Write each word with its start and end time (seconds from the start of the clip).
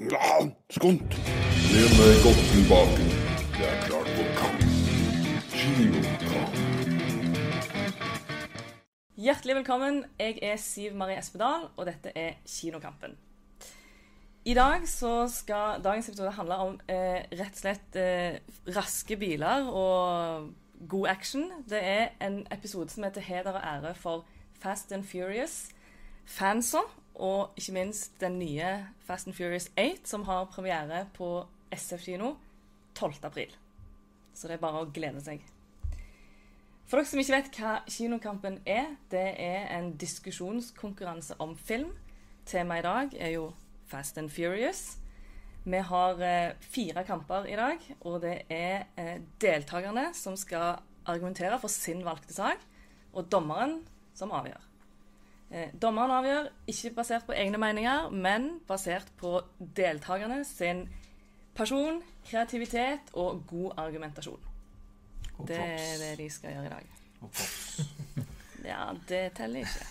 Ja, 0.00 0.50
skunt. 0.74 1.12
Med 1.70 1.90
meg 1.94 2.16
godt 2.24 2.40
tilbake. 2.50 3.04
Det 3.54 3.66
er 3.68 3.82
klart 3.84 4.08
for 4.16 4.26
kamp. 4.40 4.64
Kinokamp. 5.52 6.56
Hjertelig 9.16 9.56
velkommen. 9.56 10.00
Jeg 10.18 10.38
er 10.42 10.56
Siv 10.56 10.96
Marie 10.98 11.18
Espedal, 11.18 11.68
og 11.76 11.86
dette 11.86 12.10
er 12.18 12.32
Kinokampen. 12.42 13.14
I 14.44 14.54
dag 14.54 14.88
så 14.88 15.28
skal 15.30 15.78
dagens 15.84 16.08
episode 16.08 16.34
handle 16.40 16.56
om 16.56 16.74
eh, 16.90 17.22
rett 17.30 17.54
og 17.54 17.62
slett 17.62 17.94
eh, 17.96 18.42
raske 18.74 19.16
biler 19.16 19.70
og 19.70 20.50
god 20.90 21.06
action. 21.14 21.46
Det 21.70 21.78
er 21.78 22.08
en 22.18 22.42
episode 22.50 22.90
som 22.90 23.06
heter 23.06 23.22
heder 23.30 23.54
og 23.54 23.62
ære 23.62 23.94
for 23.94 24.26
Fast 24.58 24.92
and 24.92 25.06
Furious-fansa, 25.06 26.82
og 27.14 27.54
ikke 27.56 27.72
minst 27.76 28.20
den 28.20 28.38
nye 28.38 28.86
Fast 29.06 29.28
and 29.28 29.36
Furious 29.36 29.70
8, 29.78 30.04
som 30.04 30.24
har 30.24 30.48
premiere 30.50 31.06
på 31.14 31.46
SF 31.74 32.04
kino 32.04 32.34
12. 32.94 33.14
april. 33.22 33.50
Så 34.34 34.48
det 34.48 34.56
er 34.56 34.62
bare 34.62 34.82
å 34.82 34.90
glede 34.90 35.22
seg. 35.22 35.44
For 36.84 36.98
dere 36.98 37.08
som 37.08 37.20
ikke 37.22 37.36
vet 37.36 37.58
hva 37.58 37.76
Kinokampen 37.88 38.58
er, 38.68 38.96
det 39.10 39.28
er 39.40 39.70
en 39.78 39.94
diskusjonskonkurranse 39.98 41.38
om 41.40 41.54
film. 41.56 41.94
Temaet 42.46 42.84
i 42.84 42.88
dag 42.88 43.16
er 43.28 43.32
jo 43.38 43.46
Fast 43.88 44.18
and 44.20 44.30
Furious. 44.30 44.98
Vi 45.64 45.80
har 45.80 46.20
eh, 46.20 46.52
fire 46.60 47.06
kamper 47.08 47.46
i 47.48 47.56
dag, 47.56 47.86
og 48.04 48.20
det 48.20 48.42
er 48.52 48.84
eh, 49.00 49.16
deltakerne 49.40 50.10
som 50.14 50.36
skal 50.36 50.82
argumentere 51.08 51.56
for 51.60 51.72
sin 51.72 52.04
valgte 52.04 52.36
sak, 52.36 52.60
og 53.14 53.30
dommeren 53.32 53.78
som 54.16 54.34
avgjør. 54.36 54.73
Eh, 55.54 55.70
dommeren 55.78 56.10
avgjør 56.10 56.48
ikke 56.66 56.90
basert 56.96 57.26
på 57.28 57.34
egne 57.38 57.60
meninger, 57.62 58.08
men 58.10 58.56
basert 58.66 59.12
på 59.20 59.36
deltakerne 59.76 60.40
sin 60.48 60.88
pasjon, 61.54 62.00
kreativitet 62.26 63.12
og 63.12 63.44
god 63.46 63.78
argumentasjon. 63.84 64.40
Og 65.38 65.48
Det 65.48 65.58
er 65.58 65.98
det 66.00 66.18
de 66.18 66.30
skal 66.30 66.56
gjøre 66.56 66.66
i 66.66 66.74
dag. 66.74 66.90
Og 67.20 67.30
props. 67.30 67.80
Ja, 68.64 68.94
det 69.08 69.34
teller 69.36 69.60
ikke. 69.60 69.84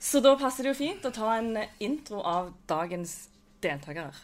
Så 0.00 0.22
da 0.24 0.32
passer 0.40 0.64
det 0.64 0.70
jo 0.72 0.78
fint 0.78 1.04
å 1.04 1.12
ta 1.12 1.34
en 1.36 1.58
intro 1.78 2.22
av 2.24 2.54
dagens 2.70 3.28
deltakere. 3.60 4.14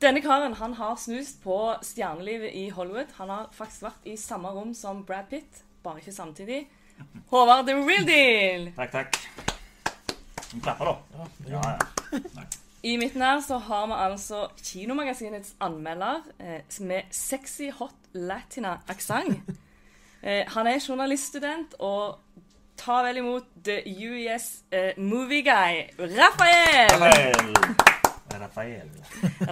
Denne 0.00 0.22
karen 0.24 0.56
han 0.56 0.78
har 0.78 0.96
snust 0.96 1.42
på 1.44 1.58
stjernelivet 1.84 2.56
i 2.56 2.70
Hollywood. 2.72 3.12
Han 3.18 3.28
har 3.28 3.50
faktisk 3.52 3.84
vært 3.84 4.08
i 4.08 4.16
samme 4.16 4.48
rom 4.56 4.72
som 4.74 5.04
Brad 5.04 5.28
Pitt, 5.28 5.60
bare 5.84 6.02
ikke 6.02 6.12
samtidig. 6.12 6.64
Håvard 7.30 7.66
the 7.66 7.74
real 7.74 8.06
deal! 8.06 8.72
Takk, 8.76 8.92
takk. 8.92 9.20
Vi 10.52 10.60
klapper, 10.60 10.84
da. 10.90 11.26
Ja, 11.48 11.60
ja. 11.70 12.44
I 12.82 12.96
midten 12.96 13.22
her 13.22 13.40
så 13.44 13.58
har 13.58 13.86
vi 13.86 13.96
altså 13.96 14.46
Kinomagasinets 14.62 15.54
anmelder 15.60 16.22
eh, 16.40 16.60
med 16.80 17.02
sexy 17.10 17.68
hot 17.76 17.94
latina-aksent. 18.12 19.50
Eh, 20.22 20.44
han 20.48 20.66
er 20.66 20.80
journaliststudent 20.88 21.76
og 21.78 22.18
tar 22.80 23.04
vel 23.04 23.20
imot 23.20 23.46
The 23.64 23.82
UES 23.84 24.48
eh, 24.72 24.96
Movie 24.96 25.42
Guy, 25.44 25.84
Rafael! 25.98 26.90
Rafael. 26.96 27.54
Rafael. 28.40 28.90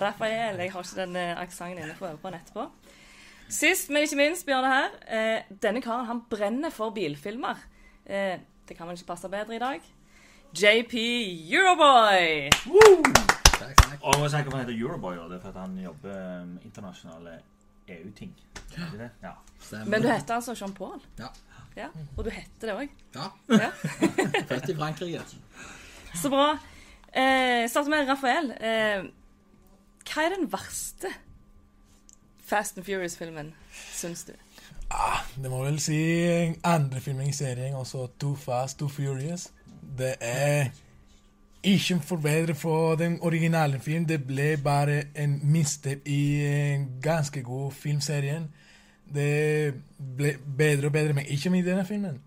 Rafael, 0.00 0.56
Jeg 0.60 0.72
har 0.72 0.82
ikke 0.82 1.00
den 1.00 1.16
eh, 1.16 1.40
aksenten 1.40 1.82
inne 1.84 1.96
på 2.00 2.28
den 2.28 2.40
etterpå. 2.40 2.68
Sist, 3.48 3.88
men 3.90 4.02
ikke 4.04 4.16
minst, 4.20 4.44
Bjørne 4.46 4.68
her. 4.72 4.96
Eh, 5.08 5.42
denne 5.62 5.80
karen 5.84 6.06
han 6.06 6.20
brenner 6.30 6.70
for 6.74 6.90
bilfilmer. 6.96 7.56
Eh, 8.06 8.36
det 8.68 8.76
kan 8.76 8.88
vel 8.88 8.96
ikke 8.98 9.08
passe 9.14 9.28
bedre 9.32 9.56
i 9.56 9.62
dag. 9.62 9.80
JP 10.58 10.94
Euroboy! 11.52 12.48
Takk, 13.58 13.74
takk. 13.76 13.98
Og 14.02 14.14
jeg 14.14 14.20
må 14.22 14.28
si 14.28 14.36
hvorfor 14.42 14.56
han 14.56 14.64
heter 14.66 14.78
Euroboy. 14.80 15.16
og 15.16 15.30
Det 15.30 15.38
er 15.38 15.44
for 15.46 15.60
han 15.60 15.78
jobber 15.82 16.44
med 16.46 16.64
internasjonale 16.68 17.38
EU-ting. 17.88 18.34
Ja. 19.22 19.32
Men 19.86 20.02
du 20.02 20.08
heter 20.08 20.34
altså 20.34 20.54
Jean 20.60 20.74
Paul? 20.74 21.00
Ja. 21.18 21.28
Ja, 21.76 21.86
Og 22.16 22.24
du 22.24 22.30
heter 22.30 22.66
det 22.68 22.74
òg? 22.74 22.88
Ja, 23.14 23.28
Ja. 23.54 23.70
født 24.50 24.68
i 24.68 24.74
Frankrike. 24.76 25.22
Så 26.14 26.28
bra. 26.32 26.58
Eh, 27.12 27.68
starter 27.70 27.90
med 27.92 28.08
Rafael. 28.08 28.50
Eh, 28.60 29.04
hva 30.08 30.24
er 30.24 30.34
den 30.34 30.48
verste 30.52 31.12
Fast 32.48 32.78
and 32.78 32.84
Furious-filmen, 32.84 33.54
syns 33.92 34.24
du? 34.24 34.32
Ah, 34.90 35.20
det 35.36 35.50
må 35.52 35.60
vel 35.66 35.76
si 35.84 35.98
andre 36.64 37.00
filming 37.00 37.28
i 37.28 37.36
serien, 37.36 37.74
også 37.76 38.06
Too 38.20 38.36
Fast, 38.40 38.78
Too 38.78 38.88
Furious. 38.88 39.50
Det 39.98 40.14
er 40.20 40.70
ikke 41.62 42.00
forbedret 42.00 42.56
fra 42.56 42.96
den 42.96 43.18
originale 43.20 43.80
film. 43.80 44.06
Det 44.08 44.22
ble 44.26 44.56
bare 44.64 45.02
en 45.16 45.40
misstep 45.42 46.08
i 46.08 46.22
en 46.46 46.88
ganske 47.02 47.42
god 47.42 47.72
filmserien. 47.72 48.48
Det 49.14 49.74
ble 50.16 50.34
bedre 50.56 50.86
og 50.88 50.92
bedre, 50.92 51.12
men 51.12 51.26
ikke 51.26 51.50
med 51.50 51.68
denne 51.68 51.84
filmen. 51.84 52.20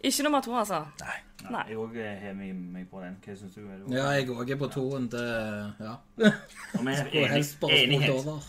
Ikke 0.00 0.22
nummer 0.22 0.40
to, 0.40 0.58
altså. 0.58 0.84
Nei. 1.00 1.18
Nei. 1.50 1.62
Jeg 1.68 1.76
òg 1.78 1.94
har 2.20 2.34
meg, 2.34 2.54
meg 2.54 2.88
på 2.90 3.00
den. 3.00 3.16
Hva 3.24 3.34
syns 3.38 3.54
du? 3.54 3.60
Er 3.70 3.76
det? 3.78 3.92
Ja, 3.94 4.08
jeg 4.16 4.28
òg 4.28 4.50
er 4.50 4.56
på 4.58 4.68
toen 4.74 5.06
Det 5.08 5.22
Ja. 5.80 5.94
Skulle 6.74 7.28
helst 7.36 7.60
bare 7.60 7.78
spurt 7.86 8.10
over. 8.26 8.42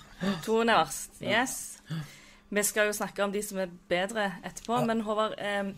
Toen 0.43 0.69
er 0.69 0.79
verst. 0.83 1.21
Yes. 1.21 1.81
Vi 2.49 2.63
skal 2.63 2.87
jo 2.89 2.93
snakke 2.97 3.23
om 3.23 3.31
de 3.31 3.43
som 3.45 3.57
er 3.61 3.69
bedre 3.89 4.31
etterpå, 4.43 4.79
Ja. 4.79 4.85
men 4.85 5.01
Håvard, 5.05 5.35
eh, 5.37 5.69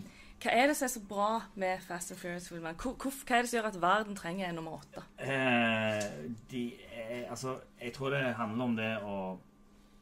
hva 0.41 0.51
er 0.55 0.67
det 0.71 0.77
som 0.77 0.85
er 0.85 0.89
så 0.93 1.01
bra 1.09 1.41
med 1.55 1.79
Fast 1.87 2.11
and 2.11 2.19
Furious-filmen? 2.19 2.75
Hvor- 2.75 2.95
hvor- 2.95 3.11
Hva 3.27 3.35
er 3.37 3.41
det 3.41 3.49
som 3.49 3.59
gjør 3.59 3.67
at 3.67 3.81
verden 3.81 4.15
trenger 4.15 4.47
en 4.49 4.55
nummer 4.55 4.71
åtte? 4.79 5.03
Eh, 5.19 6.01
de 6.51 6.73
er, 6.95 7.29
altså, 7.29 7.57
jeg 7.83 7.93
tror 7.93 8.09
det 8.09 8.35
handler 8.35 8.63
om 8.63 8.75
det 8.75 8.97
å 9.03 9.37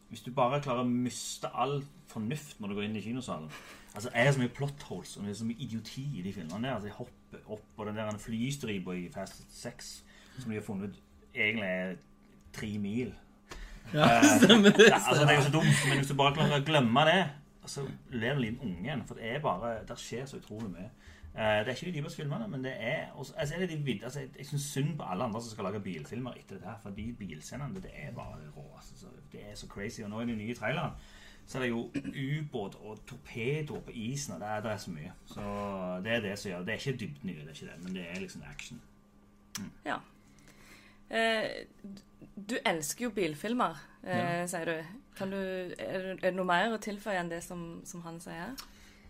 Hvis 0.10 0.22
du 0.26 0.32
bare 0.32 0.62
klarer 0.62 0.82
å 0.84 0.88
miste 0.90 1.50
all 1.54 1.84
fornuft 2.08 2.60
når 2.60 2.68
du 2.68 2.74
går 2.76 2.84
inn 2.84 2.96
i 2.96 3.02
kinosalen 3.02 3.50
Altså, 3.96 4.10
Er 4.14 4.24
det 4.24 4.34
så 4.34 4.40
mye 4.40 4.54
plot 4.54 4.84
holes 4.90 5.18
og 5.18 5.24
det 5.24 5.32
er 5.32 5.40
så 5.40 5.46
mye 5.46 5.60
idioti 5.60 6.06
i 6.20 6.22
de 6.22 6.34
filmene 6.34 6.68
der? 6.68 6.74
Altså, 6.74 6.88
Jeg 6.88 6.96
hopper 6.96 7.52
opp 7.52 7.66
på 7.78 7.86
den 7.86 7.96
der 7.98 8.18
flystripa 8.18 8.92
i 8.92 9.10
Fast 9.14 9.44
6 9.62 10.04
som 10.40 10.52
de 10.52 10.58
har 10.58 10.64
funnet 10.64 10.90
ut 10.90 11.02
egentlig 11.36 11.66
er 11.68 11.96
tre 12.54 12.78
mil. 12.78 13.14
Ja, 13.94 14.22
stemmer 14.44 14.70
det. 14.70 14.88
Ja, 14.88 14.96
altså, 15.08 15.22
det 15.26 15.32
er 15.32 15.36
jo 15.36 15.42
så 15.42 15.52
dumt, 15.52 15.80
men 15.90 15.98
hvis 15.98 16.08
du 16.08 16.16
bare 16.16 16.34
klarer 16.34 16.62
å 16.62 16.66
glemme 16.66 17.06
det, 17.10 17.22
så 17.70 17.86
ler 18.10 18.32
en 18.34 18.42
liten 18.42 18.62
unge 18.66 18.86
igjen. 18.86 19.04
For 19.08 19.20
det 19.20 19.30
er 19.36 19.44
bare, 19.44 19.74
der 19.88 20.00
skjer 20.00 20.26
så 20.30 20.40
utrolig 20.40 20.72
mye. 20.72 20.90
Eh, 21.36 21.60
det 21.66 21.70
er 21.70 21.76
ikke 21.76 21.92
de 21.92 21.96
dypeste 22.00 22.22
filmene, 22.22 22.48
men 22.50 22.64
det 22.66 22.74
er 22.74 23.12
også, 23.14 23.34
altså, 23.38 23.56
er 23.56 23.66
det 23.66 23.86
de, 23.86 24.00
altså, 24.04 24.20
Jeg, 24.20 24.30
jeg 24.38 24.46
syns 24.46 24.70
synd 24.74 24.96
på 24.98 25.04
alle 25.04 25.24
andre 25.24 25.42
som 25.42 25.52
skal 25.54 25.70
lage 25.70 25.84
bilfilmer 25.86 26.38
etter 26.40 26.58
dette. 26.58 26.76
For 26.84 26.96
de 26.98 27.08
bilscenene, 27.20 27.76
det, 27.76 27.84
det 27.84 27.92
er 27.96 28.14
bare 28.16 28.40
rå. 28.56 28.66
Altså, 28.78 29.14
det 29.32 29.42
er 29.52 29.56
så 29.56 29.68
crazy. 29.68 30.02
Og 30.02 30.10
nå 30.10 30.22
i 30.22 30.30
den 30.32 30.38
nye 30.38 30.56
traileren 30.56 30.98
så 31.50 31.58
er 31.58 31.64
det 31.66 31.70
jo 31.72 31.80
ubåt 32.14 32.76
og 32.86 33.00
torpedoer 33.10 33.82
på 33.88 33.92
isen. 33.98 34.36
og 34.36 34.40
det 34.44 34.48
er, 34.54 34.62
det 34.62 34.72
er 34.72 34.78
så 34.84 34.92
mye. 34.94 35.12
Så 35.26 35.42
det 36.06 36.12
er 36.14 36.22
det 36.28 36.36
som 36.40 36.52
gjør 36.52 36.58
det. 36.62 36.68
Det 36.68 36.74
er 36.76 36.84
ikke 36.84 37.00
dybden 37.02 37.30
i 37.30 37.34
det, 37.34 37.42
det 37.48 37.50
er 37.50 37.58
ikke 37.58 37.72
det, 37.74 37.84
men 37.84 37.96
det 37.98 38.06
er 38.12 38.20
liksom 38.22 38.44
action. 38.52 38.82
Ja. 39.86 39.98
Eh, 41.10 41.66
du 42.50 42.56
elsker 42.66 43.08
jo 43.08 43.10
bilfilmer, 43.16 43.80
eh, 44.04 44.18
Ja. 44.40 44.46
sier 44.48 44.66
du. 44.66 44.84
Kan 45.18 45.32
du 45.32 45.38
er, 45.38 45.74
det- 45.74 45.80
er 45.80 46.16
det 46.22 46.36
noe 46.36 46.46
mer 46.46 46.70
å 46.78 46.78
tilføye 46.80 47.20
enn 47.20 47.30
det 47.30 47.44
som, 47.44 47.82
som 47.86 48.02
han 48.06 48.20
sier? 48.20 48.54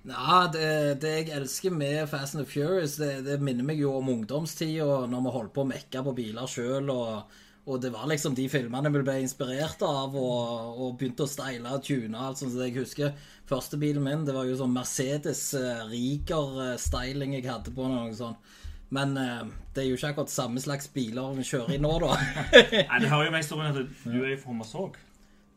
Ja, 0.07 0.47
det, 0.47 1.01
det 1.01 1.28
jeg 1.28 1.29
elsker 1.35 1.72
med 1.75 2.07
Fast 2.07 2.35
and 2.35 2.45
the 2.45 2.51
Furious, 2.51 2.95
det, 2.95 3.25
det 3.25 3.41
minner 3.41 3.63
meg 3.67 3.78
jo 3.81 3.97
om 3.97 4.07
ungdomstida, 4.09 5.05
når 5.11 5.22
vi 5.28 5.29
holdt 5.35 5.53
på 5.53 5.61
å 5.66 5.67
mekke 5.67 6.03
på 6.07 6.16
biler 6.16 6.47
sjøl. 6.47 6.89
Og, 6.89 7.23
og 7.66 7.81
det 7.84 7.92
var 7.94 8.08
liksom 8.09 8.34
de 8.38 8.47
filmene 8.50 8.90
vi 8.94 9.02
ble 9.06 9.18
inspirert 9.24 9.81
av, 9.86 10.16
og, 10.18 10.80
og 10.80 10.96
begynte 10.97 11.25
å 11.25 11.30
steile 11.30 11.75
og 11.75 11.84
tune. 11.86 12.18
alt 12.18 12.40
sånt. 12.40 12.53
Så 12.56 12.64
jeg 12.66 12.78
husker 12.80 13.12
første 13.50 13.78
bilen 13.81 14.03
min, 14.06 14.24
det 14.25 14.34
var 14.34 14.47
jo 14.47 14.56
sånn 14.58 14.74
Mercedes 14.74 15.44
eh, 15.59 15.84
Riker-styling 15.92 17.36
jeg 17.38 17.46
hadde 17.50 17.74
på. 17.75 17.86
Noe 17.92 18.14
sånt. 18.18 18.56
Men 18.96 19.14
eh, 19.22 19.44
det 19.75 19.84
er 19.84 19.90
jo 19.91 20.00
ikke 20.00 20.14
akkurat 20.16 20.34
samme 20.34 20.61
slags 20.64 20.90
biler 20.94 21.35
vi 21.38 21.46
kjører 21.46 21.76
i 21.76 21.82
nå, 21.84 21.91
da. 22.02 22.16
Nei, 22.90 23.00
Det 23.03 23.11
hører 23.11 23.29
jo 23.29 23.35
med 23.35 23.44
historien 23.44 23.70
at 23.70 23.79
du 24.08 24.20
er 24.23 24.35
fra 24.41 24.50
Hommersåk. 24.53 25.00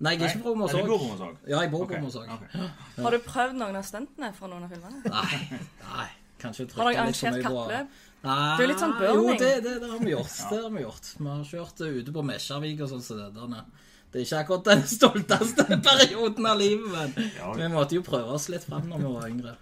Nei, 0.03 0.17
jeg 0.17 0.23
er 0.27 0.33
ikke 0.35 0.43
fra 0.43 0.53
Hommersåk. 0.57 0.89
Hommersåk? 0.93 1.43
Ja, 1.47 1.61
jeg 1.63 1.71
bor 1.73 1.87
på 1.87 1.95
Ok, 1.97 2.01
Okay. 2.03 2.49
Okay. 2.53 3.05
Har 3.05 3.15
du 3.17 3.21
prøvd 3.25 3.61
noen 3.61 3.79
av 3.79 3.87
stuntene 3.89 4.33
fra 4.37 4.51
noen 4.51 4.67
av 4.67 4.75
filmene? 4.75 5.01
Nei, 5.07 5.61
nei, 5.87 6.09
kanskje 6.43 6.67
Har 6.75 6.91
dere 6.91 7.07
litt 7.09 7.23
for 7.23 7.39
mye 7.39 7.45
på 7.47 7.53
kappløp? 7.57 8.01
Nei, 8.23 8.35
er 8.55 8.63
er 8.63 8.69
litt 8.71 8.83
sånn 8.83 8.93
burning. 8.99 9.33
Jo, 9.33 9.39
det, 9.41 9.53
det, 9.65 9.73
det 9.83 9.89
har 9.91 10.03
vi 10.03 10.13
gjort. 10.13 10.37
Det 10.51 10.59
har 10.63 10.71
vi 10.77 10.83
gjort. 10.85 11.09
Vi 11.19 11.27
har 11.29 11.43
kjørt 11.49 11.81
ute 11.83 12.13
på 12.15 12.23
Mesjavik 12.29 12.83
og 12.85 12.93
sånn 12.93 13.03
det 13.19 13.31
der. 13.35 13.65
Det 14.13 14.21
er 14.21 14.27
ikke 14.29 14.41
akkurat 14.45 14.69
den 14.69 14.83
stolteste 14.97 15.65
perioden 15.83 16.47
av 16.47 16.61
livet, 16.61 17.17
men 17.17 17.57
vi 17.59 17.69
måtte 17.73 17.97
jo 17.99 18.05
prøve 18.07 18.37
oss 18.37 18.47
litt 18.53 18.67
fram 18.69 18.87
når 18.91 19.03
vi 19.03 19.13
var 19.17 19.29
yngre. 19.33 19.55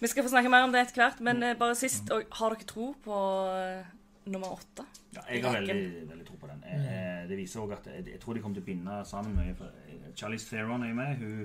Vi 0.00 0.08
skal 0.08 0.24
få 0.24 0.30
snakke 0.32 0.52
mer 0.52 0.64
om 0.64 0.72
det 0.72 0.80
etter 0.84 1.02
hvert, 1.02 1.18
men 1.24 1.42
eh, 1.44 1.56
bare 1.60 1.74
sist, 1.76 2.08
og 2.14 2.28
har 2.38 2.54
dere 2.54 2.68
tro 2.68 2.86
på 3.04 3.16
eh, 3.56 3.88
nummer 4.32 4.54
åtte? 4.54 4.86
Ja, 5.16 5.24
jeg 5.28 5.42
har 5.44 5.58
veldig, 5.58 6.06
veldig 6.12 6.26
tro 6.28 6.38
på 6.40 6.48
den. 6.48 6.62
Eh, 6.64 7.24
Det 7.28 7.36
viser 7.36 7.60
også 7.64 7.76
at 7.80 7.90
jeg, 7.92 8.06
jeg 8.14 8.20
tror 8.22 8.36
de 8.38 8.44
kommer 8.44 8.56
til 8.60 8.64
å 8.64 8.68
binde 8.70 9.00
sammen 9.08 9.34
mye. 9.36 9.72
Charlize 10.16 10.48
Theron 10.48 10.86
er 10.86 10.92
jo 10.92 11.00
med. 11.00 11.20
Hun 11.20 11.42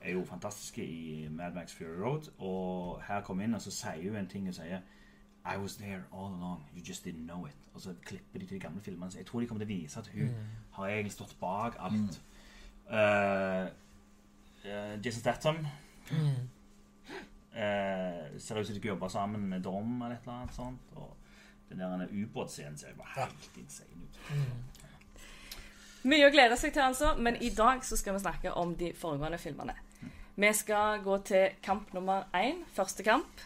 er 0.00 0.14
jo 0.14 0.22
fantastisk 0.28 0.78
i 0.80 1.26
Mad 1.30 1.56
Max 1.58 1.74
Fury 1.76 1.98
Road. 2.00 2.30
Og 2.38 3.02
her 3.08 3.20
kommer 3.26 3.44
inn 3.44 3.58
og 3.58 3.64
så 3.64 3.74
sier 3.74 4.08
hun 4.08 4.16
en 4.22 4.30
ting. 4.30 4.46
Hun 4.48 4.56
sier 4.56 4.80
I 5.54 5.56
was 5.56 5.76
there 5.76 6.02
all 6.12 6.26
along. 6.26 6.64
You 6.76 6.82
just 6.88 7.06
didn't 7.06 7.26
know 7.26 7.46
it. 7.46 7.54
Og 7.74 7.80
så 7.80 7.94
klipper 8.04 8.38
de 8.38 8.46
til 8.46 8.54
de 8.54 8.60
gamle 8.60 8.80
filmene. 8.80 9.10
Så 9.10 9.18
jeg 9.18 9.26
tror 9.26 9.40
de 9.40 9.46
kommer 9.46 9.64
til 9.64 9.74
å 9.74 9.78
vise 9.78 10.00
at 10.00 10.10
hun 10.14 10.30
har 10.70 10.86
egentlig 10.86 11.12
stått 11.12 11.36
bak 11.40 11.76
alt. 11.78 12.22
Eh, 12.90 13.66
eh, 14.64 15.04
Jason 15.04 15.20
Statham 15.20 15.56
uh, 15.56 15.62
ser 18.38 18.60
ut 18.60 18.66
som 18.66 18.72
de 18.72 18.76
ikke 18.76 18.88
jobber 18.88 19.08
sammen 19.08 19.48
med 19.48 19.60
Dom 19.60 20.02
eller 20.02 20.16
et 20.16 20.22
eller 20.22 20.32
annet 20.32 20.54
sånt. 20.54 20.80
Og 20.96 21.16
den 21.68 21.78
der 21.78 22.06
ubåtscenen 22.12 22.78
ser 22.78 22.88
bare 22.96 23.20
helt 23.20 23.56
insane 23.56 23.90
ut. 24.02 24.18
Mye 26.08 26.28
å 26.28 26.32
glede 26.32 26.56
seg 26.56 26.72
til, 26.72 26.82
altså. 26.86 27.14
Men 27.18 27.36
i 27.42 27.50
dag 27.50 27.84
så 27.84 27.96
skal 27.98 28.14
vi 28.16 28.22
snakke 28.22 28.52
om 28.56 28.76
de 28.78 28.92
foregående 28.96 29.38
filmene. 29.38 29.74
Vi 30.38 30.52
skal 30.54 31.02
gå 31.02 31.18
til 31.26 31.48
kamp 31.62 31.92
nummer 31.94 32.22
én, 32.34 32.64
første 32.72 33.02
kamp. 33.02 33.40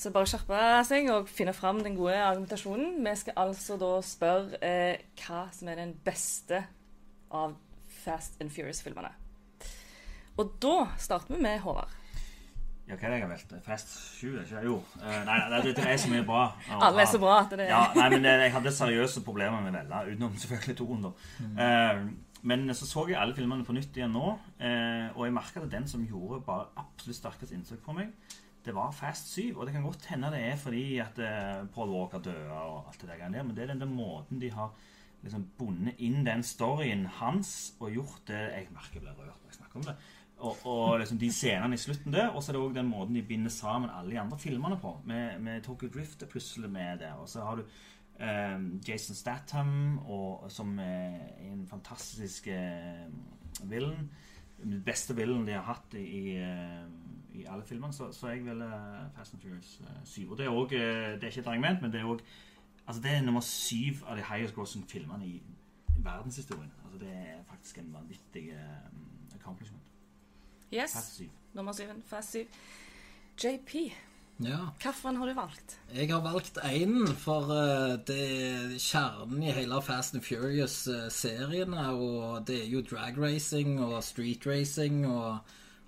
Så 0.00 0.08
bare 0.14 0.28
skjerpe 0.30 0.58
seg 0.88 1.10
og 1.12 1.26
finne 1.28 1.52
fram 1.52 1.82
den 1.84 1.96
gode 1.98 2.16
argumentasjonen. 2.16 3.02
Vi 3.04 3.12
skal 3.20 3.36
altså 3.42 3.76
da 3.76 3.90
spørre 4.00 4.56
eh, 4.64 5.02
hva 5.20 5.42
som 5.52 5.68
er 5.68 5.82
den 5.82 5.92
beste 6.06 6.62
av 7.36 7.58
Fast 8.00 8.40
and 8.40 8.48
Furious-filmene. 8.54 9.10
Og 10.40 10.54
da 10.62 10.86
starter 10.96 11.34
vi 11.34 11.42
med 11.44 11.60
Håvard. 11.66 11.92
Ja, 12.88 12.96
hva 12.96 13.10
er 13.10 13.12
det 13.12 13.18
jeg 13.18 13.26
har 13.26 13.32
valgt? 13.34 13.52
Fast 13.66 13.92
7? 14.16 14.24
er 14.30 14.48
ikke? 14.48 14.64
Jo. 14.70 14.80
Eh, 15.02 15.20
nei, 15.28 15.36
nei, 15.52 15.60
det, 15.66 15.76
det 15.76 15.84
er 15.92 16.00
så 16.00 16.14
mye 16.14 16.24
bra. 16.32 16.46
Og, 16.72 16.88
Alle 16.88 17.04
er 17.04 17.12
så 17.12 17.20
bra 17.20 17.36
at 17.44 17.52
det 17.52 17.66
er 17.66 17.72
Ja, 17.74 17.84
nei, 18.00 18.08
men 18.16 18.24
det, 18.24 18.34
jeg 18.46 18.56
hadde 18.56 18.76
seriøse 18.80 19.24
problemer 19.28 19.60
med 19.60 19.76
å 19.76 19.84
velge, 19.84 20.16
utenom 20.16 20.42
selvfølgelig 20.46 20.80
toen, 20.80 21.04
da. 21.10 21.14
Eh, 21.66 22.04
men 22.48 22.70
så 22.72 22.88
så 22.88 23.04
jeg 23.10 23.20
alle 23.20 23.36
filmene 23.36 23.68
på 23.68 23.76
nytt 23.76 24.00
igjen 24.00 24.16
nå, 24.16 24.32
eh, 24.64 25.12
og 25.12 25.26
jeg 25.28 25.36
merka 25.36 25.60
at 25.60 25.74
den 25.76 25.84
som 25.92 26.08
gjorde 26.08 26.40
bare 26.46 26.70
absolutt 26.80 27.20
sterkest 27.20 27.52
inntrykk 27.52 27.84
på 27.84 28.00
meg, 28.00 28.14
det 28.64 28.74
var 28.76 28.92
Fast 28.92 29.32
7. 29.34 29.56
Og 29.56 29.66
det 29.66 29.74
kan 29.74 29.84
godt 29.86 30.06
hende 30.10 30.30
det 30.34 30.44
er 30.50 30.56
fordi 30.60 30.84
at 31.02 31.18
eh, 31.24 31.66
Paul 31.74 31.92
Walker 31.94 32.22
døde 32.24 32.52
og 32.52 32.88
alt 32.88 33.02
det 33.02 33.10
der 33.10 33.42
men 33.42 33.56
det 33.56 33.64
er 33.64 33.74
den 33.74 33.94
måten 33.94 34.40
de 34.40 34.50
har 34.52 34.74
liksom 35.22 35.44
bundet 35.58 36.00
inn 36.00 36.24
den 36.24 36.42
storyen 36.42 37.04
hans 37.20 37.74
og 37.80 37.92
gjort 37.92 38.22
det 38.28 38.40
Jeg 38.40 38.68
merker 38.72 39.00
jeg 39.00 39.02
blir 39.02 39.18
rørt 39.18 39.42
når 39.42 39.52
jeg 39.52 39.58
snakker 39.58 39.80
om 39.80 39.86
det. 39.90 39.96
Og, 40.40 40.56
og 40.64 40.98
liksom 40.98 41.18
de 41.20 41.28
scenene 41.32 41.76
i 41.76 41.80
slutten 41.80 42.14
der, 42.14 42.30
og 42.32 42.42
så 42.42 42.50
er 42.50 42.56
det 42.56 42.62
òg 42.62 42.76
den 42.78 42.88
måten 42.88 43.16
de 43.16 43.22
binder 43.28 43.52
sammen 43.52 43.90
alle 43.92 44.14
de 44.14 44.20
andre 44.20 44.38
filmene 44.40 44.78
på. 44.80 44.94
Med, 45.04 45.36
med 45.44 45.62
Tokyo 45.66 45.90
Drift 45.92 46.22
er 46.22 46.30
plutselig 46.32 46.70
med 46.70 47.02
der. 47.02 47.18
Og 47.20 47.28
så 47.28 47.44
har 47.44 47.60
du 47.60 47.66
um, 48.20 48.80
Jason 48.88 49.16
Statham 49.16 49.98
og, 49.98 50.46
som 50.48 50.78
er 50.78 51.18
en 51.44 51.66
fantastisk 51.68 52.48
eh, 52.48 53.04
villain. 53.62 54.08
Den 54.62 54.80
beste 54.84 55.16
villainen 55.16 55.46
de 55.48 55.58
har 55.58 55.68
hatt 55.68 55.94
i, 55.96 56.06
i, 56.06 56.38
i 57.34 57.44
alle 57.48 57.62
filmene. 57.66 57.92
Så, 57.92 58.12
så 58.12 58.28
jeg 58.28 58.44
vil 58.44 58.60
eh, 58.62 59.06
Fast 59.16 59.34
and 59.34 59.42
Furious 59.42 59.80
eh, 59.80 60.04
7. 60.04 60.30
Og 60.30 60.38
det 60.38 60.46
er, 60.46 60.50
også, 60.50 60.74
eh, 60.74 61.14
det 61.14 61.22
er 61.24 61.26
ikke 61.34 61.40
et 61.40 61.46
argument, 61.46 61.82
men 61.82 61.92
det 61.92 62.00
er 62.00 62.04
òg 62.14 62.20
Altså 62.86 63.02
det 63.02 63.10
er 63.10 63.20
nummer 63.22 63.40
syv 63.40 64.00
av 64.08 64.16
de 64.16 64.22
highest 64.26 64.54
grossing 64.54 64.82
filmene 64.90 65.26
i 65.26 65.42
verdenshistorien. 66.02 66.72
Altså 66.84 66.98
det 66.98 67.08
er 67.12 67.42
faktisk 67.50 67.78
en 67.78 67.92
vanvittig 67.94 68.48
um, 68.56 69.04
accomplishment. 69.34 69.82
Yes, 70.74 70.92
Fast 70.96 71.16
7. 71.16 71.24
nummer 71.54 71.72
syven. 71.72 72.02
Fast 72.06 72.32
7. 72.32 72.38
JP, 73.44 73.74
Ja. 74.40 74.56
hvilken 74.82 75.16
har 75.16 75.26
du 75.26 75.34
valgt? 75.34 75.80
Jeg 75.94 76.08
har 76.08 76.20
valgt 76.20 76.58
én, 76.58 77.14
for 77.14 77.42
eh, 77.52 77.98
det 78.08 78.18
er 78.42 78.78
kjernen 78.78 79.42
i 79.42 79.52
hele 79.52 79.82
Fast 79.82 80.14
and 80.14 80.22
Furious-seriene. 80.22 81.88
Og 81.90 82.46
det 82.46 82.62
er 82.64 82.68
jo 82.70 82.80
drag 82.90 83.18
racing 83.22 83.80
og 83.84 84.02
street 84.04 84.46
racing, 84.46 85.06
og, 85.06 85.38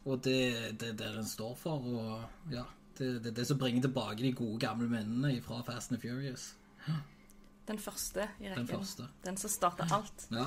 og 0.05 0.25
det 0.25 0.81
det 0.81 0.89
er 0.89 0.99
det 0.99 1.15
den 1.17 1.27
står 1.27 1.55
for. 1.55 1.79
Og 1.79 2.53
ja, 2.53 2.65
det 2.99 3.15
det 3.25 3.33
er 3.33 3.35
det 3.41 3.47
som 3.47 3.59
bringer 3.59 3.83
tilbake 3.83 4.23
de 4.23 4.33
gode, 4.33 4.59
gamle 4.61 4.89
minnene 4.89 5.43
fra 5.43 5.63
Fast 5.67 5.93
and 5.93 6.01
Furious. 6.01 6.55
Den 7.69 7.79
første 7.79 8.29
i 8.41 8.49
rekken. 8.49 8.67
Den 8.67 8.69
første. 8.69 9.03
Den 9.25 9.37
som 9.37 9.51
starta 9.51 9.87
alt. 9.95 10.29
Ja. 10.31 10.47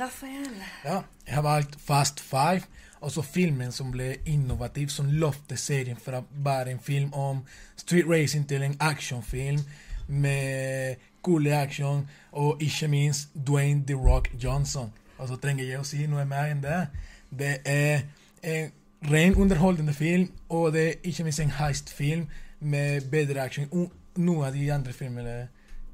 Rafael. 0.00 0.62
Ja, 0.84 1.02
jeg 1.26 1.34
har 1.34 1.42
valgt 1.42 1.80
Fast 1.80 2.20
Five, 2.20 2.62
også 3.00 3.22
filmen 3.22 3.72
som 3.72 3.92
ble 3.92 4.16
innovativ, 4.26 4.88
som 4.88 5.06
lovte 5.06 5.56
serien 5.56 5.96
fra 5.96 6.22
bare 6.44 6.70
en 6.70 6.80
film 6.80 7.12
om 7.12 7.44
street 7.76 8.04
racing 8.08 8.48
til 8.48 8.62
en 8.62 8.76
actionfilm 8.80 9.60
med 10.08 10.96
kule 11.22 11.54
action, 11.56 12.08
og 12.32 12.62
ikke 12.62 12.88
minst 12.88 13.28
Dwayne 13.46 13.86
The 13.86 13.94
Rock 13.94 14.30
Johnson. 14.44 14.92
Og 15.18 15.28
så 15.28 15.36
trenger 15.36 15.64
jeg 15.64 15.80
å 15.80 15.86
si 15.86 16.06
noe 16.06 16.24
mer 16.28 16.52
enn 16.52 16.62
det. 16.62 16.82
Det 17.30 17.54
er 17.64 18.04
en 18.42 18.72
ren 19.10 19.36
underholdende 19.38 19.94
film, 19.94 20.28
og 20.48 20.72
det 20.72 20.84
er 20.88 21.08
ikke 21.10 21.24
minst 21.24 21.40
en 21.40 21.54
heist-film 21.58 22.26
med 22.60 23.10
bedre 23.10 23.44
action 23.44 23.68
enn 23.70 23.90
noen 24.18 24.48
av 24.48 24.56
de 24.56 24.64
andre 24.74 24.92
filmene 24.92 25.36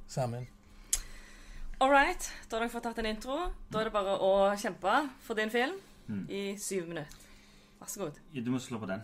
sammen. 0.08 0.46
All 1.80 1.90
right, 1.90 2.30
da 2.48 2.56
har 2.56 2.64
dere 2.64 2.72
fått 2.72 2.86
tatt 2.86 3.02
en 3.02 3.10
intro. 3.10 3.36
Da 3.68 3.82
er 3.82 3.90
det 3.90 3.92
bare 3.92 4.14
å 4.22 4.32
kjempe 4.56 4.94
for 5.26 5.36
din 5.36 5.52
film 5.52 5.76
i 6.30 6.54
syv 6.60 6.88
minutter. 6.88 7.20
Vær 7.80 7.90
så 7.90 8.06
god. 8.06 8.20
Du 8.32 8.50
må 8.54 8.60
slå 8.62 8.78
på 8.80 8.88
den. 8.88 9.02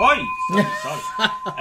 Oi! 0.00 0.18
Sorry. 0.48 0.64
sorry. 0.82 1.02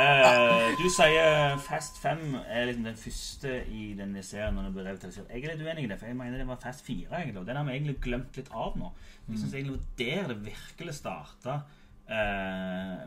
Eh, 0.02 0.78
du 0.80 0.86
sier 0.90 1.58
Fast 1.60 1.98
5 2.00 2.36
er 2.48 2.66
liksom 2.66 2.86
den 2.86 2.96
første 2.96 3.56
i 3.68 3.90
denne 3.98 4.24
serien 4.24 4.56
når 4.56 4.70
den 4.70 4.76
blir 4.78 4.88
revitalisert. 4.88 5.28
Jeg 5.34 5.44
er 5.44 5.52
litt 5.52 5.66
uenig 5.68 5.84
i 5.84 5.90
det, 5.92 5.98
for 6.00 6.08
jeg 6.08 6.16
mener 6.16 6.40
det 6.40 6.48
var 6.48 6.62
Fast 6.64 6.86
4. 6.86 7.10
egentlig, 7.12 7.42
og 7.42 7.48
Den 7.48 7.60
har 7.60 7.68
vi 7.68 7.76
egentlig 7.76 7.98
glemt 8.06 8.40
litt 8.40 8.52
av 8.56 8.78
nå. 8.80 8.94
Jeg 9.28 9.42
synes 9.42 9.54
egentlig 9.54 9.74
det 9.74 9.82
var 9.82 9.98
der 10.00 10.34
det 10.34 10.46
virkelig 10.46 10.96
starta. 10.96 11.60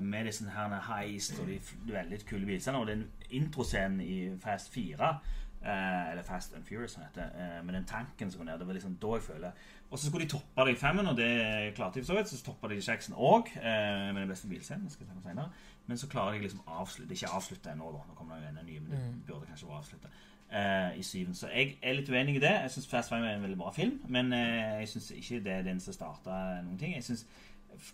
med 0.00 0.24
disse 0.24 0.44
her 0.48 0.80
heist 0.80 1.40
og 1.40 1.48
de 1.48 1.58
veldig 1.92 2.18
kule 2.26 2.46
bilscenene. 2.46 2.82
Og 2.82 2.86
den 2.86 3.10
introscenen 3.30 4.00
i 4.00 4.38
Fast 4.40 4.72
4 4.72 5.18
uh, 5.64 6.10
eller 6.10 6.22
Fast 6.22 6.54
and 6.54 6.64
Furious, 6.64 6.92
som 6.92 7.02
heter. 7.02 7.22
Eh, 7.22 7.64
med 7.64 7.74
den 7.74 7.84
tanken 7.84 8.30
som 8.30 8.38
går 8.38 8.44
ned. 8.44 8.58
Det 8.58 8.66
var 8.66 8.72
liksom 8.72 8.96
da 9.02 9.06
jeg 9.16 9.22
føler 9.22 9.50
Og 9.90 9.98
så 9.98 10.08
skulle 10.08 10.24
de 10.24 10.30
toppe 10.32 10.64
det 10.66 10.74
i 10.74 10.78
femmen, 10.80 11.06
og 11.06 11.16
det 11.16 11.74
klarte 11.76 12.00
de 12.00 12.04
for 12.04 12.12
så 12.12 12.18
vidt. 12.18 12.28
Så 12.28 12.44
toppa 12.44 12.68
de 12.68 12.76
i 12.80 12.84
seksen 12.84 13.14
òg, 13.14 13.50
eh, 13.56 14.12
med 14.12 14.22
den 14.22 14.28
beste 14.28 14.48
bilscenen. 14.48 14.90
skal 14.90 15.06
jeg 15.06 15.22
senere. 15.22 15.50
Men 15.86 15.98
så 15.98 16.08
klarer 16.08 16.32
de 16.32 16.38
liksom 16.46 16.60
å 16.66 16.80
avslutte 16.80 17.12
Ikke 17.12 17.28
avslutte 17.28 17.70
ennå, 17.70 17.92
da. 17.92 18.00
Nå 18.08 18.14
kommer 18.16 18.40
det 18.40 18.48
jo 18.48 18.58
en 18.58 18.66
ny, 18.66 18.78
men 18.80 18.90
det 18.90 19.26
burde 19.26 19.46
kanskje 19.46 19.68
vært 19.68 19.84
avslutta. 19.84 20.08
Eh, 20.50 20.98
I 20.98 21.02
syven. 21.02 21.34
Så 21.34 21.48
jeg 21.48 21.78
er 21.82 21.96
litt 21.98 22.08
uenig 22.08 22.36
i 22.36 22.42
det. 22.42 22.50
Jeg 22.62 22.70
syns 22.70 22.86
Fast 22.86 23.08
Five 23.08 23.26
er 23.26 23.36
en 23.36 23.42
veldig 23.42 23.58
bra 23.58 23.70
film, 23.70 24.00
men 24.08 24.32
eh, 24.32 24.80
jeg 24.80 24.88
syns 24.88 25.10
ikke 25.10 25.44
det 25.44 25.52
er 25.52 25.62
den 25.62 25.80
som 25.80 25.96
starta 25.96 26.62
noen 26.62 26.78
ting. 26.78 26.94
Jeg 26.94 27.04
syns 27.04 27.26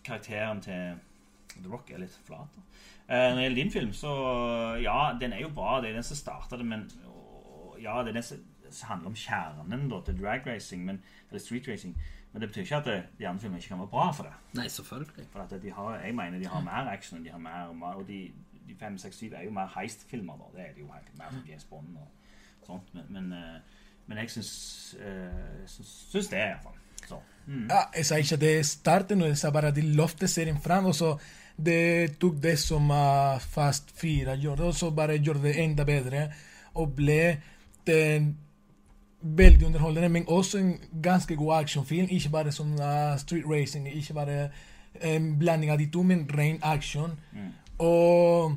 karakteren 0.05 0.61
til 0.61 0.99
The 1.57 1.71
Rock 1.71 1.91
er 1.91 2.03
litt 2.03 2.19
flat. 2.27 2.59
Eh, 3.09 3.17
når 3.17 3.37
det 3.37 3.45
gjelder 3.47 3.63
din 3.63 3.73
film, 3.75 3.93
så 3.97 4.13
ja, 4.83 5.17
den 5.21 5.33
er 5.33 5.41
jo 5.41 5.49
bra. 5.55 5.81
Det 5.81 5.91
er 5.91 5.99
den 5.99 6.07
som 6.07 6.17
starta 6.17 6.57
det, 6.61 6.67
men 6.67 6.85
og, 7.07 7.79
ja, 7.83 8.03
det 8.03 8.13
er 8.13 8.21
den 8.21 8.29
som 8.29 8.45
handler 8.83 9.13
om 9.13 9.17
kjernen 9.17 9.89
da, 9.91 10.01
til 10.07 10.23
drag 10.23 10.47
racing, 10.47 10.85
men, 10.85 11.03
eller 11.29 11.43
street 11.43 11.69
racing. 11.69 11.97
Men 12.33 12.43
det 12.43 12.49
betyr 12.49 12.63
ikke 12.63 12.77
at 12.77 12.87
det, 12.87 13.03
de 13.19 13.29
andre 13.29 13.41
filmene 13.41 13.59
ikke 13.59 13.69
kan 13.69 13.79
være 13.79 13.93
bra 13.95 14.11
for 14.13 14.29
det. 14.29 14.33
Nei, 14.55 14.69
selvfølgelig. 14.69 15.27
For 15.33 15.43
at 15.43 15.63
de 15.63 15.73
har, 15.73 15.97
jeg 15.99 16.15
mener 16.15 16.39
de 16.39 16.47
har 16.47 16.63
mer 16.63 16.91
action 16.93 17.19
enn 17.19 17.27
de 17.27 17.33
har 17.35 17.43
mer, 17.43 17.95
og 17.95 18.07
de, 18.09 18.21
de 18.69 18.77
5, 18.81 18.99
6, 18.99 19.17
7 19.17 19.33
er 19.33 19.45
jo 19.45 19.51
mer 19.51 19.73
heist-filmer. 19.77 20.37
da. 20.39 20.51
Det 20.59 20.69
er 20.69 20.75
de 20.75 20.85
jo 20.85 20.93
helt 20.93 21.19
mer 21.19 21.31
som 21.31 21.43
James 21.49 21.65
Bond 21.65 21.97
og 21.97 22.67
sånt. 22.67 22.95
Men, 22.95 23.09
men, 23.09 23.33
eh, 23.33 23.81
men 24.07 24.19
jeg 24.19 24.31
syns, 24.31 24.53
eh, 25.01 25.67
syns, 25.67 25.91
syns 26.13 26.31
det, 26.31 26.39
iallfall. 26.39 26.79
Så. 27.09 27.19
Mm. 27.47 27.67
Ja, 27.71 27.83
jeg 27.97 28.07
sa 28.07 28.17
ikke 28.21 28.37
det 28.37 28.55
starten, 28.67 29.23
jeg 29.27 29.39
sa 29.39 29.51
bare 29.51 29.75
de 29.75 29.83
løftet 29.83 30.31
serien 30.31 30.61
fram, 30.63 30.87
og 30.87 30.95
så 30.95 31.17
det 31.61 32.19
tok 32.21 32.39
det 32.43 32.55
som 32.61 32.91
uh, 32.91 33.41
Fast 33.41 33.91
4 34.01 34.37
gjorde, 34.41 34.69
og 34.71 34.75
så 34.75 34.91
bare 34.95 35.19
gjorde 35.19 35.43
det 35.49 35.57
enda 35.65 35.85
bedre, 35.85 36.29
og 36.75 36.95
ble 36.97 37.41
den 37.87 38.31
veldig 39.23 39.67
underholdende, 39.67 40.09
men 40.09 40.25
også 40.29 40.59
en 40.59 40.81
ganske 41.03 41.37
god 41.37 41.55
actionfilm, 41.61 42.09
ikke 42.11 42.29
bare 42.29 42.53
som 42.53 42.73
uh, 42.73 43.19
street 43.19 43.45
racing, 43.51 43.89
ikke 43.95 44.15
bare 44.15 44.49
en 45.03 45.39
blanding 45.39 45.73
av 45.73 45.79
de 45.79 45.91
to, 45.91 46.03
men 46.03 46.31
ren 46.39 46.59
action. 46.63 47.19
Og 47.79 48.57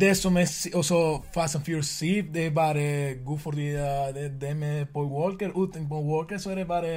det 0.00 0.16
som 0.16 0.36
er 0.36 0.70
også 0.74 1.20
Fast 1.34 1.56
and 1.56 1.64
Furious 1.64 1.86
7, 1.86 2.06
det 2.34 2.46
er 2.46 2.50
bare 2.50 3.14
god 3.24 3.38
fordi 3.38 3.74
uh, 3.74 4.14
det, 4.14 4.32
det 4.40 4.56
med 4.56 4.84
Paul 4.84 5.06
Walker. 5.06 5.50
Uten 5.56 5.88
Paul 5.88 6.06
Walker 6.06 6.38
så 6.38 6.50
er 6.50 6.54
det 6.54 6.66
bare 6.66 6.88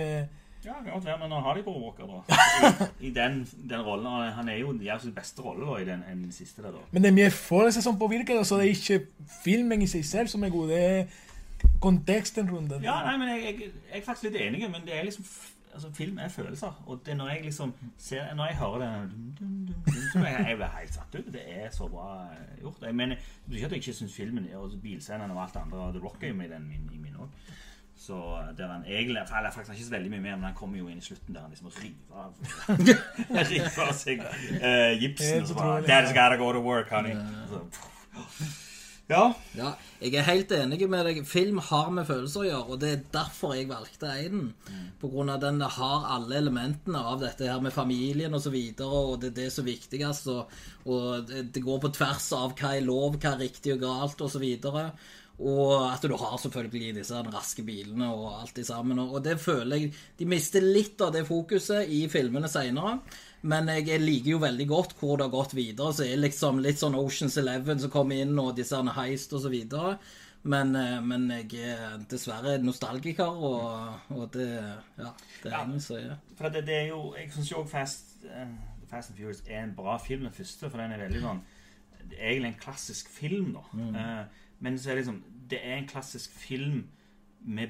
Ja, 0.65 0.69
det 0.69 0.83
kan 0.83 0.93
godt 0.93 1.05
være, 1.05 1.17
men 1.19 1.29
nå 1.29 1.39
har 1.39 1.53
de 1.53 1.63
Paul 1.63 1.83
Walker, 1.83 2.03
da. 2.05 2.35
I, 3.01 3.07
i 3.07 3.13
den, 3.13 3.47
den 3.69 3.81
rollen. 3.81 4.33
Han 4.33 4.49
er 4.49 4.55
jo 4.55 4.73
de 4.73 4.89
er 4.89 4.97
sin 4.97 5.13
beste 5.13 5.41
rolle 5.41 5.65
da, 5.65 5.77
i 5.77 5.85
den, 5.85 6.23
den 6.23 6.31
siste. 6.31 6.61
der, 6.61 6.71
da. 6.71 6.77
Men 6.91 7.03
det 7.03 7.09
er 7.09 7.13
mye 7.13 7.31
følelser 7.31 7.81
som 7.81 7.99
påvirker 7.99 8.37
det, 8.37 8.47
så 8.47 8.57
det 8.57 8.65
er 8.65 8.69
ikke 8.69 9.05
filmen 9.43 9.81
i 9.81 9.87
seg 9.87 10.05
selv 10.05 10.27
som 10.27 10.43
er 10.43 10.49
god. 10.49 10.69
Det 10.69 10.83
er 10.85 11.03
konteksten 11.81 12.49
rundt 12.51 12.71
det. 12.71 12.83
Ja, 12.83 12.99
nei, 13.05 13.17
men 13.17 13.33
jeg, 13.33 13.41
jeg, 13.45 13.73
jeg 13.91 14.01
er 14.01 14.05
faktisk 14.05 14.29
litt 14.29 14.41
enig, 14.41 14.63
men 14.71 14.85
det 14.85 14.97
er 14.97 15.07
liksom 15.07 15.25
altså, 15.73 15.91
film 15.93 16.17
er 16.17 16.27
følelser. 16.27 16.83
Og 16.85 17.01
det 17.05 17.17
når 17.17 17.29
jeg 17.29 17.41
liksom 17.43 17.73
ser, 17.97 18.33
når 18.35 18.45
jeg 18.45 18.55
hører 18.55 18.79
den 18.79 19.75
så 20.13 20.19
jeg, 20.19 20.45
jeg 20.47 20.55
blir 20.55 20.65
helt 20.77 20.93
satt 20.93 21.15
ut. 21.15 21.33
Det 21.33 21.41
er 21.47 21.69
så 21.71 21.87
bra 21.87 22.23
eh, 22.23 22.61
gjort. 22.61 22.77
Jeg 22.81 22.95
mener, 22.95 23.15
det 23.15 23.45
betyr 23.45 23.55
ikke 23.55 23.65
at 23.65 23.71
jeg 23.71 23.77
ikke 23.77 23.93
syns 23.93 24.15
filmen 24.15 24.47
og 24.55 24.71
bilscenene 24.81 25.33
og 25.33 25.43
alt 25.43 25.53
det 25.53 25.61
andre 25.61 25.77
og 25.77 25.93
The 25.93 26.03
Rock 26.03 26.23
er 26.23 26.27
jo 26.27 26.33
med 26.33 26.45
i 26.45 26.53
den 26.53 26.67
min, 26.67 26.89
i 26.93 26.97
min 26.97 27.15
òg. 27.15 27.27
Så 27.97 28.15
der 28.57 28.67
han 28.67 28.85
egentlig 28.87 29.21
for 29.27 29.35
Han 29.35 29.45
er 29.45 29.51
faktisk 29.51 29.77
ikke 29.77 29.85
så 29.85 29.91
veldig 29.91 30.09
mye 30.09 30.19
mer, 30.19 30.35
men 30.35 30.43
han 30.43 30.53
kommer 30.53 30.77
jo 30.77 30.87
inn 30.87 30.97
i 30.97 31.01
slutten 31.01 31.35
der 31.35 31.41
han 31.41 31.49
liksom 31.49 31.67
river 31.67 32.15
av 32.15 32.33
River 33.51 33.83
av 33.87 33.93
seg 33.93 34.23
uh, 34.25 35.01
gipsen. 35.01 35.41
Og 35.41 35.47
så 35.47 35.53
bare. 35.53 35.83
Dad's 35.85 36.13
gotta 36.17 36.35
go 36.35 36.51
to 36.51 36.59
work, 36.59 36.89
honey. 36.89 37.13
Så, 37.49 37.61
ja. 39.11 39.23
Ja, 39.57 39.71
jeg 40.01 40.15
er 40.17 40.27
helt 40.27 40.51
enig 40.55 40.79
med 40.89 41.05
deg. 41.07 41.21
Film 41.27 41.59
har 41.67 41.91
med 41.93 42.07
følelser 42.09 42.43
å 42.43 42.47
gjøre, 42.47 42.65
og 42.73 42.81
det 42.81 42.91
er 42.91 43.05
derfor 43.13 43.55
jeg 43.57 43.69
valgte 43.69 44.09
Eiden, 44.11 44.51
På 45.01 45.11
grunn 45.11 45.31
av 45.33 45.41
den 45.43 45.61
har 45.61 46.07
alle 46.15 46.37
elementene 46.39 47.01
av 47.13 47.21
dette 47.21 47.49
her 47.49 47.61
med 47.63 47.75
familien 47.75 48.33
og 48.33 48.43
så 48.43 48.53
videre, 48.53 49.05
og 49.11 49.21
det 49.21 49.31
er 49.31 49.39
det 49.43 49.49
som 49.53 49.65
er 49.65 49.73
viktigst, 49.73 50.29
og, 50.33 50.59
og 50.85 51.31
det, 51.31 51.63
går 51.63 51.81
på 51.83 51.93
tvers 51.97 52.29
av 52.37 52.53
hva 52.55 52.75
er 52.75 52.85
lov, 52.85 53.17
hva 53.17 53.35
er 53.35 53.43
riktig 53.47 53.75
og 53.75 53.83
galt, 53.83 54.21
og 54.21 54.31
så 54.31 54.41
videre. 54.41 54.91
Og 55.41 55.73
at 55.87 56.03
du 56.05 56.13
har 56.13 56.37
selvfølgelig 56.37 56.95
disse 56.99 57.17
raske 57.33 57.63
bilene 57.65 58.11
og 58.13 58.41
alt 58.43 58.55
det 58.59 58.65
sammen. 58.67 58.99
Og 59.01 59.15
og 59.17 59.23
det 59.25 59.39
føler 59.41 59.79
jeg 59.79 59.93
De 60.19 60.27
mister 60.29 60.61
litt 60.61 61.01
av 61.01 61.13
det 61.15 61.25
fokuset 61.25 61.89
i 61.89 62.03
filmene 62.11 62.49
seinere. 62.51 62.99
Men 63.41 63.69
jeg 63.73 64.01
liker 64.01 64.35
jo 64.35 64.41
veldig 64.41 64.67
godt 64.69 64.91
hvor 64.99 65.17
det 65.17 65.25
har 65.25 65.33
gått 65.33 65.55
videre. 65.57 65.93
Så 65.93 66.05
er 66.05 66.19
liksom 66.21 66.59
litt 66.61 66.77
sånn 66.77 66.97
Oceans 66.97 67.37
Eleven 67.41 67.79
som 67.81 67.89
kommer 67.93 68.21
inn, 68.21 68.37
og 68.39 68.55
disse 68.57 68.77
heist 68.97 69.33
og 69.33 69.41
så 69.41 69.49
videre. 69.49 69.95
Men, 70.43 70.75
eh, 70.75 70.99
men 71.05 71.27
jeg 71.29 71.53
er 71.61 71.99
dessverre 72.09 72.55
nostalgiker, 72.61 73.29
og, 73.29 73.99
og 74.09 74.31
det 74.33 74.47
Ja, 74.97 75.11
det 75.43 75.51
er 75.51 75.57
Ja. 75.57 75.79
så, 75.79 75.97
er 75.99 76.15
For 76.35 76.49
det, 76.49 76.65
det 76.65 76.75
er 76.75 76.87
jo 76.87 77.13
Jeg 77.15 77.31
syns 77.31 77.51
jo 77.51 77.57
òg 77.61 77.69
Fast, 77.69 78.15
eh, 78.25 78.47
Fast 78.89 79.11
and 79.11 79.17
Furious 79.19 79.43
er 79.47 79.63
en 79.63 79.75
bra 79.75 79.97
film, 79.97 80.23
den 80.23 80.33
første. 80.33 80.69
For 80.69 80.77
den 80.77 80.91
er 80.91 80.97
veldig 80.97 81.21
sånn 81.21 81.41
Det 82.09 82.17
egentlig 82.17 82.47
en 82.55 82.59
klassisk 82.63 83.09
film, 83.09 83.53
da. 83.53 83.61
Eh, 84.01 84.25
men 84.59 84.79
så 84.79 84.89
er 84.89 84.95
det 84.95 85.05
liksom 85.05 85.23
Det 85.49 85.59
er 85.63 85.77
en 85.77 85.87
klassisk 85.87 86.31
film 86.31 86.87
med 87.41 87.69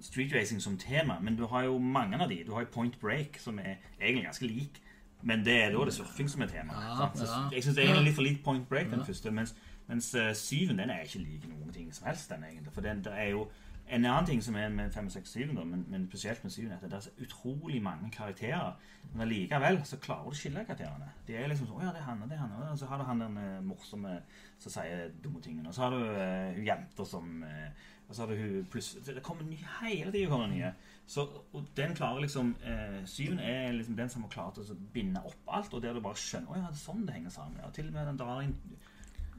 street 0.00 0.32
racing 0.34 0.60
som 0.62 0.78
tema. 0.78 1.18
Men 1.20 1.36
du 1.36 1.46
har 1.46 1.64
jo 1.64 1.78
mange 1.78 2.16
av 2.20 2.28
de. 2.28 2.44
Du 2.44 2.52
har 2.52 2.60
jo 2.64 2.72
Point 2.72 3.00
Break, 3.00 3.38
som 3.40 3.58
er 3.58 3.76
egentlig 4.00 4.24
ganske 4.24 4.46
lik. 4.46 4.80
Men 5.22 5.44
det 5.44 5.62
er 5.62 5.72
da 5.72 5.84
det 5.84 5.94
surfing 5.94 6.28
som 6.30 6.42
er 6.42 6.46
tema. 6.46 6.74
Ja, 6.82 6.96
sant? 6.96 7.22
Ja. 7.22 7.48
Jeg 7.52 7.64
syns 7.64 7.76
det 7.76 7.84
egentlig 7.84 8.04
litt 8.04 8.14
for 8.14 8.22
lite 8.22 8.42
Point 8.44 8.68
Break, 8.68 8.90
den 8.90 9.04
første. 9.04 9.30
Mens, 9.30 9.54
mens 9.86 10.14
eh, 10.14 10.34
syven 10.34 10.78
den 10.78 10.90
er 10.90 11.06
ikke 11.06 11.18
lik 11.18 11.48
noen 11.48 11.72
ting 11.72 11.94
som 11.94 12.06
helst. 12.06 12.30
den 12.30 12.44
egentlig 12.44 12.72
For 12.72 12.80
den, 12.80 13.04
er 13.10 13.30
jo 13.30 13.48
en 13.88 14.04
annen 14.04 14.26
ting 14.26 14.42
som 14.42 14.56
er 14.56 14.68
med 14.68 14.90
5, 14.90 15.10
6, 15.10 15.30
7, 15.30 15.54
da, 15.54 15.64
men, 15.64 15.84
men 15.88 16.06
spesielt 16.08 16.44
med 16.44 16.50
7, 16.50 16.62
er 16.66 16.74
at 16.74 16.82
det 16.82 16.92
er 16.92 17.00
så 17.00 17.10
utrolig 17.22 17.82
mange 17.82 18.10
karakterer. 18.10 18.72
Men 19.12 19.20
allikevel 19.20 19.80
så 19.86 19.98
klarer 20.02 20.26
du 20.26 20.34
å 20.34 20.38
skille 20.38 20.64
karakterene. 20.66 21.10
De 21.26 21.36
er 21.36 21.46
liksom 21.48 21.68
sånn 21.68 21.78
'Å 21.78 21.84
ja, 21.84 21.92
det 21.94 22.00
er 22.02 22.08
han 22.08 22.22
og 22.22 22.28
det 22.28 22.34
er 22.36 22.42
han.' 22.42 22.72
Og 22.72 22.78
så 22.78 22.86
har 22.86 22.98
du 22.98 23.04
han 23.04 23.20
den 23.20 23.36
eh, 23.38 23.60
morsomme 23.62 24.16
som 24.58 24.72
sier 24.72 25.10
dumme 25.22 25.40
tingene. 25.42 25.68
Og 25.68 25.74
så 25.74 25.82
har 25.82 25.90
du 25.90 26.02
eh, 26.02 26.64
jenter 26.66 27.04
som 27.04 27.42
eh, 27.42 27.70
Og 28.08 28.14
så 28.14 28.22
har 28.22 28.28
du 28.30 28.36
hun 28.36 28.66
plutselig 28.70 29.04
Det 29.14 29.22
kommer 29.22 29.42
nye 29.42 29.66
hele 29.82 30.12
tida. 30.12 30.28
kommer 30.28 30.46
nye. 30.46 30.72
Så, 31.08 31.20
og 31.52 31.64
den 31.76 31.94
klarer 31.94 32.20
liksom 32.20 32.56
eh, 32.66 32.96
Syven 33.06 33.38
er 33.38 33.72
liksom 33.72 33.96
den 33.96 34.08
som 34.10 34.22
har 34.22 34.28
klart 34.30 34.58
å 34.58 34.74
binde 34.92 35.20
opp 35.24 35.36
alt, 35.54 35.74
og 35.74 35.82
der 35.82 35.92
du 35.92 36.00
bare 36.00 36.14
skjønner 36.18 36.48
'Å 36.50 36.56
ja, 36.56 36.62
det 36.66 36.74
er 36.74 36.84
sånn 36.92 37.06
det 37.06 37.14
henger 37.14 37.30
sammen'. 37.30 37.60
Ja, 37.62 37.70
til 37.74 37.86
og 37.86 37.92
med 37.92 38.06
den 38.06 38.16
drar 38.18 38.40
inn 38.42 38.56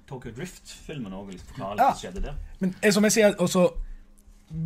Tokyo 0.08 0.32
Drift-filmen 0.32 1.14
òg 1.14 1.32
liksom 1.32 1.48
forklarer 1.48 1.74
litt 1.76 1.80
Ja. 1.80 1.90
hva 1.90 1.96
som 1.96 2.00
skjedde 2.14 2.22
der. 2.24 2.34
Men 2.60 2.76
eh, 2.84 2.92
som 2.92 3.04
jeg 3.04 3.12
sier, 3.12 3.34
også 3.40 3.70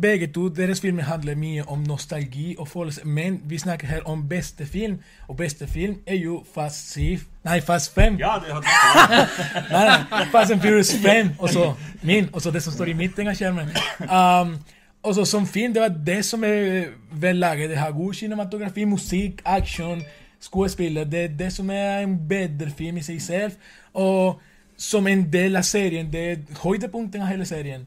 begge 0.02 0.26
to, 0.26 0.48
deres 0.48 0.80
filmer 0.80 1.02
handler 1.02 1.34
mye 1.34 1.64
om 1.68 1.78
nostalgi 1.82 2.54
og 2.58 2.68
følelser, 2.68 3.04
Men 3.04 3.40
vi 3.44 3.58
snakker 3.58 3.86
her 3.86 4.00
om 4.06 4.28
beste 4.28 4.66
film, 4.66 5.00
og 5.28 5.36
beste 5.36 5.66
film 5.66 5.96
er 6.06 6.14
jo 6.16 6.44
Fast 6.54 6.92
7 6.94 7.00
Nei, 7.44 7.60
Fast 7.60 7.94
5. 7.94 8.18
Ja, 8.18 8.38
det 8.38 8.52
har 8.54 8.62
Nei, 9.72 9.84
nei, 10.10 10.24
Fast 10.30 10.52
and 10.52 10.60
Furious 10.60 10.94
5, 10.94 11.30
og 11.38 11.48
så 11.48 11.74
min, 12.02 12.30
og 12.32 12.42
så 12.42 12.50
det 12.50 12.62
som 12.62 12.72
står 12.72 12.84
i 12.84 12.92
midten 12.92 13.28
av 13.28 13.34
skjermen. 13.34 13.68
Um, 14.02 14.58
og 15.02 15.14
så 15.14 15.24
som 15.24 15.46
film, 15.46 15.72
det 15.74 15.82
var 15.82 15.88
det 16.06 16.24
som 16.24 16.44
er 16.44 16.84
vel 17.12 17.36
laget. 17.36 17.70
Det 17.70 17.78
har 17.78 17.92
god 17.92 18.14
cinematografi, 18.14 18.84
musikk, 18.84 19.42
action, 19.44 20.02
skuespiller. 20.40 21.04
Det 21.04 21.24
er 21.24 21.28
det 21.38 21.52
som 21.52 21.70
er 21.70 21.98
en 22.04 22.18
bedre 22.28 22.70
film 22.70 22.96
i 22.96 23.00
seg 23.02 23.22
selv. 23.22 23.52
Og 23.94 24.40
som 24.76 25.06
en 25.06 25.32
del 25.32 25.56
av 25.56 25.62
serien, 25.62 26.12
det 26.12 26.22
er 26.30 26.36
høydepunktet 26.62 27.20
av 27.20 27.26
hele 27.26 27.44
serien. 27.44 27.86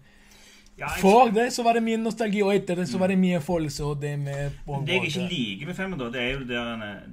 ja, 0.80 0.88
jeg- 0.88 1.02
For 1.02 1.32
det 1.32 1.54
så 1.54 1.64
var 1.64 1.74
det 1.74 1.84
mye 1.84 1.98
nostalgi, 1.98 2.42
og 2.42 2.56
etter 2.56 2.76
det 2.76 2.90
så 2.90 2.98
var 2.98 3.08
det 3.08 3.18
mye 3.18 3.40
følelse. 3.42 3.84
og 3.84 4.02
det 4.02 4.20
med 4.20 4.52
Det 4.86 4.94
jeg 4.94 5.04
ikke 5.06 5.28
liker 5.30 5.66
med 5.68 5.76
filmen, 5.76 6.00
da, 6.00 6.06
det 6.06 6.22
er 6.22 6.32
jo 6.32 6.40
det 6.40 6.48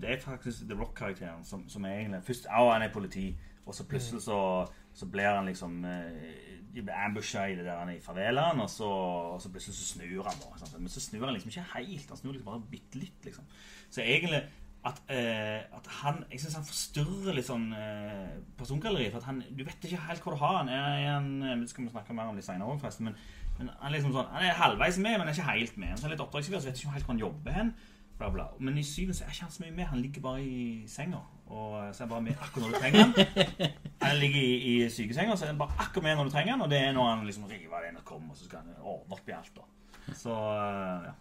Det 0.02 0.10
er 0.10 0.16
faktisk 0.20 0.58
The 0.68 0.74
Rock-karakteren 0.80 1.44
som, 1.44 1.64
som 1.68 1.84
er 1.84 1.88
egentlig 1.98 2.20
Først 2.26 2.46
au, 2.50 2.70
han 2.72 2.82
er 2.82 2.88
politi, 2.92 3.34
og 3.66 3.74
så 3.74 3.84
plutselig 3.84 4.22
så, 4.22 4.66
så 4.94 5.08
blir 5.08 5.28
han 5.28 5.48
liksom 5.48 5.84
eh, 5.88 6.40
De 6.72 6.82
ambusha 6.92 7.46
i 7.48 7.56
det 7.56 7.66
der 7.66 7.78
han 7.78 7.90
er 7.92 7.98
i 7.98 8.04
favelaen, 8.04 8.60
og 8.64 8.70
så, 8.72 8.88
og 9.34 9.40
så 9.42 9.50
plutselig 9.52 9.76
så 9.76 9.90
snur 9.94 10.24
han. 10.24 10.38
da? 10.40 10.78
Men 10.78 10.88
så 10.88 11.02
snur 11.04 11.26
han 11.26 11.34
liksom 11.36 11.52
ikke 11.52 11.68
helt. 11.74 12.08
Han 12.08 12.20
snur 12.20 12.32
liksom 12.32 12.48
bare 12.48 12.70
bitte 12.70 13.00
litt, 13.00 13.24
liksom. 13.26 13.44
Så 13.92 14.00
egentlig 14.00 14.42
at, 14.84 15.02
eh, 15.08 15.62
at 15.76 15.86
han 16.02 16.24
Jeg 16.30 16.40
syns 16.40 16.56
han 16.58 16.66
forstyrrer 16.66 17.36
litt 17.36 17.46
sånn 17.46 17.68
eh, 17.76 18.40
persongalleriet. 18.58 19.12
For 19.12 19.22
at 19.22 19.28
han 19.30 19.42
Du 19.54 19.62
vet 19.66 19.86
ikke 19.86 20.00
helt 20.08 20.24
hvor 20.24 20.34
du 20.34 20.40
har 20.42 20.58
han. 20.62 20.72
Er, 20.72 21.04
han 21.12 21.30
eh, 21.42 21.68
skal 21.70 21.84
vi 21.84 21.92
snakke 21.92 22.16
mer 22.16 22.32
om 22.32 22.38
litt 22.38 22.48
senere 22.48 22.66
òg, 22.66 22.80
forresten. 22.82 23.10
Men, 23.10 23.20
men 23.60 23.70
han 23.78 23.94
liksom 23.94 24.14
sånn 24.16 24.32
Han 24.32 24.48
er 24.48 24.58
halvveis 24.58 24.98
med, 24.98 25.18
men 25.18 25.28
er 25.28 25.36
ikke 25.36 25.50
helt 25.52 25.78
med. 25.78 25.94
Så 25.94 26.06
han 26.06 26.10
er 26.10 26.16
litt 26.16 26.24
oppdragsgiver, 26.24 26.62
så 26.62 26.70
vet 26.70 26.82
ikke 26.82 26.96
helt 26.96 27.06
hvor 27.06 27.14
han 27.14 27.26
jobber 27.26 27.58
hen. 27.58 27.74
Bla, 28.18 28.30
bla. 28.34 28.48
Men 28.58 28.78
i 28.78 28.86
syvende 28.86 29.16
så 29.18 29.26
er 29.26 29.34
ikke 29.34 29.46
han 29.46 29.54
så 29.54 29.64
mye 29.64 29.76
med. 29.76 29.90
Han 29.92 30.02
ligger 30.02 30.26
bare 30.26 30.42
i 30.42 30.64
senga. 30.90 31.22
Og 31.52 31.72
så 31.92 32.02
er 32.02 32.06
han 32.06 32.12
bare 32.14 32.24
med 32.24 32.40
akkurat 32.40 32.64
når 32.64 32.72
du 32.72 32.78
trenger 32.80 33.02
han. 33.04 33.74
Han 34.02 34.16
ligger 34.18 34.40
i, 34.40 34.54
i 34.72 34.90
sykesenga, 34.90 35.36
så 35.36 35.44
er 35.46 35.52
han 35.52 35.60
bare 35.60 35.76
akkurat 35.84 36.06
med 36.08 36.16
når 36.16 36.30
du 36.30 36.34
trenger 36.34 36.54
han. 36.56 36.64
Og 36.64 36.72
det 36.72 36.80
er 36.80 36.96
når 36.96 37.10
han 37.10 37.26
liksom 37.28 37.44
river 37.50 37.86
den 37.86 38.00
og 38.00 38.04
kommer, 38.08 38.32
og 38.32 38.40
så 38.40 38.48
skal 38.48 38.64
han 38.64 38.80
ordne 38.80 39.18
opp 39.18 39.28
i 39.28 39.36
alt. 39.36 39.52
da. 39.60 40.16
Så 40.24 40.32
eh, 40.32 41.06
ja. 41.10 41.14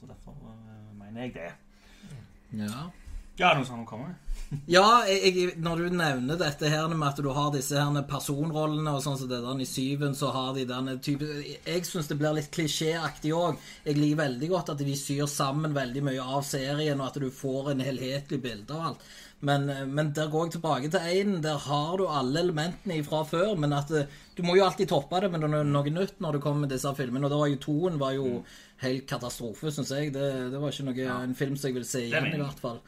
Så 0.00 0.10
derfor 0.10 0.36
eh, 0.52 0.94
mener 0.98 1.22
jeg 1.22 1.34
det. 1.38 1.50
Ja. 2.58 2.86
Ja, 3.36 3.50
noe 3.52 3.66
sånt 3.68 3.84
kommer? 3.88 4.14
Ja, 4.70 5.02
jeg, 5.04 5.56
når 5.60 5.80
du 5.82 5.96
nevner 5.98 6.38
dette 6.40 6.70
her 6.72 6.86
med 6.88 7.04
at 7.04 7.18
du 7.20 7.28
har 7.36 7.50
disse 7.52 7.76
her 7.76 8.06
personrollene 8.08 8.94
og 8.96 9.02
sånn 9.04 9.18
som 9.20 9.28
det 9.28 9.42
der 9.44 9.60
i 9.60 9.66
syven, 9.68 10.14
så 10.16 10.30
har 10.32 10.54
de 10.56 10.64
den 10.68 10.88
type 11.04 11.26
Jeg 11.44 11.84
syns 11.84 12.08
det 12.08 12.16
blir 12.20 12.36
litt 12.38 12.48
klisjéaktig 12.54 13.34
òg. 13.36 13.60
Jeg 13.84 13.98
liker 13.98 14.22
veldig 14.22 14.50
godt 14.54 14.72
at 14.72 14.84
de 14.86 14.96
syr 14.96 15.28
sammen 15.28 15.76
veldig 15.76 16.04
mye 16.06 16.24
av 16.24 16.46
serien, 16.48 17.00
og 17.02 17.10
at 17.10 17.20
du 17.20 17.28
får 17.28 17.74
en 17.74 17.84
helhetlig 17.84 18.40
bilde 18.46 18.78
av 18.78 18.92
alt. 18.92 19.06
Men, 19.46 19.70
men 19.94 20.12
der 20.16 20.30
går 20.32 20.46
jeg 20.46 20.56
tilbake 20.56 20.90
til 20.90 21.08
én. 21.20 21.34
Der 21.44 21.58
har 21.66 21.96
du 22.00 22.06
alle 22.10 22.42
elementene 22.42 22.98
fra 23.06 23.22
før, 23.28 23.54
men 23.60 23.74
at 23.76 23.92
eh, 23.94 24.12
du 24.36 24.42
må 24.46 24.56
jo 24.58 24.64
alltid 24.66 24.90
toppe 24.90 25.20
det 25.22 25.30
med 25.32 25.44
noe, 25.44 25.62
noe 25.64 25.92
nytt 25.92 26.20
når 26.24 26.36
du 26.36 26.42
kommer 26.44 26.66
med 26.66 26.74
disse 26.74 26.92
filmene. 26.98 27.28
Og 27.28 27.34
da 27.34 27.40
var 27.40 27.52
jo 27.52 27.62
toen 27.62 28.00
var 28.02 28.16
jo 28.16 28.42
helt 28.82 29.06
katastrofe, 29.08 29.72
syns 29.72 29.94
jeg. 29.94 30.12
Det, 30.16 30.28
det 30.52 30.60
var 30.62 30.74
ikke 30.74 30.88
noe, 30.90 31.18
en 31.28 31.38
film 31.38 31.56
som 31.56 31.70
jeg 31.70 31.78
vil 31.78 31.88
se 31.88 32.06
igjen, 32.08 32.32
i 32.34 32.42
hvert 32.42 32.62
fall. 32.62 32.80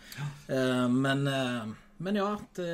Uh, 0.50 0.86
men, 0.92 1.26
uh, 1.30 1.74
men 2.02 2.18
ja, 2.18 2.32
det 2.58 2.70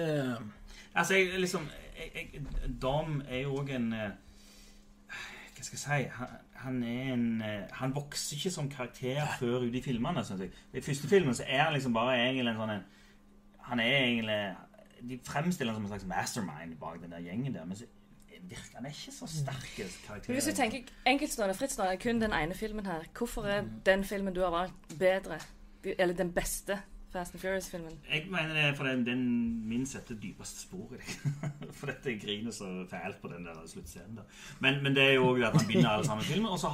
Altså, 0.94 1.14
jeg 1.14 1.40
liksom 1.40 1.68
jeg, 1.98 2.28
jeg, 2.32 2.42
Dom 2.82 3.22
er 3.28 3.44
jo 3.44 3.58
òg 3.58 3.70
en 3.74 3.92
eh, 3.92 4.10
Hva 5.54 5.64
skal 5.66 5.76
jeg 5.76 5.82
si 5.82 6.10
han, 6.18 6.34
han 6.64 6.82
er 6.86 7.12
en 7.14 7.24
eh, 7.42 7.78
Han 7.80 7.94
vokser 7.96 8.36
ikke 8.38 8.52
som 8.54 8.70
karakter 8.70 9.22
før 9.38 9.66
ute 9.66 9.78
i 9.78 9.82
filmene, 9.82 10.24
syns 10.24 10.46
jeg. 10.46 10.52
I 10.74 10.82
første 10.84 11.10
filmen 11.10 11.34
så 11.34 11.46
er 11.46 11.66
han 11.66 11.74
liksom 11.74 11.96
bare 11.96 12.18
egentlig 12.20 12.54
en 12.54 12.60
sånn 12.62 12.76
en 12.76 12.86
Han 13.64 13.80
er 13.80 13.96
egentlig 13.96 14.38
De 15.08 15.18
fremstiller 15.24 15.72
han 15.72 15.78
som 15.78 15.84
en 15.84 15.92
slags 15.92 16.06
mastermind 16.08 16.78
bak 16.80 17.02
den 17.02 17.12
der 17.12 17.20
gjengen 17.20 17.54
der, 17.54 17.64
men 17.64 17.76
så 17.76 17.84
virker 18.48 18.76
han 18.76 18.86
er 18.86 18.90
ikke 18.90 19.12
så 19.12 19.26
sterk 19.26 19.90
karakter. 20.06 20.32
Hvis 20.32 20.44
du 20.44 20.54
tenker 20.56 20.78
enkeltstående, 21.06 21.54
frittstående, 21.54 21.96
kun 22.02 22.20
den 22.20 22.32
ene 22.32 22.54
filmen 22.54 22.86
her, 22.86 23.04
hvorfor 23.18 23.42
er 23.42 23.64
den 23.86 24.04
filmen 24.04 24.34
du 24.34 24.40
har 24.40 24.50
valgt, 24.50 24.98
bedre? 24.98 25.38
Eller 25.98 26.14
den 26.14 26.32
beste 26.32 26.78
Fast 27.14 27.34
and 27.34 27.40
Furious-filmen? 27.40 27.92
Jeg 28.10 28.26
mener 28.30 28.54
det 28.54 28.62
er 28.62 28.74
for 28.74 28.84
den, 28.84 29.68
min 29.68 29.86
setter 29.86 30.14
dypeste 30.14 30.60
spor 30.60 30.94
i 30.94 30.96
deg. 30.96 31.12
for 31.78 31.86
dette 31.86 32.18
griner 32.18 32.50
så 32.50 32.86
fælt 32.90 33.20
på 33.22 33.28
den 33.28 33.44
der 33.46 33.60
sluttscenen. 33.66 34.16
der. 34.16 34.22
Men, 34.60 34.82
men 34.82 34.96
det 34.96 35.02
er 35.02 35.12
jo 35.12 35.28
også 35.28 35.46
at 35.46 35.56
han 35.60 35.66
binder 35.68 35.88
alle 35.88 36.06
sammen 36.06 36.24
filmer, 36.24 36.48
og 36.48 36.58
så 36.58 36.72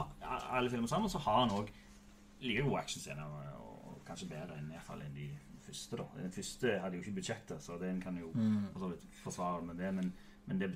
alle 0.51 0.71
filmer 0.71 0.89
sammen, 0.89 1.11
så 1.11 1.19
har 1.19 1.41
han 1.41 1.51
òg 1.51 1.69
like 2.41 2.63
gode 2.63 2.81
actionscener, 2.81 3.23
og 3.23 4.03
kanskje 4.07 4.29
bedre 4.29 4.57
enn 4.57 4.73
i 4.73 4.79
hvert 4.79 4.87
fall 4.87 5.03
enn 5.05 5.15
de 5.17 5.29
første. 5.67 5.97
da. 5.97 6.07
Den 6.23 6.33
første 6.33 6.79
hadde 6.83 6.97
jo 6.97 7.03
ikke 7.03 7.19
budsjettet, 7.21 7.63
så 7.63 7.79
den 7.81 8.01
kan 8.01 8.17
jo 8.19 8.33
for 8.73 8.79
så 8.79 8.89
vidt 8.89 9.23
forsvare 9.23 9.63
med 9.67 9.75
det, 9.85 9.95
men, 9.95 10.13
men 10.47 10.61
det 10.61 10.71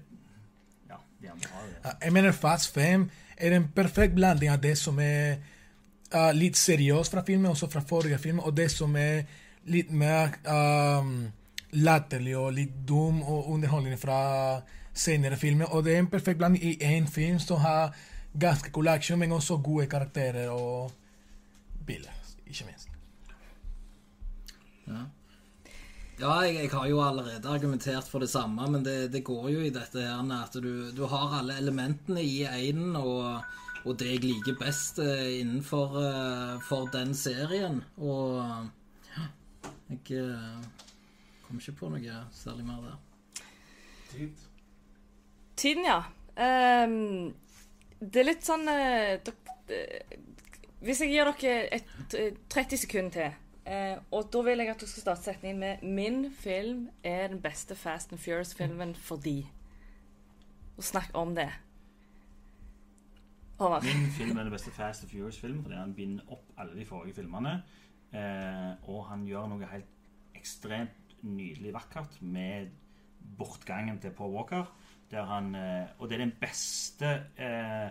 Ja, 0.88 0.96
de 1.22 1.30
andre 1.30 1.48
har 1.48 1.66
det. 1.66 2.04
Jeg 2.04 2.12
mener 2.12 2.32
Fast 2.32 2.74
5 2.74 3.10
er 3.36 3.56
en 3.56 3.68
perfekt 3.74 4.14
blanding 4.14 4.50
av 4.52 4.60
det 4.62 4.74
som 4.78 4.98
er 5.00 5.38
uh, 6.14 6.30
litt 6.36 6.56
seriøst 6.60 7.14
fra 7.14 7.24
filmen, 7.26 7.50
også 7.50 7.70
fra 7.72 7.80
forrige 7.80 8.18
film, 8.18 8.38
og 8.38 8.56
det 8.56 8.70
som 8.70 8.96
er 8.96 9.24
litt 9.64 9.90
mer 9.90 10.36
um, 10.44 11.32
latterlig 11.72 12.36
og 12.36 12.52
litt 12.52 12.74
dum 12.88 13.22
og 13.22 13.48
underholdende 13.54 13.98
fra 13.98 14.20
senere 14.94 15.36
filmer. 15.40 15.72
Og 15.72 15.84
det 15.84 15.94
er 15.94 16.04
en 16.04 16.10
perfekt 16.12 16.38
blanding 16.38 16.64
i 16.64 16.76
én 16.84 17.08
film 17.10 17.40
som 17.42 17.64
har 17.64 17.94
ganske 18.38 18.70
cool 18.70 18.88
action, 18.88 19.18
men 19.18 19.32
også 19.32 19.56
gode 19.56 19.86
karakterer 19.86 20.50
og 20.50 20.92
biler, 21.86 22.12
ikke 22.46 22.68
minst. 22.68 22.93
Ja, 24.88 26.34
jeg, 26.46 26.54
jeg 26.60 26.70
har 26.70 26.86
jo 26.86 27.00
allerede 27.02 27.50
argumentert 27.50 28.06
for 28.10 28.22
det 28.22 28.30
samme, 28.30 28.68
men 28.70 28.84
det, 28.86 29.10
det 29.12 29.24
går 29.26 29.48
jo 29.50 29.64
i 29.66 29.72
dette 29.74 30.04
her 30.04 30.32
at 30.36 30.54
du, 30.62 30.90
du 30.94 31.04
har 31.10 31.40
alle 31.40 31.56
elementene 31.58 32.22
i 32.22 32.44
einen, 32.46 32.94
og, 32.96 33.42
og 33.82 33.98
det 33.98 34.12
jeg 34.12 34.22
liker 34.22 34.58
best 34.60 35.00
eh, 35.02 35.40
innenfor 35.40 35.98
eh, 36.00 36.54
for 36.68 36.86
den 36.94 37.14
serien. 37.18 37.82
Og 37.98 38.38
ja, 39.10 39.26
jeg 39.90 40.20
eh, 40.22 40.92
kom 41.48 41.58
ikke 41.58 41.78
på 41.80 41.90
noe 41.96 42.20
særlig 42.32 42.68
mer 42.68 42.84
der. 42.86 43.00
Tid. 44.14 44.44
Tiden, 45.56 45.88
ja. 45.88 46.02
Um, 46.34 47.34
det 47.98 48.22
er 48.22 48.26
litt 48.26 48.42
sånn 48.42 48.66
uh, 48.66 49.14
eh, 49.70 50.16
Hvis 50.82 51.04
jeg 51.04 51.12
gir 51.12 51.28
dere 51.30 51.68
et, 51.76 51.92
et 52.18 52.40
30 52.50 52.80
sekunder 52.82 53.14
til, 53.14 53.36
eh, 53.66 53.96
og 54.10 54.28
da 54.32 54.42
vil 54.46 54.58
jeg 54.58 54.70
at 54.74 54.80
du 54.80 54.86
skal 54.86 55.00
starte 55.00 55.22
setningen 55.22 55.60
med 55.60 55.82
'Min 55.82 56.32
film 56.32 56.88
er 57.02 57.28
den 57.28 57.42
beste 57.42 57.74
Fast 57.74 58.12
and 58.12 58.20
Furious-filmen 58.20 58.94
fordi' 58.94 59.46
Og 60.76 60.84
snakk 60.84 61.10
om 61.14 61.34
det. 61.34 61.50
Håvard. 63.58 63.84
Min 63.84 64.10
film 64.10 64.38
er 64.38 64.42
den 64.42 64.52
beste 64.52 64.70
Fast 64.70 65.02
and 65.02 65.10
Furious-filmen 65.10 65.62
fordi 65.62 65.76
han 65.76 65.94
binder 65.94 66.24
opp 66.28 66.52
alle 66.58 66.74
de 66.80 66.84
forrige 66.84 67.14
filmene. 67.14 67.62
Eh, 68.14 68.88
og 68.88 69.04
han 69.10 69.26
gjør 69.26 69.48
noe 69.50 69.68
helt 69.70 69.90
ekstremt 70.34 71.14
nydelig 71.22 71.72
vakkert 71.74 72.18
med 72.22 72.72
bortgangen 73.38 73.98
til 74.02 74.10
Paul 74.10 74.34
Walker. 74.34 74.64
Han, 75.14 75.54
eh, 75.54 75.86
og 75.98 76.08
det 76.08 76.16
er 76.16 76.24
den 76.24 76.32
beste 76.40 77.06
eh, 77.38 77.90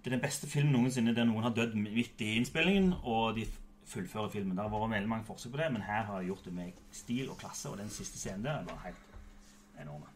Det 0.00 0.08
er 0.08 0.16
den 0.16 0.22
beste 0.22 0.48
filmen 0.48 0.72
noensinne 0.72 1.12
der 1.14 1.26
noen 1.28 1.44
har 1.44 1.52
dødd 1.54 1.74
midt 1.76 2.22
i 2.24 2.32
innspillingen, 2.40 2.94
og 3.04 3.36
de 3.36 3.44
fullfører 3.90 4.30
filmen. 4.32 4.56
Det 4.56 4.64
har 4.64 4.72
vært 4.72 4.94
veldig 4.94 5.10
mange 5.10 5.26
forsøk 5.26 5.52
på 5.52 5.60
det, 5.62 5.72
men 5.74 5.82
her 5.82 6.06
har 6.08 6.20
jeg 6.20 6.30
gjort 6.30 6.44
det 6.46 6.54
med 6.54 6.80
stil 6.94 7.30
og 7.30 7.38
klasse, 7.42 7.68
og 7.68 7.78
den 7.78 7.90
siste 7.90 8.18
scenen 8.18 8.46
der 8.46 8.60
er 8.60 8.64
bare 8.68 8.84
helt 8.84 9.82
enorm. 9.82 10.06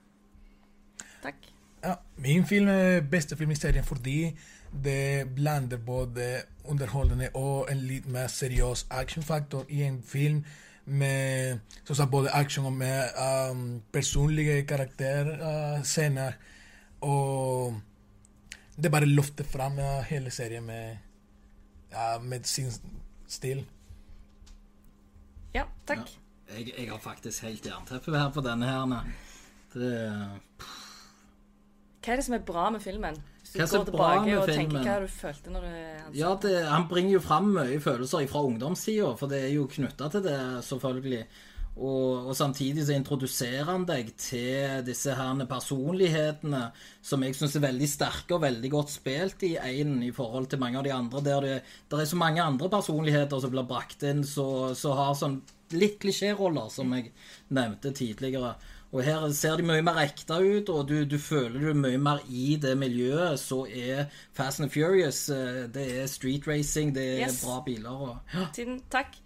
Takk. 1.22 1.50
Ja, 1.84 1.94
min 2.16 2.46
film 2.46 2.68
er 2.68 3.00
beste 3.10 3.36
film 3.36 3.50
i 3.50 3.54
serien 3.54 3.84
fordi 3.84 4.36
det 4.84 5.34
blander 5.34 5.76
både 5.76 6.42
underholdende 6.64 7.28
og 7.34 7.68
en 7.70 7.82
litt 7.84 8.06
mer 8.10 8.26
seriøs 8.32 8.86
actionfaktor 8.90 9.66
i 9.68 9.82
en 9.84 10.00
film 10.02 10.44
med 10.84 11.58
som 11.84 11.96
sagt, 11.96 12.10
både 12.10 12.30
action 12.30 12.66
og 12.66 12.72
med 12.72 13.08
um, 13.50 13.82
personlige 13.92 14.62
karakterscener. 14.66 16.32
og 17.00 17.80
det 18.82 18.90
bare 18.90 19.06
løfter 19.06 19.44
fram 19.44 19.78
ja, 19.78 20.00
hele 20.02 20.30
serien 20.30 20.64
med, 20.66 20.96
uh, 21.92 22.24
med 22.24 22.44
sin 22.44 22.70
stil. 23.34 23.64
Ja, 25.54 25.66
takk. 25.86 26.08
Jeg, 26.50 26.72
jeg 26.74 26.88
har 26.90 26.98
faktisk 27.02 27.46
helt 27.46 27.66
jernteppe 27.66 28.14
her 28.14 28.32
på 28.34 28.42
denne 28.44 28.68
her. 28.68 29.12
Det, 29.74 29.92
Hva 32.04 32.12
er 32.12 32.20
det 32.20 32.26
som 32.26 32.36
er 32.36 32.44
bra 32.46 32.68
med 32.74 32.82
filmen? 32.84 33.16
Hvis 33.40 33.54
du 33.54 33.58
Hva 33.60 33.66
går 33.70 33.84
bra 33.84 33.86
tilbake 33.88 34.26
med 34.26 34.50
filmen? 34.50 34.76
tenker 34.76 34.90
hva 34.90 35.00
du 35.02 35.10
følte 35.12 35.54
når 35.54 35.64
du 35.64 35.72
han 35.72 36.14
ja, 36.18 36.30
det, 36.42 36.54
han 36.68 36.86
bringer 36.90 37.16
jo 37.16 37.22
fram 37.24 37.50
mye 37.56 37.80
følelser 37.82 38.28
fra 38.30 38.44
ungdomstida, 38.48 39.10
for 39.20 39.30
det 39.30 39.42
er 39.46 39.52
jo 39.54 39.66
knytta 39.70 40.08
til 40.12 40.24
det, 40.26 40.38
selvfølgelig. 40.68 41.24
Og, 41.74 42.28
og 42.30 42.36
samtidig 42.38 42.84
så 42.86 42.94
introduserer 42.94 43.66
han 43.66 43.82
deg 43.88 44.12
til 44.20 44.84
disse 44.86 45.10
her 45.18 45.40
personlighetene 45.50 46.60
som 47.02 47.24
jeg 47.26 47.34
syns 47.34 47.56
er 47.58 47.64
veldig 47.66 47.88
sterke 47.90 48.36
og 48.36 48.44
veldig 48.44 48.70
godt 48.70 48.92
spilt 48.94 49.42
i 49.42 49.56
én 49.58 49.96
i 50.06 50.12
forhold 50.14 50.46
til 50.52 50.62
mange 50.62 50.78
av 50.78 50.86
de 50.86 50.92
andre, 50.94 51.24
der 51.26 51.40
det 51.48 51.56
der 51.90 52.04
er 52.04 52.06
så 52.06 52.16
mange 52.20 52.42
andre 52.42 52.70
personligheter 52.70 53.42
som 53.42 53.50
blir 53.50 53.66
brakt 53.66 54.06
inn, 54.06 54.22
så, 54.24 54.46
så 54.78 54.94
har 54.94 55.18
sånn 55.18 55.40
litt 55.74 55.98
klisjéroller, 55.98 56.70
som 56.70 56.92
jeg 56.94 57.10
nevnte 57.50 57.90
tidligere. 57.96 58.54
Og 58.94 59.02
her 59.02 59.24
ser 59.34 59.56
de 59.58 59.66
mye 59.66 59.82
mer 59.82 59.98
ekte 60.04 60.36
ut, 60.38 60.68
og 60.70 60.86
du, 60.86 61.00
du 61.10 61.16
føler 61.18 61.58
du 61.58 61.68
er 61.72 61.78
mye 61.80 61.98
mer 61.98 62.20
i 62.30 62.54
det 62.62 62.76
miljøet. 62.78 63.40
Så 63.42 63.64
er 63.66 64.04
Fast 64.36 64.62
and 64.62 64.70
Furious 64.70 65.24
eh, 65.34 65.64
Det 65.74 65.88
er 65.98 66.06
street 66.06 66.46
racing, 66.46 66.94
det 66.94 67.08
er 67.16 67.24
Yes. 67.24 67.40
bra 67.42 67.58
biler 67.66 67.90
og 67.90 68.14
ja. 68.36 68.46
Tiden. 68.54 68.78
Takk. 68.94 69.18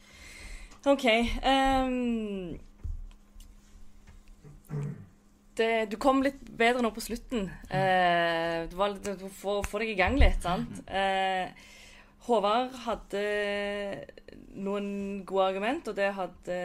OK. 0.86 1.06
Um, 1.42 2.58
det, 5.58 5.88
du 5.90 5.96
kom 5.98 6.22
litt 6.22 6.38
bedre 6.58 6.84
nå 6.84 6.92
på 6.94 7.02
slutten. 7.02 7.48
Uh, 7.72 8.68
du, 8.70 8.76
var, 8.78 8.94
du 9.02 9.26
får, 9.40 9.64
får 9.66 9.84
deg 9.84 9.94
i 9.94 9.98
gang 9.98 10.18
litt, 10.20 10.38
sant? 10.44 10.82
Uh, 10.86 11.50
Håvard 12.28 12.74
hadde 12.84 13.24
noen 14.58 15.22
gode 15.26 15.48
argument, 15.52 15.88
og 15.88 15.96
det 15.96 16.12
hadde 16.16 16.58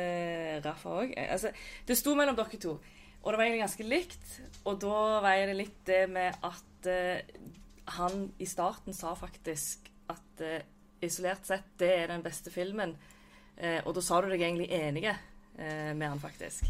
Rafa 0.65 0.99
òg. 1.03 1.15
Altså, 1.23 1.53
det 1.87 1.97
sto 1.97 2.13
mellom 2.17 2.37
dere 2.37 2.59
to, 2.59 2.77
og 3.23 3.27
det 3.31 3.37
var 3.37 3.45
egentlig 3.45 3.63
ganske 3.63 3.87
likt. 3.87 4.37
Og 4.67 4.79
da 4.83 5.01
var 5.23 5.43
det 5.47 5.57
litt 5.57 5.81
det 5.87 6.05
med 6.11 6.43
at 6.43 6.89
uh, 6.89 7.51
han 7.97 8.29
i 8.39 8.47
starten 8.47 8.95
sa 8.95 9.13
faktisk 9.17 9.89
at 10.11 10.43
eh, 10.43 10.63
isolert 11.03 11.47
sett, 11.47 11.73
det 11.79 11.89
er 11.91 12.07
den 12.11 12.23
beste 12.23 12.51
filmen. 12.51 12.95
Eh, 13.57 13.79
og 13.85 13.93
da 13.95 14.01
sa 14.01 14.21
du 14.21 14.29
deg 14.31 14.41
egentlig 14.41 14.69
enige 14.73 15.13
eh, 15.57 15.93
med 15.93 16.07
han, 16.07 16.21
faktisk. 16.21 16.65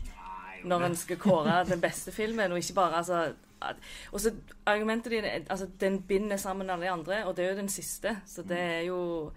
Når 0.63 0.85
en 0.87 0.95
skal 0.95 1.19
kåre 1.19 1.63
den 1.67 1.81
beste 1.83 2.11
filmen, 2.15 2.51
og 2.51 2.61
ikke 2.61 2.77
bare 2.77 3.01
altså 3.01 3.33
Og 4.11 4.21
så 4.21 4.31
argumentet 4.65 5.11
ditt 5.11 5.49
altså, 5.51 5.67
Den 5.79 6.01
binder 6.07 6.37
sammen 6.37 6.69
alle 6.69 6.85
de 6.85 6.91
andre, 6.91 7.25
og 7.25 7.35
det 7.35 7.45
er 7.45 7.49
jo 7.49 7.57
den 7.57 7.69
siste. 7.69 8.17
Så 8.25 8.43
det 8.47 8.59
er 8.59 8.81
jo 8.87 9.31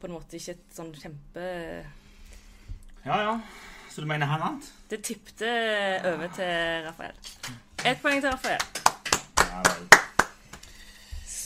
på 0.00 0.06
en 0.08 0.12
måte 0.16 0.36
ikke 0.36 0.56
et 0.56 0.76
sånn 0.76 0.92
kjempe 0.96 1.44
Ja, 3.04 3.20
ja. 3.20 3.34
Så 3.90 4.00
du 4.00 4.06
mener 4.06 4.26
han 4.30 4.40
vant? 4.40 4.72
Det 4.90 5.02
tippte 5.02 5.48
over 6.04 6.28
til 6.36 6.86
Rafael. 6.86 7.16
Ett 7.84 8.02
poeng 8.02 8.20
til 8.20 8.30
Rafael. 8.30 8.62
Ja 9.40 9.64
vel. 9.66 10.09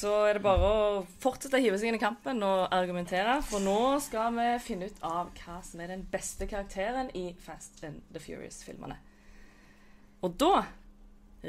Så 0.05 0.13
er 0.29 0.37
det 0.37 0.43
bare 0.45 0.69
å 0.69 0.81
fortsette 1.23 1.57
å 1.57 1.65
hive 1.65 1.79
seg 1.81 1.89
inn 1.89 1.97
i 1.97 2.03
kampen 2.03 2.43
og 2.45 2.67
argumentere, 2.77 3.39
for 3.49 3.65
nå 3.65 3.97
skal 4.05 4.35
vi 4.37 4.49
finne 4.61 4.91
ut 4.91 4.99
av 5.01 5.31
hva 5.39 5.63
som 5.65 5.81
er 5.81 5.95
den 5.95 6.03
beste 6.13 6.45
karakteren 6.51 7.09
i 7.17 7.31
Fast 7.41 7.81
and 7.89 8.03
the 8.13 8.21
Furious-filmene. 8.21 8.99
Og 10.21 10.37
da, 10.43 10.67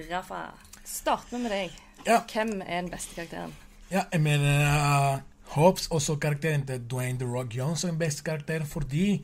Rafa, 0.07 0.39
starter 0.87 1.35
vi 1.35 1.41
med 1.43 1.51
deg. 1.51 1.75
Ja. 2.07 2.21
Hvem 2.31 2.61
er 2.61 2.85
den 2.85 2.93
beste 2.93 3.17
karakteren? 3.17 3.51
Ja, 3.91 4.05
jeg 4.13 4.23
mener 4.23 4.63
uh, 4.71 5.19
Hobbs, 5.57 5.89
også 5.91 6.15
karakteren 6.15 6.63
til 6.69 6.87
Dwayne 6.87 7.19
The 7.19 7.27
Rock 7.27 7.51
Johnson, 7.59 7.91
er 7.91 8.03
beste 8.05 8.23
karakter 8.23 8.63
fordi 8.63 9.17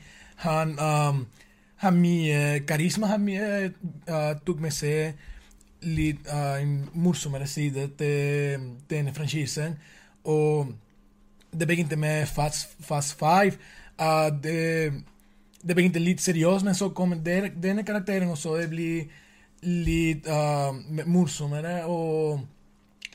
han 0.44 0.76
um, 0.76 1.24
har 1.86 1.96
mye 1.96 2.65
karisma. 2.67 3.13
Han 3.15 3.24
mye, 3.30 3.72
uh, 4.12 4.34
tok 4.44 4.60
med 4.60 4.76
seg 4.76 5.15
litt 5.82 6.28
uh, 6.30 6.62
en 6.62 6.89
morsommere 6.94 7.48
side 7.48 7.88
til 7.98 8.67
denne 8.89 9.13
franchisen. 9.13 9.78
Og 10.24 10.72
det 11.52 11.67
begynte 11.67 11.96
med 11.96 12.28
Fast, 12.30 12.76
Fast 12.80 13.17
Five. 13.20 13.58
Uh, 14.00 14.30
det, 14.44 14.94
det 15.62 15.76
begynte 15.76 16.00
litt 16.00 16.22
seriøst, 16.22 16.65
men 16.65 16.78
så 16.78 16.89
kom 16.89 17.17
der, 17.24 17.50
denne 17.56 17.84
karakteren, 17.84 18.30
og 18.30 18.38
så 18.38 18.58
det 18.62 18.70
blir 18.70 19.06
litt 19.62 20.28
uh, 20.28 20.74
morsommere. 21.06 21.86
og 21.86 22.41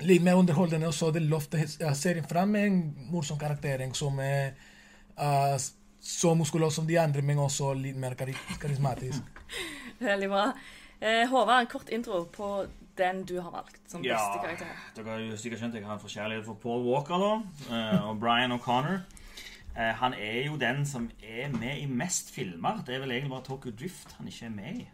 litt 0.05 0.21
mer 0.23 0.37
underholdende, 0.37 0.91
og 0.91 0.95
så 0.95 1.11
det 1.11 1.23
løfter 1.25 1.63
uh, 1.65 1.93
serien 1.97 2.27
fram 2.29 2.53
med 2.53 2.67
en 2.69 2.81
morsom 3.11 3.39
karakter 3.41 3.81
som 3.97 4.19
er 4.21 4.53
uh, 5.17 5.57
så 6.01 6.35
muskuløs 6.35 6.75
som 6.75 6.87
de 6.87 6.99
andre, 7.01 7.23
men 7.23 7.39
også 7.39 7.73
litt 7.75 7.97
mer 7.97 8.15
kari 8.15 8.35
karismatisk. 8.61 9.23
Veldig 10.01 10.29
bra. 10.29 10.51
Eh, 11.01 11.29
Håvard, 11.29 11.61
en 11.61 11.67
kort 11.67 11.89
intro 11.93 12.25
på 12.33 12.67
den 12.97 13.25
du 13.29 13.41
har 13.41 13.51
valgt 13.53 13.81
som 13.91 14.03
Ja. 14.05 14.17
beste 14.17 14.47
karakter. 14.47 14.77
Dere 14.97 15.11
har 15.11 15.19
jo 15.21 15.37
sikkert 15.37 15.61
skjønt 15.61 15.75
at 15.75 15.81
jeg 15.81 15.87
har 15.87 15.95
en 15.95 16.01
forkjærlighet 16.01 16.45
for 16.45 16.55
Paul 16.55 16.87
Walker 16.87 17.19
da, 17.19 17.35
eh, 17.77 18.09
og 18.09 18.21
Brian 18.21 18.53
O'Connor. 18.53 19.01
Eh, 19.77 19.93
han 19.95 20.15
er 20.15 20.47
jo 20.47 20.57
den 20.57 20.87
som 20.87 21.11
er 21.23 21.49
med 21.49 21.79
i 21.79 21.87
mest 21.87 22.33
filmer. 22.35 22.83
Det 22.87 22.95
er 22.95 22.99
vel 23.01 23.11
egentlig 23.11 23.31
bare 23.31 23.45
Tokyo 23.45 23.71
Drift 23.71 24.13
han 24.13 24.27
ikke 24.27 24.47
er 24.47 24.51
med 24.51 24.75
i. 24.81 24.89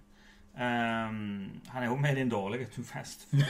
Um, 0.55 1.61
han 1.69 1.83
er 1.83 1.87
jo 1.87 1.97
med 1.97 2.11
i 2.13 2.21
den 2.21 2.29
dårlige 2.29 2.67
Too 2.67 2.85
Fast 2.85 3.31
Det 3.33 3.41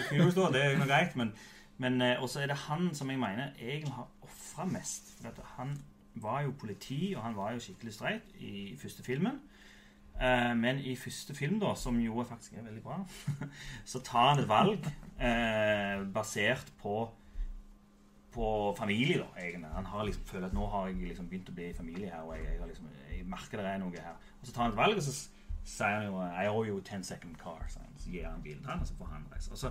er 0.62 0.78
jo 0.78 0.84
greit, 0.86 1.16
men, 1.16 1.32
men 1.78 2.02
også 2.02 2.40
er 2.40 2.46
det 2.46 2.56
han 2.56 2.94
som 2.94 3.10
jeg 3.10 3.18
mener 3.18 3.48
egentlig 3.60 3.92
har 3.92 4.06
ofra 4.22 4.64
mest. 4.64 5.10
For 5.20 5.42
han 5.56 5.82
var 6.14 6.42
jo 6.42 6.52
politi, 6.60 7.14
og 7.16 7.22
han 7.22 7.36
var 7.36 7.52
jo 7.52 7.58
skikkelig 7.58 7.92
streit 7.94 8.22
i 8.38 8.78
første 8.82 9.02
filmen. 9.02 9.40
Eh, 10.22 10.52
men 10.58 10.78
i 10.86 10.94
første 10.96 11.34
film, 11.34 11.58
da, 11.62 11.72
som 11.78 11.98
jo 12.00 12.22
faktisk 12.28 12.54
er 12.54 12.68
veldig 12.68 12.82
bra, 12.84 13.00
så 13.92 14.02
tar 14.06 14.28
han 14.32 14.44
et 14.44 14.48
valg 14.50 14.86
eh, 15.18 16.06
basert 16.14 16.72
på 16.82 17.08
på 18.32 18.74
familie, 18.78 19.18
da, 19.18 19.26
egentlig. 19.36 19.68
Han 19.74 19.86
har 19.86 20.04
liksom 20.08 20.24
føler 20.24 20.46
at 20.46 20.54
nå 20.56 20.66
har 20.72 20.86
jeg 20.88 21.08
liksom 21.10 21.26
begynt 21.28 21.50
å 21.52 21.54
bli 21.56 21.66
familie 21.76 22.08
her, 22.08 22.22
og 22.24 22.36
jeg, 22.38 22.46
jeg, 22.56 22.68
liksom, 22.70 22.86
jeg 23.10 23.26
merker 23.28 23.60
det 23.60 23.66
er 23.68 23.82
noe 23.82 24.04
her. 24.04 24.30
Og 24.40 24.46
så 24.48 24.54
tar 24.54 24.64
han 24.64 24.72
et 24.72 24.78
valg, 24.78 24.96
og 24.96 25.04
så 25.04 25.12
sier 25.68 25.98
han 25.98 26.06
jo 26.08 26.22
I 26.24 26.46
owe 26.48 26.62
you 26.64 26.78
a 26.78 26.84
10 26.86 27.04
second 27.04 27.36
car. 27.42 27.60
Så, 27.68 27.82
gir 28.08 28.24
han 28.26 28.40
bilen 28.42 28.64
til 28.64 28.72
han, 28.72 28.80
og 28.80 28.88
så 28.88 28.96
får 28.98 29.12
han 29.12 29.28
reise. 29.34 29.52
Og 29.52 29.60
så, 29.60 29.70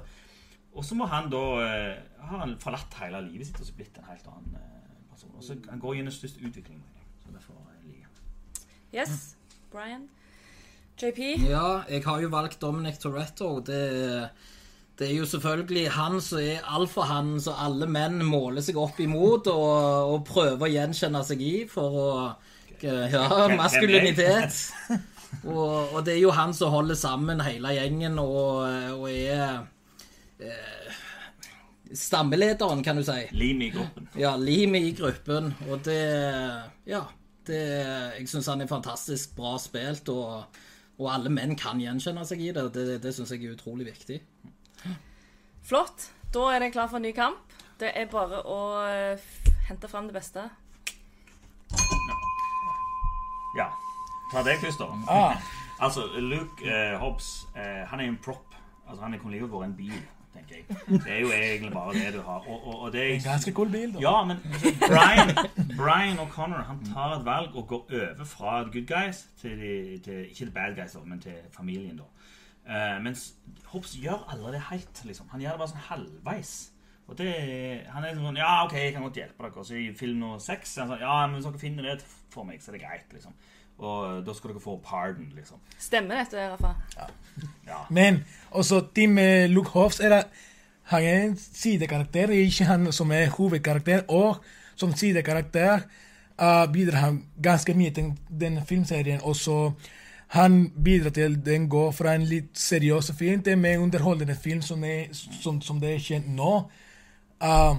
og 0.72 0.86
så 0.86 0.96
må 0.96 1.10
han 1.10 1.28
da 1.34 1.42
eh, 1.66 1.98
har 2.22 2.46
han 2.46 2.56
forlatt 2.62 3.02
hele 3.02 3.26
livet 3.26 3.50
sitt 3.50 3.60
og 3.60 3.68
så 3.68 3.76
blitt 3.76 3.98
en 4.00 4.08
helt 4.08 4.30
annen 4.32 4.56
eh, 4.62 4.94
person. 5.10 5.34
Og 5.36 5.44
så 5.44 5.58
han 5.68 5.82
går 5.82 5.98
gjennom 5.98 6.16
størst 6.16 6.40
utvikling. 6.40 6.86
Så 7.26 7.34
derfor 7.34 7.58
liker 7.84 8.06
jeg. 8.06 9.02
Yes, 9.02 9.36
Brian. 9.74 10.08
JP. 11.02 11.22
Ja, 11.50 11.82
jeg 11.90 12.04
har 12.06 12.22
jo 12.22 12.30
valgt 12.32 12.62
Dominic 12.62 13.00
Toretto. 13.02 13.56
Det, 13.66 13.82
det 15.00 15.08
er 15.10 15.16
jo 15.16 15.26
selvfølgelig 15.26 15.88
han 15.96 16.20
som 16.22 16.42
er 16.44 16.66
alfahannen 16.70 17.42
som 17.42 17.58
alle 17.58 17.88
menn 17.90 18.22
måler 18.28 18.62
seg 18.66 18.78
opp 18.78 19.00
imot 19.02 19.50
og, 19.50 20.14
og 20.14 20.26
prøver 20.28 20.68
å 20.68 20.72
gjenkjenne 20.76 21.24
seg 21.28 21.46
i 21.46 21.56
for 21.70 22.02
å 22.06 22.10
Ja, 22.82 23.28
maskulinitet. 23.54 24.56
Og, 25.46 25.94
og 25.94 26.00
det 26.06 26.16
er 26.18 26.24
jo 26.24 26.34
han 26.36 26.52
som 26.54 26.74
holder 26.74 26.98
sammen 26.98 27.40
hele 27.46 27.76
gjengen 27.78 28.18
og, 28.20 28.66
og 28.98 29.06
er 29.08 29.62
eh, 30.42 30.98
stammelederen, 31.94 32.84
kan 32.84 33.00
du 33.00 33.06
si. 33.06 33.30
Lim 33.38 33.62
i 33.64 33.70
gruppen. 33.74 34.10
Ja, 34.20 34.36
limet 34.36 34.90
i 34.90 34.94
gruppen. 34.98 35.54
Og 35.70 35.82
det 35.88 36.04
Ja. 36.90 37.06
Det, 37.42 37.58
jeg 37.58 38.28
syns 38.30 38.46
han 38.52 38.62
er 38.62 38.70
fantastisk 38.70 39.32
bra 39.34 39.56
spilt, 39.58 40.12
og, 40.14 40.60
og 41.00 41.08
alle 41.14 41.32
menn 41.34 41.56
kan 41.60 41.80
gjenkjenne 41.82 42.26
seg 42.28 42.42
i 42.44 42.52
det. 42.56 42.66
Det, 42.76 42.98
det 43.04 43.14
syns 43.16 43.32
jeg 43.34 43.46
er 43.46 43.56
utrolig 43.56 43.88
viktig. 43.88 44.20
Flott. 45.66 46.10
Da 46.34 46.48
er 46.54 46.64
det 46.64 46.72
klar 46.74 46.88
for 46.92 47.00
en 47.00 47.06
ny 47.08 47.12
kamp. 47.16 47.56
Det 47.82 47.90
er 47.98 48.10
bare 48.12 48.44
å 48.46 48.60
eh, 48.86 49.24
hente 49.68 49.90
fram 49.92 50.08
det 50.10 50.16
beste. 50.16 50.46
Ja. 53.58 53.72
Ta 54.32 54.44
det, 54.48 54.60
Christer. 54.62 54.94
Ah, 55.12 55.36
Altså, 55.82 56.06
Luke 56.22 56.62
eh, 56.62 57.00
Hobbs, 57.02 57.48
eh, 57.58 57.82
han 57.90 58.00
er 58.00 58.12
en 58.12 58.20
prop. 58.22 58.56
Altså, 58.88 59.02
han 59.02 59.20
kunne 59.20 59.34
like 59.34 59.48
godt 59.48 59.64
vært 59.64 59.72
en 59.72 59.78
bil, 59.80 59.96
tenker 60.34 60.56
jeg. 60.56 60.66
Det 61.06 61.12
er 61.12 61.20
jo 61.20 61.32
egentlig 61.36 61.72
bare 61.74 61.94
det 61.94 62.14
du 62.16 62.22
har. 62.22 62.48
Og, 62.48 62.68
og, 62.68 62.80
og 62.82 62.94
det 62.94 63.02
er 63.04 63.14
en 63.14 63.26
ganske 63.26 63.54
cool 63.58 63.72
bil, 63.72 63.94
da. 63.94 64.04
Ja, 64.04 64.24
men 64.24 64.38
altså, 64.46 64.74
Brian, 64.88 65.32
Brian 65.78 66.20
O'Connor 66.24 66.64
han 66.68 66.84
tar 66.94 67.18
et 67.20 67.26
valg 67.26 67.56
og 67.56 67.68
går 67.68 67.96
over 68.00 68.26
fra 68.26 68.64
good 68.64 68.88
guys 68.88 69.26
til, 69.42 69.58
de, 69.60 70.00
til 70.04 70.26
Ikke 70.30 70.46
the 70.46 70.52
bad 70.52 70.76
guys, 70.76 70.92
da, 70.92 71.04
men 71.06 71.20
til 71.20 71.40
familien, 71.56 71.98
da. 72.02 72.10
Uh, 72.62 73.04
mens 73.04 73.34
Hobbs 73.72 73.96
gjør 73.98 74.28
aldri 74.30 74.52
det 74.56 74.62
helt, 74.70 75.06
liksom. 75.06 75.30
Han 75.32 75.42
gjør 75.42 75.58
det 75.58 75.64
bare 75.64 75.74
sånn 75.74 75.90
halvveis. 75.90 76.54
Og 77.12 77.18
det, 77.20 77.32
han 77.92 78.06
er 78.08 78.16
sånn 78.16 78.38
Ja, 78.40 78.52
OK, 78.66 78.78
jeg 78.78 78.94
kan 78.96 79.04
godt 79.04 79.18
hjelpe 79.20 79.48
dere. 79.48 79.66
Så 79.68 79.76
i 79.76 79.90
film 79.98 80.22
nummer 80.22 80.40
seks 80.44 80.78
sånn 80.78 80.94
Ja, 81.02 81.26
men 81.26 81.40
hvis 81.40 81.48
dere 81.50 81.60
finner 81.64 81.90
det 81.90 81.98
for 82.32 82.48
meg, 82.48 82.62
så 82.64 82.72
er 82.72 82.78
det 82.78 82.86
greit, 82.86 83.10
liksom. 83.16 83.36
Og 83.82 84.22
da 84.26 84.34
skal 84.38 84.54
dere 84.54 84.62
få 84.62 84.78
pardon, 84.86 85.32
liksom. 85.36 85.58
Stemmer 85.80 86.22
dette, 86.22 86.48
Rafa? 86.52 86.74
Ja. 87.68 87.82
Men 87.90 88.24
også 88.52 88.84
Tim 88.96 89.18
eh, 89.18 89.50
Luke 89.50 89.70
Hoffs 89.74 90.00
er 90.00 90.10
det, 90.10 90.24
han 90.92 91.04
er 91.04 91.24
en 91.24 91.38
sidekarakter, 91.38 92.30
er 92.30 92.46
ikke 92.46 92.66
han 92.66 92.92
som 92.92 93.12
er 93.12 93.30
hovedkarakter. 93.30 94.04
Og 94.08 94.38
som 94.76 94.94
sidekarakter 94.96 95.86
uh, 96.42 96.74
bidrar 96.74 96.98
han 97.00 97.24
ganske 97.44 97.74
mye 97.74 97.94
til 97.94 98.14
den 98.40 98.60
filmserien. 98.66 99.22
Og 99.24 99.36
så 99.36 99.72
han 100.28 100.72
bidrar 100.84 101.10
til 101.10 101.46
den 101.46 101.70
går 101.70 101.92
fra 101.92 102.16
en 102.16 102.24
litt 102.28 102.60
seriøs 102.60 103.12
film 103.20 103.44
til 103.44 103.54
en 103.54 103.62
mer 103.62 103.80
underholdende 103.80 104.36
film 104.36 104.62
som, 104.62 104.84
er, 104.84 105.10
som, 105.14 105.62
som 105.62 105.80
det 105.80 105.96
er 105.96 106.06
kjent 106.06 106.30
nå. 106.36 106.54
Uh, 107.44 107.78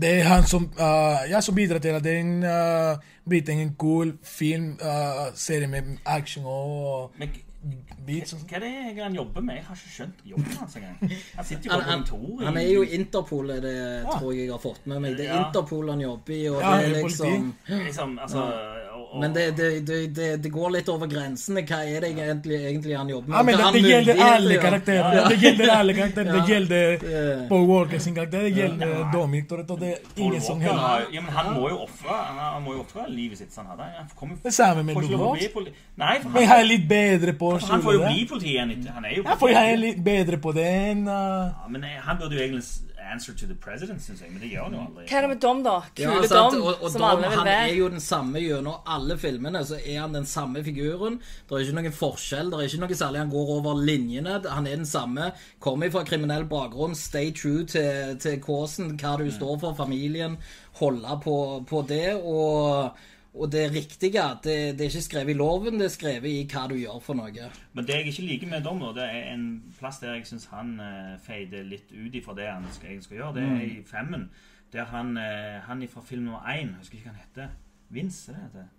det 0.00 0.10
er 0.20 0.24
han 0.24 0.44
som, 0.48 0.70
uh, 0.80 1.22
ja, 1.30 1.40
som 1.40 1.54
bidrar 1.54 1.78
til 1.84 1.88
at 1.98 2.04
den 2.04 2.42
uh, 2.44 2.96
blir 3.28 3.42
til 3.44 3.60
en 3.60 3.74
cool 3.78 4.14
film, 4.24 4.78
uh, 4.80 5.28
serie 5.34 5.66
med 5.68 5.98
action 6.06 6.44
og 6.46 7.12
Men 7.18 7.28
beats. 8.06 8.32
hva 8.32 8.56
er 8.56 8.60
det 8.64 8.70
egentlig 8.70 9.04
han 9.04 9.14
jobber 9.14 9.40
med? 9.46 9.54
Jeg 9.54 9.64
har 9.68 9.76
ikke 9.78 9.92
skjønt 9.96 10.22
jobben 10.30 10.56
hans 10.58 10.76
engang. 10.76 10.96
Han 11.36 11.44
sitter 11.44 11.64
jo 11.64 11.70
Han, 11.70 11.82
på 11.82 11.90
han, 11.90 12.00
kontoret. 12.02 12.46
han 12.46 12.56
er 12.56 12.68
jo 12.72 12.82
Interpol, 12.82 13.50
er 13.50 13.60
det 13.62 13.76
tror 14.08 14.32
jeg 14.32 14.40
jeg 14.46 14.50
har 14.50 14.62
fått 14.64 14.86
med 14.86 15.00
meg. 15.04 15.16
Det 15.18 15.28
er 15.28 15.34
Ja. 15.34 15.44
Interpol 15.46 15.90
han 15.92 16.00
jobber 16.00 16.34
i, 16.34 16.40
og 16.48 16.60
Ja, 16.60 16.72
det 16.80 16.88
er 16.88 17.02
liksom 17.04 17.54
liksom, 17.68 18.18
altså, 18.18 18.42
og, 18.42 18.81
Men 19.20 19.34
det, 19.34 19.50
det, 19.56 19.80
det, 19.86 20.06
det, 20.16 20.36
det 20.42 20.48
går 20.48 20.70
litt 20.78 20.88
over 20.88 21.10
grensene. 21.10 21.62
Hva 21.68 21.82
er 21.84 22.04
det 22.04 22.12
egentlig, 22.14 22.58
egentlig 22.70 22.96
han 22.96 23.10
jobber 23.12 23.28
med? 23.28 23.38
Ja, 23.38 23.42
men 23.42 23.58
det, 23.58 23.82
det 23.82 23.90
gjelder 23.90 24.22
alle 24.26 24.58
karakterer. 24.62 25.28
Det 25.28 25.38
gjelder 25.42 25.72
alle 25.76 25.96
karakterer. 25.98 26.32
Det 26.32 26.54
gjelder 26.54 27.48
Paul 27.48 27.66
Walker 27.68 27.98
sin 27.98 28.14
karakter, 28.14 28.46
det 28.48 28.54
gjelder 28.56 28.94
Dominic 29.12 29.52
og 29.52 29.80
det 29.80 29.88
er 29.92 29.98
ingen 30.16 30.40
som 30.40 30.60
helst. 30.60 30.76
heller 30.76 31.06
Ja, 31.12 31.20
men 31.20 31.32
han 31.32 31.52
må 31.54 31.68
jo 31.68 31.78
ofre 31.84 32.16
Han, 32.38 32.62
må 32.62 32.76
jo 32.76 32.80
ofre 32.80 33.06
livet 33.08 33.38
sitt. 33.38 33.52
Sånn, 33.52 33.66
her. 33.68 33.82
han 33.98 34.08
kommer 34.16 34.36
Det 34.42 34.54
samme 34.54 34.82
med 34.86 34.96
Lovås. 34.96 35.42
Nei, 35.96 36.14
for 36.22 36.30
Men 36.30 36.46
han, 36.46 36.48
han 36.48 36.62
er 36.62 36.68
litt 36.68 36.86
bedre 36.88 37.34
på 37.36 37.52
for 37.58 37.72
han 37.72 37.82
får 37.84 37.98
jo 37.98 38.04
bli 38.06 38.24
politi 38.30 38.54
igjen. 38.54 38.72
Han 38.94 39.04
er 39.04 39.16
jo 39.18 39.26
politi. 39.26 39.54
han 39.58 39.68
er 39.74 39.80
litt 39.80 40.00
bedre 40.04 40.38
på 40.42 40.54
det 40.56 40.68
enn 40.68 41.04
uh, 41.08 41.14
Ja, 41.14 41.68
men 41.68 41.84
eh, 41.88 41.98
han 42.06 42.20
burde 42.20 42.38
jo 42.38 42.44
egentlig 42.46 42.64
answer 43.12 43.34
to 43.36 43.46
the 43.46 43.56
president, 43.58 44.02
syns 44.02 44.22
jeg. 44.24 44.32
Men 44.32 44.42
det 44.42 44.50
gjør 44.52 44.68
han 44.68 44.76
jo 44.76 44.82
aldri. 44.86 45.04
Hva 45.10 45.18
er 45.18 45.26
det 45.26 45.30
med 45.32 45.42
Dom, 45.44 45.62
da? 45.66 45.74
Kule 45.92 46.08
Ja, 46.08 46.30
Dom, 46.32 46.56
og, 46.62 46.72
og 46.78 46.88
som 46.94 47.04
Dom, 47.04 47.08
alle 47.10 47.28
vil 47.28 47.38
han 47.38 47.50
er 47.52 47.74
jo 47.76 47.90
den 47.92 48.04
samme 48.04 48.42
gjennom 48.42 48.90
alle 48.96 49.18
filmene. 49.20 49.62
Så 49.68 49.78
er 49.80 50.00
han 50.00 50.16
den 50.16 50.28
samme 50.28 50.64
figuren. 50.66 51.20
Det 51.20 51.58
er 51.58 51.66
ikke 51.66 51.78
noen 51.78 51.96
forskjell. 52.00 52.50
Det 52.52 52.58
er 52.58 52.70
ikke 52.70 52.82
noe 52.86 52.98
særlig 53.02 53.22
han 53.22 53.32
går 53.36 53.54
over 53.58 53.84
linjene. 53.92 54.40
Han 54.48 54.68
er 54.70 54.82
den 54.82 54.88
samme. 54.88 55.30
Kommer 55.62 55.92
fra 55.94 56.04
kriminell 56.08 56.48
bakgrunn. 56.50 56.98
Stay 56.98 57.32
true 57.36 57.66
til, 57.68 58.18
til 58.22 58.42
kåsen, 58.42 58.96
hva 59.00 59.16
du 59.20 59.28
står 59.32 59.56
for, 59.62 59.78
familien. 59.78 60.38
Holde 60.80 61.18
på, 61.22 61.36
på 61.68 61.84
det. 61.88 62.06
Og, 62.18 62.92
og 63.32 63.52
det 63.52 63.62
riktige, 63.72 64.22
det, 64.44 64.56
det 64.76 64.84
er 64.84 64.90
ikke 64.90 65.02
skrevet 65.06 65.32
i 65.32 65.36
loven, 65.38 65.78
det 65.80 65.86
er 65.86 65.94
skrevet 65.94 66.28
i 66.28 66.42
hva 66.52 66.66
du 66.68 66.74
gjør 66.76 66.98
for 67.00 67.16
noe. 67.16 67.46
Men 67.72 67.86
det 67.88 67.96
jeg 67.96 68.12
ikke 68.12 68.26
liker 68.28 68.50
med 68.50 68.66
Dom, 68.66 68.82
det 68.92 69.06
er 69.08 69.30
en 69.32 69.46
plass 69.78 70.02
der 70.02 70.18
jeg 70.18 70.26
syns 70.28 70.50
han 70.52 70.74
uh, 70.80 71.14
feider 71.24 71.64
litt 71.64 71.88
ut 71.94 72.12
ifra 72.12 72.36
det 72.36 72.50
han 72.50 72.68
skal, 72.76 73.00
skal 73.00 73.16
gjøre. 73.16 73.34
Det 73.38 73.46
er 73.48 73.64
i 73.64 73.80
femmen. 73.88 74.28
Der 74.72 74.84
han, 74.88 75.16
eh, 75.20 75.60
han 75.66 75.88
fra 75.88 76.00
film 76.00 76.22
nummer 76.24 76.44
én 76.48 76.76
husker 76.78 76.96
ikke 76.96 77.10
hva 77.10 77.16
han 77.16 77.24
heter. 77.24 77.48
Vince, 77.92 78.32
er 78.32 78.36
det 78.36 78.44
heter? 78.44 78.70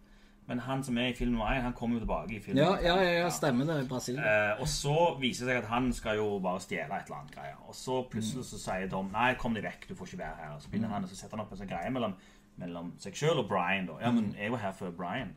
Men 0.47 0.59
han 0.59 0.81
som 0.83 0.97
er 0.97 1.11
i 1.11 1.13
film 1.15 1.31
nummer 1.31 1.45
én, 1.53 1.61
han 1.61 1.73
kommer 1.73 1.95
jo 1.95 1.99
tilbake 2.03 2.35
i 2.35 2.39
film 2.43 2.57
Ja, 2.57 2.73
ja, 2.83 2.95
ja, 3.01 3.11
ja 3.19 3.29
stemmer 3.29 3.65
det. 3.65 3.87
Brasil. 3.89 4.17
Eh, 4.19 4.61
og 4.61 4.67
så 4.67 4.95
viser 5.21 5.45
det 5.45 5.53
seg 5.53 5.61
at 5.61 5.69
han 5.69 5.93
skal 5.93 6.17
jo 6.19 6.39
bare 6.43 6.61
stjele 6.61 6.97
et 6.97 7.05
eller 7.07 7.21
annet 7.21 7.35
greier. 7.35 7.59
Og 7.67 7.75
så 7.77 8.01
plutselig 8.11 8.45
så 8.49 8.59
sier 8.59 8.89
Dom 8.91 9.11
nei, 9.13 9.33
kom 9.39 9.55
deg 9.55 9.63
vekk, 9.63 9.87
du 9.89 9.95
får 9.95 10.11
ikke 10.11 10.23
være 10.23 10.41
her. 10.41 10.55
Og 10.57 10.61
så 10.61 10.73
begynner 10.73 10.91
han 10.91 11.07
og 11.07 11.13
så 11.13 11.19
setter 11.19 11.37
han 11.37 11.45
opp 11.45 11.53
en 11.53 11.61
sånn 11.61 11.71
greie 11.71 11.93
mellom, 11.95 12.17
mellom 12.61 12.93
seg 13.01 13.15
sjøl 13.17 13.39
og 13.41 13.47
Brian. 13.49 13.87
da. 13.87 13.97
Ja, 14.01 14.11
men 14.11 14.35
jeg 14.39 14.51
var 14.51 14.57
her 14.57 14.71
før 14.77 14.91
Brian. 14.91 15.35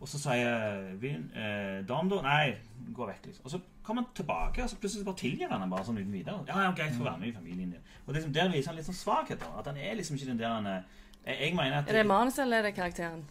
Og 0.00 0.08
så 0.08 0.18
sier 0.18 0.94
Vin, 1.00 1.30
eh, 1.34 1.86
Dom 1.88 2.08
da 2.10 2.20
nei, 2.22 2.56
gå 2.94 3.06
vekk. 3.06 3.26
liksom. 3.26 3.44
Og 3.44 3.50
så 3.50 3.60
kommer 3.82 4.02
han 4.02 4.10
tilbake, 4.14 4.62
og 4.62 4.70
så 4.70 4.76
plutselig 4.76 5.04
bare 5.06 5.16
tilgir 5.16 5.48
han 5.50 5.70
bare 5.70 5.84
sånn 5.84 5.98
uten 5.98 6.12
videre. 6.12 6.44
Ja, 6.48 6.60
ja, 6.66 6.72
greit, 6.72 6.96
får 6.98 7.04
være 7.04 7.18
med 7.18 7.28
i 7.28 7.32
familien 7.32 7.70
din. 7.70 7.80
Og 8.06 8.14
det, 8.14 8.20
liksom 8.20 8.34
der 8.34 8.52
viser 8.52 8.72
han 8.72 8.76
litt 8.76 8.86
sånn 8.90 8.98
svakhet. 9.00 9.40
da, 9.40 9.58
At 9.58 9.66
han 9.66 9.76
er 9.76 9.94
liksom 9.94 10.16
ikke 10.16 10.30
den 10.32 10.38
der 10.38 10.48
han 10.54 10.66
jeg, 10.66 11.36
jeg 11.40 11.54
mener 11.54 11.78
at 11.78 11.88
Er 11.88 11.92
det 12.02 12.06
manus, 12.06 12.38
eller 12.38 12.58
er 12.58 12.62
det 12.62 12.74
karakteren? 12.74 13.24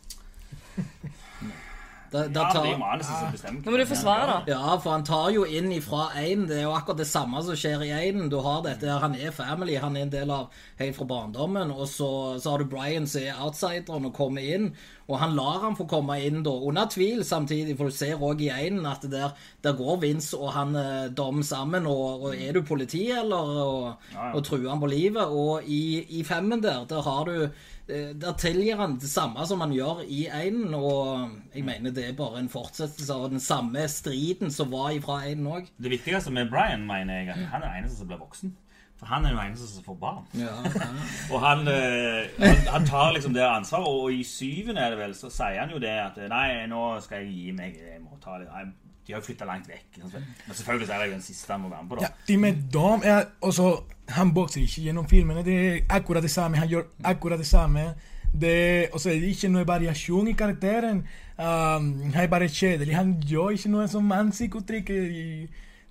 Da, 2.11 2.23
da 2.27 2.43
Ja, 2.47 2.61
det 2.63 2.71
er 2.71 2.79
manuset 2.81 3.11
som 3.11 3.31
bestemmer. 3.33 3.63
Nå 3.65 3.73
må 3.73 3.79
du 3.81 3.85
forsvare, 3.89 4.27
da. 4.29 4.37
Ja, 4.53 4.75
for 4.83 4.95
han 4.95 5.05
tar 5.07 5.29
jo 5.35 5.45
inn 5.45 5.71
ifra 5.75 6.09
én. 6.21 6.45
Det 6.47 6.59
er 6.59 6.67
jo 6.67 6.75
akkurat 6.75 7.01
det 7.01 7.09
samme 7.09 7.41
som 7.43 7.57
skjer 7.59 7.83
i 7.83 7.91
énen. 7.95 8.29
Du 8.31 8.39
har 8.45 8.61
dette 8.65 8.87
her, 8.87 8.99
Han 9.03 9.15
er 9.15 9.31
family, 9.35 9.75
han 9.75 9.97
er 9.97 10.07
en 10.07 10.13
del 10.13 10.31
av 10.31 10.51
helt 10.79 10.95
fra 10.95 11.05
barndommen. 11.05 11.71
Og 11.71 11.87
så, 11.91 12.39
så 12.39 12.53
har 12.53 12.63
du 12.63 12.71
Brian 12.71 13.07
som 13.07 13.21
er 13.21 13.41
outsideren 13.43 14.07
og 14.07 14.15
kommer 14.15 14.41
inn. 14.41 14.71
Og 15.07 15.19
han 15.21 15.35
lar 15.37 15.61
han 15.63 15.75
få 15.77 15.85
komme 15.87 16.17
inn, 16.19 16.41
da, 16.43 16.51
under 16.51 16.89
tvil 16.91 17.23
samtidig. 17.25 17.77
For 17.79 17.87
du 17.87 17.95
ser 17.95 18.19
òg 18.23 18.41
i 18.43 18.49
Einen 18.51 18.85
at 18.89 19.05
der, 19.07 19.31
der 19.63 19.77
går 19.77 20.01
Vince 20.03 20.35
og 20.35 20.51
han 20.51 20.75
eh, 20.75 21.07
Dom 21.15 21.39
sammen. 21.47 21.87
Og, 21.87 22.27
og 22.27 22.35
er 22.35 22.57
du 22.57 22.61
politi, 22.67 23.05
eller? 23.15 23.55
Og, 23.63 23.87
Ja, 24.11 24.27
ja. 24.27 24.33
og 24.35 24.43
truer 24.43 24.69
han 24.69 24.81
på 24.83 24.89
livet. 24.91 25.23
Og 25.31 25.63
i, 25.63 26.03
i 26.19 26.23
femmen 26.27 26.63
der, 26.63 26.83
der 26.89 27.01
har 27.01 27.23
du 27.25 27.47
eh, 27.87 28.11
Der 28.19 28.35
tilgir 28.37 28.75
han 28.81 28.97
det 28.99 29.09
samme 29.09 29.47
som 29.47 29.63
han 29.63 29.71
gjør 29.71 30.03
i 30.03 30.25
einen, 30.27 30.73
og 30.75 31.29
jeg 31.55 31.63
mener 31.63 31.95
det 31.95 32.09
er 32.09 32.17
bare 32.17 32.41
en 32.43 32.51
fortsettelse 32.51 33.13
av 33.13 33.29
den 33.31 33.39
samme 33.39 33.87
striden 33.87 34.51
som 34.51 34.71
var 34.71 34.91
ifra 34.91 35.21
einen 35.23 35.47
òg. 35.47 35.71
Det 35.79 35.91
viktigste 35.91 36.35
med 36.35 36.51
Brian 36.51 36.83
mener 36.87 37.21
jeg 37.21 37.29
at 37.29 37.45
han 37.53 37.63
er 37.63 37.69
den 37.69 37.83
eneste 37.83 38.01
som 38.01 38.11
blir 38.11 38.19
voksen. 38.19 38.55
For 38.97 39.05
han 39.05 39.25
er 39.25 39.31
jo 39.35 39.41
eneste 39.41 39.67
som 39.69 39.83
får 39.85 39.97
barn. 40.01 40.23
Ja, 40.33 40.55
ja. 40.65 40.87
Og 41.33 41.41
han, 41.43 41.67
eh, 41.67 42.29
han, 42.39 42.63
han 42.73 42.85
tar 42.87 43.11
liksom 43.13 43.33
det 43.33 43.43
ansvaret, 43.45 43.87
og 43.87 44.11
i 44.13 44.23
syvende 44.23 44.81
er 44.81 44.89
det 44.89 44.99
vel, 44.99 45.13
så 45.15 45.29
sier 45.29 45.59
han 45.61 45.69
jo 45.69 45.81
det 45.81 45.93
at 46.01 46.17
Nei, 46.31 46.65
nå 46.69 46.83
skal 47.05 47.21
jeg 47.21 47.33
gi 47.35 47.53
meg. 47.57 47.77
Jeg 47.77 48.01
må 48.01 48.17
ta 48.23 48.39
det. 48.41 48.49
nei, 48.49 48.65
De 49.05 49.13
har 49.13 49.21
jo 49.21 49.25
flytta 49.27 49.45
langt 49.45 49.69
vekk. 49.69 50.01
Men 50.01 50.25
selvfølgelig 50.49 50.89
er 50.89 50.97
det 51.03 51.09
jo 51.11 51.13
den 51.13 51.21
siste 51.21 51.53
han 51.53 51.61
må 51.61 51.69
være 51.69 51.83
med 51.83 51.93
på. 51.93 52.01
Ja, 52.01 52.09
da. 52.09 52.25
det 52.27 52.39
med 52.39 52.65
Dom 52.73 53.05
er 53.05 53.23
også 53.41 53.83
Han 54.09 54.33
bokser 54.33 54.61
ikke 54.61 54.81
gjennom 54.81 55.07
filmene. 55.09 55.43
Det 55.45 55.55
er 55.67 55.79
akkurat 55.89 56.23
det 56.23 56.31
samme. 56.31 56.57
Han 56.57 56.67
gjør 56.67 56.83
akkurat 57.03 57.39
det 57.39 57.47
samme. 57.47 57.93
Det, 58.41 58.87
også, 58.93 59.09
er 59.09 59.13
ikke 59.29 59.49
noe 59.51 59.67
variasjon 59.67 60.27
i 60.27 60.31
karakteren. 60.31 61.05
Um, 61.37 61.89
han 62.13 62.23
er 62.23 62.27
bare 62.27 62.49
kjedelig. 62.49 62.95
Han 62.95 63.17
gjør 63.21 63.49
ikke 63.49 63.69
noe 63.69 63.87
som 63.91 64.11
ansiktsuttrykk 64.11 64.89
i 64.89 65.25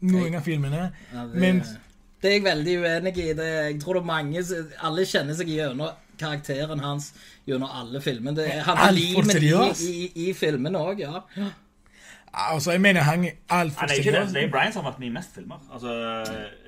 noen 0.01 0.35
av 0.35 0.45
filmene. 0.45 0.89
Ja, 1.13 1.27
det, 1.27 1.41
Men 1.41 1.63
det 2.23 2.31
er 2.31 2.35
jeg 2.39 2.45
veldig 2.47 2.75
uenig 2.81 3.13
i. 3.19 3.29
Det, 3.37 3.47
jeg 3.47 3.79
tror 3.83 3.99
det 3.99 4.01
er 4.01 4.09
mange 4.09 4.43
Alle 4.89 5.05
kjenner 5.07 5.37
seg 5.37 5.51
gjennom 5.53 6.03
karakteren 6.17 6.81
hans 6.81 7.11
gjennom 7.47 7.71
alle 7.71 8.01
filmene. 8.01 8.37
Det, 8.39 8.49
han 8.67 8.81
er 8.81 8.93
limet 8.97 9.37
for 9.37 9.85
i, 9.85 9.93
i, 9.93 10.27
i 10.27 10.35
filmene 10.35 10.81
òg, 10.81 11.03
ja. 11.05 11.21
altså, 12.33 12.73
jeg 12.73 12.81
mener 12.81 13.07
han 13.07 13.25
er 13.29 13.37
altfor 13.53 13.93
seriøs. 13.93 14.07
er 14.07 14.21
det. 14.21 14.35
Det 14.35 14.45
er 14.45 14.51
Brian 14.55 14.73
som 14.73 14.85
har 14.85 14.95
vært 14.95 15.03
med 15.05 15.11
i 15.11 15.15
mest 15.19 15.37
filmer. 15.37 15.61
Altså, 15.73 15.93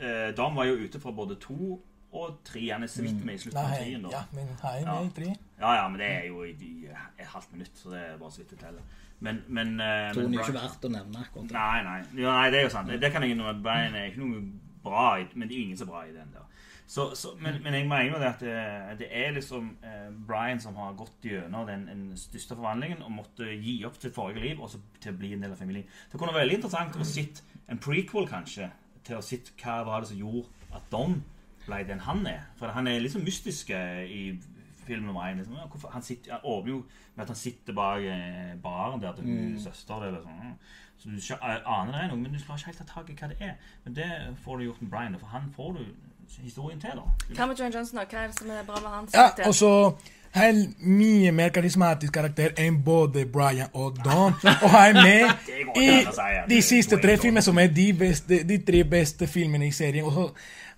eh, 0.02 0.36
Dam 0.36 0.56
var 0.56 0.68
jo 0.68 0.78
ute 0.84 1.00
fra 1.00 1.14
både 1.16 1.38
to 1.42 1.78
og 2.12 2.38
tre. 2.44 2.68
Han 2.72 2.82
er 2.82 2.92
så 2.92 3.02
vidt 3.02 3.24
med 3.24 3.34
i 3.34 3.42
slutten 3.42 3.64
av 3.64 3.74
trien. 3.74 4.06
ja, 4.12 4.22
men 4.36 4.54
hei, 4.62 4.76
ja. 4.84 5.00
tre. 5.16 5.34
Ja, 5.58 5.74
ja, 5.80 5.88
men 5.88 6.00
det 6.00 6.12
er 6.12 6.24
jo 6.28 6.44
i, 6.44 6.54
i 6.60 6.86
et 7.18 7.26
halvt 7.26 7.52
minutt, 7.52 7.74
så 7.74 7.90
det 7.90 8.04
er 8.04 8.16
bare 8.20 8.32
så 8.32 8.44
vidt 8.44 8.54
det 8.54 8.62
teller. 8.62 8.96
Men, 9.20 9.42
men, 9.48 9.80
eh, 9.80 10.12
Tror 10.12 10.22
men 10.22 10.30
hun 10.30 10.38
er 10.38 10.46
ikke 10.46 10.60
verdt 10.60 10.84
å 10.86 10.94
nevne 10.94 11.20
akkurat 11.24 11.50
det. 11.50 11.58
Nei, 11.58 11.82
nei. 11.82 12.22
Ja, 12.22 12.32
nei, 12.38 12.50
det 12.54 12.60
er 12.60 12.68
jo 12.68 12.74
sant. 12.76 12.92
Det 13.02 13.12
kan 13.12 13.24
jeg 13.26 13.34
innrømme. 13.34 13.62
Brian 13.64 13.96
er 13.98 14.12
ikke 14.12 14.22
noe 14.22 14.42
bra, 14.88 15.10
men 15.34 15.48
det 15.48 15.54
er 15.54 15.60
jo 15.60 15.68
ingen 15.68 15.84
er 15.84 15.90
bra 15.92 16.02
i 16.08 16.14
den 16.16 16.34
der. 16.34 16.48
Så, 16.88 17.10
så, 17.20 17.34
men, 17.36 17.58
men 17.62 17.74
jeg 17.76 17.84
mener 17.84 18.14
jo 18.14 18.20
det 18.22 18.28
at 18.30 18.40
det, 18.40 19.00
det 19.02 19.08
er 19.12 19.34
liksom 19.36 19.66
eh, 19.84 20.06
Brian 20.28 20.60
som 20.60 20.76
har 20.80 20.94
gått 20.96 21.26
gjennom 21.28 21.66
den, 21.68 21.82
den 21.90 22.04
største 22.16 22.56
forvandlingen 22.56 23.02
og 23.04 23.12
måtte 23.12 23.50
gi 23.60 23.82
opp 23.84 23.98
sitt 24.00 24.16
forrige 24.16 24.40
liv 24.46 24.62
og 24.62 24.70
så 24.72 24.80
til 24.96 25.12
å 25.12 25.18
bli 25.20 25.34
en 25.36 25.44
del 25.44 25.52
av 25.52 25.60
familien. 25.60 25.84
Det 26.08 26.16
kunne 26.16 26.32
være 26.32 26.46
veldig 26.46 26.56
interessant 26.62 26.96
å 26.96 27.08
sitte 27.08 27.44
en 27.68 27.80
prequel, 27.84 28.24
kanskje, 28.30 28.70
til 29.04 29.18
å 29.18 29.24
sitte 29.24 29.52
hva 29.60 29.82
var 29.84 30.00
det 30.00 30.14
som 30.14 30.22
gjorde 30.22 30.48
at 30.78 30.88
Dom 30.92 31.18
ble 31.66 31.82
den 31.90 32.00
han 32.06 32.24
er. 32.30 32.48
For 32.56 32.72
han 32.72 32.88
er 32.88 33.04
sånn 33.12 33.26
mystisk 33.26 33.74
eh, 33.76 34.04
i 34.08 34.22
film 34.88 35.10
nummer 35.10 35.28
én. 35.28 35.42
Liksom. 35.42 35.60
Han, 35.92 36.04
sitter- 36.04 36.38
han 36.38 36.48
åpner 36.48 36.72
jo 36.72 36.82
med 37.14 37.24
at 37.26 37.32
han 37.34 37.40
sitter 37.44 37.76
bak 37.76 38.04
eh, 38.08 38.54
baren 38.64 39.04
der 39.04 39.16
til 39.18 39.28
mm. 39.28 39.58
søster. 39.60 40.08
Det, 40.08 40.22
sånn. 40.24 40.56
Så 40.98 41.08
du 41.08 41.34
eh, 41.34 41.78
aner 41.78 41.92
det 41.92 42.02
er 42.04 42.08
noe, 42.10 42.18
men 42.18 42.32
du 42.32 42.38
klarer 42.42 42.58
ikke 42.58 42.72
helt 42.72 42.78
ta 42.78 42.84
tak 42.94 43.10
i 43.10 43.16
hva 43.20 43.30
det 43.30 43.36
er. 43.40 43.54
Men 43.84 43.96
det 43.96 44.10
får 44.44 44.56
du 44.56 44.64
gjort 44.64 44.82
med 44.82 44.90
Brian, 44.90 45.18
for 45.20 45.26
han 45.26 45.50
får 45.56 45.72
du 45.78 45.84
historien 46.42 46.80
til. 46.80 46.90
da. 46.94 47.34
Hva 47.34 47.46
med 47.46 47.56
John 47.60 47.72
Johnson? 47.72 47.98
da? 47.98 48.04
Hva 48.04 48.22
er 48.22 48.26
det 48.26 48.38
som 48.38 48.50
er 48.50 48.62
bra 48.66 48.80
med 48.82 48.90
hans 48.90 49.14
Ja, 49.14 49.28
og 49.46 49.54
så 49.54 49.72
en 50.36 50.74
mye 50.78 51.32
mer 51.32 51.48
karismatisk 51.48 52.12
karakter 52.12 52.52
enn 52.60 52.82
både 52.84 53.24
Brian 53.26 53.70
og 53.72 53.96
Don. 54.04 54.34
Og 54.62 54.70
han 54.70 54.96
er 54.96 55.02
med 55.02 55.30
i 55.84 55.88
de 56.48 56.62
siste 56.62 56.98
tre 57.02 57.16
filmene, 57.16 57.42
som 57.42 57.58
er 57.58 57.66
de, 57.66 57.92
beste, 57.98 58.42
de 58.48 58.58
tre 58.66 58.84
beste 58.84 59.26
filmene 59.26 59.66
i 59.66 59.72
serien. 59.72 60.04
Og 60.04 60.12
så 60.12 60.28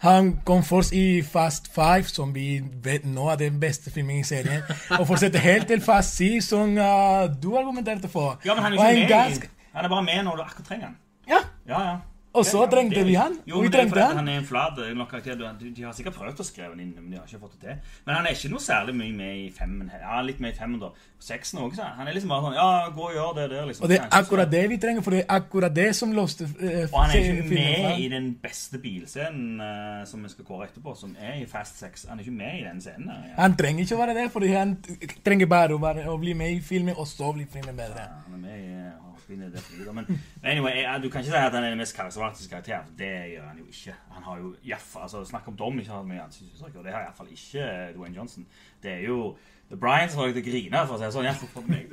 han 0.01 0.39
kom 0.45 0.63
først 0.65 0.93
i 0.97 1.23
Fast 1.23 1.75
Five, 1.75 2.05
som 2.09 2.35
vi 2.35 2.63
vet 2.83 3.05
nå 3.05 3.29
er 3.29 3.37
den 3.37 3.61
beste 3.61 3.91
filmen 3.91 4.23
i 4.23 4.25
serien. 4.25 4.63
Og 4.99 5.07
fortsetter 5.07 5.39
helt 5.39 5.67
til 5.69 5.83
Fast 5.85 6.17
Six, 6.17 6.45
som 6.45 6.79
uh, 6.79 7.29
du 7.43 7.57
argumenterte 7.57 8.09
for. 8.09 8.39
Ja, 8.45 8.55
men 8.55 8.65
han 8.65 8.79
er 8.79 8.89
ikke 8.89 9.25
med. 9.41 9.49
Han 9.75 9.85
er 9.85 9.89
bare 9.89 10.03
med 10.03 10.23
når 10.27 10.37
du 10.37 10.43
akkurat 10.43 10.67
trenger 10.67 10.87
han. 10.87 10.97
Ja, 11.29 11.39
Ja, 11.69 11.81
ja. 11.89 11.97
Og 12.33 12.47
så 12.47 12.63
trengte 12.71 13.03
vi 13.07 13.15
han. 13.19 13.35
Jo, 13.49 13.61
vi 13.65 13.71
trengte 13.75 13.99
han. 13.99 14.21
han 14.21 14.29
er 14.31 14.39
en 14.39 14.47
flat 14.47 14.79
eh. 14.79 14.93
De, 14.95 15.83
har 15.83 15.95
sikkert 15.97 16.15
prøvd 16.15 16.43
å 16.43 16.47
skrive 16.47 16.69
han 16.71 16.83
inn, 16.83 16.93
men 16.95 17.11
de 17.11 17.19
har 17.19 17.27
ikke 17.27 17.41
fått 17.43 17.57
det 17.59 17.65
til. 17.65 17.97
Men 18.07 18.19
han 18.21 18.29
er 18.29 18.37
ikke 18.37 18.51
noe 18.53 18.63
særlig 18.63 18.95
mye 19.01 19.15
med 19.17 19.39
i 19.41 19.49
femmen. 19.55 19.91
Ja, 19.91 20.21
litt 20.23 20.39
med 20.43 20.55
i 20.55 20.59
femmen, 20.59 20.79
da. 20.83 20.93
Seksen 21.21 21.61
òg, 21.61 21.75
sa 21.77 21.91
han 21.99 22.09
er 22.09 22.15
liksom 22.17 22.31
bare 22.33 22.47
sånn 22.47 22.55
Ja, 22.57 22.69
gå 22.97 23.09
og 23.09 23.17
gjør 23.17 23.35
det 23.37 23.49
der, 23.53 23.67
liksom. 23.69 23.85
Og 23.85 23.91
det 23.93 23.99
er 23.99 24.07
akkurat 24.17 24.53
det 24.53 24.63
vi 24.71 24.79
trenger, 24.81 25.05
for 25.05 25.17
det 25.17 25.25
er 25.25 25.35
akkurat 25.37 25.75
det 25.77 25.89
som 25.99 26.15
låste 26.17 26.47
uh, 26.47 26.79
Og 26.87 26.97
han 26.97 27.13
er 27.13 27.27
ikke 27.27 27.51
med 27.51 28.01
i 28.01 28.09
den 28.15 28.31
beste 28.41 28.81
bilscenen 28.81 29.61
eh, 29.67 30.01
som 30.09 30.23
vi 30.25 30.33
skal 30.33 30.49
kåre 30.49 30.71
etterpå, 30.71 30.95
som 30.97 31.13
er 31.19 31.43
i 31.43 31.45
Fast 31.51 31.83
Sex. 31.83 32.07
Han 32.09 32.23
er 32.23 32.25
ikke 32.25 32.39
med 32.39 32.63
i 32.63 32.65
den 32.65 32.81
scenen. 32.81 33.13
Han 33.37 33.59
trenger 33.59 33.85
ikke 33.85 33.99
å 33.99 34.03
være 34.05 34.17
det, 34.17 34.31
fordi 34.33 34.55
han 34.55 34.79
trenger 35.27 35.51
bare 35.51 35.77
å, 36.09 36.17
bli 36.21 36.39
med 36.39 36.57
i 36.57 36.65
filmen, 36.65 36.97
og 36.97 37.11
så 37.11 37.35
blir 37.35 37.51
filmen 37.51 37.77
bedre. 37.77 38.07
Ja, 38.07 38.25
han 38.25 38.39
er 38.39 38.45
med 38.47 38.57
i 38.57 38.75
eh. 38.79 39.07
Men 39.31 40.07
anyway, 40.43 40.83
du 41.03 41.07
kan 41.07 41.21
ikke 41.23 41.31
si 41.31 41.37
at 41.39 41.55
han 41.55 41.63
er 41.63 41.69
den 41.71 41.79
mest 41.79 41.95
karismatiske 41.95 42.20
karakter. 42.21 42.83
for 42.87 42.99
Det 42.99 43.13
gjør 43.35 43.47
han 43.49 43.59
jo 43.59 43.69
ikke. 43.71 43.95
Han 44.17 44.27
har 44.27 44.43
jo 44.43 44.51
iallfall 44.65 45.07
altså, 45.07 45.25
Snakk 45.29 45.49
om 45.49 45.57
Dom 45.57 45.79
ikke 45.79 45.93
har 45.93 46.05
mye 46.07 46.25
ansiktsuttrykk, 46.25 46.77
og 46.77 46.85
det 46.85 46.93
har 46.95 47.07
iallfall 47.07 47.33
ikke 47.33 47.65
eh, 47.65 47.95
Dwayne 47.97 48.17
Johnson. 48.17 48.47
Det 48.83 48.93
er 48.93 49.07
jo 49.09 49.37
The 49.71 49.77
Brian 49.79 50.09
som 50.11 50.19
får 50.19 50.33
deg 50.33 50.41
til 50.41 50.43
å 50.43 50.51
grine, 50.51 50.79
for 50.87 50.97
å 50.97 50.99
si 50.99 51.05
det 51.07 51.13
sånn. 51.15 51.29
Iallfall 51.29 51.53
for 51.55 51.69
meg. 51.71 51.93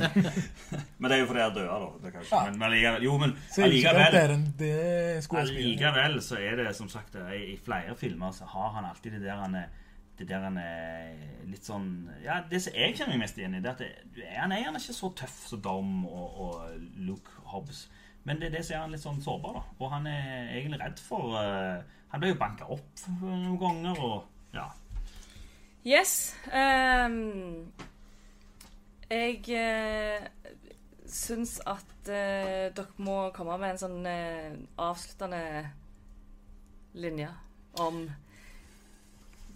men 1.00 1.10
det 1.10 1.16
er 1.16 1.20
jo 1.20 1.28
fordi 1.28 1.42
jeg 1.42 1.56
dør, 1.58 1.68
da. 1.74 2.08
Ikke. 2.08 2.24
Men, 2.30 2.56
men 2.56 2.66
allikevel 2.70 3.04
Jo, 3.04 3.18
men 3.20 3.36
Så 3.50 3.66
allikevel 3.66 4.00
karakteren, 4.00 4.46
det 4.60 4.72
er. 4.78 5.20
Allikevel 5.42 6.18
så 6.24 6.40
er 6.40 6.62
det 6.62 6.72
som 6.78 6.88
sagt 6.92 7.18
i, 7.20 7.42
i 7.52 7.60
flere 7.60 7.96
filmer 8.00 8.32
så 8.36 8.48
har 8.48 8.74
han 8.78 8.88
alltid 8.88 9.18
det 9.18 9.24
der 9.26 9.44
han 9.44 9.58
er 9.60 9.68
det 10.20 10.28
der 10.28 10.42
han 10.44 10.56
er 10.60 11.12
litt 11.48 11.64
sånn 11.64 11.86
Ja, 12.24 12.42
det 12.48 12.60
som 12.60 12.76
jeg 12.76 12.96
kjenner 12.96 13.16
meg 13.16 13.24
mest 13.24 13.38
igjen 13.40 13.56
i, 13.56 13.62
det 13.64 13.70
er 13.70 13.78
at 13.78 14.16
det, 14.16 14.26
han 14.36 14.52
er 14.52 14.64
gjerne 14.64 14.82
ikke 14.82 14.96
så 14.96 15.12
tøff 15.16 15.38
som 15.48 15.62
Dom 15.64 15.94
og, 16.08 16.40
og 16.44 16.82
Luke 17.00 17.44
Hobbs. 17.52 17.86
Men 18.30 18.38
det 18.38 18.46
er 18.46 18.52
det 18.54 18.60
som 18.62 18.76
gjør 18.76 18.82
han 18.84 18.92
litt 18.94 19.02
sånn 19.02 19.22
sårbar, 19.24 19.56
da. 19.56 19.60
Og 19.82 19.88
han 19.90 20.04
er 20.06 20.52
egentlig 20.54 20.78
redd 20.78 21.00
for 21.02 21.32
uh, 21.34 21.80
Han 22.12 22.22
ble 22.22 22.28
jo 22.30 22.36
banka 22.38 22.68
opp 22.70 23.02
noen 23.18 23.56
ganger, 23.58 23.98
og 24.06 24.54
ja. 24.54 24.68
Yes. 25.82 26.12
Um, 26.46 27.72
jeg 29.10 29.42
uh, 29.50 30.22
syns 31.10 31.56
at 31.66 31.90
uh, 32.06 32.70
dere 32.70 33.02
må 33.02 33.18
komme 33.34 33.58
med 33.58 33.74
en 33.74 33.82
sånn 33.82 34.06
uh, 34.06 34.54
avsluttende 34.78 35.42
linje 37.02 37.34
om 37.82 38.04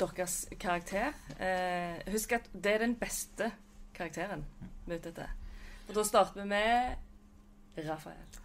deres 0.03 0.41
karakter. 0.59 1.15
Uh, 1.39 2.03
husk 2.11 2.41
at 2.41 2.51
det 2.51 2.75
er 2.75 2.89
den 2.89 2.99
beste 2.99 3.55
karakteren 3.95 4.43
vi 4.89 4.97
er 4.97 4.99
ute 4.99 5.15
etter. 5.15 5.37
Og 5.87 6.01
da 6.01 6.11
starter 6.11 6.43
vi 6.43 6.51
med 6.57 7.85
Rafael. 7.87 8.43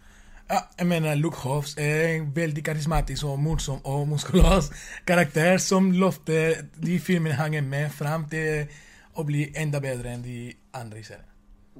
Ja, 0.50 0.58
jeg 0.78 0.86
mener 0.90 1.14
Luke 1.14 1.36
Hoffs 1.44 1.76
er 1.78 2.08
en 2.16 2.30
veldig 2.34 2.62
karismatisk 2.66 3.24
og 3.30 3.38
morsom 3.38 3.78
og 3.86 4.08
muskuløs 4.10 4.70
karakter 5.06 5.60
som 5.62 5.92
lovte 5.94 6.40
de 6.82 6.96
filmene 6.98 7.36
han 7.38 7.54
er 7.54 7.62
med 7.62 7.90
fram 7.94 8.24
til 8.32 8.66
å 9.14 9.22
bli 9.28 9.44
enda 9.54 9.78
bedre 9.84 10.16
enn 10.16 10.24
de 10.24 10.38
andre 10.74 10.98
i 10.98 11.04
serien. 11.06 11.28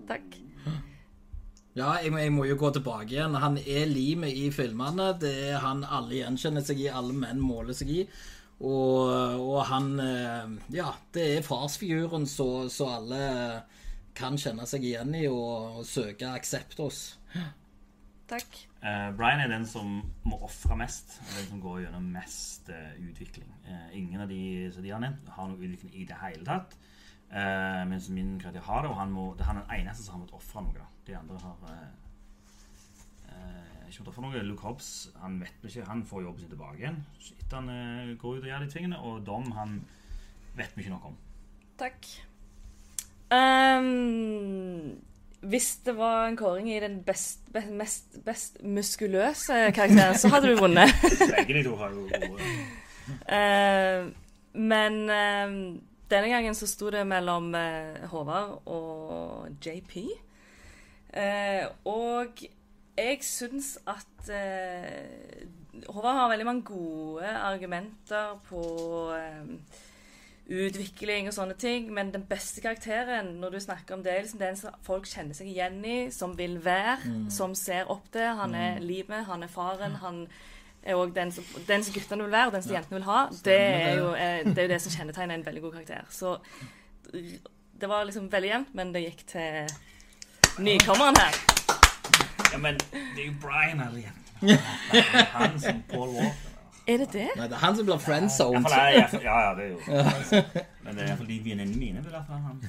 Takk. 0.06 0.36
Ja, 1.78 1.96
jeg, 2.02 2.10
må- 2.12 2.18
jeg 2.22 2.32
må 2.34 2.44
jo 2.46 2.56
gå 2.58 2.70
tilbake 2.74 3.10
igjen. 3.14 3.34
Han 3.42 3.58
er 3.58 3.86
limet 3.90 4.34
i 4.38 4.50
filmene. 4.54 5.10
Det 5.22 5.32
er 5.50 5.58
han 5.62 5.82
alle 5.86 6.20
gjenkjenner 6.20 6.64
seg 6.66 6.80
i, 6.82 6.88
alle 6.90 7.14
menn 7.14 7.40
måler 7.42 7.74
seg 7.78 7.90
i. 7.94 8.00
Og, 8.60 9.10
og 9.40 9.60
han 9.70 9.92
eh, 10.04 10.50
Ja, 10.76 10.90
det 11.14 11.26
er 11.38 11.46
farsfiguren 11.46 12.26
så, 12.28 12.68
så 12.68 12.90
alle 12.98 13.22
kan 14.18 14.36
kjenne 14.38 14.66
seg 14.68 14.84
igjen 14.84 15.14
i 15.16 15.24
og, 15.30 15.78
og 15.80 15.86
søke 15.88 16.34
aksept 16.36 16.78
hos. 16.82 17.00
Takk. 18.30 18.60
Uh, 18.78 19.10
Brian 19.18 19.42
er 19.42 19.50
den 19.50 19.66
som 19.66 19.98
må 20.28 20.38
ofre 20.46 20.76
mest. 20.78 21.16
Den 21.34 21.48
som 21.48 21.62
går 21.62 21.82
gjennom 21.84 22.06
mest 22.14 22.70
uh, 22.70 22.94
utvikling. 23.02 23.50
Uh, 23.66 23.88
ingen 23.98 24.22
av 24.22 24.30
de 24.30 24.70
som 24.74 24.86
de 24.86 24.94
har 24.94 25.02
nevnt, 25.02 25.32
har 25.34 25.50
noe 25.50 25.58
utvikling 25.66 25.96
i 25.98 26.06
det 26.08 26.18
hele 26.22 26.46
tatt. 26.46 26.78
Uh, 27.30 27.82
mens 27.90 28.08
min 28.10 28.38
karakter 28.42 28.62
har 28.66 28.82
det, 28.82 28.90
og 28.90 28.96
han, 28.98 29.10
må, 29.14 29.32
det 29.38 29.44
er 29.44 29.52
han 29.52 29.60
den 29.62 29.74
eneste 29.80 30.06
som 30.06 30.16
har 30.16 30.22
måttet 30.24 30.38
ofre 30.38 30.64
noe. 30.66 30.78
da. 30.78 30.86
De 31.06 31.18
andre 31.18 31.38
har 31.42 31.68
eh, 31.70 31.84
eh, 33.30 33.84
ikke 33.88 34.02
måttet 34.02 34.12
ofre 34.12 34.24
noe. 34.24 34.42
Luke 34.46 34.66
Hobbs 34.66 34.90
han 35.22 35.38
vet 35.42 35.66
ikke, 35.66 35.86
han 35.86 36.02
får 36.06 36.24
jobben 36.26 36.42
sin 36.42 36.52
tilbake 36.52 36.82
igjen 36.82 36.98
etter 37.50 37.56
han 37.56 38.16
går 38.18 38.36
ut 38.36 38.44
og 38.44 38.50
gjør 38.50 38.64
de 38.64 38.70
tingene. 38.70 38.98
Og 39.06 39.22
Dom 39.26 39.50
han 39.56 39.78
vet 40.58 40.74
vi 40.76 40.84
ikke 40.84 40.94
noe 40.94 41.10
om. 41.10 41.16
Takk. 41.80 42.10
Ehm, 43.34 44.98
hvis 45.40 45.68
det 45.86 45.96
var 45.96 46.28
en 46.28 46.36
kåring 46.36 46.68
i 46.72 46.80
den 46.82 46.98
best, 47.02 47.46
best, 47.52 47.70
mest, 47.72 48.18
best 48.24 48.58
muskuløse 48.62 49.70
karakteren, 49.74 50.18
så 50.18 50.28
hadde 50.28 50.52
du 50.52 50.60
vunnet. 50.60 50.92
Begge 51.36 51.58
de 51.58 51.64
to 51.64 51.76
har 51.80 51.94
jo 51.94 52.06
gode 52.06 52.50
Ehm, 53.26 54.12
men 54.54 54.98
uh, 55.10 55.54
denne 56.10 56.28
gangen 56.30 56.54
så 56.54 56.68
sto 56.70 56.92
det 56.94 57.00
mellom 57.08 57.48
uh, 57.54 58.04
Håvard 58.12 58.60
og 58.70 59.48
JP. 59.64 59.96
Eh, 61.10 61.66
og 61.90 62.38
jeg 62.94 63.18
syns 63.26 63.74
at 63.90 64.28
eh, 64.30 65.46
Håvard 65.88 66.14
har 66.14 66.28
veldig 66.30 66.46
mange 66.46 66.62
gode 66.68 67.26
argumenter 67.26 68.36
på 68.46 68.62
eh, 69.16 69.80
utvikling 70.50 71.28
og 71.30 71.34
sånne 71.36 71.54
ting, 71.54 71.92
men 71.94 72.08
den 72.10 72.24
beste 72.26 72.60
karakteren 72.64 73.36
når 73.40 73.50
du 73.54 73.58
snakker 73.62 73.94
om 73.94 74.02
det, 74.02 74.12
er 74.16 74.22
liksom 74.24 74.40
den 74.42 74.56
som 74.58 74.74
folk 74.82 75.06
kjenner 75.06 75.34
seg 75.38 75.46
igjen 75.52 75.76
i, 75.86 75.98
som 76.10 76.32
vil 76.38 76.56
være, 76.64 76.96
som 77.30 77.54
ser 77.54 77.86
opp 77.90 78.08
til. 78.12 78.26
Han 78.40 78.54
er 78.58 78.80
livet, 78.82 79.24
han 79.28 79.42
er 79.46 79.52
faren, 79.52 79.94
han 80.02 80.24
er 80.82 80.94
òg 80.98 81.12
den, 81.14 81.30
som- 81.32 81.44
den 81.68 81.84
som 81.84 81.94
guttene 81.94 82.24
vil 82.24 82.32
være, 82.32 82.46
og 82.46 82.52
den 82.52 82.62
som 82.62 82.72
jentene 82.72 82.98
vil 82.98 83.04
ha. 83.06 83.20
Det 83.44 83.58
er, 83.60 83.94
jo, 84.00 84.08
eh, 84.14 84.44
det 84.44 84.58
er 84.58 84.62
jo 84.68 84.74
det 84.74 84.80
som 84.82 84.92
kjennetegner 84.92 85.34
en 85.34 85.46
veldig 85.46 85.62
god 85.62 85.72
karakter. 85.72 86.04
Så 86.10 86.38
det 87.80 87.88
var 87.88 88.04
liksom 88.04 88.28
veldig 88.32 88.50
jevnt, 88.50 88.74
men 88.74 88.92
det 88.92 89.04
gikk 89.06 89.26
til 89.26 89.68
nykommeren 90.58 91.16
her. 91.16 91.34
Ja, 92.52 92.58
men 92.58 92.74
det 92.78 93.22
er 93.22 93.26
jo 93.26 93.34
Brian 93.40 93.80
eller 93.80 94.02
jentene. 94.02 94.58
Han 95.32 95.60
som 95.60 95.82
Paul 95.88 96.08
Walker. 96.08 96.49
Er 96.88 96.98
det 96.98 97.08
det? 97.12 97.28
Nei, 97.36 97.46
det 97.48 97.54
er 97.56 97.60
han 97.62 97.76
som 97.76 97.86
blir 97.86 97.98
friendzoned. 98.02 98.66
Ja, 98.70 98.84
er 98.88 99.22
Ja, 99.22 99.38
ja, 99.46 99.54
det 99.54 99.64
er 99.64 99.70
jo 99.70 99.78
Men 100.84 100.96
det 100.96 101.02
er 101.04 101.08
iallfall 101.10 101.26
de 101.28 101.38
venninnene 101.44 101.76
mine. 101.78 102.02
vil 102.04 102.14
ha 102.16 102.22
han. 102.46 102.60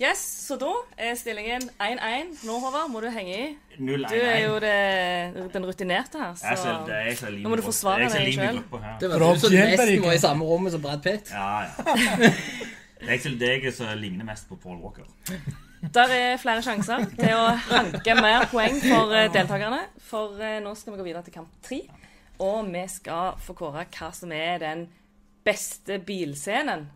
Yes, 0.00 0.20
så 0.46 0.56
da 0.60 0.68
er 0.96 1.14
stillingen 1.18 1.64
1-1. 1.76 2.44
Nå, 2.48 2.54
Håvard, 2.62 2.88
må 2.92 3.00
du 3.04 3.08
henge 3.12 3.34
i. 3.36 3.48
Du 3.76 3.90
er 4.16 4.38
jo 4.46 4.54
det, 4.62 5.50
den 5.52 5.66
rutinerte 5.68 6.20
her, 6.20 6.36
Jeg 6.40 6.58
ser, 6.58 6.78
så 6.86 6.92
er 6.94 7.08
jeg 7.10 7.18
som 7.18 7.28
er 7.28 7.38
Nå 7.42 7.52
må 7.52 7.58
du 7.60 7.64
forsvare. 7.66 8.06
Jeg 8.06 8.10
er 8.10 8.24
deg 8.24 8.38
sjøl. 8.38 8.60
Det 9.00 9.10
var 9.12 9.24
du 9.24 9.40
som 9.42 9.52
nesten 9.56 10.04
var 10.06 10.16
i 10.16 10.22
samme 10.22 10.48
rommet 10.48 10.72
som 10.76 10.84
Brad 10.84 11.02
Pitt. 11.04 11.32
Ja, 11.34 11.66
ja. 11.66 12.30
Det 13.00 13.08
er 13.08 13.12
jeg 13.16 13.22
som- 13.24 13.38
jeg 13.40 13.74
som 13.74 13.92
ligner 13.98 14.24
mest 14.28 14.48
på 14.48 14.56
Paul 14.60 14.76
Walker. 14.80 15.04
Der 15.94 16.12
er 16.12 16.36
flere 16.36 16.60
sjanser 16.62 17.06
til 17.16 17.32
å 17.32 17.46
hanke 17.56 18.14
mer 18.20 18.44
poeng 18.52 18.76
for 18.84 19.12
eh, 19.16 19.30
deltakerne. 19.32 19.78
For 20.10 20.36
eh, 20.40 20.58
nå 20.60 20.74
skal 20.76 20.92
vi 20.92 20.98
gå 21.00 21.06
videre 21.08 21.22
til 21.24 21.32
kamp 21.32 21.48
tre. 21.64 21.80
Og 22.40 22.72
vi 22.72 22.88
skal 22.88 23.36
få 23.44 23.52
kåre 23.58 23.84
hva 23.92 24.08
som 24.16 24.32
er 24.32 24.58
den 24.62 24.86
beste 25.44 25.98
bilscenen 26.04 26.88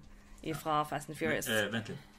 fra 0.61 0.85
Fast 0.89 1.09
and 1.09 1.19
Furious. 1.19 1.49
Eh, 1.49 1.73
vent 1.73 1.89
litt. 1.93 2.11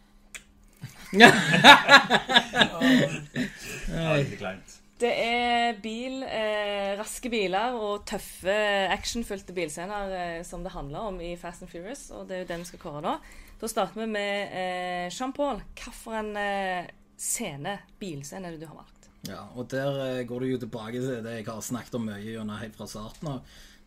Det 4.96 5.12
er 5.12 5.74
bil, 5.84 6.22
eh, 6.24 6.94
raske 6.96 7.28
biler 7.30 7.74
og 7.76 8.06
tøffe, 8.08 8.54
actionfylte 8.94 9.52
bilscener 9.54 10.14
eh, 10.16 10.44
som 10.48 10.64
det 10.64 10.72
handler 10.72 11.10
om 11.10 11.18
i 11.20 11.34
Fast 11.36 11.66
and 11.66 11.72
Furious, 11.72 12.08
og 12.16 12.30
det 12.30 12.38
er 12.38 12.46
jo 12.46 12.48
det 12.54 12.60
vi 12.62 12.68
skal 12.70 12.80
kåre 12.80 13.02
nå. 13.04 13.18
Da 13.60 13.68
starter 13.68 14.02
vi 14.02 14.08
med 14.14 14.56
eh, 14.56 15.10
Jean-Paul. 15.12 15.60
Hvilken 15.76 16.32
eh, 16.40 16.88
scene, 17.20 17.76
bilscene, 18.00 18.48
er 18.48 18.56
det 18.56 18.64
du 18.64 18.70
har 18.72 18.80
valgt? 18.80 18.95
Ja, 19.26 19.48
og 19.56 19.70
der 19.72 20.00
eh, 20.06 20.26
går 20.28 20.40
du 20.40 20.46
jo 20.54 20.58
tilbake 20.62 21.02
til 21.02 21.24
det 21.26 21.40
jeg 21.40 21.48
har 21.48 21.62
snakket 21.64 21.96
om 21.98 22.06
mye 22.10 22.24
gjennom 22.24 22.62
helt 22.62 22.78
fra 22.78 22.88
starten 22.90 23.28
av. 23.32 23.40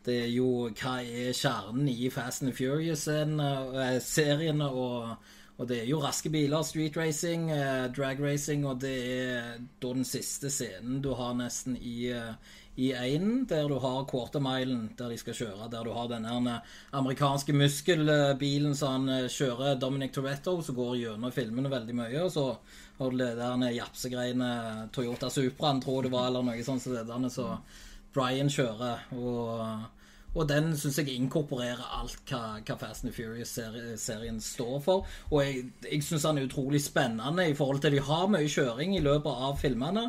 Det 0.07 0.17
er 0.25 0.31
jo 0.33 0.69
hva 0.73 0.95
er 1.03 1.33
kjernen 1.37 1.89
i 1.91 2.11
Fast 2.11 2.43
and 2.43 2.55
Furious-serien, 2.57 4.61
og, 4.65 5.17
og 5.59 5.69
det 5.69 5.83
er 5.83 5.89
jo 5.91 6.01
raske 6.03 6.31
biler, 6.33 6.63
street 6.65 6.97
racing, 6.97 7.51
eh, 7.55 7.87
drag 7.95 8.23
racing, 8.23 8.67
og 8.67 8.81
det 8.83 8.97
er 9.19 9.59
da 9.83 9.93
den 9.93 10.05
siste 10.09 10.51
scenen 10.55 11.03
du 11.05 11.13
har 11.19 11.35
nesten 11.39 11.77
i 11.77 12.11
eh, 12.15 12.33
i 12.79 12.93
einen, 12.95 13.41
der 13.51 13.67
du 13.67 13.75
har 13.83 14.05
quartermilen 14.07 14.85
der 14.99 15.11
de 15.11 15.17
skal 15.19 15.35
kjøre, 15.35 15.67
der 15.73 15.83
du 15.83 15.91
har 15.97 16.07
den 16.13 16.29
her 16.29 16.61
amerikanske 16.95 17.53
muskelbilen 17.53 18.77
som 18.79 19.01
han 19.01 19.25
eh, 19.25 19.33
kjører, 19.35 19.81
Dominic 19.83 20.15
Toretto, 20.15 20.61
som 20.63 20.79
går 20.79 20.93
gjennom 21.01 21.35
filmene 21.35 21.73
veldig 21.73 21.97
mye, 21.99 22.21
og 22.23 22.31
så 22.31 22.45
har 22.99 23.13
du 23.13 23.21
det 23.21 23.35
der 23.39 23.77
japsegreiene 23.77 24.51
Toyota 24.95 25.31
Supraen, 25.31 25.83
tror 25.83 26.03
jeg 26.03 26.09
det 26.09 26.17
var, 26.17 26.31
eller 26.31 26.47
noe 26.47 26.65
sånt 26.67 26.83
som 26.83 26.97
det 26.97 27.07
der, 27.09 27.29
så 27.33 27.53
Brian 28.15 28.51
kjører, 28.51 29.07
og 29.15 29.87
og 30.37 30.45
den 30.47 30.75
syns 30.77 30.99
jeg 31.01 31.15
inkorporerer 31.17 31.81
alt 31.99 32.21
hva, 32.29 32.59
hva 32.61 32.75
Fast 32.79 33.07
and 33.07 33.15
Furious-serien 33.17 34.41
står 34.45 34.75
for. 34.85 35.07
Og 35.33 35.41
jeg, 35.43 35.63
jeg 35.89 36.05
syns 36.05 36.27
den 36.29 36.41
er 36.43 36.49
utrolig 36.51 36.83
spennende 36.85 37.47
i 37.49 37.57
forhold 37.57 37.81
til 37.83 37.97
de 37.97 38.03
har 38.05 38.29
mye 38.31 38.51
kjøring 38.53 38.95
i 38.97 39.03
løpet 39.03 39.47
av 39.49 39.57
filmene, 39.59 40.05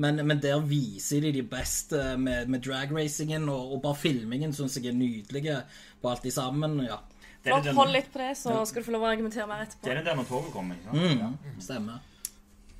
men, 0.00 0.22
men 0.24 0.40
der 0.42 0.62
viser 0.64 1.26
de 1.26 1.34
de 1.34 1.42
beste 1.48 2.14
med, 2.20 2.48
med 2.48 2.62
dragracingen, 2.64 3.48
og, 3.50 3.74
og 3.76 3.82
bare 3.84 4.00
filmingen 4.06 4.54
syns 4.56 4.78
jeg 4.78 4.92
er 4.92 4.98
nydelige 4.98 5.60
på 6.00 6.12
alt 6.12 6.24
de 6.24 6.32
sammen. 6.34 6.78
ja. 6.86 7.02
Hold 7.44 7.90
litt 7.92 8.06
på 8.08 8.22
det, 8.22 8.30
så 8.40 8.62
skal 8.64 8.80
du 8.80 8.86
få 8.86 8.94
lov 8.94 9.04
å 9.04 9.10
argumentere 9.10 9.44
mer 9.50 9.66
etterpå. 9.66 9.84
Det 9.84 9.92
er 9.92 10.00
den 10.00 10.06
der 10.06 10.16
når 10.16 10.30
toget 10.30 10.52
kommer. 10.54 10.78
ikke 10.78 10.94
sant? 10.94 11.44
Mm, 11.44 11.58
stemmer. 11.60 12.13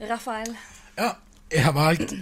Rafael. 0.00 0.57
Ja, 0.98 1.11
jeg 1.52 1.64
har 1.64 1.72
valgt 1.72 2.14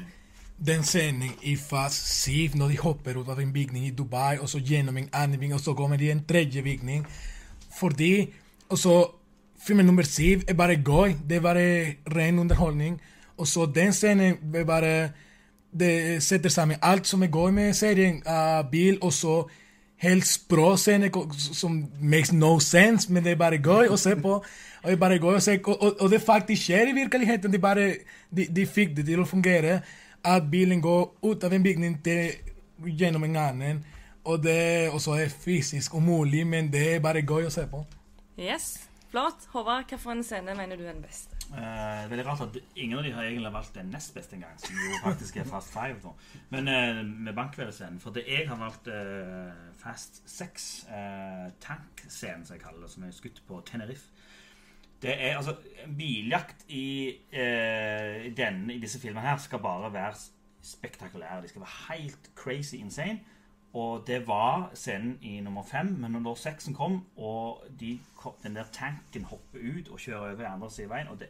den 0.66 0.82
scenen 0.82 1.32
i 1.42 1.56
Fast 1.56 2.22
7 2.22 2.54
når 2.54 2.68
de 2.68 2.78
hopper 2.78 3.16
ut 3.18 3.28
av 3.32 3.40
en 3.40 3.52
bygning 3.52 3.87
i 3.87 3.94
Dubai, 3.96 4.38
og 4.38 4.48
så 4.48 4.61
gjennom 4.62 4.96
en 4.96 5.08
annen 5.12 5.38
bygning, 5.40 5.54
og 5.54 5.64
så 5.64 5.74
kommer 5.74 5.96
de 5.96 6.04
i 6.04 6.11
en 6.14 6.24
tredje 6.28 6.62
bygning. 6.62 7.06
Fordi 7.78 8.32
Og 8.72 8.78
så 8.78 9.11
filmen 9.61 9.87
nummer 9.87 10.02
syv 10.02 10.40
er 10.48 10.54
bare 10.54 10.76
gøy. 10.80 11.12
Det 11.28 11.37
er 11.37 11.40
bare 11.40 11.94
ren 12.16 12.38
underholdning. 12.38 13.00
Og 13.37 13.46
så 13.46 13.66
den 13.66 13.92
scenen 13.92 14.54
er 14.54 14.64
bare 14.64 15.11
Det 15.78 16.22
setter 16.22 16.50
sammen 16.50 16.76
alt 16.82 17.06
som 17.06 17.22
er 17.22 17.26
gøy 17.26 17.50
med 17.50 17.74
serien. 17.74 18.22
Uh, 18.26 18.70
bil, 18.70 18.98
og 19.02 19.12
så 19.12 19.48
helt 20.03 20.27
språ 20.27 20.75
scene 20.81 21.11
som 21.38 21.79
makes 22.01 22.33
no 22.33 22.59
sense, 22.61 23.12
men 23.12 23.25
det 23.25 23.35
er 23.35 23.41
bare 23.41 23.61
gøy 23.62 23.93
å 23.93 23.99
se 24.01 24.17
på. 24.19 24.38
Og 24.83 24.88
det 24.88 24.97
er 24.97 25.03
bare 25.03 25.21
gøy 25.23 25.38
å 25.38 25.43
se, 25.43 25.59
og, 25.62 25.77
og, 25.79 26.01
og 26.03 26.11
det 26.11 26.23
faktisk 26.25 26.67
skjer 26.67 26.91
i 26.91 26.97
virkeligheten. 26.97 27.53
De, 27.53 27.61
bare, 27.62 27.88
de, 28.31 28.49
de 28.51 28.67
fikk 28.67 28.97
det 28.99 29.07
til 29.07 29.23
å 29.23 29.29
fungere 29.29 29.81
at 30.27 30.47
bilen 30.51 30.83
går 30.83 31.05
ut 31.23 31.45
av 31.45 31.55
en 31.55 31.62
bygning 31.62 31.99
til 32.05 32.33
gjennom 32.87 33.27
en 33.29 33.43
annen. 33.45 33.83
Og 34.27 34.43
det 34.43 34.91
også 34.91 35.19
er 35.19 35.35
fysisk 35.35 35.95
umulig, 35.95 36.47
men 36.47 36.71
det 36.73 36.87
er 36.97 37.05
bare 37.05 37.23
gøy 37.27 37.47
å 37.47 37.55
se 37.55 37.67
på. 37.71 37.85
Yes, 38.38 38.75
Flott. 39.11 39.47
Håvard, 39.53 39.91
hvilken 39.91 40.23
scene 40.25 40.55
mener 40.57 40.79
du 40.79 40.87
er 40.87 40.95
den 40.95 41.03
beste? 41.05 41.37
Eh, 41.53 42.11
veldig 42.11 42.25
rart 42.25 42.41
at 42.41 42.55
ingen 42.81 42.99
av 42.99 43.05
de 43.05 43.11
har 43.12 43.27
egentlig 43.29 43.51
valgt 43.53 43.75
den 43.75 43.91
nest 43.93 44.15
beste 44.15 44.38
engang, 44.38 44.55
som 44.57 44.73
jo 44.73 45.01
faktisk 45.03 45.37
er 45.37 45.45
Fast 45.51 45.75
5. 45.75 45.99
Da. 46.01 46.12
Men 46.55 46.69
eh, 46.69 47.03
med 47.05 47.35
bankveldescenen 47.37 48.01
For 48.01 48.15
det 48.17 48.25
jeg 48.25 48.47
har 48.49 48.57
valgt 48.57 48.88
eh, 48.88 49.51
Fast 49.83 50.23
6, 50.31 50.87
eh, 50.88 51.51
tankscenen, 51.61 52.47
som 52.47 52.55
jeg 52.55 52.62
kaller 52.62 52.85
det, 52.85 52.90
som 52.90 53.03
er 53.05 53.14
skutt 53.16 53.42
på 53.49 53.61
Tenerife. 53.66 54.11
Det 55.03 55.16
er 55.18 55.37
altså 55.37 55.57
biljakt 55.99 56.64
i, 56.68 57.09
eh, 57.33 58.29
denne, 58.37 58.75
i 58.75 58.79
disse 58.79 59.01
filmene 59.01 59.27
her 59.27 59.37
skal 59.42 59.59
bare 59.59 59.92
være 59.92 60.14
spektakulære. 60.62 61.42
De 61.42 61.49
skal 61.49 61.61
være 61.61 61.97
helt 61.97 62.31
crazy 62.37 62.75
insane. 62.75 63.21
Og 63.73 64.07
det 64.07 64.27
var 64.27 64.71
scenen 64.75 65.18
i 65.23 65.40
nummer 65.40 65.62
fem, 65.64 65.87
men 65.87 66.23
når 66.23 66.35
seksen 66.35 66.75
kom, 66.75 67.07
og 67.16 67.64
de, 67.81 68.01
den 68.42 68.57
der 68.57 68.64
tanken 68.73 69.25
hopper 69.25 69.59
ut 69.59 69.88
og 69.88 69.99
kjører 69.99 70.35
over 70.35 70.49
andre 70.49 70.71
siden 70.71 70.90
av 70.90 70.97
veien 70.97 71.09
og 71.09 71.21
det, 71.21 71.29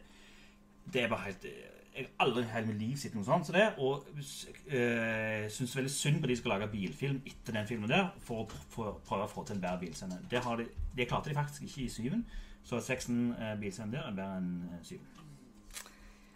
det 0.93 1.05
er 1.05 1.09
bare 1.09 1.25
helt 1.29 1.47
Jeg 1.96 2.07
har 2.18 2.26
aldri 2.26 2.42
hele 2.48 2.66
mitt 2.66 2.78
liv 2.81 2.96
sett 2.96 3.14
noe 3.14 3.24
sånt 3.24 3.46
som 3.46 3.55
det. 3.57 3.66
Og 3.78 4.07
øh, 4.72 5.50
syns 5.52 5.74
veldig 5.76 5.90
synd 5.92 6.20
på 6.22 6.26
de 6.31 6.37
som 6.37 6.42
skal 6.42 6.55
lage 6.55 6.70
bilfilm 6.72 7.18
etter 7.28 7.52
den 7.59 7.66
filmen 7.68 7.90
der, 7.90 8.07
for 8.24 8.46
å 8.46 8.94
prøve 9.05 9.26
å 9.26 9.28
få 9.28 9.44
til 9.44 9.59
en 9.59 9.62
bedre 9.66 9.78
bilscene. 9.83 10.18
Det, 10.31 10.40
de, 10.62 10.66
det 10.96 11.09
klarte 11.11 11.28
de 11.28 11.37
faktisk 11.37 11.66
ikke 11.68 11.85
i 11.85 11.88
syven. 11.92 12.24
Så 12.64 12.81
seksen 12.81 13.35
eh, 13.37 13.52
bilscene 13.61 13.92
der 13.92 14.07
er 14.09 14.16
bedre 14.16 14.38
enn 14.40 14.50
eh, 14.72 14.81
syven. 14.88 15.07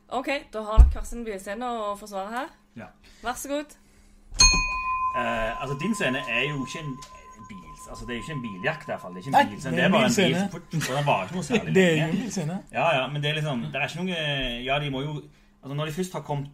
OK, 0.09 0.29
da 0.53 0.63
har 0.69 0.79
dere 0.85 0.93
hver 0.93 1.09
sin 1.09 1.25
bilscene 1.27 1.67
å 1.67 1.95
forsvare 1.99 2.31
her. 2.37 2.53
Ja. 2.79 2.91
Vær 3.25 3.39
så 3.41 3.49
god. 3.57 3.73
Eh, 5.17 5.63
altså, 5.63 5.79
din 5.81 5.95
scene 5.97 6.21
er 6.29 6.45
jo 6.51 6.67
ikke 6.67 6.85
en 6.85 6.97
bil 7.49 7.63
Altså, 7.87 8.03
det 8.07 8.13
er 8.13 8.17
jo 8.19 8.23
ikke 8.25 8.33
en 8.35 8.41
biljakt, 8.43 8.83
i 8.83 8.91
hvert 8.91 9.01
fall. 9.01 9.13
Det 9.15 9.21
er 9.21 9.27
ikke 9.27 9.31
en 9.31 9.37
Nei, 9.47 9.51
bilscene. 9.55 9.77
det 9.77 9.85
er 9.85 9.91
bare 9.95 10.07
en 10.09 10.15
bil. 10.17 10.25
bilscene. 10.35 10.51
som- 10.83 10.97
Den 10.97 11.07
varer 11.07 11.23
ikke 11.29 11.35
noe 11.37 11.45
særlig 11.47 11.75
Det 11.75 11.85
er 11.87 11.97
jo 11.97 12.07
en 12.13 12.17
bilscene. 12.17 12.57
Ja, 12.73 12.87
ja, 12.97 13.05
men 13.13 13.23
det 13.23 13.31
er 13.31 13.35
liksom 13.39 13.61
Det 13.63 13.75
er 13.81 13.87
ikke 13.89 14.05
noe 14.05 14.65
Ja, 14.67 14.79
de 14.83 14.91
må 14.91 15.03
jo 15.05 15.13
Altså, 15.67 15.75
når 15.75 15.87
de 15.87 15.93
først 15.93 16.13
har 16.13 16.21
kommet 16.21 16.51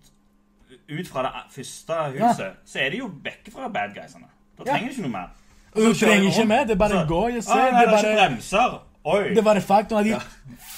ut 0.99 1.09
fra 1.09 1.23
det 1.23 1.31
første 1.51 1.95
huset, 2.15 2.53
så 2.65 2.79
er 2.81 2.91
de 2.91 2.97
jo 3.03 3.11
vekke 3.25 3.53
fra 3.53 3.69
bad 3.69 3.93
guysene. 3.95 4.25
Da 4.59 4.65
trenger 4.65 4.89
de 4.89 4.95
ikke 4.95 5.03
noe 5.03 5.13
mer. 5.13 5.27
Du 5.75 5.93
trenger 5.95 6.29
ikke 6.31 6.47
mer, 6.49 6.65
det 6.65 6.79
bare 6.79 6.91
så- 6.91 7.05
å 7.13 7.43
se. 7.43 7.51
Ah, 7.53 7.65
Det 7.65 7.73
nei, 7.73 7.81
det, 7.81 7.91
det 7.91 8.05
er 8.05 8.09
ikke 8.09 8.29
bremser. 8.29 8.81
Oi. 9.05 9.29
det 9.29 9.45
var 9.45 9.55
bare 9.55 9.61
faktum 9.61 9.99
at 9.99 10.05
de 10.05 10.11
Ja. 10.11 10.19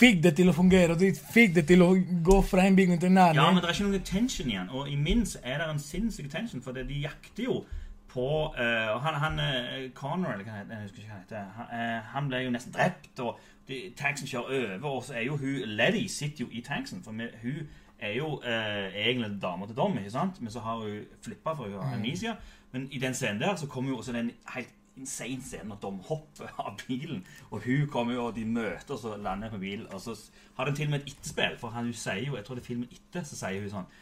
fikk 0.00 0.22
det 0.22 0.36
til 0.36 0.48
å 0.48 0.52
fungere. 0.52 0.98
De 0.98 1.12
fikk 1.14 1.54
det 1.54 1.66
til 1.66 1.82
å 1.82 1.94
gå 2.24 2.44
fra 2.44 2.62
en 2.66 2.76
bygning 2.76 3.00
til 3.00 3.06
en 3.06 3.16
Ja, 3.16 3.50
men 3.52 3.62
det 3.62 3.64
er 3.64 3.72
ikke 3.72 3.84
noen 3.84 4.02
tension 4.02 4.50
igjen. 4.50 4.70
Og 4.70 4.88
i 4.88 4.96
minst 4.96 5.36
er 5.44 5.58
det 5.58 5.70
en 5.70 5.78
sinnssyk 5.78 6.30
tension, 6.30 6.62
for 6.62 6.72
det, 6.72 6.88
de 6.88 6.94
jakter 6.94 7.44
jo 7.44 7.64
på 8.08 8.54
uh, 8.58 9.00
Han, 9.00 9.14
han 9.14 9.38
uh, 9.38 9.90
Connor, 9.94 10.32
eller 10.32 10.44
hva 10.44 10.52
heter, 10.58 10.74
jeg 10.74 10.82
husker 10.82 10.98
ikke 10.98 11.10
hva 11.10 11.14
han 11.14 11.22
heter, 11.22 11.44
han, 11.56 11.80
eh, 11.80 12.02
han 12.14 12.28
ble 12.28 12.36
jo 12.44 12.50
nesten 12.50 12.72
drept, 12.72 13.20
og 13.20 13.38
de, 13.68 13.92
tanksen 13.96 14.26
kjører 14.26 14.76
over, 14.78 14.88
og 14.88 15.04
så 15.04 15.14
er 15.14 15.24
jo 15.24 15.36
hun 15.36 15.62
Letty 15.66 16.06
sitter 16.06 16.44
jo 16.44 16.46
i 16.50 16.60
tanksen, 16.60 17.02
for 17.04 17.12
med, 17.12 17.28
hun 17.42 17.68
er 18.04 18.14
jo 18.16 18.28
eh, 18.44 18.94
egentlig 19.06 19.32
dama 19.42 19.66
til 19.66 19.76
Dom, 19.76 19.98
ikke 19.98 20.12
sant? 20.14 20.40
Men 20.42 20.52
så 20.52 20.62
har 20.64 20.82
hun 20.82 21.04
flippa 21.22 21.54
for 21.54 21.70
hun 21.70 21.80
har 21.80 21.96
amnesia. 21.96 22.36
Men 22.72 22.88
i 22.92 22.98
den 22.98 23.14
scenen 23.14 23.40
der 23.40 23.56
så 23.56 23.66
kommer 23.70 23.90
jo 23.90 23.98
også 24.02 24.12
den 24.12 24.30
helt 24.54 24.72
insane 24.96 25.42
scenen 25.42 25.68
når 25.72 25.76
Dom 25.82 25.98
hopper 26.08 26.50
av 26.66 26.78
bilen, 26.86 27.24
og 27.50 27.62
hun 27.64 27.86
kommer 27.90 28.14
jo, 28.14 28.26
og 28.26 28.36
de 28.36 28.44
møter, 28.44 28.94
og 28.94 28.98
så 28.98 29.16
lander 29.16 29.50
på 29.50 29.58
bilen, 29.58 29.86
og 29.92 30.00
så 30.00 30.14
har 30.56 30.64
den 30.64 30.76
til 30.76 30.86
og 30.86 30.90
med 30.90 31.00
et 31.00 31.12
etterspill, 31.12 31.58
for 31.58 31.74
han, 31.74 31.90
hun 31.90 31.98
sier 31.98 32.26
jo, 32.26 32.36
jeg 32.36 32.44
tror 32.44 32.58
det 32.58 32.62
er 32.62 32.66
filmen 32.66 32.90
etter, 32.92 33.26
så 33.26 33.38
sier 33.38 33.62
hun 33.62 33.78
sånn 33.78 33.94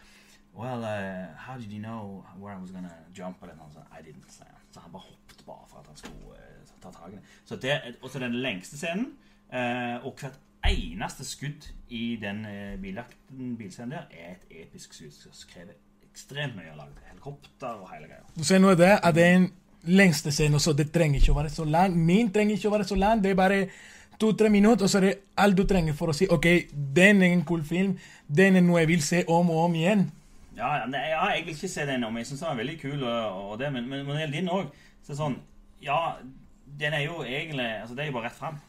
Well, 0.53 0.85
uh, 0.85 1.33
how 1.47 1.57
did 1.57 1.73
you 1.73 1.81
know 1.81 2.27
where 2.39 2.53
I 2.53 2.61
was 2.61 2.71
gonna 2.71 2.93
jump? 3.17 3.41
Den, 3.41 3.57
han 3.57 3.71
sa, 3.73 3.87
I 3.89 4.03
didn't, 4.05 4.29
say. 4.29 4.45
Så 4.71 4.81
han 4.81 4.93
bare 4.93 5.07
hoppet 5.07 5.41
bare 5.47 5.65
for 5.69 5.79
at 5.81 5.87
han 5.89 5.97
skulle 5.97 6.35
uh, 6.37 6.75
ta 6.83 6.91
tak 6.93 7.09
i 7.09 7.17
det. 7.17 7.23
Så 7.49 7.57
det 7.57 7.71
er 7.73 7.95
også 8.03 8.21
den 8.21 8.35
lengste 8.35 8.77
scenen, 8.77 9.15
uh, 9.49 10.05
og 10.05 10.13
hvert 10.21 10.37
eneste 10.69 11.25
skudd 11.27 11.67
i 11.91 12.17
den 12.23 12.45
bilakten, 12.83 13.57
bilscenen 13.59 13.97
der, 13.97 14.05
er 14.13 14.37
et 14.37 14.63
episk 14.63 14.95
skudd 14.95 15.15
som 15.17 15.35
krever 15.51 15.75
ekstremt 16.13 16.57
mye 16.57 16.73
å 16.73 16.77
lage. 16.79 17.01
Helikopter 17.11 17.81
og 17.81 17.91
hele 17.93 18.11
greia. 18.11 18.23
Du 18.37 18.45
ser 18.47 18.61
nå 18.63 18.75
det, 18.79 18.93
at 18.99 19.17
det 19.17 19.25
er 19.27 19.37
en 19.41 19.49
lengste 19.89 20.33
scene 20.33 20.59
også. 20.59 20.75
Det 20.77 20.91
trenger 20.95 21.21
ikke 21.21 21.33
å 21.33 21.39
være 21.41 21.53
så 21.53 21.67
lang. 21.69 21.97
Min 21.97 22.31
trenger 22.33 22.59
ikke 22.59 22.71
å 22.71 22.75
være 22.77 22.89
så 22.89 22.99
lang. 22.99 23.23
Det 23.23 23.33
er 23.33 23.39
bare 23.39 23.61
to-tre 24.21 24.51
minutter, 24.53 24.87
og 24.87 24.91
så 24.91 25.01
er 25.01 25.07
det 25.09 25.15
alt 25.43 25.59
du 25.59 25.65
trenger 25.69 25.97
for 25.99 26.13
å 26.13 26.17
si 26.17 26.29
OK, 26.31 26.49
den 26.73 27.23
er 27.25 27.33
en 27.33 27.47
kul 27.49 27.65
film. 27.67 27.97
Den 28.29 28.59
er 28.61 28.67
noe 28.67 28.83
jeg 28.83 28.93
vil 28.93 29.07
se 29.07 29.25
om 29.27 29.51
og 29.51 29.65
om 29.67 29.79
igjen. 29.79 30.05
Ja, 30.57 30.75
ja, 30.85 31.25
jeg 31.33 31.47
vil 31.47 31.57
ikke 31.57 31.73
se 31.73 31.87
den 31.89 32.05
om. 32.05 32.19
Jeg 32.21 32.29
syns 32.29 32.45
den 32.45 32.53
er 32.53 32.61
veldig 32.61 32.77
kul, 32.83 33.01
og, 33.01 33.41
og 33.53 33.59
det, 33.61 33.73
men, 33.73 33.89
men 33.89 34.21
gjelder 34.21 34.37
din 34.37 34.53
òg, 34.53 34.69
så 35.03 35.11
er 35.11 35.15
det 35.15 35.23
sånn 35.23 35.41
Ja, 35.83 35.97
den 36.79 36.95
er 36.95 37.01
jo 37.03 37.25
egentlig 37.25 37.65
Altså, 37.81 37.97
det 37.97 38.05
er 38.05 38.13
jo 38.13 38.19
bare 38.19 38.29
rett 38.29 38.39
fram. 38.39 38.61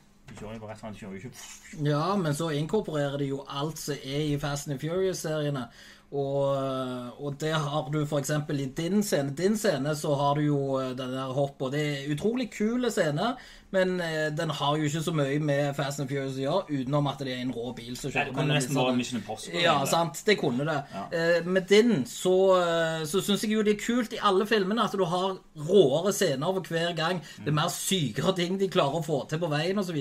Ja, 1.86 2.16
men 2.16 2.36
så 2.36 2.50
inkorporerer 2.56 3.18
de 3.22 3.32
jo 3.34 3.42
alt 3.50 3.82
som 3.82 4.00
er 4.00 4.24
i 4.32 4.38
Fast 4.40 4.70
and 4.72 4.80
Furious-seriene. 4.82 5.68
Og, 6.14 7.18
og 7.18 7.38
det 7.42 7.56
har 7.58 7.88
du 7.90 8.04
f.eks. 8.06 8.32
i 8.54 8.66
din 8.78 9.02
scene. 9.04 9.34
Din 9.38 9.58
scene 9.58 9.96
så 9.98 10.14
har 10.20 10.38
du 10.38 10.46
jo 10.46 10.60
eh, 10.78 10.92
den 10.98 11.14
der 11.16 11.34
hoppet. 11.34 11.74
det 11.74 11.82
er 11.82 12.12
utrolig 12.14 12.52
kule 12.54 12.92
scener, 12.94 13.34
men 13.74 13.96
eh, 14.02 14.28
den 14.38 14.52
har 14.54 14.78
jo 14.78 14.86
ikke 14.90 15.02
så 15.02 15.14
mye 15.18 15.40
med 15.42 15.74
Fast 15.78 16.02
and 16.04 16.10
Furious 16.12 16.38
å 16.38 16.44
gjøre, 16.44 16.80
utenom 16.84 17.08
at 17.10 17.24
det 17.26 17.34
er 17.34 17.42
en 17.42 17.54
rå 17.56 17.72
bil 17.78 17.96
som 17.98 18.12
Nei, 18.12 18.14
kjører. 18.14 18.30
Det 18.30 18.38
kunne 18.38 18.58
nesten 18.60 18.78
vært 18.78 19.00
Mission 19.00 19.20
Impossible. 19.20 19.64
Ja, 19.64 19.78
eller? 19.80 19.90
sant. 19.90 20.22
Det 20.28 20.36
kunne 20.38 20.68
det. 20.68 20.76
Ja. 20.94 21.04
Eh, 21.18 21.48
med 21.56 21.66
den 21.72 22.04
så, 22.10 22.36
eh, 22.60 23.06
så 23.10 23.24
syns 23.26 23.46
jeg 23.46 23.56
jo 23.56 23.64
det 23.66 23.76
er 23.76 23.82
kult 23.82 24.14
i 24.14 24.22
alle 24.22 24.46
filmene 24.50 24.86
at 24.86 24.94
du 24.94 25.06
har 25.10 25.40
råere 25.70 26.14
scener 26.14 26.54
for 26.60 26.70
hver 26.70 26.94
gang. 26.98 27.24
Det 27.40 27.50
er 27.50 27.58
mer 27.58 27.72
sykere 27.74 28.36
ting 28.38 28.60
de 28.62 28.70
klarer 28.74 29.02
å 29.02 29.06
få 29.06 29.24
til 29.32 29.42
på 29.42 29.50
veien 29.52 29.82
osv. 29.82 29.98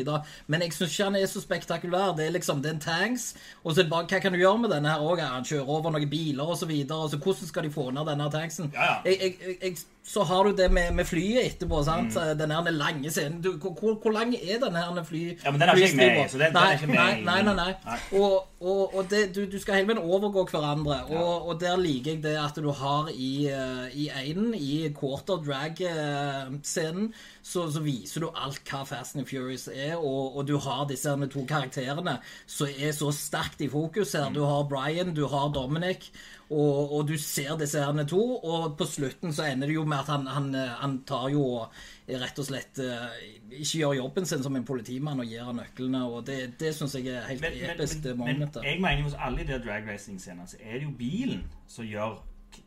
Men 0.53 0.66
jeg 0.66 0.77
syns 0.77 0.93
ikke 0.93 1.09
han 1.09 1.18
er 1.23 1.31
så 1.33 1.41
spektakulær. 1.41 2.12
Det 2.18 2.29
er 2.29 2.37
liksom 2.37 2.61
det 2.62 2.75
er 2.75 2.77
en 2.77 2.85
tanks, 2.85 3.33
og 3.64 3.73
så 3.73 3.81
er 3.81 3.89
det 3.89 3.93
bare 3.95 4.11
Hva 4.12 4.20
kan 4.20 4.35
du 4.35 4.41
gjøre 4.43 4.61
med 4.66 4.75
denne 4.75 4.93
her 4.93 5.01
òg? 5.01 5.25
Han 5.25 5.49
kjører 5.49 5.73
over 5.79 5.95
noen 5.95 6.11
biler 6.11 6.45
og 6.45 6.59
så 6.61 6.68
hvordan 6.68 7.49
skal 7.49 7.64
de 7.64 7.73
få 7.73 7.89
ned 7.95 8.07
denne 8.11 8.29
tanksen? 8.33 8.73
Ja, 8.75 8.85
ja. 8.93 8.97
Jeg, 9.07 9.35
jeg, 9.41 9.57
jeg, 9.62 9.77
så 10.05 10.25
har 10.27 10.45
du 10.45 10.57
det 10.57 10.68
med, 10.73 10.95
med 10.95 11.07
flyet 11.07 11.45
etterpå. 11.47 11.83
sant? 11.87 12.16
Mm. 12.16 12.39
Den 12.39 12.75
lange 12.75 13.11
scenen. 13.11 13.41
Du, 13.43 13.55
hvor, 13.62 13.94
hvor- 14.02 14.12
lang 14.12 14.34
er 14.34 14.58
den 14.60 14.76
her 14.76 15.02
fly... 15.08 15.22
Ja, 15.44 15.50
men 15.50 15.60
den 15.60 15.68
er 15.72 15.80
ikke 15.80 15.96
med 15.96 16.30
så 16.30 16.38
den- 16.38 16.52
den 16.52 16.56
er 16.56 16.66
nei, 16.66 16.72
ikke 16.74 16.86
med 16.90 16.96
nei, 16.96 17.20
nei, 17.24 17.42
nei, 17.42 17.54
nei. 17.54 17.74
Nei. 17.86 17.98
Og, 18.20 18.48
og, 18.60 18.94
og 18.98 19.06
det, 19.10 19.22
du, 19.34 19.46
du 19.50 19.58
skal 19.62 19.78
hele 19.80 19.88
veien 19.92 20.02
overgå 20.02 20.44
hverandre. 20.50 20.98
Og, 21.10 21.48
og 21.48 21.60
der 21.60 21.76
liker 21.80 22.12
jeg 22.16 22.22
det 22.26 22.36
at 22.38 22.58
du 22.62 22.70
har 22.82 23.08
i, 23.14 23.46
eh, 23.50 23.86
i 24.04 24.08
einen, 24.22 24.52
i 24.54 24.88
quarter 24.98 25.40
drag-scenen, 25.46 27.12
så, 27.42 27.66
så 27.74 27.82
viser 27.82 28.22
du 28.24 28.28
alt 28.38 28.60
hva 28.70 28.82
Fast 28.86 29.16
and 29.18 29.26
Furious 29.28 29.68
er, 29.72 29.96
og, 29.98 30.36
og 30.36 30.46
du 30.48 30.56
har 30.62 30.84
disse 30.90 31.12
to 31.32 31.44
karakterene 31.48 32.18
som 32.46 32.70
er 32.70 32.92
så 32.96 33.10
sterkt 33.14 33.62
i 33.64 33.70
fokus 33.72 34.14
her. 34.18 34.30
Du 34.34 34.42
har 34.46 34.68
Brian, 34.70 35.14
du 35.16 35.24
har 35.30 35.50
Dominic, 35.54 36.10
og, 36.52 36.92
og 36.98 37.08
du 37.08 37.16
ser 37.20 37.56
disse 37.60 37.80
her 37.82 38.04
to, 38.08 38.20
og 38.44 38.76
på 38.78 38.86
slutten 38.88 39.32
så 39.32 39.46
ender 39.48 39.70
det 39.70 39.76
jo 39.78 39.84
med 39.88 40.02
at 40.04 40.10
han, 40.12 40.26
han, 40.28 40.50
eh, 40.54 40.74
han 40.82 40.98
tar 41.08 41.30
jo 41.32 41.42
og 41.62 41.82
rett 42.09 42.38
og 42.42 42.46
slett 42.48 42.80
eh, 42.82 43.20
ikke 43.53 43.78
gjør 43.78 43.94
jobben 44.00 44.26
sin 44.26 44.42
som 44.42 44.57
en 44.59 44.66
politimann 44.66 45.22
og 45.22 45.28
gir 45.30 45.44
han 45.46 45.61
nøklene, 45.61 46.03
og 46.09 46.26
det, 46.26 46.38
det 46.61 46.74
syns 46.74 46.96
jeg 46.98 47.12
er 47.14 47.28
helt 47.28 47.44
Men, 47.44 47.59
men, 47.61 47.70
episk, 47.76 48.03
det 48.03 48.16
men, 48.18 48.42
men 48.42 48.59
jeg 48.64 48.80
mener 48.82 49.07
hos 49.07 49.16
alle 49.18 49.44
de 49.44 49.53
der 49.53 49.62
drag 49.62 49.88
racing-scenene, 49.88 50.48
så 50.50 50.59
er 50.61 50.80
det 50.80 50.88
jo 50.88 50.94
bilen 50.98 51.44
som 51.70 51.86
gjør 51.86 52.18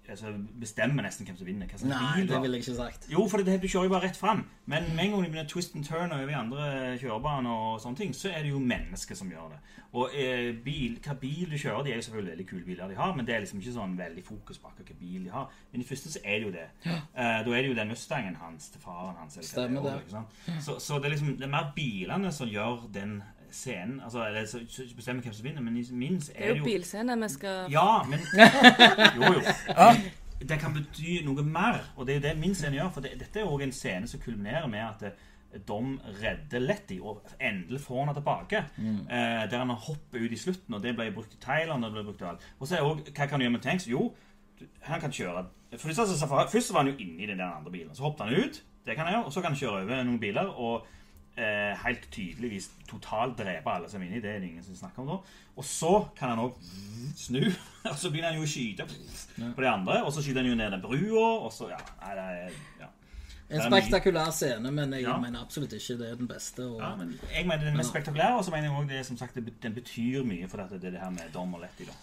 altså 0.10 0.34
bestemmer 0.62 1.06
nesten 1.06 1.28
hvem 1.28 1.38
som 1.40 1.48
vinner. 1.48 1.70
Hva 1.70 1.80
slags 1.80 1.92
Nei, 1.92 2.12
bil 2.22 2.30
det 2.32 2.42
ville 2.44 2.60
jeg 2.60 2.66
ikke 2.66 2.78
sagt. 2.78 3.08
Jo, 3.12 3.28
for 3.32 3.44
det, 3.46 3.56
du 3.62 3.68
kjører 3.68 3.90
jo 3.90 3.94
bare 3.96 4.08
rett 4.10 4.20
fram. 4.20 4.44
Men 4.66 4.90
med 4.96 5.06
en 5.06 5.16
gang 5.16 5.26
du 5.26 5.30
begynner 5.30 5.50
twist 5.50 5.76
and 5.76 5.88
turn 5.88 6.14
over 6.16 6.30
i 6.30 6.38
andre 6.38 6.68
kjørebaner, 7.02 7.64
og 7.70 7.82
sånne 7.84 8.02
ting, 8.02 8.14
så 8.18 8.32
er 8.32 8.46
det 8.46 8.54
jo 8.54 8.62
mennesker 8.62 9.18
som 9.18 9.32
gjør 9.32 9.56
det. 9.56 9.62
Og 9.96 10.12
eh, 10.20 10.50
bil, 10.66 10.98
hva 11.06 11.16
bil 11.20 11.52
du 11.52 11.58
kjører, 11.58 11.86
de 11.86 11.94
er 11.94 12.02
jo 12.02 12.06
selvfølgelig 12.08 12.34
veldig 12.34 12.48
kule 12.50 12.66
biler 12.68 12.92
de 12.92 12.98
har, 13.00 13.14
men 13.16 13.28
det 13.28 13.36
er 13.36 13.46
liksom 13.46 13.62
ikke 13.62 13.76
sånn 13.78 13.94
veldig 14.00 14.24
fokus 14.28 14.60
på 14.60 14.72
akkurat 14.72 14.92
hva 14.92 14.98
bil 15.00 15.28
de 15.28 15.32
har. 15.32 15.54
Men 15.72 15.84
i 15.84 15.88
første 15.88 16.12
så 16.12 16.24
er 16.24 16.42
det 16.42 16.50
jo 16.50 16.56
det. 16.56 16.66
Eh, 16.86 17.40
da 17.46 17.56
er 17.56 17.62
det 17.62 17.70
jo 17.70 17.78
den 17.78 17.94
Mustangen 17.94 18.36
hans 18.42 18.68
til 18.74 18.84
faren 18.84 19.16
hans. 19.22 19.40
Stemmer 19.48 19.86
det. 19.86 19.94
er, 20.02 20.10
sant? 20.12 20.42
Så, 20.66 20.80
så 20.84 21.00
det 21.00 21.08
er 21.08 21.16
liksom 21.16 21.38
det 21.40 21.48
er 21.48 21.54
mer 21.54 21.72
bilene 21.78 22.34
som 22.36 22.52
gjør 22.52 22.90
den 22.96 23.22
scenen. 23.56 24.00
Altså, 24.04 24.26
eller 24.28 24.46
så, 24.46 24.60
så 24.70 24.84
bestemmer 24.96 25.24
hvem 25.24 25.34
som 25.34 25.48
vinner, 25.48 25.64
men 25.64 25.74
minst 25.74 25.92
min 25.92 26.20
Det 26.20 26.36
er 26.36 26.42
er 26.42 26.48
det 26.48 26.56
er 26.56 26.62
jo 26.62 26.68
bilscene 26.68 27.18
vi 27.22 27.30
skal 27.34 27.72
ja, 27.72 28.04
men 28.10 28.20
Jo, 29.18 29.34
jo. 29.34 29.42
Det 30.46 30.60
kan 30.60 30.74
bety 30.76 31.22
noe 31.26 31.44
mer, 31.48 31.80
og 31.96 32.08
det 32.08 32.16
er 32.16 32.20
jo 32.20 32.26
det 32.28 32.34
min 32.42 32.56
scene 32.56 32.76
gjør. 32.76 32.92
For 32.92 33.06
det, 33.06 33.16
dette 33.20 33.40
er 33.40 33.48
jo 33.48 33.60
en 33.64 33.72
scene 33.72 34.08
som 34.12 34.20
kulminerer 34.20 34.68
med 34.68 34.84
at 34.84 35.06
eh, 35.08 35.62
Dom 35.68 35.96
redder 36.22 36.60
Letty 36.60 37.00
og 37.00 37.24
endelig 37.40 37.80
får 37.82 38.02
henne 38.02 38.14
tilbake. 38.18 38.64
Eh, 38.78 39.46
der 39.52 39.58
han 39.58 39.70
hopper 39.70 40.20
ut 40.20 40.32
i 40.32 40.38
slutten, 40.38 40.76
og 40.76 40.84
det 40.84 40.96
ble 40.96 41.12
brukt 41.16 41.34
i 41.34 41.40
Thailand. 41.42 41.86
Og 41.86 41.92
det 41.92 41.96
ble 41.96 42.04
brukt 42.10 42.22
i 42.22 42.28
alt. 42.34 42.48
Og 42.60 42.68
så 42.68 42.76
er 42.78 42.84
òg 42.84 43.08
Hva 43.16 43.30
kan 43.30 43.40
du 43.40 43.48
gjøre 43.48 43.56
med 43.56 43.64
tanks? 43.64 43.88
Jo, 43.88 44.10
han 44.82 45.02
kan 45.02 45.12
kjøre 45.12 45.46
for 45.78 45.88
det 45.90 46.52
Først 46.52 46.74
var 46.74 46.84
han 46.84 46.92
jo 46.92 46.98
inni 47.00 47.26
den 47.26 47.40
der 47.40 47.56
andre 47.58 47.72
bilen. 47.72 47.96
Så 47.96 48.04
hoppet 48.04 48.28
han 48.28 48.36
ut, 48.36 48.64
det 48.86 48.96
kan 48.96 49.06
han 49.06 49.14
gjøre, 49.14 49.26
og 49.26 49.34
så 49.34 49.42
kan 49.42 49.52
han 49.52 49.60
kjøre 49.60 49.82
over 49.84 50.04
noen 50.04 50.20
biler. 50.20 50.48
og 50.48 50.88
eh, 51.38 51.74
helt 51.86 52.08
tydeligvis 52.12 52.70
totalt 52.88 53.38
drepe 53.38 53.72
alle 53.72 53.90
som 53.90 54.02
er 54.02 54.06
inni. 54.10 54.22
Det 54.24 54.30
er 54.36 54.40
det 54.40 54.50
ingen 54.50 54.64
som 54.64 54.76
snakker 54.76 55.04
om 55.04 55.08
nå. 55.14 55.18
Og 55.56 55.64
så 55.66 55.94
kan 56.18 56.30
han 56.34 56.40
òg 56.40 56.58
snu, 57.16 57.42
og 57.92 57.98
så 57.98 58.10
begynner 58.12 58.32
han 58.34 58.40
jo 58.40 58.48
å 58.48 58.52
skyte 58.52 58.88
på 58.88 59.62
de 59.62 59.70
andre. 59.72 60.02
Og 60.04 60.12
så 60.14 60.24
skyter 60.24 60.42
han 60.44 60.50
jo 60.52 60.56
ned 60.60 60.72
den 60.76 60.82
brua, 60.84 61.30
og 61.46 61.52
så 61.56 61.70
Ja. 61.72 61.80
Nei, 62.02 62.16
det 62.16 62.26
er 62.26 62.60
ja. 62.82 62.92
En 63.56 63.62
spektakulær 63.62 64.32
scene, 64.34 64.72
men 64.74 64.94
jeg 64.94 65.04
Ja. 65.04 65.18
mener 65.22 65.40
absolutt 65.44 65.74
ikke 65.74 65.98
det 66.00 66.12
er 66.12 66.16
den 66.16 66.28
beste. 66.28 66.64
Og, 66.66 66.80
ja 66.82 66.96
men 66.98 67.12
jeg 67.36 67.46
mener 67.46 67.66
den 67.70 67.80
er 67.80 67.84
spektakulær, 67.86 68.38
og 68.40 68.46
så 68.46 68.52
mener 68.52 68.64
jeg 68.64 68.78
også 68.78 68.90
det 68.90 69.06
som 69.06 69.18
sagt, 69.18 69.36
den 69.64 69.74
betyr 69.74 70.24
mye 70.26 70.48
for 70.50 70.58
dette, 70.58 70.80
det 70.82 70.94
det 70.94 71.00
her 71.00 71.10
med 71.14 71.30
Dom 71.34 71.54
og 71.54 71.62
Letty. 71.62 71.86
da. 71.86 71.94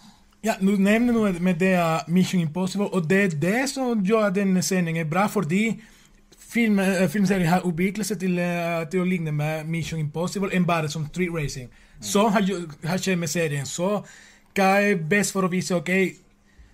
Ja, 0.43 0.53
du 0.59 0.75
nevner 0.77 1.13
noe 1.13 1.33
med 1.39 1.59
det 1.59 1.73
uh, 1.79 1.99
Mission 2.07 2.41
Impossible, 2.41 2.87
og 2.93 3.09
det 3.09 3.19
er 3.23 3.35
det 3.39 3.69
som 3.69 4.01
gjør 4.03 4.25
at 4.27 4.35
denne 4.35 4.61
sendingen 4.61 5.05
er 5.05 5.09
bra, 5.09 5.27
fordi 5.27 5.81
film, 6.53 6.79
uh, 6.79 7.07
filmserien 7.09 7.49
har 7.49 7.65
utviklet 7.67 8.07
seg 8.07 8.19
til, 8.21 8.37
uh, 8.39 8.83
til 8.91 9.01
å 9.01 9.07
ligne 9.07 9.33
med 9.35 9.65
Mission 9.69 9.99
Impossible 9.99 10.53
enn 10.53 10.67
bare 10.69 10.91
som 10.91 11.07
street 11.09 11.33
racing. 11.33 11.71
Så 12.01 12.27
har, 12.29 12.45
har 12.83 13.01
skjedd 13.01 13.19
med 13.19 13.31
serien. 13.31 13.65
Så 13.65 14.03
hva 14.53 14.69
er 14.81 14.99
best 15.09 15.33
for 15.33 15.47
å 15.47 15.51
vise 15.51 15.75
ok, 15.75 15.91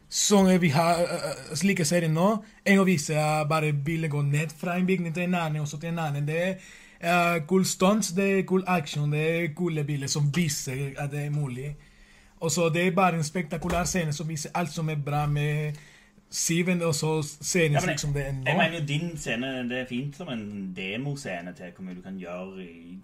sånn 0.09 0.49
vi 0.59 0.71
har 0.73 1.03
uh, 1.05 1.55
slike 1.55 1.85
serier 1.85 2.11
nå, 2.11 2.31
enn 2.65 2.81
å 2.81 2.87
vise 2.87 3.15
uh, 3.15 3.45
bare 3.47 3.71
bilen 3.73 4.11
går 4.11 4.25
ned 4.25 4.55
fra 4.57 4.75
en 4.75 4.87
bygning 4.87 5.13
til 5.15 5.27
en 5.27 5.37
annen, 5.39 5.61
og 5.63 5.69
så 5.69 5.79
til 5.79 5.93
en 5.93 6.01
annen. 6.07 6.25
Det 6.27 6.39
er 6.41 6.55
uh, 7.03 7.45
cool 7.47 7.65
stunts, 7.65 8.11
det 8.17 8.31
er 8.39 8.47
cool 8.49 8.65
action, 8.67 9.11
det 9.13 9.27
er 9.29 9.53
coole 9.55 9.85
biler 9.87 10.11
som 10.11 10.31
viser 10.35 10.97
at 10.97 11.13
det 11.13 11.27
er 11.27 11.35
mulig. 11.35 11.75
Og 12.39 12.51
så 12.51 12.69
det 12.73 12.87
er 12.87 12.95
bare 12.95 13.19
en 13.19 13.23
spektakulær 13.23 13.85
scene 13.87 14.13
som 14.15 14.27
viser 14.27 14.53
alt 14.55 14.71
som 14.71 14.89
er 14.89 14.99
bra 15.05 15.25
med 15.27 15.77
Siven, 16.29 16.81
og 16.85 16.93
så 16.95 17.15
scenen 17.23 17.79
Ja, 17.79 17.81
slik 17.81 17.99
som 17.99 18.13
det 18.13 18.21
er 18.21 18.35
Jeg 18.45 18.57
mener 18.57 18.79
jo 18.79 18.85
din 18.85 19.17
scene 19.17 19.47
det 19.69 19.79
er 19.79 19.87
fint 19.89 20.15
som 20.15 20.29
en 20.29 20.73
demoscene 20.77 21.53
til 21.57 21.71
hvor 21.75 21.87
mye 21.87 21.97
du 21.97 22.03
kan 22.05 22.19
gjøre 22.21 22.61
i 22.63 22.99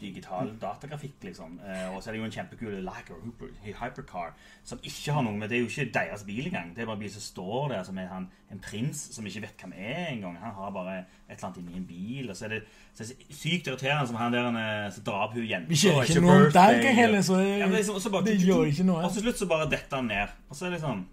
digital 0.00 0.48
datagrafikk. 0.62 1.14
liksom. 1.22 1.60
Eh, 1.60 1.94
og 1.94 2.02
så 2.02 2.10
er 2.10 2.14
det 2.14 2.20
jo 2.20 2.24
en 2.24 2.32
kjempekul 2.32 2.78
Lager 2.84 3.20
Hypercar 3.64 4.32
som 4.64 4.78
ikke 4.82 5.12
har 5.12 5.22
noe 5.22 5.36
med 5.36 5.48
Det 5.48 5.56
er 5.56 5.60
jo 5.60 5.68
ikke 5.68 5.92
deres 5.94 6.24
bil 6.24 6.46
engang. 6.46 6.74
Det 6.74 6.82
er 6.82 6.86
bare 6.86 6.96
en 6.96 7.02
bil 7.02 7.12
som 7.12 7.22
står 7.22 7.68
der, 7.68 7.82
som 7.82 7.98
er 7.98 8.08
han, 8.08 8.28
en 8.52 8.62
prins 8.64 9.08
som 9.14 9.26
ikke 9.26 9.42
vet 9.42 9.60
hvem 9.60 9.72
er 9.76 10.06
engang. 10.14 10.38
Han 10.40 10.54
har 10.54 10.70
bare 10.70 10.98
et 10.98 11.04
eller 11.28 11.44
annet 11.44 11.56
inni 11.58 11.76
en 11.76 11.86
bil. 11.86 12.30
Og 12.30 12.36
så 12.36 12.44
er 12.44 12.48
det, 12.48 12.62
så 12.94 13.04
er 13.04 13.06
det 13.06 13.36
sykt 13.36 13.68
irriterende 13.68 14.06
som 14.06 14.16
han 14.16 14.32
der 14.32 14.48
eh, 14.48 14.92
som 14.92 15.04
drar 15.04 15.28
opp 15.28 15.36
hun 15.36 15.44
jenta. 15.44 15.72
Ikke, 15.72 15.96
ikke 16.08 16.20
noen 16.24 16.52
dag 16.52 16.94
heller, 16.94 17.22
så 17.22 17.40
ja, 17.44 17.66
liksom, 17.66 18.00
så 18.00 18.10
bare, 18.10 18.24
det 18.24 18.40
gjør 18.40 18.64
ikke 18.72 18.88
noe. 18.88 19.04
Og 19.04 19.12
til 19.12 19.28
slutt 19.28 19.38
så 19.38 19.46
bare 19.46 19.70
detter 19.70 20.00
han 20.00 20.12
ned. 20.14 20.36
Og 20.48 20.56
så 20.56 20.66
er 20.66 20.78
det 20.78 20.84
sånn 20.84 21.04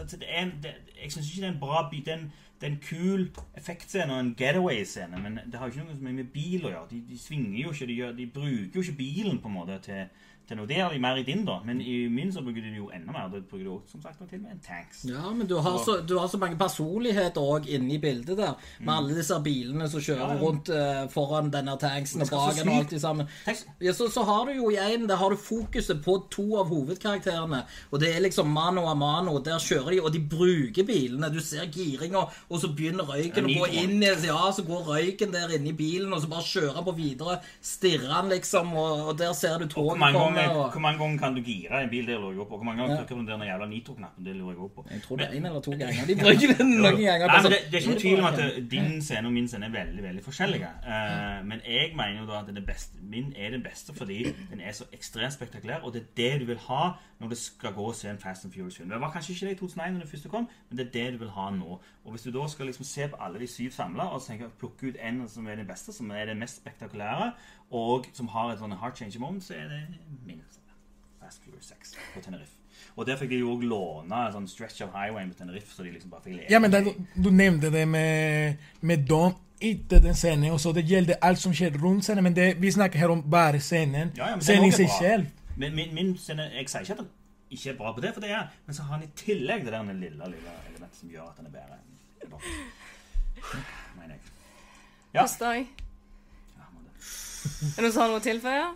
en, 0.00 0.52
det, 0.62 0.74
jeg 1.02 1.12
syns 1.12 1.28
ikke 1.28 1.40
det 1.40 1.48
er 1.48 1.52
en 1.52 1.60
bra 1.60 1.88
bil. 1.90 2.04
Det 2.04 2.12
er 2.12 2.70
en, 2.70 2.80
kul 2.88 3.28
effektscene 3.58 4.14
og 4.14 4.20
en 4.20 4.34
getaway-scene, 4.38 5.20
men 5.22 5.38
det 5.46 5.58
har 5.58 5.68
jo 5.68 5.72
ikke 5.72 5.88
noe 5.88 6.12
med 6.14 6.30
bil 6.32 6.66
å 6.66 6.70
gjøre. 6.72 6.86
De, 6.90 7.00
de 7.10 7.18
svinger 7.18 7.58
jo 7.62 7.72
ikke, 7.72 7.86
de, 7.90 7.98
gjør, 8.00 8.14
de 8.16 8.26
bruker 8.26 8.78
jo 8.78 8.84
ikke 8.84 9.00
bilen 9.02 9.40
på 9.42 9.50
en 9.50 9.58
måte 9.58 9.78
til, 9.84 10.06
til 10.48 10.58
noe. 10.58 10.66
Det 10.68 10.76
gjør 10.80 10.92
de 10.96 11.02
mer 11.04 11.20
i 11.20 11.26
din, 11.26 11.44
da, 11.46 11.60
men 11.64 11.80
i 11.80 12.08
min 12.12 12.32
så 12.32 12.42
bruker 12.44 12.60
de 12.64 12.72
det 12.74 12.80
jo 12.80 12.90
enda 12.94 13.12
mer. 13.14 13.30
Det 13.32 13.44
bruker 13.50 13.70
også, 13.76 13.94
som 13.94 14.02
sagt 14.02 14.18
til 14.18 14.38
og 14.40 14.44
med 14.48 14.56
en 14.56 14.64
tanks. 14.64 15.04
Ja, 15.08 15.30
men 15.30 15.46
du 15.50 15.56
har, 15.62 15.78
så, 15.84 16.00
du 16.08 16.18
har 16.18 16.28
så 16.28 16.40
mange 16.40 16.58
personligheter 16.60 17.40
òg 17.40 17.68
inni 17.70 17.98
bildet 18.02 18.36
der. 18.40 18.54
Med 18.80 18.94
alle 18.94 19.16
disse 19.20 19.38
bilene 19.44 19.88
som 19.88 20.00
kjører 20.00 20.24
Mm. 20.24 20.30
Ja, 20.30 20.34
ja. 20.34 20.42
rundt 20.46 20.68
uh, 20.68 21.10
foran 21.12 21.50
denne 21.52 21.76
tanksen 21.80 22.22
og 22.22 22.30
bak 22.30 22.58
og 22.62 22.72
alt 22.72 22.90
det 22.90 23.00
sammen. 23.00 23.28
Ja, 23.80 23.92
så, 23.92 24.08
så 24.12 24.22
har 24.24 24.46
du 24.48 24.52
jo 24.56 24.70
i 24.70 24.78
en, 24.80 25.08
der 25.08 25.16
har 25.16 25.30
du 25.30 25.36
fokuset 25.36 26.02
på 26.04 26.16
to 26.30 26.46
av 26.60 26.70
hovedkarakterene. 26.72 27.64
Og 27.90 28.00
det 28.00 28.14
er 28.14 28.22
liksom 28.24 28.50
mano 28.50 28.86
a 28.88 28.94
mano. 28.94 29.38
Der 29.44 29.58
kjører 29.62 29.90
de, 29.94 30.00
og 30.00 30.12
de 30.14 30.22
bruker 30.30 30.86
bilene. 30.86 31.30
Du 31.32 31.40
ser 31.44 31.66
giringa, 31.72 32.26
og 32.48 32.60
så 32.62 32.70
begynner 32.76 33.08
røyken 33.08 33.48
å 33.48 33.58
gå 33.58 33.70
inn 33.82 34.02
i 34.02 34.12
Ja, 34.24 34.52
så 34.54 34.62
går 34.64 34.86
røyken 34.88 35.32
der 35.34 35.52
inne 35.56 35.72
i 35.72 35.76
bilen, 35.76 36.12
og 36.14 36.22
så 36.22 36.30
bare 36.30 36.46
kjører 36.46 36.78
han 36.78 36.86
på 36.86 36.94
videre. 36.96 37.38
Stirrer 37.64 38.12
han, 38.14 38.30
liksom, 38.32 38.72
og, 38.78 39.08
og 39.10 39.18
der 39.18 39.32
ser 39.36 39.58
du 39.58 39.66
toget 39.68 40.00
komme. 40.00 40.33
Ganger, 40.34 40.56
Og, 40.64 40.70
hvor 40.72 40.80
mange 40.80 40.98
ganger 40.98 41.18
kan 41.18 41.34
du 41.36 41.40
gire 41.42 41.82
en 41.82 41.90
bil? 41.90 42.06
Det 42.06 42.16
lurer 42.20 42.30
jeg 42.32 42.40
også 42.40 42.48
på. 42.48 42.56
Hvor 42.56 42.64
mange 42.64 42.80
ganger 42.82 42.94
Ja. 42.94 43.00
trykker 43.02 43.14
du 43.26 43.32
den 43.32 43.42
jævla 43.48 43.66
nitro-knappen? 43.66 44.24
Det 44.24 44.36
lurer 44.36 44.52
jeg 44.52 44.58
også 44.58 44.74
på. 44.74 44.86
jeg 44.90 45.02
tror 45.02 45.16
det 45.16 45.26
er 45.26 45.30
én 45.38 45.46
eller 45.46 45.60
to 45.60 45.70
ganger. 45.70 46.06
De 46.08 46.14
bruker 46.22 46.54
den 46.58 46.70
noen 46.80 46.82
ganger. 46.82 47.26
Nei, 47.26 47.42
men 47.42 47.52
det, 47.52 47.60
det 47.70 47.74
er 47.78 47.88
ikke 47.88 48.00
tvil 48.00 48.18
om 48.18 48.24
at 48.24 48.70
din 48.70 49.02
scene 49.02 49.26
og 49.26 49.32
min 49.32 49.48
scene 49.48 49.66
er 49.66 49.74
veldig 49.78 50.02
veldig 50.02 50.24
forskjellige. 50.24 50.68
Eh, 50.86 51.40
men 51.46 51.60
jeg 51.66 51.92
mener 51.96 52.20
jo 52.20 52.26
da 52.26 52.38
at 52.44 52.66
beste, 52.66 52.98
min 53.02 53.32
er 53.36 53.50
den 53.50 53.62
beste 53.62 53.94
fordi 53.94 54.22
den 54.50 54.60
er 54.60 54.72
så 54.72 54.84
ekstremt 54.92 55.32
spektakulær, 55.32 55.82
og 55.84 55.92
det 55.92 56.02
er 56.02 56.06
det 56.16 56.40
du 56.40 56.46
vil 56.46 56.58
ha 56.68 56.92
når 57.20 57.28
du 57.28 57.34
skal 57.38 57.72
gå 57.72 57.84
og 57.88 57.94
se 57.94 58.08
en 58.10 58.18
Fast 58.18 58.44
and 58.44 58.52
Furious-film. 58.52 58.90
Det 58.90 59.00
var 59.00 59.10
kanskje 59.12 59.32
ikke 59.32 59.46
det 59.46 59.52
i 59.52 59.58
2001 59.58 59.92
når 59.94 60.00
det 60.00 60.10
første 60.10 60.28
kom, 60.28 60.48
men 60.70 60.78
det 60.78 60.86
er 60.86 60.90
det 60.92 61.12
du 61.14 61.18
vil 61.24 61.30
ha 61.36 61.50
nå. 61.50 61.78
Og 62.04 62.10
hvis 62.12 62.22
du 62.26 62.30
da 62.34 62.48
skal 62.48 62.66
liksom 62.66 62.84
se 62.84 63.08
på 63.08 63.16
alle 63.20 63.40
de 63.40 63.46
syv 63.46 63.70
samla 63.70 64.08
og 64.12 64.22
plukke 64.58 64.88
ut 64.90 64.96
en 65.00 65.22
som 65.28 65.46
er 65.46 65.56
den 65.56 65.66
beste, 65.66 65.92
som 65.92 66.10
er 66.10 66.26
den 66.26 66.38
mest 66.38 66.56
spektakulære, 66.60 67.32
og 67.74 68.06
som 68.14 68.28
har 68.30 68.52
et 68.52 68.60
sånn 68.62 68.74
heart 68.78 68.98
change 69.00 69.18
moment, 69.18 69.44
så 69.44 69.56
er 69.58 69.70
det 69.72 69.80
min. 70.26 70.42
Fast 71.24 71.40
Furious 71.44 71.70
6 71.72 71.94
på 72.14 72.20
Tenerife. 72.24 72.52
Og 72.96 73.06
der 73.08 73.16
fikk 73.18 73.30
de 73.32 73.38
jo 73.40 73.54
òg 73.54 73.64
låne 73.66 74.18
en 74.26 74.34
sånn 74.34 74.46
stretch 74.50 74.82
of 74.84 74.92
highway 74.94 75.24
på 75.30 75.38
Tenerife, 75.38 75.72
så 75.74 75.82
de 75.82 75.94
liksom 75.94 76.12
bare 76.12 76.22
fikk 76.26 76.36
leke. 76.36 76.52
Ja, 76.52 76.60
men 76.62 76.70
der, 76.74 76.90
du 77.16 77.30
nevnte 77.34 77.70
det 77.74 77.86
med, 77.88 78.60
med 78.84 79.06
Dom 79.08 79.34
etter 79.64 80.02
den 80.04 80.14
scenen, 80.18 80.52
og 80.52 80.60
så 80.60 80.74
det 80.76 80.84
gjelder 80.86 81.18
alt 81.24 81.40
som 81.40 81.54
skjer 81.56 81.74
rundt 81.80 82.04
scenen, 82.06 82.26
men 82.28 82.36
det, 82.36 82.50
vi 82.60 82.70
snakker 82.74 83.00
her 83.00 83.14
om 83.14 83.22
bare 83.30 83.60
scenen. 83.64 84.12
Ja, 84.18 84.28
ja, 84.28 84.36
men 84.36 84.44
den 84.44 84.46
scenen 84.46 84.68
i 84.68 84.76
seg 84.76 84.90
bra. 84.90 84.98
selv. 85.00 85.26
Men 85.56 85.74
min, 85.74 85.94
min 85.94 86.14
scene, 86.18 86.50
Jeg 86.52 86.68
sier 86.68 86.84
ikke 86.84 86.98
at 86.98 87.02
den 87.02 87.10
ikke 87.54 87.70
er 87.70 87.78
bra 87.78 87.92
på 87.94 88.02
det, 88.04 88.12
for 88.14 88.20
det 88.20 88.30
er 88.34 88.50
men 88.66 88.76
så 88.76 88.82
har 88.82 88.98
han 88.98 89.06
i 89.06 89.10
tillegg 89.16 89.64
det 89.64 89.72
der 89.72 89.82
lille, 89.92 90.30
lille 90.34 90.54
elementet 90.70 91.00
som 91.00 91.10
gjør 91.10 91.30
at 91.30 91.38
den 91.38 91.46
er 91.46 91.54
bedre. 91.54 91.78
enn. 91.78 92.34
Mener 93.98 94.14
jeg. 94.14 94.20
Ja. 95.14 95.20
Kosta 95.22 95.54
jeg. 95.54 95.66
Ja, 96.58 96.68
må 96.74 96.80
det. 96.84 96.94
Er 97.44 97.78
det 97.78 97.84
noen 97.84 97.92
som 97.94 98.02
har 98.02 98.12
noe 98.12 98.20
å 98.20 98.24
tilføye? 98.24 98.68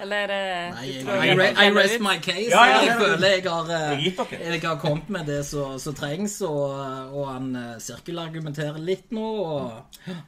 Eller 0.00 0.24
er 0.24 0.30
det 0.30 0.42
Nei, 0.76 0.86
jeg, 0.90 1.04
I, 1.04 1.36
jeg 1.36 1.54
I 1.54 1.76
rest 1.76 2.02
my 2.04 2.16
case. 2.22 2.48
Ja, 2.52 2.64
ja, 2.68 2.80
jeg 2.84 2.92
ja. 2.92 2.98
føler 3.00 3.34
jeg 3.34 3.46
har, 3.46 3.70
eh, 3.76 4.04
Jeg 4.04 4.16
har 4.18 4.34
jeg 4.54 4.64
har 4.66 4.80
kommet 4.82 5.08
med 5.12 5.30
det 5.30 5.40
som 5.48 5.96
trengs, 5.98 6.40
og, 6.46 6.68
og 7.14 7.24
han 7.30 7.54
eh, 7.56 7.72
sirkelargumenterer 7.82 8.78
litt 8.84 9.10
nå. 9.16 9.30
Og, 9.44 10.20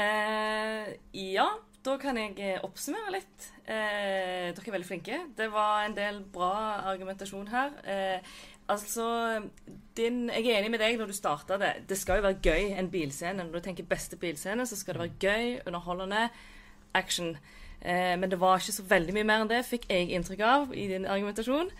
Eh, 0.00 0.86
ja, 1.12 1.48
da 1.84 1.96
kan 2.00 2.16
jeg 2.16 2.60
oppsummere 2.64 3.18
litt. 3.18 3.48
Eh, 3.66 4.50
dere 4.54 4.64
er 4.66 4.76
veldig 4.76 4.88
flinke. 4.88 5.18
Det 5.36 5.50
var 5.52 5.84
en 5.84 5.96
del 5.96 6.22
bra 6.32 6.54
argumentasjon 6.92 7.50
her. 7.52 7.74
Eh, 7.84 8.30
altså 8.70 9.06
din, 9.96 10.28
Jeg 10.28 10.46
er 10.46 10.60
enig 10.60 10.70
med 10.70 10.80
deg 10.80 10.98
når 10.98 11.10
du 11.10 11.16
starta 11.16 11.58
det. 11.58 11.74
Det 11.88 11.98
skal 11.98 12.20
jo 12.20 12.28
være 12.28 12.40
gøy, 12.42 12.78
en 12.78 12.90
bilscene. 12.90 13.44
Når 13.44 13.52
du 13.52 13.60
tenker 13.60 13.84
beste 13.90 14.16
bilscene, 14.16 14.66
så 14.66 14.76
skal 14.76 14.94
det 14.96 15.04
være 15.04 15.20
gøy, 15.20 15.60
underholdende, 15.66 16.28
action. 16.94 17.36
Eh, 17.80 18.16
men 18.18 18.30
det 18.30 18.40
var 18.40 18.60
ikke 18.60 18.76
så 18.76 18.86
veldig 18.88 19.16
mye 19.16 19.28
mer 19.28 19.44
enn 19.44 19.52
det, 19.52 19.64
fikk 19.68 19.88
jeg 19.90 20.10
inntrykk 20.14 20.42
av 20.46 20.74
i 20.74 20.86
din 20.90 21.06
argumentasjon. 21.08 21.70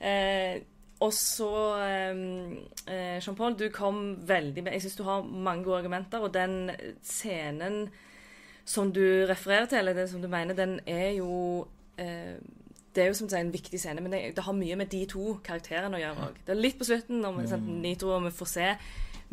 Eh, 0.00 0.60
og 0.98 1.12
så 1.14 1.52
eh, 1.78 2.20
Jean-Paul, 3.22 3.54
du 3.58 3.68
kom 3.74 4.16
veldig 4.26 4.64
med 4.66 4.74
Jeg 4.74 4.82
syns 4.82 4.96
du 4.98 5.04
har 5.06 5.22
mange 5.22 5.64
gode 5.64 5.78
argumenter, 5.78 6.22
og 6.22 6.34
den 6.34 6.70
scenen 7.06 7.88
som 8.68 8.92
du 8.92 9.24
refererer 9.28 9.66
til, 9.66 9.78
eller 9.78 9.94
det 9.96 10.08
som 10.10 10.22
du 10.22 10.28
mener, 10.28 10.54
den 10.54 10.80
er 10.86 11.10
jo 11.16 11.66
eh, 11.98 12.36
Det 12.94 13.02
er 13.02 13.06
jo 13.06 13.14
som 13.14 13.28
du 13.28 13.32
sier 13.32 13.44
en 13.44 13.52
viktig 13.52 13.80
scene, 13.80 14.02
men 14.02 14.12
det, 14.12 14.20
det 14.36 14.44
har 14.44 14.56
mye 14.56 14.76
med 14.76 14.90
de 14.90 15.04
to 15.06 15.38
karakterene 15.44 15.96
å 15.96 16.00
gjøre 16.00 16.26
òg. 16.26 16.40
Det 16.46 16.54
er 16.54 16.60
litt 16.60 16.78
på 16.78 16.88
slutten, 16.88 17.20
når 17.22 17.36
vi, 17.36 17.48
sant, 17.52 17.68
Nitro, 17.82 18.14
og 18.16 18.24
vi 18.26 18.34
får 18.34 18.50
se, 18.50 18.68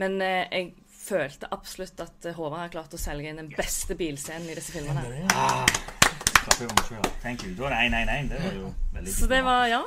men 0.02 0.20
eh, 0.22 0.46
jeg 0.52 0.74
følte 1.06 1.50
absolutt 1.54 2.02
at 2.04 2.26
eh, 2.30 2.36
Håvard 2.38 2.66
har 2.66 2.74
klart 2.74 2.96
å 2.96 3.02
selge 3.02 3.30
inn 3.32 3.42
den 3.42 3.52
beste 3.54 3.98
bilscenen 4.00 4.50
i 4.50 4.58
disse 4.58 4.74
filmene. 4.76 5.04
Klapper 5.30 6.66
jeg 6.66 6.72
for 6.72 6.80
meg 6.80 6.90
selv. 6.90 7.14
Thank 7.24 7.46
you. 7.46 7.54
Da 7.58 7.72
1-1-1. 7.78 8.32
Det 8.32 8.42
var 8.42 8.58
jo 8.60 8.74
veldig 8.96 9.16
Så 9.20 9.30
det 9.32 9.44
var 9.46 9.70
Ja. 9.72 9.86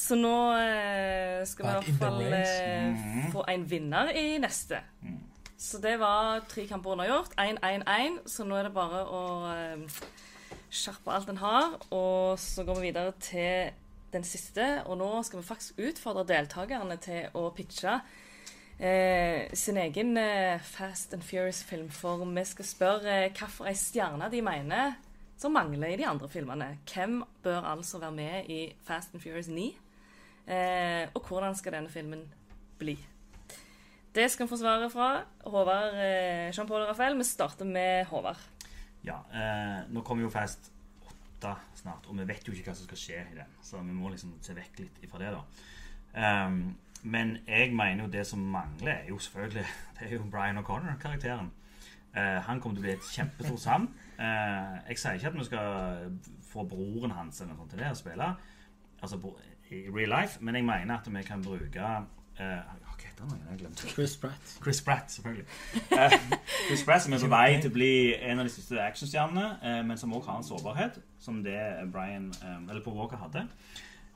Så 0.00 0.16
nå 0.16 0.36
eh, 0.56 1.42
skal 1.44 1.66
vi 1.66 1.70
i 1.70 1.74
hvert 1.76 1.98
fall 2.00 2.22
eh, 2.32 3.26
få 3.34 3.42
en 3.52 3.66
vinner 3.68 4.12
i 4.16 4.38
neste. 4.40 4.78
Så 5.60 5.80
det 5.82 5.98
var 6.00 6.40
tre 6.48 6.64
kamper 6.70 6.94
unnagjort. 6.94 7.34
1-1-1. 7.36 8.22
Så 8.30 8.46
nå 8.48 8.56
er 8.56 8.68
det 8.68 8.72
bare 8.72 9.02
å 9.04 9.22
eh, 9.50 9.98
skjerpe 10.72 11.12
alt 11.12 11.28
en 11.28 11.42
har. 11.42 11.76
Og 11.92 12.40
så 12.40 12.64
går 12.64 12.80
vi 12.80 12.88
videre 12.88 13.12
til 13.20 13.74
den 14.14 14.24
siste. 14.24 14.70
Og 14.86 14.96
nå 15.02 15.10
skal 15.26 15.42
vi 15.42 15.50
faktisk 15.50 15.84
utfordre 15.90 16.24
deltakerne 16.30 16.96
til 17.02 17.28
å 17.36 17.50
pitche 17.56 17.98
eh, 18.80 19.50
sin 19.54 19.76
egen 19.76 20.16
eh, 20.16 20.60
Fast 20.64 21.14
and 21.14 21.22
Furious-film. 21.22 21.90
For 21.92 22.24
vi 22.24 22.44
skal 22.48 22.68
spørre 22.68 23.14
eh, 23.26 23.30
hvilken 23.36 23.78
stjerne 23.78 24.30
de 24.32 24.42
mener 24.42 24.96
som 25.40 25.54
mangler 25.56 25.94
i 25.94 26.00
de 26.00 26.08
andre 26.08 26.28
filmene. 26.28 26.74
Hvem 26.88 27.22
bør 27.42 27.70
altså 27.74 28.00
være 28.00 28.16
med 28.16 28.50
i 28.50 28.60
Fast 28.84 29.14
and 29.14 29.22
Furious 29.22 29.48
9? 29.48 29.70
Eh, 30.50 31.06
og 31.14 31.28
hvordan 31.28 31.54
skal 31.56 31.76
denne 31.76 31.92
filmen 31.92 32.24
bli? 32.80 32.96
Det 34.14 34.26
skal 34.30 34.46
vi 34.46 34.50
få 34.50 34.58
svaret 34.58 34.90
fra 34.92 35.22
Håvard, 35.46 35.94
eh, 35.94 36.50
Jean-Paul 36.50 36.82
og 36.82 36.88
Raphael. 36.88 37.16
Vi 37.18 37.24
starter 37.24 37.64
med 37.64 38.04
Håvard. 38.10 38.40
Ja, 39.04 39.20
eh, 39.32 39.84
nå 39.88 40.02
kommer 40.02 40.26
jo 40.26 40.30
Fast 40.30 40.72
8 41.40 41.54
snart, 41.74 42.08
og 42.08 42.18
vi 42.18 42.26
vet 42.28 42.48
jo 42.48 42.52
ikke 42.52 42.72
hva 42.72 42.76
som 42.76 42.88
skal 42.88 42.98
skje 42.98 43.20
i 43.32 43.36
den. 43.38 43.54
Så 43.62 43.78
vi 43.78 43.94
må 43.94 44.10
liksom 44.10 44.34
se 44.42 44.56
vekk 44.56 44.82
litt 44.82 44.98
ifra 45.06 45.22
det, 45.22 45.30
da. 45.36 45.44
Ehm, 46.20 46.74
men 47.02 47.36
jeg 47.48 47.72
mener 47.74 48.04
jo 48.04 48.10
det 48.10 48.26
som 48.26 48.38
mangler, 48.38 48.92
er 48.92 49.08
jo 49.08 49.18
selvfølgelig 49.18 49.64
Det 50.00 50.08
er 50.08 50.14
jo 50.14 50.24
Brian 50.30 50.58
O'Connor-karakteren. 50.58 51.50
Uh, 52.16 52.20
han 52.20 52.60
kommer 52.60 52.76
til 52.76 52.82
å 52.82 52.86
bli 52.86 52.92
et 52.92 53.10
kjempestort 53.12 53.60
savn. 53.60 53.88
Uh, 54.18 54.80
jeg 54.88 54.98
sier 54.98 55.18
ikke 55.18 55.30
at 55.30 55.38
vi 55.38 55.44
skal 55.46 56.14
få 56.50 56.64
broren 56.66 57.14
hans 57.14 57.40
eller 57.40 57.52
noe 57.52 57.62
sånt 57.62 57.74
til 57.74 57.82
det 57.84 57.90
å 57.92 57.98
spille, 57.98 58.30
altså 59.00 59.20
i 59.70 59.84
real 59.94 60.10
life, 60.10 60.40
men 60.40 60.58
jeg 60.58 60.66
mener 60.66 60.96
at 60.96 61.06
vi 61.14 61.22
kan 61.22 61.42
bruke 61.44 61.90
eh? 62.40 62.80
Jeg 63.20 63.92
Chris 63.94 64.16
Pratt. 64.16 64.58
Chris 64.62 64.82
Pratt, 64.82 65.12
selvfølgelig. 65.12 65.46
Uh, 65.92 66.12
Chris 66.68 66.84
Pratt 66.84 67.02
som 67.02 67.12
er 67.12 67.20
på 67.20 67.28
vei 67.28 67.58
til 67.60 67.70
å 67.70 67.74
bli 67.74 67.92
en 68.16 68.40
av 68.40 68.48
de 68.48 68.52
siste 68.52 68.80
actionstjernene, 68.80 69.46
uh, 69.60 69.80
men 69.86 70.00
som 70.00 70.12
også 70.16 70.30
har 70.30 70.40
en 70.40 70.46
sårbarhet, 70.48 70.96
som 71.20 71.42
det 71.44 71.58
Brian, 71.92 72.30
um, 72.40 72.68
eller 72.70 72.80
Paul 72.84 72.96
Walker 72.96 73.20
hadde. 73.20 73.44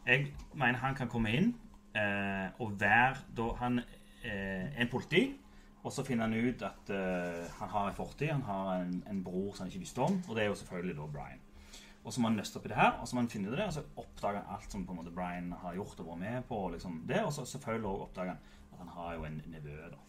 Jeg 0.06 0.32
mener 0.54 0.80
han 0.80 0.96
kan 0.96 1.08
komme 1.08 1.32
inn 1.36 1.52
eh, 1.94 2.46
å 2.60 2.68
være 2.70 3.24
da 3.36 3.48
han 3.62 3.80
eh, 3.80 4.68
er 4.68 4.82
en 4.84 4.92
politi, 4.92 5.24
og 5.84 5.92
så 5.92 6.04
finner 6.06 6.28
han 6.28 6.48
ut 6.48 6.62
at 6.64 6.90
eh, 6.96 7.56
han 7.58 7.72
har 7.74 7.88
en 7.90 7.96
fortid, 7.96 8.30
han 8.32 8.46
har 8.48 8.70
en, 8.82 9.02
en 9.10 9.24
bror 9.24 9.52
som 9.52 9.64
han 9.64 9.72
ikke 9.72 9.84
visste 9.84 10.04
om, 10.04 10.20
og 10.28 10.36
det 10.36 10.44
er 10.44 10.52
jo 10.52 10.60
selvfølgelig 10.62 10.96
da 11.00 11.10
Brian. 11.16 11.42
Og 12.04 12.12
så 12.12 12.20
må 12.20 12.28
han 12.28 12.36
nøste 12.36 12.60
opp 12.60 12.66
i 12.68 12.72
det 12.72 12.76
her, 12.76 12.98
og 13.00 13.08
så 13.08 13.16
må 13.16 13.22
han 13.24 13.30
finne 13.32 13.52
det, 13.52 13.64
og 13.64 13.72
så 13.72 13.84
oppdager 14.00 14.42
han 14.42 14.56
alt 14.56 14.72
som 14.72 14.84
på 14.84 14.92
en 14.92 15.00
måte 15.00 15.12
Brian 15.14 15.52
har 15.62 15.76
gjort 15.76 16.00
og 16.02 16.10
vært 16.10 16.20
med 16.20 16.48
på. 16.50 16.58
Liksom 16.74 16.98
det, 17.08 17.22
Og 17.24 17.32
så 17.32 17.46
selvfølgelig 17.48 17.88
også 17.88 18.08
oppdager 18.08 18.34
han 18.34 18.42
at 18.74 18.82
han 18.82 18.90
har 18.96 19.14
jo 19.14 19.24
en 19.24 19.38
nevø. 19.46 19.76
da. 19.94 20.00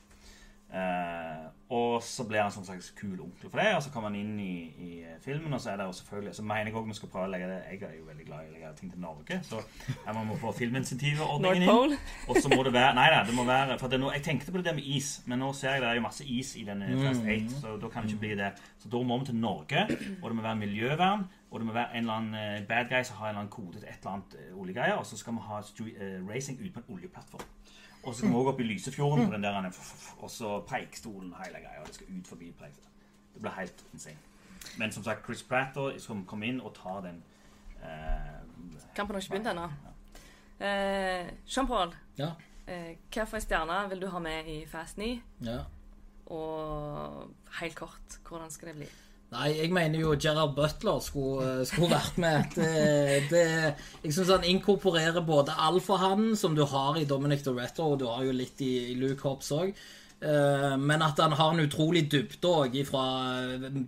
Eh, 0.74 1.46
og 1.70 2.04
så 2.04 2.24
blir 2.28 2.42
han 2.42 2.52
som 2.52 2.66
slags 2.66 2.90
kul 2.98 3.20
onkel 3.22 3.50
for 3.50 3.58
det, 3.58 3.76
og 3.76 3.84
så 3.84 3.90
kommer 3.94 4.10
han 4.10 4.18
inn 4.20 4.40
i, 4.40 4.56
i 4.86 4.90
filmen, 5.22 5.54
og 5.54 5.62
så 5.62 5.72
er 5.72 5.78
det 5.78 5.86
jo 5.88 5.92
selvfølgelig 5.98 6.36
Så 6.36 6.44
mener 6.44 6.66
jeg 6.66 6.76
også 6.76 6.88
vi 6.88 6.98
skal 6.98 7.10
prøve 7.10 7.26
å 7.26 7.32
legge 7.32 7.48
det 7.50 7.60
Jeg 7.72 7.82
er 7.88 7.94
jo 7.98 8.06
veldig 8.06 8.26
glad 8.26 8.44
i 8.44 8.50
å 8.50 8.54
legge 8.54 8.72
ting 8.80 8.92
til 8.92 9.02
Norge, 9.02 9.40
så 9.46 9.62
her 10.06 10.20
må 10.26 10.38
få 10.42 10.52
filminsentivordningen 10.58 11.64
inn. 11.66 11.96
Og 12.30 12.38
så 12.42 12.52
må 12.54 12.60
det 12.68 12.74
være 12.76 12.92
Nei 12.98 13.08
da, 13.14 13.24
det 13.26 13.38
må 13.38 13.48
være 13.48 13.80
For 13.82 13.90
det 13.90 13.98
er 13.98 14.04
noe, 14.04 14.14
jeg 14.18 14.26
tenkte 14.28 14.54
på 14.54 14.62
det 14.62 14.68
der 14.70 14.78
med 14.78 14.90
is, 14.98 15.10
men 15.26 15.42
nå 15.42 15.54
ser 15.58 15.78
jeg 15.78 15.86
det 15.86 15.90
er 15.90 16.00
jo 16.02 16.06
masse 16.06 16.28
is 16.38 16.54
i 16.62 16.66
denne 16.68 16.92
Fast 17.02 17.26
8, 17.26 17.62
så 17.64 17.74
da 17.82 17.90
kan 17.94 18.06
det 18.06 18.14
ikke 18.14 18.24
bli 18.26 18.36
det. 18.44 18.52
Så 18.82 18.92
da 18.94 19.02
må 19.02 19.18
vi 19.22 19.30
til 19.32 19.40
Norge, 19.42 19.88
og 20.22 20.30
det 20.30 20.36
må 20.38 20.46
være 20.46 20.62
miljøvern, 20.62 21.26
og 21.52 21.60
det 21.62 21.68
må 21.70 21.74
være 21.74 21.96
en 21.96 22.04
eller 22.04 22.20
annen 22.20 22.36
eh, 22.36 22.68
bad 22.68 22.92
guy 22.92 23.04
som 23.08 23.18
har 23.22 23.30
en 23.30 23.36
eller 23.36 23.46
annen 23.46 23.54
kode 23.54 23.80
til 23.80 23.88
et 23.88 23.98
eller 24.02 24.18
annet 24.18 24.38
eh, 24.42 24.54
oljegreier, 24.60 25.00
og 25.00 25.06
så 25.06 25.18
skal 25.18 25.38
vi 25.38 25.48
ha 25.48 25.60
eh, 25.62 26.18
racing 26.30 26.60
ut 26.62 26.74
på 26.74 26.84
en 26.84 26.96
oljeplattform. 26.98 27.48
Og 28.06 28.16
så 28.16 28.22
kommer 28.22 28.38
vi 28.38 28.42
også 28.42 28.52
opp 28.54 28.60
i 28.60 28.64
Lysefjorden 28.64 29.26
på 29.28 29.34
den 29.34 29.44
der, 29.44 29.70
f- 29.72 30.16
og 30.24 30.30
så 30.32 30.60
Preikstolen 30.68 31.34
og 31.34 31.40
hele 31.46 31.60
greia, 31.64 31.82
og 31.82 31.88
det 31.88 31.96
skal 31.96 32.08
ut 32.20 32.28
forbi 32.28 32.52
Preikstolen. 32.60 32.92
Det 33.34 33.42
blir 33.42 33.52
helt 33.60 33.84
insane. 33.94 34.18
Men 34.78 34.92
som 34.92 35.04
sagt, 35.04 35.26
Chris 35.26 35.44
Pratt 35.44 35.78
som 36.02 36.26
kommer 36.26 36.48
inn 36.48 36.62
og 36.62 36.74
tar 36.76 37.02
den 37.02 37.24
eh, 37.84 38.90
Kampen 38.96 39.16
har 39.16 39.22
ikke 39.22 39.32
begynt 39.36 39.48
ennå. 39.52 39.66
Eh, 40.60 41.32
Jean-Paul, 41.48 41.96
Ja. 42.18 42.32
eh, 42.68 42.96
hvilken 43.12 43.42
stjerne 43.42 43.90
vil 43.90 44.02
du 44.02 44.08
ha 44.08 44.20
med 44.20 44.46
i 44.48 44.66
Fast 44.66 44.98
9? 44.98 45.22
ja. 45.42 45.60
Og 46.26 47.30
helt 47.62 47.76
kort, 47.76 48.20
hvordan 48.30 48.50
skal 48.52 48.68
det 48.68 48.76
bli? 48.76 48.86
Nei, 49.34 49.50
jeg 49.58 49.72
mener 49.74 50.00
jo 50.00 50.14
Gerard 50.22 50.54
Butler 50.56 51.02
skulle, 51.04 51.50
eh, 51.60 51.66
skulle 51.68 51.92
vært 51.92 52.18
med. 52.22 52.56
Det, 52.56 53.26
det, 53.32 53.44
jeg 54.04 54.16
syns 54.16 54.32
han 54.36 54.48
inkorporerer 54.48 55.26
både 55.26 55.58
alfahannen, 55.68 56.36
som 56.40 56.56
du 56.56 56.64
har 56.70 57.00
i 57.00 57.08
Dominic 57.10 57.44
Doretto, 57.44 57.92
og 57.94 58.00
du 58.04 58.08
har 58.08 58.24
jo 58.24 58.36
litt 58.36 58.62
i, 58.64 58.92
i 58.94 58.98
Luke 59.00 59.26
Hobbs 59.28 59.52
òg. 59.56 59.76
Men 60.26 61.04
at 61.04 61.20
han 61.20 61.36
har 61.38 61.52
en 61.54 61.60
utrolig 61.60 62.06
dybde 62.10 62.50
òg 62.50 62.78
fra 62.88 63.02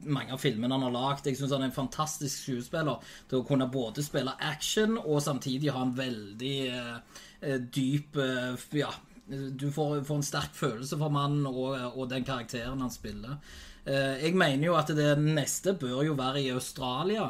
mange 0.06 0.34
av 0.36 0.42
filmene 0.42 0.76
han 0.76 0.86
har 0.86 0.94
lagd. 0.94 1.26
Jeg 1.26 1.40
syns 1.40 1.54
han 1.56 1.64
er 1.64 1.72
en 1.72 1.78
fantastisk 1.78 2.44
skuespiller 2.44 3.00
til 3.30 3.40
å 3.40 3.46
kunne 3.48 3.70
både 3.72 4.04
spille 4.06 4.36
action 4.44 4.98
og 5.00 5.22
samtidig 5.24 5.72
ha 5.74 5.86
en 5.86 5.96
veldig 5.98 6.58
eh, 6.68 7.22
eh, 7.42 7.62
dyp 7.62 8.20
eh, 8.22 8.68
Ja, 8.78 8.92
du 9.28 9.70
får, 9.72 10.04
får 10.08 10.20
en 10.20 10.28
sterk 10.28 10.54
følelse 10.56 11.00
for 11.00 11.12
mannen 11.12 11.48
og, 11.50 11.74
og 11.96 12.06
den 12.12 12.28
karakteren 12.28 12.84
han 12.84 12.94
spiller. 12.94 13.40
Eh, 13.88 14.26
Jeg 14.26 14.36
mener 14.36 14.66
jo 14.68 14.76
at 14.80 14.90
det 14.98 15.14
neste 15.24 15.74
bør 15.80 16.04
jo 16.10 16.16
være 16.20 16.42
i 16.44 16.50
Australia. 16.52 17.30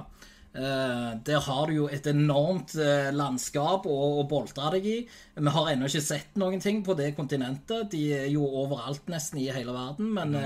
Eh, 0.57 1.09
der 1.27 1.39
har 1.45 1.67
du 1.69 1.73
jo 1.75 1.87
et 1.93 2.07
enormt 2.09 2.73
eh, 2.81 3.11
landskap 3.13 3.85
å, 3.85 3.97
å 4.21 4.25
boltre 4.29 4.71
deg 4.73 4.85
i. 4.89 4.97
Vi 5.37 5.53
har 5.53 5.69
ennå 5.73 5.85
ikke 5.91 6.01
sett 6.01 6.35
noen 6.41 6.59
ting 6.63 6.81
på 6.87 6.95
det 6.97 7.11
kontinentet. 7.17 7.91
De 7.93 8.03
er 8.23 8.27
jo 8.33 8.47
overalt 8.63 9.05
nesten 9.11 9.43
i 9.43 9.51
hele 9.53 9.75
verden, 9.75 10.13
men 10.17 10.37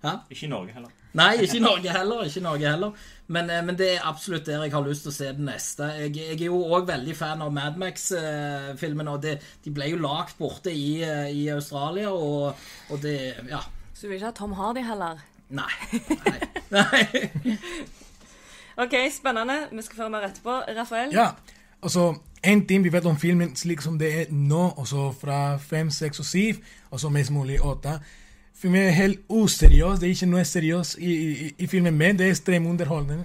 Hæ? 0.00 0.14
Ikke 0.32 0.46
i 0.46 0.48
Norge 0.48 0.72
heller. 0.72 0.92
Nei, 1.12 1.32
ikke 1.44 1.58
i 1.58 1.60
Norge 1.60 1.92
heller. 1.92 2.20
ikke 2.24 2.40
i 2.40 2.44
Norge 2.46 2.68
heller. 2.70 2.92
Men, 3.36 3.50
men 3.66 3.76
det 3.76 3.88
er 3.98 4.06
absolutt 4.08 4.46
der 4.48 4.62
jeg 4.64 4.72
har 4.72 4.86
lyst 4.86 5.04
til 5.04 5.10
å 5.12 5.16
se 5.16 5.26
det 5.36 5.44
neste. 5.44 5.88
Jeg, 6.06 6.14
jeg 6.16 6.38
er 6.38 6.44
jo 6.46 6.60
òg 6.72 6.86
veldig 6.88 7.16
fan 7.18 7.42
av 7.44 7.50
Madmax-filmene. 7.52 9.12
og 9.12 9.20
det, 9.26 9.34
De 9.64 9.72
ble 9.76 9.90
jo 9.92 9.98
lagd 10.00 10.38
borte 10.38 10.72
i, 10.72 11.02
i 11.04 11.42
Australia, 11.52 12.12
og, 12.16 12.56
og 12.88 13.02
det 13.04 13.18
Ja. 13.50 13.60
Så 13.92 14.06
du 14.06 14.14
vil 14.14 14.16
ikke 14.16 14.30
ha 14.30 14.36
Tom 14.38 14.54
Hardy 14.56 14.80
heller? 14.86 15.20
Nei. 15.50 16.00
Nei. 16.20 16.40
Nei. 16.76 17.58
OK, 18.82 18.94
spennende. 19.12 19.66
Vi 19.72 19.82
skal 19.82 19.96
føre 19.96 20.10
mer 20.10 20.26
etterpå. 20.30 20.62
Rafael? 20.76 21.12
Ja, 21.12 21.30
altså 21.82 22.14
en 22.42 22.66
ting 22.66 22.84
vi 22.84 22.92
vet 22.92 23.04
om 23.06 23.18
filmen 23.20 23.52
slik 23.56 23.82
som 23.84 23.98
det 24.00 24.10
er 24.20 24.30
nå, 24.32 24.62
også 24.80 25.10
fra 25.20 25.56
fem, 25.60 25.90
seks 25.90 26.22
og 26.22 26.24
syv, 26.24 26.62
og 26.90 27.00
så 27.00 27.08
mest 27.12 27.30
mulig 27.30 27.60
åtte. 27.60 27.98
Filmen 28.56 28.82
er 28.82 28.96
helt 28.96 29.20
useriøs, 29.28 30.00
det 30.00 30.08
er 30.08 30.14
ikke 30.14 30.28
noe 30.30 30.44
seriøst 30.44 30.98
i, 30.98 31.12
i, 31.12 31.50
i 31.58 31.66
filmen, 31.66 31.96
men 31.96 32.18
det 32.18 32.26
er 32.26 32.34
ekstremt 32.34 32.68
underholdende. 32.68 33.24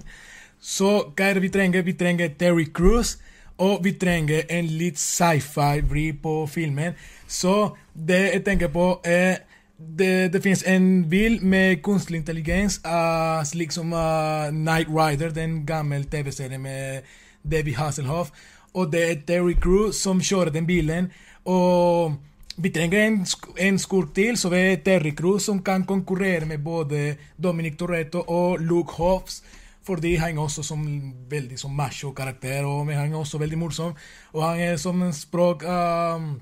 Så 0.60 0.90
hva 1.16 1.30
er 1.30 1.36
det 1.36 1.42
vi 1.46 1.52
trenger? 1.52 1.84
Vi 1.84 1.92
trenger 1.92 2.32
Terry 2.38 2.66
Crews, 2.74 3.16
og 3.58 3.84
vi 3.84 3.92
trenger 3.96 4.44
en 4.52 4.68
litt 4.68 5.00
sci-fi-vri 5.00 6.10
på 6.22 6.38
filmen. 6.52 6.96
Så 7.28 7.76
det 7.92 8.20
jeg 8.34 8.44
tenker 8.44 8.72
på, 8.72 9.00
er 9.04 9.44
det, 9.78 10.32
det 10.32 10.42
finnes 10.42 10.62
en 10.66 11.08
bil 11.10 11.38
med 11.44 11.82
kunstig 11.84 12.16
intelligens, 12.16 12.78
uh, 12.86 13.44
slik 13.44 13.72
som 13.72 13.92
uh, 13.92 14.48
Night 14.52 14.88
Rider, 14.88 15.34
den 15.36 15.66
gamle 15.66 16.04
TV-serien 16.04 16.62
med 16.62 17.02
David 17.44 17.76
Hasselhoff. 17.76 18.32
Og 18.74 18.92
det 18.92 19.02
er 19.10 19.20
Terry 19.26 19.54
Crews 19.60 20.00
som 20.00 20.20
kjører 20.20 20.52
den 20.52 20.66
bilen. 20.66 21.10
Og 21.44 22.16
vi 22.56 22.72
trenger 22.72 23.04
en, 23.04 23.20
en 23.60 23.78
skurk 23.78 24.14
til, 24.16 24.36
så 24.36 24.50
det 24.52 24.60
er 24.64 24.82
Terry 24.84 25.12
Crews 25.16 25.48
som 25.48 25.62
kan 25.64 25.84
konkurrere 25.84 26.48
med 26.48 26.64
både 26.64 27.16
Dominic 27.36 27.76
Toretto 27.76 28.24
og 28.26 28.60
Luke 28.60 28.96
Hobbs. 28.96 29.42
Fordi 29.86 30.16
han 30.18 30.36
er 30.36 30.42
også 30.42 30.64
som 30.66 30.82
veldig 31.30 31.58
som 31.60 31.70
macho-karakter, 31.70 32.64
og 32.66 32.88
han 32.90 33.12
er 33.12 33.18
også 33.18 33.38
veldig 33.38 33.58
morsom. 33.58 33.92
Og 34.32 34.42
han 34.42 34.60
er 34.60 34.76
som 34.82 35.02
en 35.02 35.12
språk 35.14 35.62
um, 35.62 36.40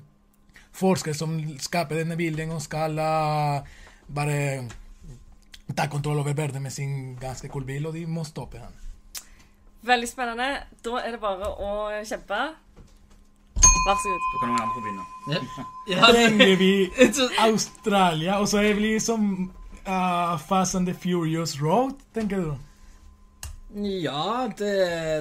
forskere 0.75 1.15
som 1.17 1.37
skaper 1.61 2.01
denne 2.01 2.17
bilden 2.19 2.51
og 2.55 2.63
skal 2.63 2.99
uh, 2.99 3.63
bare 4.15 4.39
ta 5.75 5.87
kontroll 5.91 6.19
over 6.19 6.35
verden 6.37 6.63
med 6.63 6.71
sin 6.71 7.15
ganske 7.21 7.49
kule 7.49 7.65
bil, 7.65 7.87
og 7.87 7.93
de 7.93 8.05
må 8.05 8.23
stoppe 8.23 8.61
han. 8.61 8.75
Veldig 9.85 10.09
spennende. 10.09 10.49
Da 10.85 11.01
er 11.01 11.15
det 11.15 11.21
bare 11.21 11.49
å 11.49 11.71
kjempe. 12.05 12.39
Vær 13.85 13.97
så 14.01 14.09
god. 14.09 14.23
Da 14.31 14.39
kan 14.41 14.49
noen 14.49 14.61
andre 14.61 14.73
få 14.75 14.85
begynne. 14.85 15.05
Ja. 15.29 15.41
Ja, 15.85 16.07
Trenger 16.09 16.55
vi 16.57 16.71
Australia, 17.47 18.39
og 18.41 18.47
så 18.49 18.63
er 18.65 18.73
vi 18.73 18.95
som 18.99 19.51
uh, 19.85 20.37
Fast 20.41 20.75
and 20.75 20.89
the 20.89 20.95
Furious 20.97 21.61
Road, 21.61 21.99
tenker 22.13 22.41
du? 22.41 22.55
Ja, 23.75 24.47
det, 24.55 24.69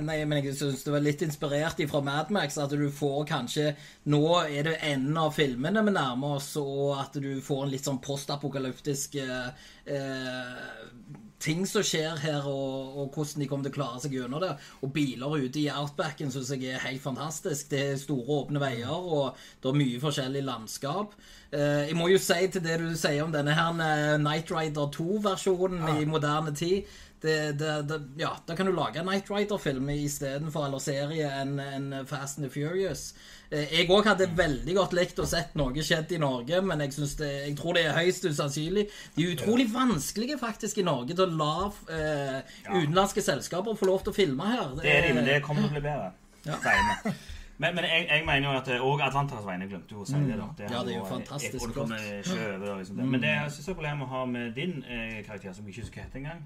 nei, 0.07 0.21
men 0.31 0.45
jeg 0.45 0.55
syns 0.55 0.85
det 0.87 0.93
var 0.95 1.03
litt 1.03 1.25
inspirert 1.27 1.81
fra 1.91 2.01
Mad 2.07 2.31
Max. 2.31 2.55
At 2.63 2.71
du 2.71 2.87
får 2.95 3.25
kanskje 3.27 3.73
Nå 4.13 4.23
er 4.45 4.69
det 4.69 4.77
enden 4.93 5.19
av 5.19 5.35
filmene 5.35 5.83
vi 5.83 5.95
nærmer 5.97 6.37
oss, 6.37 6.53
og 6.61 6.95
at 7.01 7.19
du 7.19 7.41
får 7.43 7.65
en 7.65 7.73
litt 7.73 7.89
sånn 7.89 7.99
postapokalyptisk 8.05 9.19
eh, 9.19 9.67
eh, 9.91 10.55
ting 11.45 11.65
som 11.67 11.83
skjer 11.85 12.21
her, 12.23 12.47
og, 12.47 12.95
og 12.95 13.17
hvordan 13.17 13.43
de 13.43 13.49
kommer 13.51 13.67
til 13.67 13.75
å 13.75 13.79
klare 13.81 14.03
seg 14.05 14.15
gjennom 14.17 14.43
det. 14.45 14.53
Og 14.87 14.93
biler 14.95 15.35
ute 15.45 15.65
i 15.65 15.71
outbacken 15.73 16.31
syns 16.33 16.53
jeg 16.55 16.77
er 16.77 16.85
helt 16.87 17.03
fantastisk. 17.03 17.73
Det 17.73 17.83
er 17.89 17.99
store, 18.01 18.45
åpne 18.45 18.63
veier, 18.63 18.93
og 18.95 19.41
det 19.63 19.73
er 19.73 19.81
mye 19.83 20.03
forskjellig 20.05 20.45
landskap. 20.47 21.19
Eh, 21.51 21.89
jeg 21.91 21.99
må 21.99 22.09
jo 22.13 22.21
si 22.23 22.39
til 22.51 22.65
det 22.65 22.79
du 22.81 22.87
sier 22.99 23.25
om 23.27 23.35
denne 23.35 23.55
her 23.55 23.83
eh, 23.85 24.15
Night 24.23 24.55
Rider 24.55 24.89
2-versjonen 24.95 25.99
i 25.99 26.07
moderne 26.09 26.55
tid 26.57 26.89
det, 27.25 27.37
det, 27.61 27.71
det, 27.89 27.97
ja, 28.21 28.31
da 28.47 28.55
kan 28.59 28.69
du 28.69 28.73
lage 28.77 29.01
en 29.01 29.09
Night 29.09 29.31
Rider-film 29.33 29.89
istedenfor 29.95 30.67
eller 30.69 30.83
serie 30.85 31.31
enn 31.41 31.57
en 31.63 31.87
Fast 32.07 32.39
and 32.39 32.47
the 32.47 32.53
Furious. 32.53 33.15
Eh, 33.51 33.73
Jeg 33.81 33.89
òg 33.93 34.07
hadde 34.11 34.29
veldig 34.37 34.75
godt 34.77 34.93
likt 34.99 35.21
å 35.23 35.27
sett 35.29 35.55
noe 35.59 35.85
skjedd 35.85 36.13
i 36.13 36.21
Norge, 36.21 36.61
men 36.65 36.85
jeg, 36.85 36.95
det, 37.21 37.31
jeg 37.49 37.57
tror 37.61 37.79
det 37.79 37.87
er 37.89 37.97
høyst 37.97 38.29
usannsynlig. 38.29 38.87
De 39.17 39.25
er 39.25 39.37
utrolig 39.39 39.69
vanskelige 39.73 40.37
faktisk 40.41 40.83
i 40.83 40.87
Norge 40.87 41.17
til 41.17 41.25
å 41.25 41.39
la 41.41 41.55
eh, 41.97 42.59
utenlandske 42.75 43.25
selskaper 43.25 43.79
få 43.81 43.89
lov 43.89 44.05
til 44.05 44.13
å 44.13 44.19
filme 44.21 44.51
her. 44.53 44.75
Det 44.83 44.91
er 44.91 45.09
de, 45.09 45.15
men 45.17 45.31
det 45.33 45.41
kommer 45.47 45.65
til 45.67 45.73
å 45.73 45.79
bli 45.79 45.87
bedre. 45.89 46.13
Ja. 46.45 46.59
Men, 47.57 47.75
men 47.77 47.85
jeg, 47.87 48.07
jeg 48.11 48.25
mener 48.27 48.49
jo 48.49 48.55
at 48.59 48.69
Og 48.83 49.01
Atlanterhavs 49.01 49.47
vegne 49.47 49.69
glemte 49.71 49.95
jo 49.95 50.03
å 50.03 50.09
si 50.09 50.19
det. 50.27 50.35
da 50.37 50.49
Ja, 50.67 50.83
det 50.85 50.93
er 50.93 50.99
jo 50.99 51.07
fantastisk 51.07 51.71
det 51.71 51.79
over, 51.79 52.77
liksom. 52.81 52.99
Men 53.01 53.23
det 53.23 53.31
jeg 53.31 53.53
synes 53.55 53.69
er 53.71 53.77
problemet 53.79 54.05
å 54.05 54.11
ha 54.11 54.25
med 54.29 54.53
din 54.59 54.75
eh, 54.83 55.21
karakter, 55.25 55.55
som 55.55 55.65
jeg 55.65 55.73
ikke 55.77 55.85
husker 55.87 56.01
hva 56.03 56.07
heter 56.09 56.21
engang, 56.21 56.43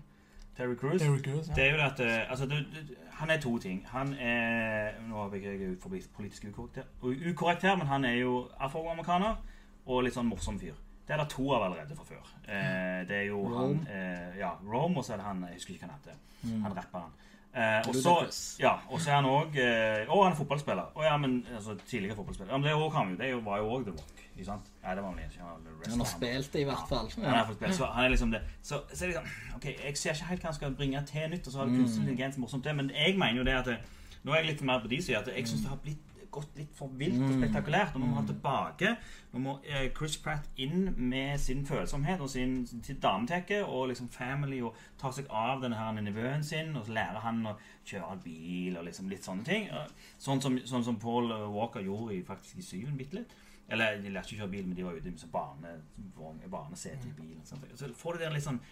Terry 0.58 0.74
Cruise, 0.74 1.04
Terry 1.04 1.22
Crews, 1.22 1.46
det 1.54 1.64
er 1.64 1.76
jo 1.76 1.82
at 1.84 2.00
eh, 2.02 2.30
altså, 2.30 2.46
du, 2.50 2.56
du, 2.58 2.94
Han 3.20 3.30
er 3.30 3.40
to 3.40 3.58
ting. 3.58 3.86
Han 3.90 4.14
er 4.14 4.98
Nå 5.08 5.22
har 5.22 5.36
jeg 5.36 5.54
ikke 5.54 5.76
forbi 5.82 6.00
politisk 6.16 6.44
ukorrekt 6.50 6.76
her, 6.76 7.30
ukorrekt 7.30 7.62
her, 7.62 7.76
men 7.76 7.86
han 7.86 8.04
er 8.04 8.18
jo 8.18 8.48
afroamerikaner 8.58 9.38
og 9.86 10.02
litt 10.04 10.18
sånn 10.18 10.26
morsom 10.26 10.58
fyr. 10.58 10.74
Det 11.06 11.14
er 11.16 11.22
det 11.22 11.30
to 11.32 11.46
av 11.54 11.62
allerede 11.68 11.94
fra 11.96 12.04
før. 12.04 12.26
Eh, 12.44 13.06
det 13.08 13.16
er 13.16 13.26
jo 13.30 13.38
Rome. 13.46 13.78
han 13.86 13.86
eh, 13.88 14.38
Ja, 14.42 14.50
Rome, 14.66 14.98
og 14.98 15.06
så 15.06 15.14
er 15.14 15.22
det 15.22 15.28
han 15.28 15.46
Jeg 15.46 15.60
husker 15.60 15.74
ikke 15.74 15.86
hva 15.86 15.94
han 15.94 16.02
heter. 16.02 16.18
Han 16.48 16.74
rapper 16.74 16.82
rapperen. 16.82 17.14
Eh, 17.54 17.88
og 17.88 17.94
så 17.96 18.12
ja, 18.60 18.74
er 18.92 19.14
han 19.16 19.26
òg 19.26 19.56
eh, 19.56 20.04
Å, 20.04 20.18
han 20.20 20.34
er 20.34 20.36
fotballspiller. 20.36 20.90
Å 20.94 21.04
ja, 21.06 21.14
men 21.18 21.40
altså, 21.56 21.74
tidligere 21.88 22.18
fotballspiller. 22.18 22.52
Ja, 22.52 22.58
men 22.60 22.68
det 22.68 22.74
òg 22.76 22.92
han 22.94 23.14
jo. 23.14 23.16
Det 23.18 23.30
var 23.46 23.62
jo 23.62 23.70
òg 23.78 23.86
The 23.88 23.94
Rock. 23.96 24.24
Ikke 24.38 24.46
sant? 24.46 24.68
Nei, 24.84 24.92
det 24.94 25.02
var 25.02 25.14
han 25.14 25.22
ikke. 25.24 25.42
Han, 25.42 25.64
Han 25.66 25.88
har 25.88 25.96
han. 25.96 26.06
spilt 26.12 26.52
det, 26.52 26.60
i 26.60 26.66
hvert 26.68 26.90
fall. 26.90 27.08
Han 27.16 27.32
er, 27.32 27.46
fått 27.48 27.58
spilt, 27.58 27.78
så 27.80 27.88
han 27.94 28.04
er 28.04 28.12
liksom 28.12 28.34
det. 28.36 28.42
Så, 28.62 28.82
så 28.92 29.04
er 29.04 29.08
det 29.08 29.14
liksom 29.14 29.56
Ok, 29.56 29.66
jeg 29.72 29.96
ser 29.98 30.14
ikke 30.14 30.28
helt 30.28 30.44
hva 30.44 30.52
han 30.52 30.58
skal 30.60 30.76
bringe 30.78 31.02
til 31.08 31.32
nytt, 31.32 31.48
og 31.48 31.52
så 31.54 31.62
har 31.62 31.70
det 31.72 31.80
kunstig 31.80 32.04
intelligens 32.04 32.38
morsomt 32.38 32.68
det, 32.68 32.76
men 32.78 32.92
jeg 32.94 33.16
mener 33.18 33.40
jo 33.40 33.48
det 33.48 33.56
at 33.58 33.72
det, 33.72 33.78
Nå 34.22 34.34
er 34.34 34.42
jeg 34.42 34.52
litt 34.52 34.62
mer 34.66 34.80
på 34.84 34.90
de 34.90 35.00
sida 35.02 35.22
at 35.22 35.28
jeg 35.32 35.46
syns 35.48 35.64
det 35.64 35.72
har 35.72 35.80
blitt 35.82 36.07
gått 36.34 36.58
litt 36.58 36.74
for 36.76 36.92
vilt 37.00 37.20
og 37.22 37.34
spektakulært. 37.36 37.96
Og 37.96 38.02
nå 38.02 38.10
må 38.10 38.18
ha 38.20 38.24
tilbake 38.28 38.94
Nå 39.32 39.42
må 39.44 39.54
eh, 39.66 39.88
Chris 39.96 40.16
Pratt 40.22 40.46
inn 40.60 40.86
med 40.96 41.36
sin 41.40 41.64
følsomhet 41.68 42.22
og 42.24 42.30
sin, 42.32 42.62
sitt 42.66 43.02
dametekke 43.02 43.60
og 43.66 43.90
liksom 43.90 44.08
family 44.12 44.62
og 44.64 44.76
ta 45.00 45.12
seg 45.12 45.28
av 45.28 45.60
denne 45.64 45.76
her 45.76 45.92
nevøen 45.98 46.44
sin, 46.44 46.72
og 46.76 46.86
så 46.86 46.96
lærer 46.96 47.20
han 47.24 47.42
å 47.50 47.58
kjøre 47.88 48.16
bil 48.24 48.78
og 48.80 48.86
liksom 48.88 49.10
litt 49.12 49.28
sånne 49.28 49.44
ting. 49.44 49.68
Sånn 50.16 50.40
som, 50.44 50.56
sånn 50.68 50.86
som 50.86 51.00
Paul 51.02 51.28
Walker 51.52 51.84
gjorde 51.84 52.16
i, 52.16 52.24
faktisk 52.24 52.62
i 52.62 52.66
syven 52.66 52.96
bitte 52.98 53.20
litt. 53.20 53.36
Eller 53.68 53.98
de 54.00 54.08
lærte 54.08 54.32
ikke 54.32 54.40
å 54.40 54.46
kjøre 54.46 54.54
bil, 54.54 54.68
men 54.68 54.76
de 54.78 54.84
var 54.86 54.96
ute 54.96 55.12
med 55.60 55.82
barnesete 56.16 57.02
barne 57.04 57.10
i 57.10 57.16
bilen. 57.18 57.44
Sånn. 57.44 57.66
Så 57.76 57.90
får 57.96 58.16
du 58.16 58.24
den 58.24 58.36
litt 58.36 58.46
sånn 58.46 58.62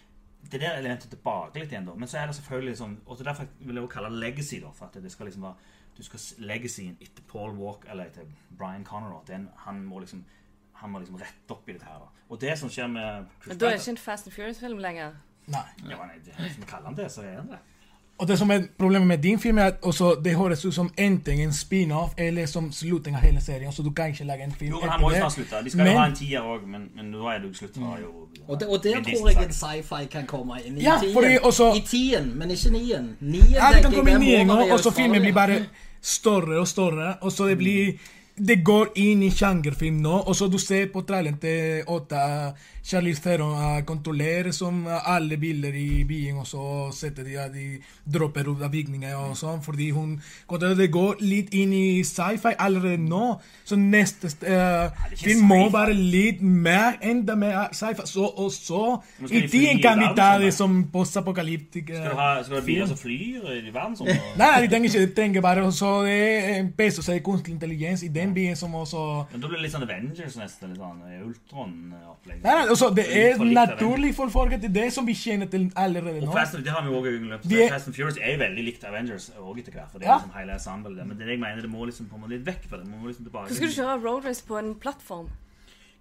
det 0.51 0.61
der 0.61 0.77
elementet 0.77 1.09
tilbake 1.11 1.59
litt 1.59 1.71
igjen, 1.71 1.85
da. 1.85 1.93
Men 1.95 2.07
så 2.07 2.17
er 2.21 2.27
det 2.29 2.35
selvfølgelig 2.35 2.77
sånn 2.77 2.97
Og 3.05 3.19
derfor 3.25 3.47
vil 3.59 3.75
jeg 3.75 3.83
også 3.83 3.93
kalle 3.93 4.09
det 4.13 4.19
legacy, 4.21 4.59
da. 4.63 4.69
For 4.71 4.85
at 4.85 4.93
det 5.03 5.11
skal 5.11 5.25
liksom 5.27 5.43
være 5.43 5.55
Du 5.97 6.03
skal 6.03 6.19
legacyen 6.45 6.97
etter 7.01 7.23
Paul 7.27 7.55
Walk 7.57 7.85
eller 7.89 8.05
etter 8.05 8.25
Brian 8.57 8.85
Connor. 8.85 9.21
da, 9.25 9.33
Den, 9.33 9.49
han 9.65 9.81
må 9.83 9.99
liksom 9.99 10.23
Han 10.73 10.89
må 10.93 10.99
liksom 10.99 11.15
rette 11.17 11.51
opp 11.51 11.67
i 11.69 11.73
dette 11.73 11.85
her. 11.85 11.99
da. 11.99 12.07
Og 12.29 12.41
det 12.41 12.57
som 12.59 12.69
skjer 12.69 12.87
med 12.87 13.25
Chris 13.41 13.47
Men 13.47 13.57
da 13.57 13.65
er 13.65 13.71
det 13.71 13.81
ikke 13.81 13.89
en 13.95 13.97
Fast 13.97 14.27
and 14.27 14.33
Furious-film 14.35 14.77
lenger. 14.79 15.15
Nei. 15.47 15.65
ja, 15.89 15.97
nei 16.05 16.19
det, 16.25 16.33
Hvis 16.37 16.57
vi 16.59 16.65
kaller 16.67 16.85
han 16.91 16.95
det, 16.95 17.11
så 17.11 17.21
er 17.23 17.35
han 17.41 17.47
det. 17.49 17.59
Og 18.19 18.27
det 18.27 18.37
som 18.39 18.49
er 18.51 18.63
problemet 18.79 19.07
med 19.07 19.17
din 19.17 19.39
film, 19.39 19.57
er 19.57 19.63
at 19.63 19.73
også, 19.81 20.15
det 20.23 20.35
høres 20.35 20.65
ut 20.65 20.73
som 20.73 20.89
enten 20.97 21.39
en 21.39 21.51
spin-off 21.53 22.09
eller 22.17 22.45
som 22.45 22.71
slutten 22.71 23.15
av 23.15 23.21
hele 23.21 23.41
serien. 23.41 23.71
Så 23.71 23.83
du 23.83 23.91
kan 23.91 24.07
ikke 24.09 24.23
lage 24.25 24.43
en 24.43 24.51
film 24.51 24.71
Jo, 24.71 24.79
han 24.89 25.01
må 25.01 25.09
jo 25.11 25.15
etter 25.15 25.29
snart 25.29 25.33
slutte. 25.33 25.63
De 25.65 25.69
skal 25.69 25.79
jo 25.79 25.85
Men- 25.91 25.97
ha 25.97 26.05
en 26.07 26.15
tier 26.15 26.41
òg, 26.41 26.65
men, 26.67 26.89
men 26.95 27.05
nå 27.11 27.27
er 27.29 27.39
det 27.39 27.47
jo 27.47 27.53
slutt. 27.53 27.77
Har 27.77 27.99
jo, 28.01 28.11
Og, 28.47 28.59
det, 28.59 28.67
og 28.67 28.83
der 28.83 29.03
tror 29.03 29.29
jeg 29.29 29.43
en 29.45 29.53
sci-fi 29.53 30.05
kan 30.11 30.25
komme 30.25 30.53
inn. 30.65 30.77
I 30.77 30.81
Ja, 30.83 30.97
tien. 31.01 31.13
fordi 31.13 31.37
også- 31.43 31.75
I 31.77 31.79
tien, 31.87 32.31
men 32.37 32.51
ikke 32.51 32.69
nien. 32.71 33.15
Nien 33.19 33.43
Ja, 33.53 33.71
det 33.73 33.83
kan 33.83 33.93
komme 33.93 34.11
i 34.11 34.17
nien, 34.17 34.49
og 34.49 34.79
så 34.79 34.91
filmen 34.91 35.21
blir 35.21 35.33
bare 35.33 35.65
større 36.01 36.59
og 36.59 36.67
større. 36.67 37.15
Og 37.21 37.31
så 37.31 37.47
det 37.47 37.57
blir 37.57 37.93
Det 38.47 38.63
går 38.63 38.87
inn 38.95 39.23
i 39.23 39.29
sjangerfilm 39.31 39.95
nå. 40.01 40.27
Og 40.27 40.35
så 40.35 40.47
du 40.51 40.57
ser 40.57 40.85
på 40.93 41.01
traileren 41.01 41.37
til 41.41 41.81
Åtta 41.87 42.53
Charlize 42.87 43.21
Theron 43.21 43.51
uh, 43.51 43.81
kontrollerer 43.85 44.51
som 44.55 44.85
uh, 44.87 45.09
alle 45.11 45.37
biler 45.37 45.75
i 45.75 46.03
byen, 46.07 46.37
og 46.39 46.47
så 46.47 46.63
setter 46.95 47.27
de 47.27 47.35
at 47.39 47.51
de 47.51 47.65
dropper 48.07 48.47
ut 48.47 48.63
av 48.63 48.71
bygninger 48.71 49.15
og 49.19 49.35
sånn, 49.35 49.59
fordi 49.65 49.89
hun 49.91 50.15
kontrollerer 50.47 50.77
Det 50.77 50.87
går 50.93 51.19
litt 51.23 51.53
inn 51.57 51.73
i 51.75 52.03
sci-fi 52.07 52.53
allerede 52.59 53.03
nå. 53.03 53.33
Så 53.67 53.75
neste 53.79 54.31
uh, 54.47 54.95
film 55.19 55.43
må 55.49 55.59
være 55.73 55.95
litt 55.97 56.39
mer, 56.41 56.95
enda 57.03 57.35
mer 57.35 57.73
sci-fi. 57.75 58.07
Så, 58.07 58.23
og 58.23 58.51
så 58.55 58.83
I 59.27 59.43
de 59.43 59.43
tiden 59.51 59.81
kan 59.83 59.99
vi 59.99 60.07
ta 60.15 60.29
det 60.39 60.53
som 60.55 60.79
postapokalyptisk 60.93 61.91
Skal 61.91 62.13
du 62.13 62.21
ha, 62.21 62.29
skal 62.45 62.63
biler 62.63 62.87
som 62.87 62.99
flyr 62.99 63.51
i 63.51 63.59
verdensrommet? 63.67 64.31
Nei, 64.39 64.47
nei, 64.47 64.63
de 64.63 64.71
trenger 64.71 64.91
ikke, 64.93 65.03
de 65.03 65.17
trenger 65.19 65.43
bare 65.43 65.67
så 65.75 65.91
det 66.07 66.15
er 66.15 66.49
en 66.61 66.71
å 66.71 67.03
det 67.07 67.19
kunstig 67.25 67.53
intelligens 67.57 68.03
i 68.05 68.11
den 68.13 68.31
byen 68.35 68.55
som 68.55 68.75
også 68.79 69.03
Men 69.33 69.43
da 69.43 69.49
blir 69.49 69.59
det 69.59 69.67
litt 69.67 69.75
sånn 69.75 69.85
Avengers 69.87 70.39
neste. 70.39 70.71
Litt 70.71 70.79
sånn 70.79 71.03
eh, 71.09 71.25
Ultron-opplegg. 71.25 72.41
Altså, 72.77 72.89
det 72.95 73.05
er 73.09 73.41
naturlig 73.57 74.11
for 74.15 74.29
folk 74.29 74.53
at 74.53 74.61
det 74.61 74.69
er 74.69 74.75
det 74.83 74.93
som 74.93 75.07
vi 75.09 75.13
kjenner 75.17 75.49
til 75.49 75.71
allerede 75.75 76.21
Og 76.21 76.27
nå. 76.29 76.33
Fast, 76.37 76.53
det 76.53 76.67
har 76.67 76.83
vi 76.85 76.93
også 76.93 77.13
glemt. 77.25 77.49
Vi 77.49 77.61
er- 77.63 77.69
Fast 77.73 77.87
and 77.87 77.95
Furious 77.95 78.17
er 78.21 78.31
jo 78.35 78.39
veldig 78.43 78.63
likt 78.69 78.83
Avengers 78.85 79.31
også 79.37 79.59
etter 79.59 79.71
hvert. 79.71 79.91
For 79.91 79.99
det 79.99 80.07
er 80.07 80.11
Ja. 80.11 80.17
liksom 80.17 80.39
hele 80.39 80.53
ensemble 80.53 80.95
der. 80.97 81.05
Men 81.05 81.17
det 81.17 81.27
jeg 81.27 81.39
mener, 81.39 81.61
det 81.61 81.69
må 81.71 81.85
liksom 81.85 82.09
komme 82.11 82.29
litt 82.29 82.45
vekk 82.45 82.69
fra 82.69 82.77
det. 82.77 82.87
Man 82.87 82.99
må 83.01 83.07
liksom 83.07 83.25
tilbake 83.25 83.47
Hvordan 83.49 83.55
skal 83.55 83.67
du 83.67 83.73
kjøre 83.81 84.03
road 84.05 84.25
race 84.25 84.43
på 84.47 84.57
en 84.59 84.75
plattform? 84.75 85.29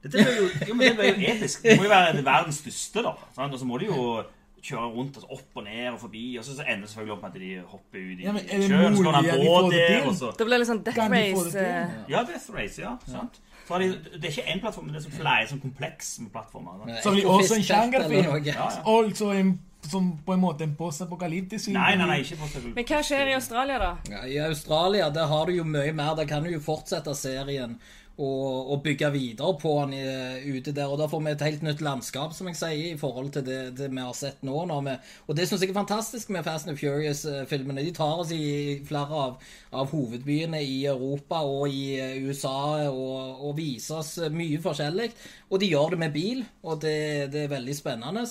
Dette 0.03 0.19
er 0.21 0.37
jo, 0.37 0.49
jo, 0.69 0.75
men 0.75 0.97
det 0.97 1.05
er 1.05 1.15
jo 1.15 1.33
episk. 1.35 1.63
Det 1.63 1.79
må 1.79 1.83
jo 1.85 1.89
være 1.89 2.25
verdens 2.25 2.59
største, 2.63 3.03
da. 3.03 3.13
Sant? 3.35 3.53
Og 3.53 3.59
så 3.59 3.65
må 3.67 3.79
de 3.81 3.87
jo 3.87 4.23
kjøre 4.67 4.89
rundt 4.97 5.15
altså 5.17 5.29
opp 5.31 5.57
og 5.57 5.65
ned 5.65 5.89
og 5.93 6.01
forbi. 6.01 6.37
Og 6.39 6.45
så, 6.45 6.55
så 6.57 6.63
ender 6.67 6.81
det 6.87 6.91
selvfølgelig 6.91 7.13
opp 7.17 7.23
med 7.23 7.31
at 7.35 7.41
de 7.41 7.63
hopper 7.67 7.99
ut 7.99 8.19
i 8.21 8.23
Ja, 8.23 8.33
men 8.33 8.43
det 8.43 8.51
sjøen. 8.71 8.97
Så 8.97 9.03
går 9.03 9.13
han 9.13 9.25
de 9.25 9.31
på 9.31 9.71
det 9.71 9.79
der, 9.89 10.07
og 10.07 10.15
så 10.15 10.31
Da 10.39 10.45
blir 10.45 10.59
litt 10.59 10.69
sånn 10.69 10.83
Death 10.85 11.01
de 11.01 11.09
det 11.09 11.35
Race. 11.37 11.59
eh, 11.59 11.89
Ja, 12.09 12.23
Death 12.23 12.51
Race, 12.55 12.83
ja. 12.83 12.97
sant? 13.07 13.41
Så 13.67 13.75
har 13.75 13.83
de, 13.83 13.89
det 14.15 14.25
er 14.29 14.35
ikke 14.35 14.53
én 14.53 14.61
plattform, 14.63 14.85
men 14.87 14.95
det 14.95 15.01
er 15.01 15.07
så 15.09 15.17
flere 15.17 15.47
sånn 15.51 15.63
kompleks 15.63 16.13
med 16.23 16.31
plattformer. 16.35 16.85
Da. 16.85 17.01
Så 17.03 17.15
blir 17.17 17.27
også 17.27 17.59
en 17.59 17.67
sjangerfilm. 17.67 18.31
Ja, 18.47 18.55
ja. 18.55 18.69
Altså 18.93 19.33
en, 19.35 19.53
som 19.91 20.13
på 20.27 20.37
en 20.37 20.43
måte 20.43 20.67
en 20.67 20.77
postapokalyptisk 20.79 21.73
Nei, 21.75 21.93
nei, 21.99 22.07
nei, 22.07 22.21
ikke 22.23 22.39
postapokalyptisk. 22.45 22.79
Men 22.79 22.89
hva 22.93 23.03
skjer 23.11 23.33
i 23.33 23.37
Australia, 23.41 23.83
da? 23.83 23.93
Ja, 24.13 24.25
I 24.31 24.41
Australia 24.47 25.11
der 25.15 25.31
har 25.35 25.51
du 25.51 25.59
jo 25.59 25.67
mye 25.67 25.95
mer. 25.99 26.15
Der 26.19 26.31
kan 26.31 26.47
du 26.47 26.53
jo 26.55 26.63
fortsette 26.63 27.15
serien 27.19 27.79
og, 28.17 28.71
og 28.73 28.83
bygge 28.85 29.11
videre 29.13 29.53
på 29.61 29.73
den 29.83 29.93
i, 29.99 30.57
ute 30.57 30.73
der. 30.73 30.89
Og 30.89 30.99
da 31.01 31.09
får 31.11 31.25
vi 31.25 31.35
et 31.35 31.45
helt 31.45 31.67
nytt 31.67 31.83
landskap, 31.85 32.33
som 32.37 32.49
jeg 32.49 32.59
sier, 32.59 32.95
i 32.95 33.01
forhold 33.01 33.31
til 33.35 33.45
det, 33.45 33.61
det 33.77 33.91
vi 33.93 34.01
har 34.01 34.17
sett 34.17 34.41
nå. 34.47 34.63
Når 34.71 34.87
vi, 34.87 34.97
og 35.27 35.37
det 35.37 35.49
syns 35.49 35.65
jeg 35.65 35.75
er 35.75 35.81
fantastisk 35.83 36.33
med 36.33 36.47
Fast 36.47 36.71
and 36.71 36.81
Furious-filmene. 36.81 37.85
De 37.85 37.93
tar 37.97 38.23
oss 38.23 38.33
i 38.33 38.79
flere 38.89 39.23
av, 39.27 39.37
av 39.77 39.93
hovedbyene 39.93 40.61
i 40.65 40.79
Europa 40.89 41.43
og 41.45 41.69
i 41.71 41.97
eh, 42.01 42.17
USA 42.27 42.89
og, 42.89 43.43
og 43.49 43.57
vises 43.59 44.17
mye 44.33 44.61
forskjellig. 44.63 45.11
Og 45.51 45.61
de 45.63 45.69
gjør 45.71 45.95
det 45.95 45.99
med 46.01 46.15
bil, 46.15 46.43
og 46.67 46.81
det, 46.83 47.31
det 47.33 47.45
er 47.45 47.53
veldig 47.53 47.77
spennende. 47.77 48.25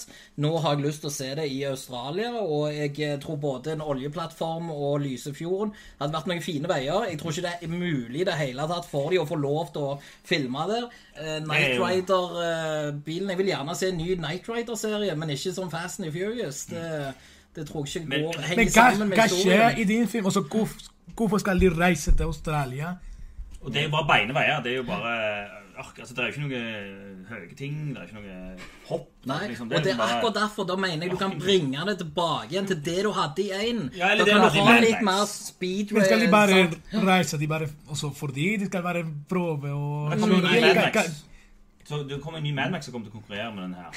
Nå 0.44 0.52
har 0.60 0.76
jeg 0.76 0.84
lyst 0.84 1.04
til 1.06 1.12
å 1.12 1.16
se 1.16 1.30
det 1.40 1.46
i 1.52 1.62
Australia, 1.70 2.32
og 2.42 2.68
jeg 2.74 2.94
eh, 3.06 3.18
tror 3.24 3.40
både 3.42 3.76
en 3.76 3.86
oljeplattform 3.86 4.72
og 4.74 5.00
Lysefjorden 5.06 5.72
hadde 6.02 6.18
vært 6.18 6.32
noen 6.32 6.44
fine 6.44 6.72
veier. 6.72 7.08
Jeg 7.12 7.22
tror 7.22 7.32
ikke 7.32 7.46
det 7.48 7.54
er 7.56 7.76
mulig 7.76 8.24
i 8.24 8.28
det 8.28 8.40
hele 8.42 8.68
tatt 8.72 8.90
for 8.90 9.14
de 9.14 9.22
å 9.22 9.28
få 9.30 9.40
lov 9.40 9.72
til 9.76 9.88
å 9.94 9.96
filme 10.28 10.66
der. 10.72 10.90
Eh, 11.16 11.38
Night 11.46 11.80
Rider-bilen 11.80 13.30
Jeg 13.32 13.40
vil 13.40 13.54
gjerne 13.54 13.78
se 13.80 13.94
en 13.94 14.02
ny 14.02 14.10
Night 14.20 14.50
Rider-serie, 14.52 15.16
men 15.16 15.32
ikke 15.36 15.56
som 15.56 15.72
Fast 15.72 16.04
and 16.04 16.12
Furious. 16.12 16.66
Det, 16.72 17.14
det 17.56 17.68
tror 17.70 17.86
jeg 17.86 18.04
ikke 18.04 18.20
går 18.20 18.36
Men 18.36 18.50
henger 18.50 18.66
hva, 18.66 18.90
sammen 18.92 19.10
med 19.10 19.22
hva 19.22 19.30
skjer 19.32 19.80
i 19.80 19.88
din 19.88 20.08
film? 20.12 20.28
Altså, 20.28 20.44
hvor, 20.52 20.76
hvorfor 21.16 21.40
skal 21.40 21.60
de 21.60 21.70
reise 21.70 22.12
til 22.16 22.24
Australia? 22.24 22.96
Og 23.62 23.74
det 23.74 23.82
er 23.82 23.88
jo 23.88 23.92
bare 23.92 24.08
beine 24.08 24.34
veier. 24.34 24.62
Det 24.64 24.72
er 24.72 24.76
jo 24.78 24.84
bare 24.84 25.14
ark, 25.78 25.98
altså, 26.00 26.14
Det 26.16 26.20
er 26.24 26.28
jo 26.28 26.34
ikke 26.34 26.48
noe 26.48 26.60
høye 27.30 27.56
ting, 27.58 27.78
det 27.94 27.98
er 27.98 28.06
ikke 28.08 28.20
noe 28.22 28.56
hopp. 28.88 29.08
Nei, 29.26 29.48
liksom. 29.50 29.72
og 29.72 29.84
det 29.84 29.92
er 29.92 29.98
bare- 29.98 30.18
akkurat 30.18 30.36
derfor 30.36 30.68
da 30.70 30.76
mener 30.76 31.02
jeg 31.08 31.12
du 31.12 31.18
kan 31.18 31.34
bringe 31.40 31.86
det 31.90 31.98
tilbake 31.98 32.50
igjen 32.52 32.68
til 32.68 32.80
det 32.86 33.04
du 33.04 33.12
hadde 33.12 33.42
i 33.44 33.50
én. 33.50 33.90
Ja, 33.98 34.16
da 34.16 34.26
kan 34.26 34.42
du 34.42 34.50
du 34.60 34.62
ha 34.62 34.80
litt 34.80 35.02
mer 35.02 35.26
speedway. 35.26 36.00
Men 36.00 36.06
skal 36.06 36.20
de 36.20 36.28
bare 36.32 36.60
reise 36.94 37.38
de 37.38 37.48
bare, 37.48 37.68
også 37.90 38.14
fordi 38.16 38.58
de 38.58 38.66
skal 38.66 38.84
bare 38.84 39.04
prøve 39.30 39.74
og 39.74 40.12
Det. 40.12 41.12
Så 41.86 42.08
det 42.08 42.22
kommer 42.22 42.38
en 42.38 42.44
ny 42.44 42.52
Mad 42.54 42.72
Max 42.72 42.86
som 42.86 42.94
kommer 42.94 43.10
til 43.10 43.14
å 43.14 43.22
konkurrere 43.22 43.54
med 43.54 43.64
den 43.64 43.74
her. 43.74 43.92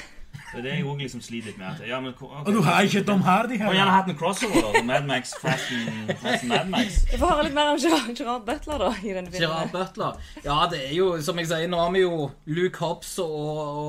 Det 0.49 0.57
er 0.59 0.63
det 0.65 0.71
jeg 0.73 0.85
også 0.85 0.97
liksom 1.03 1.21
sliter 1.21 1.47
litt 1.51 1.57
med. 1.59 1.67
At, 1.67 1.81
ja, 1.87 1.99
men, 2.01 2.13
okay, 2.15 2.39
Og 2.45 2.53
du 2.53 2.61
har 2.65 2.81
ikke 2.81 3.03
de 3.05 3.17
her, 3.27 3.47
de 3.49 3.57
Kunne 3.59 3.73
gjerne 3.75 3.91
her. 3.91 3.97
hatt 3.99 4.07
en 4.09 4.17
crossover. 4.17 4.61
da, 4.73 4.81
Madmax, 4.83 5.33
Mad 5.43 5.51
Max, 5.67 6.21
Fast 6.21 6.43
and, 6.43 6.49
Mad 6.49 6.69
Max. 6.73 6.97
Vi 7.11 7.19
får 7.21 7.33
høre 7.33 7.43
litt 7.45 7.53
mer 7.57 7.69
om 7.73 7.77
Gerard, 7.83 8.09
Gerard 8.17 8.45
Butler 8.47 8.77
da, 8.81 8.89
i 9.03 9.13
denne 9.13 9.31
filmen. 9.31 9.43
Gerard. 9.45 9.71
Butler. 9.75 10.17
Ja, 10.45 10.57
det 10.71 10.79
er 10.87 10.93
jo, 10.97 11.09
som 11.21 11.37
jeg 11.37 11.51
sier, 11.51 11.67
nå 11.69 11.81
har 11.83 11.91
vi 11.93 12.01
jo 12.01 12.31
Luke 12.49 12.81
Hobbs 12.81 13.11
og, 13.21 13.35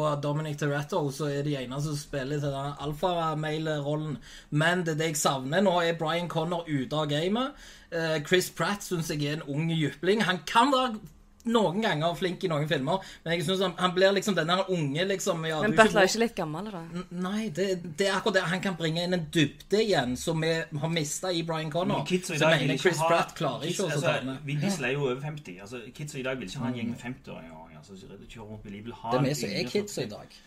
og 0.05 0.22
Dominic 0.22 0.59
Toretto, 0.61 1.07
så 1.16 1.30
er 1.32 1.42
de 1.46 1.57
eneste 1.62 1.94
som 1.94 2.01
spiller 2.03 2.42
til 2.42 2.53
den 2.53 2.76
alfamail-rollen. 2.86 4.18
Men 4.51 4.84
det, 4.86 4.98
det 5.01 5.12
jeg 5.14 5.16
savner 5.22 5.64
nå, 5.64 5.78
er 5.80 5.96
Brian 6.01 6.28
Connor 6.28 6.68
ute 6.68 6.96
av 6.96 7.09
gamet. 7.11 7.57
Eh, 7.90 8.20
Chris 8.26 8.51
Pratt 8.55 8.84
syns 8.86 9.09
jeg 9.11 9.24
er 9.26 9.40
en 9.40 9.48
ung 9.51 9.70
jypling. 9.74 10.22
Han 10.28 10.42
kan 10.46 10.70
være 10.74 11.01
noen 11.49 11.80
ganger 11.80 12.16
flink 12.18 12.45
i 12.45 12.51
noen 12.53 12.68
filmer, 12.68 13.05
men 13.24 13.34
jeg 13.34 13.47
synes 13.47 13.62
han, 13.64 13.74
han 13.80 13.95
blir 13.97 14.12
liksom 14.16 14.36
denne 14.36 14.59
unge, 14.68 15.07
liksom 15.09 15.47
ja, 15.49 15.61
Men 15.64 15.72
du 15.72 15.78
er 15.78 15.86
Butler 15.86 16.03
er 16.03 16.11
ikke 16.11 16.22
litt 16.24 16.36
gammel, 16.36 16.68
da? 16.74 16.82
Nei, 17.11 17.49
det, 17.57 17.68
det 17.97 18.11
er 18.11 18.18
akkurat 18.18 18.41
det. 18.41 18.45
Han 18.53 18.64
kan 18.64 18.76
bringe 18.80 19.07
inn 19.07 19.16
en 19.16 19.26
dybde 19.32 19.80
igjen 19.84 20.16
som 20.20 20.45
vi 20.45 20.53
har 20.84 20.93
mista 20.93 21.32
i 21.32 21.43
Brian 21.47 21.72
Connor. 21.72 22.03
Men 22.03 22.11
kids 22.11 22.34
i 22.36 22.41
dag 22.43 22.61
vil 22.61 22.76
Chris 22.80 23.01
ha 23.01 23.09
Pratt 23.11 23.34
klarer 23.38 23.64
kids- 23.66 23.80
ikke 23.80 23.88
å 23.88 23.95
ta 23.95 24.12
altså, 24.12 24.28
med. 24.28 24.45
Vin 24.45 24.61
Diesel 24.61 24.91
er 24.91 24.95
jo 24.97 25.09
over 25.09 25.24
50. 25.24 25.59
Altså, 25.64 25.82
kids 25.97 26.20
i 26.20 26.26
dag 26.26 26.38
vil 26.41 26.51
ikke 26.51 26.64
ha 26.64 26.70
en 26.70 26.78
gjeng 26.80 26.93
med 26.93 27.03
50-åringer. 27.09 27.66
Altså, 27.80 27.97
med 27.97 28.84
vil 28.84 28.93
ha 28.93 29.11
Det 29.11 29.18
er 29.18 29.24
vi 29.24 29.34
som 29.41 29.53
er 29.57 29.68
kids 29.72 29.99
i 29.99 30.09
dag. 30.11 30.41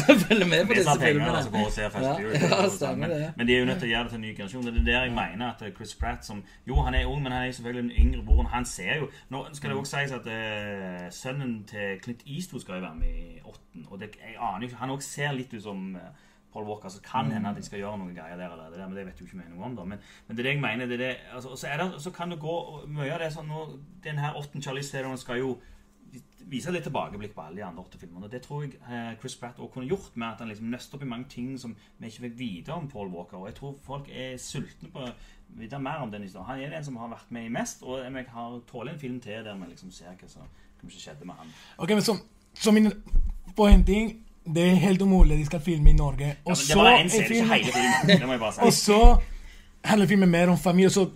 Som 0.00 0.20
følger 0.20 0.46
med 0.46 0.66
på 0.66 0.72
disse 0.78 0.94
filmene. 1.00 1.42
går 1.52 1.66
og 1.66 1.72
ser 1.72 1.88
Fast 1.88 2.04
Ja, 2.04 2.62
ja, 2.62 2.68
stemmer 2.68 3.08
men, 3.08 3.32
men 3.36 3.46
de 3.46 3.54
er 3.54 3.60
jo 3.60 3.68
nødt 3.68 3.78
til 3.82 3.88
å 3.88 3.92
gjøre 3.92 4.02
det 4.08 4.12
til 4.14 4.20
en 4.20 4.24
ny 4.26 4.32
generasjon. 4.36 4.66
Det 4.66 4.80
er 4.80 4.88
der 4.88 5.06
jeg 5.06 5.14
mener 5.18 5.46
at 5.50 5.62
eh, 5.66 5.74
Chris 5.76 5.94
Pratt 6.00 6.26
som 6.26 6.42
Jo, 6.68 6.80
han 6.86 6.94
er 6.94 7.06
ung, 7.06 7.22
men 7.22 7.32
han 7.32 7.46
er 7.46 7.52
selvfølgelig 7.52 7.82
den 7.82 8.06
yngre 8.06 8.24
broren. 8.26 8.50
Han 8.54 8.64
ser 8.64 8.96
jo 9.02 9.08
Nå 9.34 9.44
skal 9.52 9.70
det 9.70 9.78
også 9.78 10.00
sies 10.00 10.16
at 10.16 10.28
uh, 10.28 11.06
sønnen 11.12 11.54
til 11.68 12.00
Clint 12.02 12.26
Eastwood 12.26 12.64
skal 12.64 12.80
jo 12.80 12.86
være 12.86 13.00
med 13.00 13.08
i 13.08 13.40
åtten. 13.44 13.86
Og 13.88 14.00
det, 14.00 14.14
jeg 14.20 14.36
aner 14.40 14.68
ikke 14.68 14.82
Han 14.82 14.96
også 14.96 15.08
ser 15.08 15.32
litt 15.36 15.54
ut 15.54 15.62
som 15.62 15.96
uh, 15.96 16.12
Paul 16.52 16.64
Walker, 16.68 16.88
så 16.88 17.00
kan 17.00 17.32
hende 17.32 17.48
at 17.48 17.56
de 17.56 17.64
skal 17.64 17.80
gjøre 17.80 17.98
noen 17.98 18.14
greier 18.16 18.36
der 18.36 18.52
eller 18.52 18.74
der, 18.76 18.88
men 18.88 18.96
det 18.96 19.06
vet 19.06 19.20
jo 19.20 19.24
ikke 19.24 19.40
noe 19.40 19.64
om. 19.64 19.76
da 19.76 19.84
Men, 19.84 19.98
men 20.26 20.36
det 20.36 20.42
er 20.42 20.48
det 20.48 20.54
jeg 20.54 20.60
mener. 20.60 20.86
Det 20.86 21.00
er 21.00 21.04
det, 21.06 21.16
altså, 21.34 21.56
så, 21.56 21.66
er 21.68 21.82
det, 21.82 22.02
så 22.02 22.10
kan 22.10 22.30
det 22.30 22.40
gå 22.40 22.56
Mye 22.92 23.12
av 23.14 23.22
det 23.22 23.30
sånn 23.32 23.48
nå 23.48 23.62
Den 24.04 24.20
her 24.20 24.36
åtten 24.36 24.62
Charlie 24.62 24.84
Theron 24.84 25.18
skal 25.18 25.40
jo 25.40 25.54
vise 26.50 26.72
litt 26.72 26.84
tilbakeblikk 26.86 27.34
på 27.36 27.44
alle 27.44 27.60
de 27.60 27.64
andre 27.66 27.82
åtte 27.82 28.00
filmene. 28.00 28.30
Det 28.30 28.42
tror 28.44 28.64
jeg 28.64 28.78
eh, 28.80 29.12
Chris 29.20 29.36
Pratt 29.40 29.60
også 29.60 29.74
kunne 29.74 29.90
gjort 29.90 30.16
med 30.16 30.28
at 30.28 30.42
han 30.42 30.50
liksom 30.50 30.70
nøster 30.72 30.98
opp 30.98 31.04
i 31.06 31.10
mange 31.12 31.28
ting 31.30 31.54
som 31.60 31.76
vi 31.98 32.10
ikke 32.10 32.26
fikk 32.26 32.38
vite 32.38 32.74
om 32.74 32.88
Paul 32.90 33.12
Walker. 33.14 33.38
Og 33.40 33.48
jeg 33.50 33.58
tror 33.58 33.78
folk 33.84 34.10
er 34.10 34.36
sultne 34.42 34.90
på 34.92 35.04
å 35.06 35.12
vite 35.58 35.80
mer 35.82 36.04
om 36.04 36.12
den 36.12 36.26
historien. 36.26 36.48
Han 36.48 36.60
er 36.60 36.76
den 36.76 36.84
som 36.84 36.96
har 37.00 37.12
vært 37.12 37.32
med 37.34 37.48
i 37.48 37.52
mest, 37.52 37.82
og 37.82 38.02
jeg 38.04 38.26
har 38.34 38.60
tåler 38.70 38.94
en 38.94 39.00
film 39.00 39.20
til 39.20 39.44
der 39.44 39.58
vi 39.58 39.70
liksom 39.70 39.90
ser 39.94 40.14
hva 40.16 40.30
som 40.32 40.90
skjedde 40.90 41.28
med 41.28 41.38
han. 41.38 41.50
Ok, 41.78 41.94
men 41.94 42.02
som, 42.02 42.20
så 42.54 42.72
min, 42.72 42.90
på 43.56 43.68
det 44.42 44.62
er 44.62 44.74
helt 44.74 45.02
umulig 45.02 45.38
de 45.38 45.44
skal 45.46 45.60
filme 45.60 45.90
i 45.90 45.92
Norge. 45.92 46.36
Og 46.44 46.50
ja, 46.50 46.54
så 46.54 46.80
en 46.80 47.06
er 47.06 47.08
serie, 47.08 47.26
ikke 47.28 47.54
hele 47.54 47.72
filmen. 47.72 48.20
Det 48.20 48.26
må 48.26 48.32
jeg 48.32 48.40
bare 48.40 48.52
si. 48.52 48.60
Og 48.66 48.72
så 48.72 49.16
handler 49.84 50.06
filmen 50.06 50.30
mer 50.30 50.48
om 50.48 50.58
familie. 50.58 50.90
Så, 50.90 51.06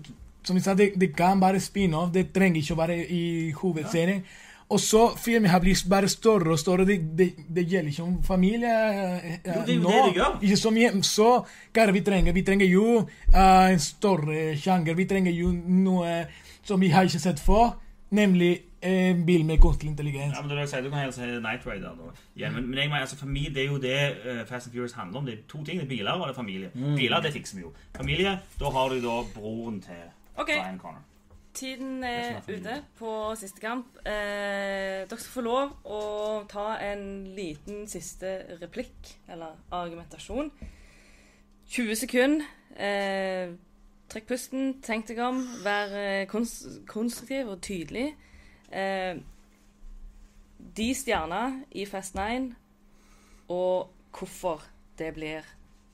som 0.42 0.56
jeg 0.56 0.62
sa, 0.62 0.74
det, 0.74 0.92
det 1.00 1.16
kan 1.16 1.40
være 1.40 1.60
spin-off. 1.60 2.12
Det 2.14 2.28
trenger 2.34 2.60
ikke 2.60 2.76
å 2.76 2.78
være 2.78 2.98
i 3.10 3.50
hovedserien. 3.50 4.22
Og 4.68 4.80
så 4.82 5.00
filmen 5.14 5.50
har 5.50 5.60
blitt 5.62 5.84
bare 5.90 6.08
større 6.10 6.56
og 6.56 6.58
større. 6.58 6.84
Det, 6.88 6.98
det, 7.18 7.28
det 7.54 7.66
gjelder 7.70 7.92
ikke 7.92 8.02
om 8.02 8.16
familie 8.26 8.72
eh, 8.90 9.36
Jo, 9.46 9.60
det 9.66 9.76
nå. 9.82 9.90
det 9.90 10.14
det. 10.16 10.30
Ikke 10.42 10.56
så 10.58 10.72
mye. 10.74 10.90
Så 11.06 11.28
hva 11.46 11.82
er 11.84 11.92
det 11.92 11.94
vi 11.94 12.02
trenger? 12.08 12.34
Vi 12.34 12.42
trenger 12.42 12.66
jo 12.66 12.86
uh, 13.06 13.66
en 13.70 13.82
større 13.82 14.56
sjanger. 14.58 14.98
Vi 14.98 15.06
trenger 15.06 15.36
jo 15.36 15.52
noe 15.54 16.24
som 16.66 16.82
vi 16.82 16.90
har 16.90 17.06
ikke 17.06 17.22
sett 17.22 17.42
før. 17.42 17.76
Nemlig 18.10 18.56
en 18.86 19.22
bil 19.26 19.44
med 19.46 19.58
kunstig 19.62 19.88
intelligens. 19.90 20.34
Ja, 20.34 20.42
men 20.42 20.50
det 20.50 20.58
det 20.58 20.74
jeg 20.74 20.84
Du 20.84 20.90
kan 20.90 20.98
heller 20.98 21.14
si 21.14 21.20
Night 21.20 21.66
Raider. 21.66 21.94
Da. 21.94 22.10
Ja, 22.36 22.50
Men, 22.50 22.66
men 22.66 22.78
jeg 22.78 22.88
mener, 22.88 23.00
altså, 23.00 23.16
familie, 23.16 23.54
det 23.54 23.62
er 23.62 23.66
jo 23.66 23.78
det 23.78 23.98
eh, 24.26 24.46
Fast 24.46 24.66
and 24.66 24.74
Furious 24.74 24.92
handler 24.92 25.18
om. 25.18 25.26
Det 25.26 25.34
er 25.34 25.42
to 25.48 25.64
ting. 25.64 25.78
Det 25.78 25.86
er 25.86 25.88
biler 25.88 26.12
og 26.12 26.26
det 26.26 26.32
er 26.34 26.42
familie. 26.42 26.70
Biler 26.96 27.20
det 27.20 27.32
fikser 27.32 27.56
vi 27.56 27.62
jo. 27.62 27.72
Familie, 27.96 28.38
da 28.60 28.70
har 28.70 28.88
du 28.88 28.94
da 28.94 29.22
broren 29.34 29.80
til 29.80 30.06
okay. 30.36 30.58
Brian 30.58 30.78
Connor. 30.78 31.02
Tiden 31.56 32.04
er 32.04 32.36
er 32.36 32.42
ute 32.48 32.84
på 32.98 33.34
siste 33.40 33.60
kamp. 33.60 33.96
Eh, 34.06 35.06
dere 35.08 35.16
skal 35.16 35.32
få 35.32 35.40
lov 35.40 35.70
å 35.88 36.00
ta 36.48 36.74
en 36.84 37.24
liten 37.32 37.86
siste 37.88 38.58
replikk, 38.60 39.14
eller 39.28 39.56
argumentasjon. 39.72 40.50
20 41.66 41.96
sekunder. 41.96 42.44
Eh, 42.76 43.54
trekk 44.12 44.28
pusten, 44.28 44.82
tenk 44.82 45.08
deg 45.08 45.22
om, 45.24 45.40
vær 45.64 46.26
konst 46.28 46.66
konstruktiv 46.86 47.48
og 47.48 47.62
tydelig. 47.64 48.10
Eh, 48.68 49.16
de 50.76 50.88
stjerner 50.94 51.62
i 51.72 51.86
Fast 51.88 52.14
9, 52.14 52.52
og 53.48 53.88
hvorfor 54.12 54.66
det 54.98 55.14
blir 55.14 55.48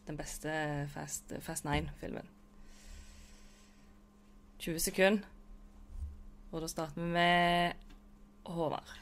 den 0.08 0.18
beste 0.18 0.50
Fast, 0.90 1.32
Fast 1.40 1.64
9-filmen. 1.64 2.26
20 4.58 4.78
sekunder. 4.78 5.31
Og 6.52 6.60
da 6.60 6.68
starter 6.68 7.00
vi 7.00 7.08
med 7.14 7.72
Håvard. 8.44 8.92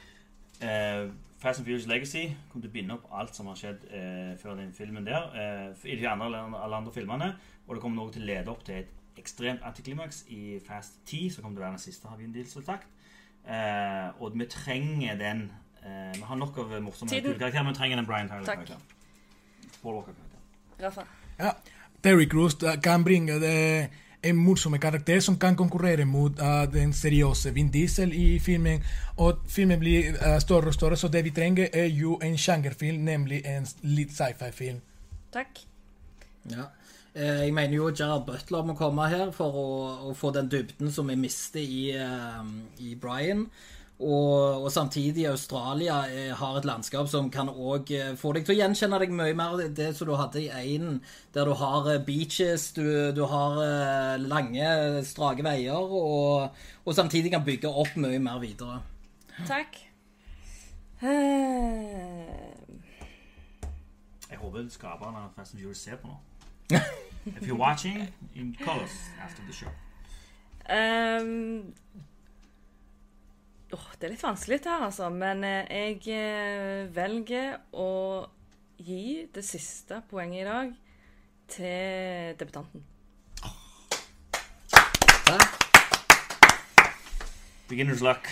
Eh, 0.62 1.10
Fast 1.40 1.58
and 1.58 1.66
Furious 1.66 1.86
Legacy 1.88 2.28
kommer 2.50 2.66
til 2.66 2.70
å 2.70 2.74
binde 2.74 2.94
opp 2.94 3.08
alt 3.16 3.34
som 3.34 3.48
har 3.50 3.56
skjedd 3.58 3.86
eh, 3.90 4.34
før 4.38 4.58
den 4.60 4.74
filmen 4.76 5.06
der. 5.06 5.30
Eh, 5.34 5.86
I 5.90 5.96
de 5.98 6.06
andre, 6.08 6.28
alle 6.60 6.76
andre 6.82 6.92
filmene. 6.94 7.32
Og 7.66 7.74
det 7.74 7.82
kommer 7.82 8.02
noe 8.02 8.12
til 8.14 8.22
å 8.22 8.28
lede 8.28 8.52
opp 8.52 8.62
til 8.66 8.82
et 8.82 9.18
ekstremt 9.20 9.64
antiklimaks 9.66 10.24
i 10.30 10.58
Fast 10.66 11.00
10, 11.06 11.30
som 11.34 11.42
kommer 11.42 11.58
til 11.58 11.64
å 11.64 11.66
være 11.66 11.78
den 11.78 12.44
siste 12.44 12.64
sagt. 12.66 12.86
Eh, 13.48 14.22
og 14.22 14.36
vi 14.36 14.46
trenger 14.52 15.16
den 15.16 15.46
eh, 15.82 16.12
Vi 16.14 16.22
har 16.28 16.36
nok 16.36 16.58
av 16.60 16.76
morsomme 16.84 17.10
karakterer, 17.10 17.62
men 17.64 17.72
vi 17.72 17.78
trenger 17.78 17.96
den 17.96 18.06
Brian 18.06 18.28
Tyler-karakteren. 18.28 18.82
Paul 19.82 19.94
Walker-karakteren. 19.94 20.44
Rafa. 20.80 21.06
Ja, 21.40 21.54
Terry 22.04 22.28
Crews 22.28 22.62
eh, 22.62 22.76
kan 22.84 23.04
bringe 23.04 23.40
det 23.40 23.88
en 24.22 24.36
morsomme 24.36 24.78
karakter 24.78 25.20
som 25.20 25.38
kan 25.40 25.56
konkurrere 25.56 26.04
mot 26.04 26.40
uh, 26.40 26.64
den 26.72 26.92
seriøse 26.92 27.54
Vin 27.54 27.70
Diesel 27.72 28.12
i 28.12 28.38
filmen. 28.38 28.82
Og 29.16 29.40
filmen 29.48 29.80
blir 29.80 30.12
uh, 30.18 30.38
større 30.42 30.72
og 30.72 30.76
større, 30.76 30.96
så 30.96 31.08
det 31.08 31.24
vi 31.24 31.32
trenger, 31.36 31.68
er 31.72 31.88
jo 31.88 32.18
en 32.22 32.36
sjangerfilm, 32.38 33.04
nemlig 33.04 33.42
en 33.48 33.66
litt 33.82 34.12
sci-fi-film. 34.16 34.82
Takk. 35.32 35.64
Ja. 36.50 36.70
Eh, 37.14 37.46
Jeg 37.46 37.54
mener 37.54 37.74
jo 37.74 37.90
Gerard 37.90 38.26
Butler 38.26 38.62
må 38.64 38.76
komme 38.78 39.08
her 39.10 39.32
for 39.34 39.56
å, 39.58 39.68
å 40.10 40.14
få 40.14 40.30
den 40.34 40.50
dybden 40.50 40.92
som 40.94 41.10
vi 41.10 41.16
mister 41.18 41.60
i, 41.60 41.90
eh, 41.90 42.44
i 42.78 42.94
Brian. 42.94 43.48
Og, 44.00 44.62
og 44.64 44.70
samtidig 44.72 45.26
Australia 45.28 45.98
eh, 46.08 46.30
har 46.36 46.54
et 46.56 46.64
landskap 46.64 47.08
som 47.12 47.26
kan 47.30 47.50
òg 47.52 47.90
eh, 47.92 48.14
få 48.16 48.32
deg 48.32 48.46
til 48.46 48.54
å 48.54 48.58
gjenkjenne 48.62 49.00
deg 49.02 49.12
mye 49.12 49.34
mer 49.36 49.58
det, 49.60 49.66
det 49.76 49.90
som 49.96 50.08
du 50.08 50.14
hadde 50.16 50.40
i 50.40 50.48
einen, 50.48 51.02
der 51.36 51.44
du 51.44 51.52
har 51.60 51.84
eh, 51.92 52.00
beaches, 52.06 52.70
du, 52.72 53.12
du 53.12 53.26
har 53.28 53.60
eh, 53.60 54.16
lange, 54.24 54.70
strake 55.04 55.44
veier, 55.44 55.76
og, 55.76 56.48
og 56.86 56.96
samtidig 56.96 57.34
kan 57.34 57.44
bygge 57.44 57.68
opp 57.68 57.92
mye 58.00 58.22
mer 58.24 58.40
videre. 58.40 58.80
Takk. 59.44 59.76
Jeg 64.30 64.40
håper 64.40 64.66
skaperne 64.72 65.26
av 65.26 65.30
Fast 65.36 65.52
and 65.54 65.60
Furious 65.60 65.84
ser 65.84 66.00
på 66.00 66.08
nå. 66.08 66.16
If 67.26 67.44
you're 67.46 67.56
watching, 67.56 68.08
in 68.34 68.56
colors 68.64 68.96
after 69.20 69.42
the 69.44 69.52
show. 69.52 69.68
ehm, 70.68 71.74
åh, 73.74 73.86
det 73.98 74.08
er 74.08 74.14
litt 74.14 74.24
vanskelig 74.24 74.60
her, 74.64 74.84
altså. 74.86 75.08
Men 75.12 75.44
eh, 75.46 75.68
jeg 75.70 76.00
eh, 76.14 76.86
velger 76.94 77.58
å 77.72 77.90
gi 78.80 79.26
det 79.32 79.44
siste 79.46 80.00
poenget 80.10 80.42
i 80.42 80.48
dag 80.48 80.72
til 81.50 82.38
debutanten. 82.40 82.86
Beginner's 87.70 88.02
luck. 88.02 88.26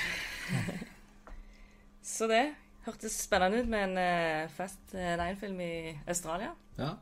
Så 2.02 2.26
det 2.26 2.44
hørtes 2.86 3.14
spennende 3.22 3.60
ut 3.62 3.68
med 3.70 3.90
en 3.90 4.00
eh, 4.02 4.48
Fast 4.50 4.96
Nine-film 4.96 5.60
i 5.62 5.74
Australia. 6.08 6.54
Ja, 6.78 6.96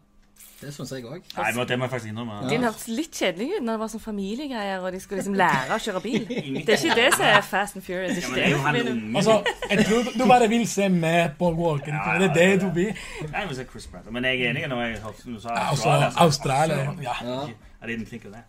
det 0.60 0.70
syns 0.72 0.92
jeg 0.92 1.04
òg. 1.04 1.20
Nei, 1.36 1.50
men 1.52 1.66
det 1.68 1.76
må 1.76 1.84
jeg 1.84 1.90
faktisk 1.92 2.10
innrømme. 2.10 2.36
Din 2.48 2.62
hørtes 2.64 2.86
litt 2.88 3.18
kjedelig 3.18 3.48
ut 3.58 3.64
når 3.66 3.74
det 3.76 3.80
var 3.82 3.90
sånn 3.92 4.02
familiegreier, 4.06 4.78
og 4.80 4.94
de 4.94 5.00
skulle 5.04 5.20
liksom 5.20 5.36
lære 5.36 5.76
å 5.76 5.82
kjøre 5.84 6.00
bil. 6.04 6.24
Det 6.66 6.76
er 6.76 6.80
ikke 6.80 6.96
det 6.96 7.10
som 7.12 7.24
er 7.28 7.44
Fast 7.44 7.76
and 7.76 7.84
Furious. 7.84 8.16
Ja, 8.22 8.30
det 8.32 8.46
er 8.80 8.88
det. 8.88 8.94
Altså, 9.20 9.36
jeg 9.68 9.84
tror 9.90 10.08
du 10.16 10.24
bare 10.30 10.48
vil 10.48 10.64
se 10.72 10.88
med 10.88 11.36
Paul 11.38 11.58
Walken. 11.60 11.92
Ja, 11.98 12.16
det 12.22 12.30
er 12.30 12.34
det 12.38 12.46
ja, 12.46 12.54
ja. 12.54 12.62
du 12.64 12.72
vil. 12.78 13.04
Jeg 13.26 13.50
vil 13.50 13.60
si 13.60 13.68
Chris 13.74 13.90
Pratt. 13.92 14.08
Men 14.16 14.24
jeg 14.30 14.40
er 14.40 14.54
enig 14.54 14.64
når 14.72 14.82
jeg 14.86 14.98
hørte 15.04 15.28
du 15.28 15.38
sa 15.44 15.60
så- 15.76 16.24
Australia, 16.24 16.80
ja. 17.04 17.20
Ja. 17.20 17.38
I 17.82 17.92
didn't 17.92 18.08
think 18.08 18.24
of 18.24 18.32
that. 18.32 18.44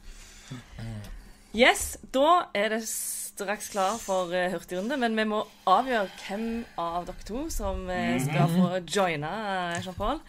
Yes, 1.58 1.98
da 2.14 2.48
er 2.56 2.70
det 2.78 2.84
straks 2.88 3.70
klar 3.76 3.98
for 4.02 4.32
eh, 4.36 4.52
hurtigrunde, 4.54 4.98
men 4.98 5.16
vi 5.18 5.24
må 5.28 5.44
avgjøre 5.68 6.08
hvem 6.24 6.48
av 6.80 7.06
dere 7.08 7.28
to 7.28 7.48
som 7.54 7.84
eh, 7.92 8.16
skal 8.24 8.52
få 8.54 8.70
joine 8.86 9.30
eh, 9.30 9.80
Jean-Paul. 9.84 10.22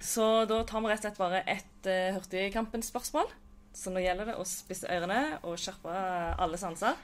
Så 0.00 0.24
da 0.48 0.62
tar 0.64 0.80
vi 0.80 0.88
rett 0.88 1.02
og 1.02 1.06
slett 1.10 1.20
bare 1.20 1.42
et 1.50 1.88
uh, 1.88 2.14
Hurtigkampen-spørsmål. 2.16 3.28
Så 3.76 3.92
nå 3.92 4.00
gjelder 4.02 4.32
det 4.32 4.38
å 4.40 4.46
spisse 4.48 4.88
ørene 4.90 5.38
og 5.46 5.58
skjerpe 5.60 5.92
alle 6.40 6.58
sanser. 6.58 6.96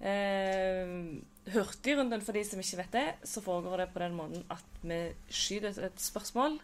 Uh, 0.00 1.20
hurtigrunden, 1.54 2.22
for 2.24 2.36
de 2.36 2.42
som 2.46 2.60
ikke 2.62 2.80
vet 2.82 2.94
det, 2.96 3.06
så 3.28 3.42
foregår 3.44 3.84
det 3.84 3.88
på 3.94 4.02
den 4.02 4.14
måten 4.18 4.44
at 4.52 4.82
vi 4.82 5.00
skyter 5.30 5.76
et- 5.86 6.00
spørsmål. 6.00 6.58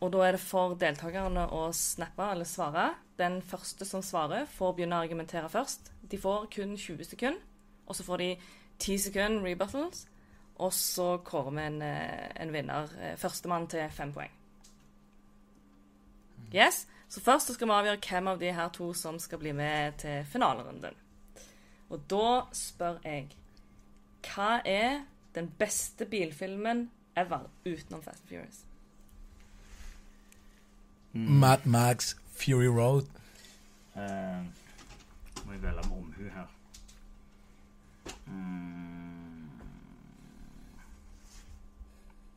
Og 0.00 0.12
da 0.14 0.18
er 0.28 0.32
det 0.36 0.40
for 0.44 0.76
deltakerne 0.78 1.48
å 1.50 1.64
snappe 1.74 2.22
eller 2.30 2.46
svare. 2.46 2.94
Den 3.18 3.40
første 3.42 3.84
som 3.84 4.02
svarer, 4.02 4.46
får 4.46 4.76
begynne 4.76 4.94
å 4.94 5.02
argumentere 5.02 5.50
først. 5.50 5.90
De 6.08 6.18
får 6.18 6.46
kun 6.54 6.76
20 6.76 7.04
sekunder, 7.04 7.40
og 7.88 7.96
så 7.96 8.04
får 8.06 8.18
de 8.18 8.28
10 8.78 8.98
sekunder 8.98 9.42
rebuttals. 9.42 10.06
Og 10.58 10.70
så 10.72 11.18
kårer 11.24 11.50
vi 11.54 11.62
en, 11.62 11.82
eh, 11.82 12.28
en 12.36 12.52
vinner. 12.52 12.88
eh, 13.00 13.16
Førstemann 13.16 13.68
til 13.68 13.88
fem 13.90 14.12
poeng. 14.12 14.30
Yes. 16.54 16.86
Så 17.08 17.20
først 17.20 17.46
så 17.46 17.54
skal 17.54 17.68
vi 17.68 17.72
avgjøre 17.72 18.00
hvem 18.08 18.28
av 18.28 18.40
de 18.40 18.52
her 18.52 18.68
to 18.68 18.92
som 18.94 19.18
skal 19.18 19.38
bli 19.38 19.52
med 19.52 19.92
til 19.98 20.24
finalerunden. 20.28 20.96
Og 21.88 22.00
da 22.10 22.42
spør 22.52 22.98
jeg 23.04 23.30
Hva 24.28 24.58
er 24.66 25.04
den 25.34 25.48
beste 25.58 26.04
bilfilmen 26.04 26.90
ever 27.16 27.48
utenom 27.64 28.02
Fast 28.02 28.20
and 28.20 28.28
Furious? 28.28 28.64
Mad 31.12 31.64
Max 31.64 32.16
Fury 32.36 32.66
Road. 32.66 33.06
Uh, 33.94 34.44
må 35.46 35.52
jeg 35.52 35.62
velge 35.62 35.82
med 35.88 35.96
omhu 35.96 36.28
her. 36.34 36.46
Mm. 38.26 39.50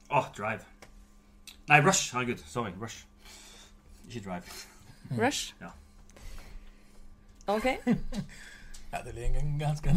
Åh, 0.09 0.26
Drive. 0.38 0.59
Nei, 1.68 1.80
Rush. 1.80 2.14
Herregud. 2.14 2.38
Sorry. 2.38 2.72
Rush. 2.82 3.05
Ikke 4.12 4.30
Drive. 4.30 4.43
Rush? 5.26 5.53
Ja. 5.62 5.68
OK. 7.47 7.66
Ja, 8.93 8.97
det 9.05 9.16
ligger 9.16 9.41
ganske 9.59 9.93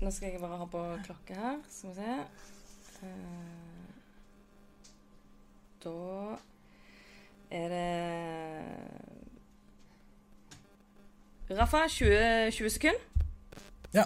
Nå 0.00 0.10
skal 0.10 0.30
jeg 0.30 0.40
bare 0.40 0.58
ha 0.58 0.64
på 0.64 0.96
klokke 1.04 1.34
her. 1.34 1.56
Skal 1.70 1.90
vi 1.90 1.94
se. 1.94 2.02
Eh, 3.02 3.08
Da 5.84 5.90
er 7.50 7.68
det 7.68 8.64
Rafa, 11.58 11.88
20, 11.88 12.50
20 12.50 12.70
sekunder. 12.70 12.98
Ja. 13.94 14.02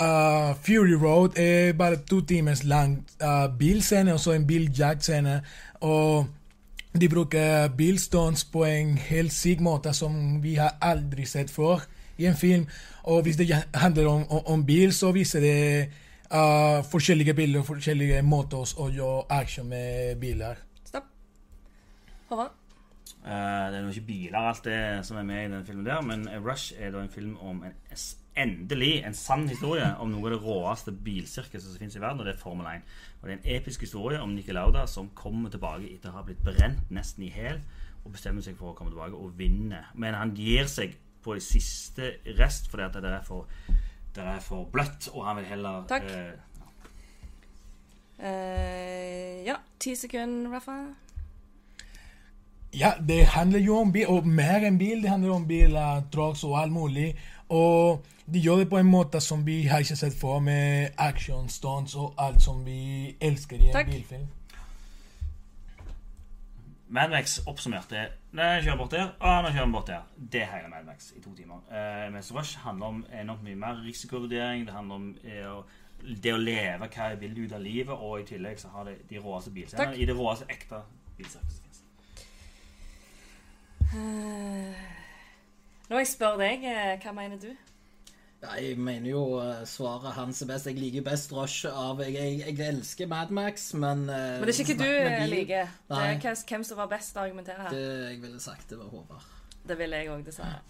Uh, 0.00 0.56
Fury 0.56 0.92
Road 1.06 1.38
er 1.38 1.72
bare 1.72 1.96
to 1.96 2.20
timers 2.20 2.64
lang 2.64 3.06
uh, 3.22 3.58
bilscene 3.58 4.12
og 4.12 4.20
så 4.20 4.32
en 4.32 4.46
biljaktscene. 4.46 5.44
Og 5.80 6.26
de 7.00 7.08
bruker 7.08 7.68
bilstunts 7.76 8.44
på 8.52 8.64
en 8.66 8.96
helt 9.08 9.32
syk 9.32 9.60
måte 9.64 9.92
som 9.96 10.38
vi 10.42 10.54
har 10.58 10.76
aldri 10.80 11.24
sett 11.26 11.50
før 11.50 11.84
i 12.18 12.26
en 12.26 12.36
film. 12.36 12.66
Og 13.08 13.22
hvis 13.22 13.36
det 13.38 13.48
handler 13.74 14.06
om, 14.10 14.24
om, 14.30 14.42
om 14.46 14.64
bil, 14.66 14.92
så 14.92 15.12
viser 15.14 15.40
det 15.40 15.56
uh, 16.34 16.84
forskjellige 16.90 17.34
bilder 17.34 17.60
og 17.62 17.66
forskjellige 17.70 18.22
måter 18.26 18.64
å 18.78 18.88
gjøre 18.92 19.26
action 19.30 19.68
med 19.70 20.16
biler. 20.20 20.58
Stopp. 20.84 21.06
Håvard. 22.28 22.54
Uh, 23.24 23.30
det 23.68 23.76
er 23.78 23.82
jo 23.82 23.88
ikke 23.92 24.06
biler 24.08 24.38
alt 24.50 24.64
det 24.64 24.80
som 25.06 25.16
er 25.20 25.26
med 25.28 25.44
i 25.44 25.52
den 25.52 25.64
filmen 25.66 25.86
der, 25.86 26.00
men 26.00 26.28
Rush 26.44 26.72
er 26.78 26.92
da 26.94 27.02
en 27.02 27.12
film 27.12 27.36
om 27.44 27.62
en, 27.66 27.74
s- 27.94 28.16
endelig 28.38 29.02
en 29.06 29.16
sann 29.16 29.48
historie 29.50 29.86
om 30.02 30.10
noe 30.12 30.28
av 30.28 30.34
det 30.34 30.40
råeste 30.44 30.94
bilsirkuset 31.04 31.66
som 31.68 31.80
finnes 31.80 31.96
i 31.98 32.02
verden, 32.02 32.22
og 32.22 32.28
det 32.28 32.34
er 32.34 32.40
Formel 32.42 32.68
1. 32.70 32.86
Og 33.18 33.26
det 33.26 33.34
er 33.34 33.38
en 33.38 33.50
episk 33.58 33.84
historie 33.86 34.20
om 34.22 34.32
Niki 34.34 34.54
Lauda 34.54 34.86
som 34.90 35.10
kommer 35.18 35.52
tilbake 35.52 35.90
etter 35.90 36.12
å 36.12 36.18
ha 36.20 36.24
blitt 36.26 36.44
brent 36.46 36.92
nesten 36.94 37.26
i 37.26 37.32
hæl, 37.34 37.60
og 38.04 38.14
bestemmer 38.14 38.44
seg 38.44 38.56
for 38.58 38.72
å 38.72 38.76
komme 38.78 38.94
tilbake 38.94 39.18
og 39.18 39.34
vinne. 39.38 39.82
Men 39.94 40.16
han 40.18 40.34
gir 40.38 40.70
seg 40.70 40.94
på 41.24 41.34
det 41.36 41.44
siste 41.44 42.14
rest 42.38 42.70
fordi 42.70 42.86
at 42.86 43.00
det 43.02 43.10
er 43.10 43.26
for, 43.26 43.50
det 44.14 44.28
er 44.36 44.40
for 44.44 44.68
bløtt, 44.72 45.10
og 45.12 45.26
han 45.26 45.40
vil 45.40 45.50
heller 45.50 45.82
Takk. 45.90 46.08
eh, 46.14 46.32
uh, 48.22 49.34
ja, 49.46 49.58
ti 49.80 49.94
sekunder, 49.98 50.54
Rafa. 50.56 50.78
Ja, 52.74 52.92
det 53.08 53.24
handler 53.32 53.58
jo 53.58 53.78
om 53.80 53.92
bil, 53.92 54.06
og 54.12 54.26
mer 54.26 54.64
enn 54.68 54.76
bil. 54.78 55.00
Det 55.02 55.08
handler 55.08 55.38
om 55.38 55.46
biler, 55.48 56.02
trucks 56.12 56.44
og 56.44 56.58
alt 56.60 56.72
mulig. 56.72 57.14
Og 57.48 58.04
de 58.32 58.40
gjør 58.40 58.56
det 58.62 58.68
på 58.68 58.78
en 58.78 58.90
måte 58.90 59.20
som 59.24 59.46
vi 59.46 59.62
har 59.66 59.84
ikke 59.84 59.96
sett 59.96 60.16
for 60.20 60.40
med 60.44 60.90
action, 60.98 61.48
stunts 61.48 61.94
og 61.96 62.14
alt 62.18 62.42
som 62.44 62.60
vi 62.66 63.14
elsker 63.20 63.56
i 63.56 63.70
en 63.70 63.72
Takk. 63.72 63.86
bilfilm. 63.86 64.26
Mad 66.88 67.10
Max 67.10 67.38
oppsummert 67.46 67.92
er 67.92 68.14
Nei, 68.32 68.60
kjører 68.64 68.76
bort 68.76 68.92
der. 68.92 69.10
Ah, 69.20 69.42
nå 69.44 69.50
kjører 69.52 69.66
vi 69.66 69.72
bort 69.72 69.86
der. 69.88 70.04
Det 70.32 70.42
er 70.42 70.50
hele 70.52 70.68
Mad 70.68 70.84
Max 70.84 71.12
i 71.16 71.20
to 71.20 71.34
timer. 71.36 71.60
Eh, 71.72 72.12
mens 72.12 72.32
Rush 72.34 72.58
handler 72.58 72.86
om 72.86 73.06
enormt 73.12 73.42
mye 73.44 73.56
mer 73.56 73.82
risikovurdering. 73.84 74.66
Det 74.66 74.74
handler 74.74 74.94
om 74.94 75.16
eh, 75.24 76.16
det 76.22 76.32
å 76.32 76.36
leve 76.40 76.88
hva 76.88 77.08
jeg 77.10 77.20
vil 77.20 77.38
ut 77.44 77.52
av 77.52 77.60
livet, 77.64 77.94
og 77.94 78.20
i 78.20 78.28
tillegg 78.28 78.60
så 78.60 78.68
har 78.72 78.88
det 78.88 78.98
de 79.10 79.20
råeste 79.20 79.50
bilscenene 79.50 79.96
i 79.96 80.04
det 80.08 80.16
råeste 80.16 80.48
ekte 80.52 80.82
bilsettet 81.16 81.52
som 81.52 81.64
finnes. 81.64 81.82
Eh, 83.88 84.97
Nå 85.88 85.98
jeg 86.02 86.08
spør 86.10 86.36
deg, 86.40 86.64
eh, 86.68 86.98
hva 87.02 87.12
mener 87.16 87.38
du? 87.40 87.48
Ja, 88.42 88.52
jeg 88.60 88.76
mener 88.78 89.08
jo 89.10 89.22
eh, 89.42 89.62
svaret 89.66 90.12
hans 90.14 90.42
er 90.44 90.50
best. 90.50 90.68
Jeg 90.70 90.76
liker 90.78 91.02
best 91.06 91.32
Rush 91.34 91.64
av 91.66 91.98
Jeg, 92.04 92.12
jeg, 92.14 92.42
jeg 92.58 92.68
elsker 92.68 93.08
Mad 93.10 93.32
Max, 93.34 93.70
men 93.74 94.04
eh, 94.06 94.36
Men 94.38 94.46
det 94.46 94.54
er 94.54 94.60
ikke 94.62 94.76
hva 94.78 94.90
du 95.24 95.32
liker. 95.32 95.72
Det 95.88 96.02
er 96.04 96.20
hvem- 96.22 96.44
hvem 96.52 96.64
som 96.68 96.76
var 96.78 96.86
best 96.92 97.16
å 97.16 97.24
argumentere 97.24 97.64
her. 97.64 97.72
Det 97.74 98.12
jeg 98.12 98.20
ville 98.22 98.40
sagt, 98.40 98.68
det 98.70 98.78
var 98.78 98.92
Håvard. 98.92 99.26
Det 99.68 99.78
ville 99.80 99.96
jeg 99.96 100.12
òg, 100.12 100.22
dessverre. 100.28 100.60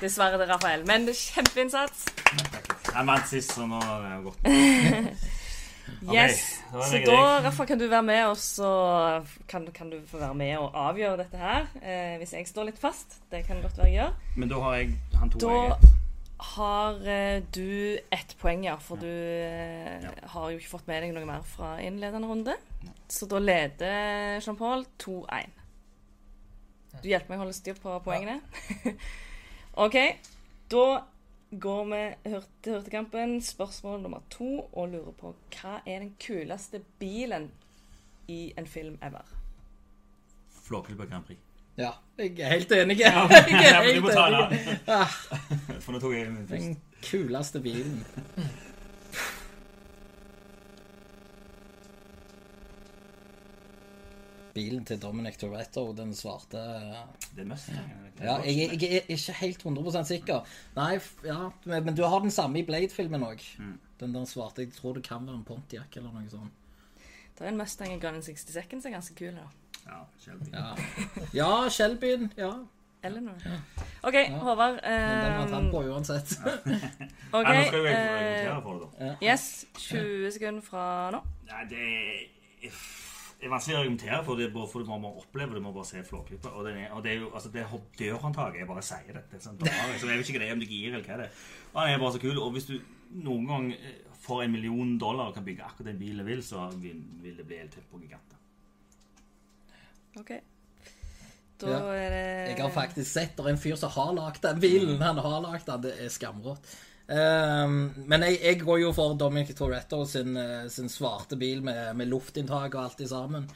Dessverre 0.00 0.38
til 0.40 0.48
Rafael. 0.54 0.86
Men 0.86 1.04
det 1.06 1.12
er 1.16 1.20
kjempeinnsats. 1.34 2.06
Jeg 2.94 3.06
vant 3.06 3.28
sist, 3.28 3.52
så 3.58 3.66
nå 3.70 3.78
er 3.82 4.06
det 4.06 4.24
gått 4.24 4.42
godt. 4.42 5.28
Yes. 6.02 6.60
er 6.72 6.82
Så 6.88 6.98
da, 7.06 7.14
Raffa, 7.16 7.46
Rafa, 7.46 7.64
kan 7.66 7.78
du 7.78 7.86
være 7.90 8.02
med, 8.06 8.24
og 8.26 8.36
så 8.36 8.68
kan, 9.48 9.66
kan 9.74 9.90
du 9.90 9.98
få 10.06 10.18
være 10.18 10.34
med 10.34 10.56
og 10.58 10.74
avgjøre 10.74 11.16
dette 11.22 11.38
her. 11.40 11.66
Eh, 11.82 12.16
hvis 12.22 12.32
jeg 12.36 12.46
står 12.50 12.70
litt 12.70 12.78
fast. 12.82 13.18
Det 13.30 13.44
kan 13.46 13.62
godt 13.62 13.78
være 13.78 13.90
jeg 13.90 13.98
gjør. 14.00 14.12
Men 14.36 14.48
da 14.52 14.60
har 14.62 14.76
jeg 14.80 14.94
han 15.20 15.30
to 15.30 15.38
Da 15.42 15.78
har 16.52 16.98
eh, 17.06 17.42
du 17.54 17.98
ett 18.10 18.36
poeng, 18.40 18.64
ja. 18.66 18.76
For 18.82 18.98
du 18.98 19.06
eh, 19.06 20.02
Ja. 20.02 20.10
har 20.34 20.50
jo 20.50 20.58
ikke 20.58 20.72
fått 20.74 20.86
med 20.90 21.02
deg 21.04 21.14
noe 21.14 21.26
mer 21.28 21.42
fra 21.46 21.76
innledende 21.82 22.28
runde. 22.30 22.56
Så 23.08 23.28
da 23.30 23.38
leder 23.38 24.40
Jean-Paul 24.42 24.86
2-1. 24.98 25.58
Du 27.02 27.08
hjelper 27.08 27.30
meg 27.30 27.38
å 27.38 27.44
holde 27.46 27.56
styr 27.56 27.78
på 27.80 27.94
poengene? 28.04 28.40
OK. 29.84 29.96
Da 30.72 30.84
går 31.60 31.84
vi 31.84 32.00
til 32.62 32.72
Hurtigkampen. 32.72 33.40
Spørsmål 33.42 34.00
nummer 34.02 34.20
to 34.30 34.60
og 34.72 34.88
lurer 34.88 35.12
på 35.18 35.34
hva 35.56 35.78
er 35.86 35.98
den 36.04 36.14
kuleste 36.26 36.80
bilen 36.98 37.50
i 38.28 38.52
en 38.58 38.66
film 38.66 38.98
ever? 39.02 39.24
Flåklypa 40.64 41.04
Grand 41.10 41.24
Prix. 41.24 41.38
Ja, 41.76 41.90
jeg 42.18 42.38
er 42.40 42.48
helt 42.52 42.72
enig. 42.72 42.98
Ja, 43.00 43.12
Jeg 43.30 43.70
er 43.72 43.78
men 43.80 43.88
du 43.88 43.92
helt 43.92 44.02
må 44.04 44.10
ta 44.12 44.26
enig. 44.28 44.58
den. 44.86 45.80
For 45.80 45.92
nå 45.92 46.00
tok 46.02 46.12
jeg 46.14 46.28
min 46.32 46.48
først. 46.48 46.62
Den 46.62 46.76
kuleste 47.02 47.60
bilen. 47.64 48.04
Bilen 54.52 54.84
til 54.84 54.98
Dominic 55.00 55.38
Toretto, 55.40 55.86
den 55.96 56.12
svarte 56.14 56.60
Det 57.32 57.44
er 57.44 57.48
Mustang. 57.48 57.92
Ja, 58.20 58.34
jeg, 58.44 58.76
jeg 58.76 58.98
er 58.98 59.14
ikke 59.14 59.36
helt 59.40 59.64
100 59.64 60.04
sikker. 60.10 60.42
Nei, 60.76 60.98
ja, 61.24 61.48
men 61.64 61.96
du 61.96 62.04
har 62.04 62.20
den 62.20 62.34
samme 62.34 62.60
i 62.60 62.66
Blade-filmen 62.68 63.24
òg. 63.24 63.40
Den 64.02 64.14
der 64.14 64.26
svarte 64.28 64.66
Jeg 64.66 64.74
tror 64.76 64.98
det 64.98 65.06
kan 65.06 65.24
være 65.26 65.40
en 65.40 65.46
Pontiac 65.48 65.96
eller 65.96 66.12
noe 66.12 66.28
sånt. 66.30 66.52
Det 67.38 67.46
er 67.46 67.48
en 67.48 67.58
Mustang 67.58 67.96
Gun 68.02 68.20
in 68.20 68.22
60 68.22 68.52
Seconds. 68.52 68.86
er 68.86 68.90
ganske 68.90 69.14
kul. 69.14 69.34
da. 69.34 69.48
Ja, 69.86 70.04
Shelbyen. 70.20 70.54
Ja, 70.54 70.74
ja 71.34 71.68
Shelbyen. 71.68 72.32
Ja. 72.36 72.52
Eller 73.02 73.20
noe. 73.20 73.34
OK, 74.02 74.14
Håvard. 74.30 74.78
eh, 74.84 75.24
den 75.24 75.38
var 75.38 75.48
tatt 75.50 75.70
på 75.72 75.80
uansett. 75.90 76.34
OK. 77.36 77.48
Nei, 77.48 77.56
nå 77.56 77.64
skal 77.66 77.78
jo 77.78 77.86
jeg 77.88 77.96
eh, 77.96 78.02
argumentere 78.02 78.60
for 78.62 78.84
det, 78.84 78.90
da. 79.00 79.14
yes, 79.26 79.46
20 79.78 80.30
sekunder 80.36 80.62
fra 80.62 80.84
nå. 81.16 81.22
Nei, 81.48 81.64
det 81.72 81.88
er, 81.88 82.76
det 83.42 83.48
er 83.48 83.54
vanskelig 83.56 83.74
å 83.74 83.80
argumentere 83.82 84.18
for 84.24 84.38
det, 84.38 84.44
bare 84.54 84.68
for 84.70 84.84
du 84.84 84.86
må 84.92 85.00
bare 85.02 85.18
oppleve 85.24 85.56
det, 85.56 85.62
må 85.64 85.72
bare 85.74 85.88
se 85.88 86.02
Flåklypa. 86.06 86.52
Og, 86.54 86.68
er- 86.70 86.92
og 86.94 87.00
det 87.02 87.10
er 87.12 87.16
jo, 87.24 87.30
altså 87.34 87.50
det 87.50 87.64
dørhåndtaket, 87.98 88.60
jeg 88.62 88.68
bare 88.70 88.84
sier 88.86 89.16
det. 89.16 89.22
det 89.32 89.40
er 89.40 89.42
sånn, 89.42 89.58
så 89.58 90.06
jeg 90.12 90.20
vet 90.20 90.28
ikke 90.30 90.38
hva 90.38 90.44
det 90.44 90.48
er, 90.48 90.54
om 90.54 90.62
det 90.62 90.68
gir 90.70 90.92
eller 90.94 91.02
hva 91.08 91.16
det 91.18 91.26
er. 91.26 91.40
Og 91.72 91.80
han 91.82 91.90
er 91.90 91.98
bare 92.04 92.14
så 92.14 92.22
kul, 92.22 92.38
og 92.38 92.52
hvis 92.54 92.68
du 92.70 92.76
noen 93.26 93.48
gang 93.50 93.66
eh, 93.74 93.98
får 94.22 94.44
en 94.44 94.54
million 94.54 94.94
dollar 95.02 95.32
og 95.32 95.34
kan 95.34 95.44
bygge 95.44 95.66
akkurat 95.66 95.90
den 95.90 95.98
bilen 95.98 96.22
du 96.22 96.30
vil, 96.30 96.44
så 96.46 96.68
vil, 96.78 97.02
vil 97.26 97.36
det 97.42 97.46
bli 97.50 97.58
helt 97.64 97.74
på 97.90 97.98
giganter. 98.04 98.38
OK. 100.22 100.32
Da 101.62 101.66
Ja. 101.70 101.82
er 101.94 102.10
det 102.10 102.48
Jeg 102.56 102.62
har 102.62 102.70
faktisk 102.74 103.10
sett 103.10 103.36
det 103.36 103.44
er 103.46 103.50
en 103.50 103.58
fyr 103.58 103.76
som 103.78 103.90
har 103.90 104.14
lagd 104.14 104.40
den 104.42 104.60
bilen. 104.62 105.02
Han 105.02 105.18
har 105.18 105.40
lagd 105.44 105.66
den. 105.66 105.82
Det 105.82 105.92
er 105.98 106.08
skamrått. 106.10 106.66
Ehm, 107.12 107.78
men 108.08 108.24
jeg, 108.24 108.38
jeg 108.40 108.60
går 108.62 108.80
jo 108.86 108.90
for 108.96 109.16
Dominic 109.18 109.52
Toretto 109.58 110.02
sin, 110.08 110.36
eh, 110.38 110.66
sin 110.72 110.88
svarte 110.92 111.36
bil 111.40 111.62
med, 111.64 111.92
med 111.98 112.08
luftinntak 112.08 112.74
og 112.74 112.82
alt 112.86 113.02
i 113.04 113.08
sammen. 113.10 113.48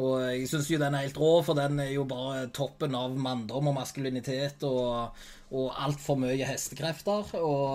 Og 0.00 0.22
jeg 0.22 0.46
syns 0.48 0.68
jo 0.70 0.78
den 0.80 0.94
er 0.94 1.04
helt 1.08 1.18
rå, 1.18 1.32
for 1.44 1.58
den 1.58 1.80
er 1.82 1.90
jo 1.90 2.06
bare 2.08 2.46
toppen 2.54 2.94
av 2.94 3.16
manndom 3.18 3.72
og 3.72 3.76
maskulinitet 3.80 4.62
og, 4.68 5.16
og 5.50 5.80
altfor 5.82 6.20
mye 6.22 6.46
hestekrefter. 6.46 7.34
Og, 7.40 7.66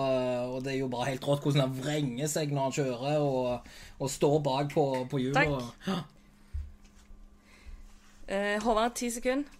og 0.56 0.58
det 0.64 0.72
er 0.74 0.80
jo 0.80 0.90
bare 0.92 1.10
helt 1.12 1.28
rått 1.28 1.44
hvordan 1.44 1.66
han 1.66 1.76
vrenger 1.76 2.32
seg 2.32 2.54
når 2.54 2.70
han 2.70 2.76
kjører 2.78 3.20
og, 3.20 3.70
og 4.00 4.12
står 4.12 4.38
bak 4.48 4.72
på, 4.72 4.86
på 5.12 5.22
hjulet. 5.26 5.70
Takk. 5.84 6.12
Eh, 8.26 8.56
Håvard, 8.64 8.96
ti 8.98 9.12
sekunder. 9.12 9.52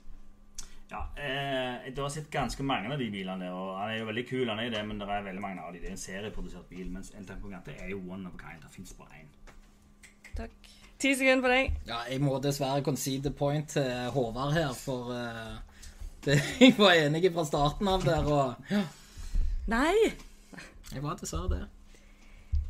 Ja, 0.90 1.08
eh, 1.16 1.94
Du 1.94 2.02
har 2.02 2.08
sett 2.08 2.30
ganske 2.30 2.62
mange 2.62 2.92
av 2.92 2.98
de 2.98 3.10
bilene, 3.10 3.50
og 3.52 3.78
han 3.78 3.90
er 3.90 3.98
jo 3.98 4.06
veldig 4.06 4.26
kul, 4.28 4.48
han 4.48 4.58
er 4.58 4.70
det, 4.70 4.82
men 4.86 5.00
det 5.00 5.08
er 5.08 5.22
veldig 5.26 5.42
mange 5.42 5.62
av 5.62 5.72
de. 5.72 5.80
Det 5.80 5.88
er 5.88 5.96
en 5.96 6.02
serieprodusert 6.02 6.68
bil, 6.70 6.90
mens 6.90 7.12
El 7.18 7.26
Tempo 7.26 7.48
Gigante 7.48 7.74
er 7.82 7.90
jo 7.90 7.98
one 8.06 8.28
of 8.28 8.34
a 8.34 8.38
kind. 8.38 8.62
Det 8.62 8.70
fins 8.70 8.94
bare 8.98 9.22
én. 9.22 9.32
Takk. 10.36 10.50
Ti 10.98 11.14
sekunder 11.14 11.42
på 11.44 11.52
deg. 11.52 11.72
Ja, 11.88 11.98
jeg 12.10 12.20
må 12.24 12.38
dessverre 12.40 12.84
concede 12.84 13.32
point 13.36 13.68
til 13.68 14.10
Håvard 14.14 14.52
her, 14.56 14.72
for 14.72 15.10
uh, 15.12 15.58
det, 16.24 16.38
jeg 16.60 16.76
var 16.78 16.94
enig 16.96 17.32
fra 17.34 17.44
starten 17.44 17.88
av 17.88 18.06
der, 18.06 18.30
og 18.32 18.70
ja, 18.70 18.84
Nei! 19.66 20.12
jeg 20.92 21.02
var 21.02 21.18
dessverre 21.18 21.50
det. 21.50 21.64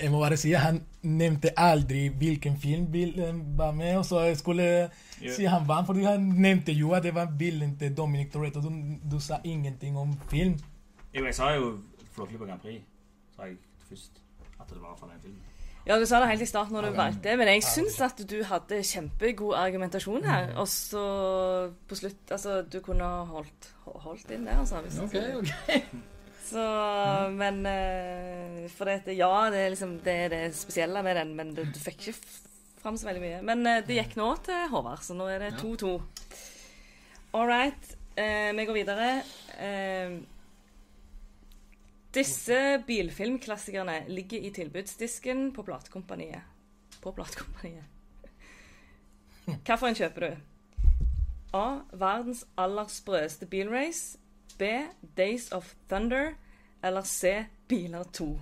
Jeg 0.00 0.12
må 0.12 0.20
bare 0.20 0.36
si 0.36 0.52
at 0.52 0.60
han 0.60 0.82
nevnte 1.02 1.54
aldri 1.56 2.08
hvilken 2.20 2.58
film 2.60 2.90
bilen 2.92 3.38
var 3.56 3.72
med, 3.72 3.96
og 3.96 4.04
så 4.04 4.20
jeg 4.26 4.36
skulle 4.36 4.66
jeg 5.22 5.32
si 5.32 5.44
han 5.48 5.64
vant, 5.68 5.86
fordi 5.86 6.04
han 6.04 6.20
nevnte 6.36 6.72
jo 6.76 6.92
at 6.92 7.02
det 7.06 7.14
var 7.16 7.32
bilen 7.38 7.76
til 7.80 7.96
Dominic 7.96 8.32
Toretto. 8.32 8.60
Du, 8.60 8.70
du 9.10 9.18
sa 9.20 9.40
ingenting 9.44 9.96
om 9.98 10.12
film. 10.30 10.58
Jo, 11.14 11.24
jeg 11.24 11.34
sa 11.34 11.54
jo 11.56 11.78
Flåklypa 12.12 12.44
Grand 12.44 12.60
Prix, 12.60 12.82
sa 13.36 13.48
jeg 13.48 13.56
først. 13.88 14.22
At 14.60 14.68
det 14.70 14.82
var 14.82 14.96
fra 15.00 15.08
den 15.12 15.22
filmen. 15.22 15.42
Ja, 15.86 16.00
du 16.00 16.06
sa 16.06 16.18
det 16.18 16.28
helt 16.28 16.42
i 16.42 16.48
starten 16.50 16.74
når 16.74 16.88
du 16.88 16.96
valgte, 16.98 17.36
men 17.38 17.48
jeg 17.48 17.62
syns 17.62 18.00
at 18.02 18.18
du 18.30 18.40
hadde 18.44 18.80
kjempegod 18.82 19.54
argumentasjon 19.54 20.24
her. 20.26 20.48
Mm. 20.50 20.56
Og 20.58 20.68
så 20.68 21.02
på 21.88 21.94
slutt 21.94 22.32
Altså, 22.34 22.62
du 22.62 22.80
kunne 22.82 23.06
holdt, 23.30 23.70
holdt 23.84 24.30
inn 24.34 24.48
der, 24.48 24.58
altså. 24.58 24.80
Hvis 24.82 24.98
OK, 24.98 25.14
OK. 25.38 25.52
Så 26.46 26.62
Men 27.34 27.66
uh, 27.66 28.66
For 28.70 28.88
det, 28.88 29.16
ja, 29.18 29.30
det 29.50 29.62
er 29.62 29.72
liksom 29.74 29.96
det, 30.04 30.16
er 30.26 30.34
det 30.34 30.42
spesielle 30.58 31.02
med 31.02 31.18
den, 31.18 31.34
men 31.38 31.54
du, 31.56 31.64
du 31.64 31.80
fikk 31.82 32.06
ikke 32.06 32.18
fram 32.82 32.98
så 32.98 33.08
veldig 33.08 33.24
mye. 33.24 33.42
Men 33.46 33.66
uh, 33.66 33.80
det 33.86 33.98
gikk 33.98 34.16
nå 34.20 34.30
til 34.46 34.70
Håvard, 34.70 35.02
så 35.02 35.16
nå 35.18 35.26
er 35.32 35.46
det 35.46 35.56
2-2. 35.58 35.96
All 37.36 37.50
right. 37.50 37.92
Uh, 38.16 38.52
vi 38.56 38.66
går 38.68 38.78
videre. 38.78 39.10
Disse 42.16 42.58
bilfilmklassikerne 42.86 44.06
ligger 44.08 44.46
i 44.46 44.52
tilbudsdisken 44.56 45.50
på 45.52 45.64
platekompaniet. 45.66 46.46
På 47.02 47.12
platekompaniet. 47.12 47.84
Hvilken 49.46 49.98
kjøper 49.98 50.24
du? 50.24 50.38
A. 51.56 51.66
Verdens 51.92 52.46
aller 52.58 52.88
sprøeste 52.92 53.48
bilrace. 53.50 54.16
B. 54.58 54.64
Days 55.16 55.52
of 55.52 55.74
Thunder. 55.88 56.30
Eller 56.82 57.02
C. 57.02 57.46
Biler 57.68 58.04
2. 58.12 58.40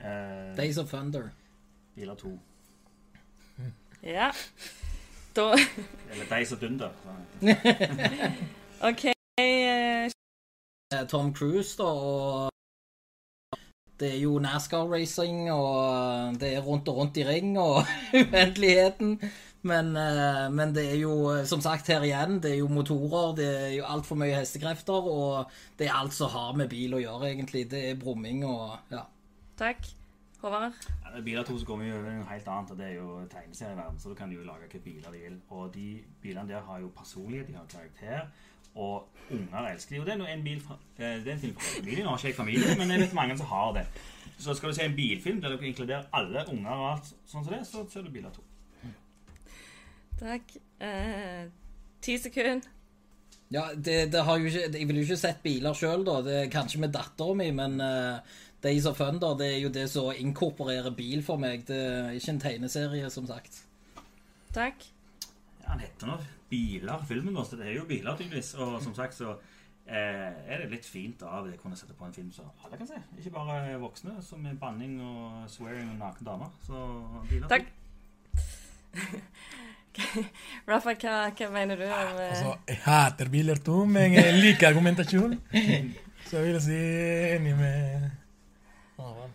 Uh, 0.00 0.56
Days 0.56 0.78
of 0.78 0.88
Thunder. 0.90 1.30
Biler 1.94 2.14
2. 2.14 2.38
Ja. 4.02 4.30
Da 5.36 5.52
Eller 6.10 6.24
Days 6.30 6.52
of 6.52 6.58
Dunder. 6.60 6.90
OK. 8.80 9.04
eh, 9.38 10.10
Eh, 10.92 11.06
Tom 11.08 11.34
Cruise, 11.34 11.76
da, 11.78 11.84
og 11.84 12.50
det 14.00 14.10
er 14.14 14.18
jo 14.20 14.38
NASCAR-racing, 14.38 15.50
og 15.52 16.34
det 16.40 16.50
er 16.54 16.60
rundt 16.60 16.88
og 16.88 16.96
rundt 16.96 17.16
i 17.16 17.24
ring, 17.24 17.58
og 17.58 17.76
uendeligheten. 18.14 19.20
Men, 19.62 19.96
eh, 19.96 20.50
men 20.50 20.74
det 20.74 20.84
er 20.90 20.98
jo, 20.98 21.14
eh, 21.30 21.44
som 21.46 21.60
sagt 21.62 21.86
her 21.92 22.02
igjen, 22.02 22.40
det 22.42 22.56
er 22.56 22.58
jo 22.58 22.68
motorer, 22.68 23.34
det 23.38 23.48
er 23.60 23.72
jo 23.76 23.86
altfor 23.86 24.18
mye 24.18 24.40
hestekrefter, 24.40 25.08
og 25.16 25.50
det 25.78 25.86
er 25.86 25.98
alt 26.00 26.14
som 26.16 26.32
har 26.34 26.56
med 26.58 26.70
bil 26.72 26.96
å 26.98 27.02
gjøre, 27.02 27.30
egentlig. 27.30 27.68
Det 27.70 27.82
er 27.90 28.00
brumming 28.00 28.42
og 28.48 28.78
ja. 28.90 29.04
Takk. 29.58 29.86
Håvard? 30.42 30.72
Ja, 31.04 31.20
Biler 31.22 31.44
2 31.46 31.58
så 31.58 31.66
kommer 31.66 31.84
vi 31.86 31.92
over 31.94 32.10
noe 32.10 32.26
helt 32.26 32.48
annet, 32.50 32.70
og 32.74 32.78
det 32.80 32.86
er 32.88 32.96
jo 32.96 33.20
tegneserieverden. 33.30 34.00
Så 34.02 34.10
du 34.10 34.16
kan 34.18 34.32
jo 34.34 34.42
lage 34.42 34.66
hvilke 34.66 34.80
biler 34.82 35.14
du 35.14 35.18
vil. 35.20 35.36
Og 35.54 35.68
de 35.74 36.02
bilene 36.22 36.48
der 36.48 36.64
har 36.66 36.80
jo 36.82 36.90
personlighet, 36.96 37.46
de 37.46 37.54
har 37.54 37.68
karakter. 37.70 38.26
Og 38.74 39.06
unger 39.30 39.68
elsker 39.70 39.94
de. 39.94 40.00
Og 40.00 40.08
det 40.08 40.16
er 40.16 40.32
en 40.32 40.42
bil 40.42 40.60
fra, 40.64 40.78
eh, 40.98 41.20
det 41.22 41.28
er 41.28 41.36
en 41.36 41.44
film 41.44 41.54
fra 41.54 41.76
familien. 41.76 42.04
Nå 42.04 42.10
har 42.10 42.18
ikke 42.18 42.32
jeg 42.32 42.40
familie, 42.40 42.74
men 42.78 42.90
jeg 42.90 43.04
vet 43.04 43.14
mange 43.14 43.38
som 43.38 43.46
har 43.46 43.72
det. 43.78 43.86
Så 44.38 44.54
skal 44.54 44.68
du 44.68 44.74
se 44.74 44.88
en 44.88 44.96
bilfilm 44.96 45.40
der 45.40 45.54
du 45.54 45.62
inkluderer 45.62 46.10
alle 46.12 46.42
unger 46.48 46.72
og 46.72 46.88
alt 46.92 47.14
sånn 47.26 47.44
som 47.44 47.52
det, 47.54 47.62
så 47.68 47.86
ser 47.92 48.02
du 48.02 48.10
Biler 48.10 48.34
2. 48.34 48.42
Takk. 50.22 50.54
Eh, 50.82 51.50
Ti 52.02 52.16
sekunder. 52.18 52.70
Ja, 53.52 53.66
det, 53.76 54.12
det 54.12 54.22
har 54.24 54.38
jo 54.38 54.48
ikke, 54.48 54.78
Jeg 54.78 54.86
ville 54.88 55.02
jo 55.02 55.08
ikke 55.10 55.20
sett 55.20 55.42
biler 55.44 55.76
sjøl, 55.76 56.06
da. 56.08 56.20
Det 56.24 56.36
er 56.40 56.52
kanskje 56.52 56.80
med 56.80 56.94
dattera 56.94 57.34
mi, 57.36 57.50
men 57.54 57.76
uh, 57.84 58.38
Days 58.64 58.86
of 58.88 58.96
Thunder 58.96 59.36
det 59.36 59.48
er 59.56 59.58
jo 59.60 59.72
det 59.74 59.88
som 59.92 60.08
inkorporerer 60.16 60.94
bil 60.96 61.22
for 61.26 61.40
meg. 61.42 61.66
Det 61.68 61.76
er 61.76 62.16
ikke 62.16 62.32
en 62.32 62.40
tegneserie, 62.40 63.10
som 63.12 63.26
sagt. 63.28 63.64
Takk. 64.54 64.86
Ja, 65.62 65.74
han 65.74 65.84
heter 65.84 66.08
nå 66.10 66.20
Biler, 66.52 67.04
filmen 67.08 67.36
vår, 67.36 67.54
det 67.56 67.68
er 67.70 67.76
jo 67.78 67.84
biler 67.88 68.16
tydeligvis. 68.16 68.54
Og 68.60 68.74
som 68.84 68.94
sagt 68.96 69.16
så 69.16 69.30
eh, 69.86 70.32
er 70.52 70.60
det 70.60 70.72
litt 70.74 70.88
fint 70.88 71.22
av 71.24 71.46
det 71.46 71.56
å 71.56 71.62
kunne 71.62 71.78
sette 71.80 71.96
på 71.96 72.04
en 72.04 72.12
film 72.12 72.28
som 72.32 72.50
alle 72.64 72.76
kan 72.80 72.88
se. 72.88 72.98
Ikke 73.18 73.32
bare 73.36 73.78
voksne 73.80 74.18
som 74.24 74.44
er 74.48 74.58
banning 74.60 74.98
og 75.00 75.46
swearing 75.52 75.94
og 75.94 76.02
nakne 76.02 76.28
damer. 76.28 76.52
Så 76.66 76.82
biler. 77.30 77.48
Takk. 77.52 77.72
Rafa, 80.70 80.94
hva, 80.96 81.16
hva 81.36 81.48
mener 81.52 81.76
du 81.76 81.84
om 81.84 81.92
eh, 82.20 82.30
Altså, 82.30 82.54
jeg 82.68 82.78
hater 82.86 83.28
biler 83.32 83.58
to, 83.64 83.82
men 83.84 84.14
jeg 84.16 84.32
liker 84.40 84.68
argumentasjon. 84.72 85.34
Så 86.28 86.38
jeg 86.40 86.46
vil 86.48 86.60
si 86.64 86.78
enig 87.36 87.52
med 87.58 88.10
Håvard. 88.96 89.34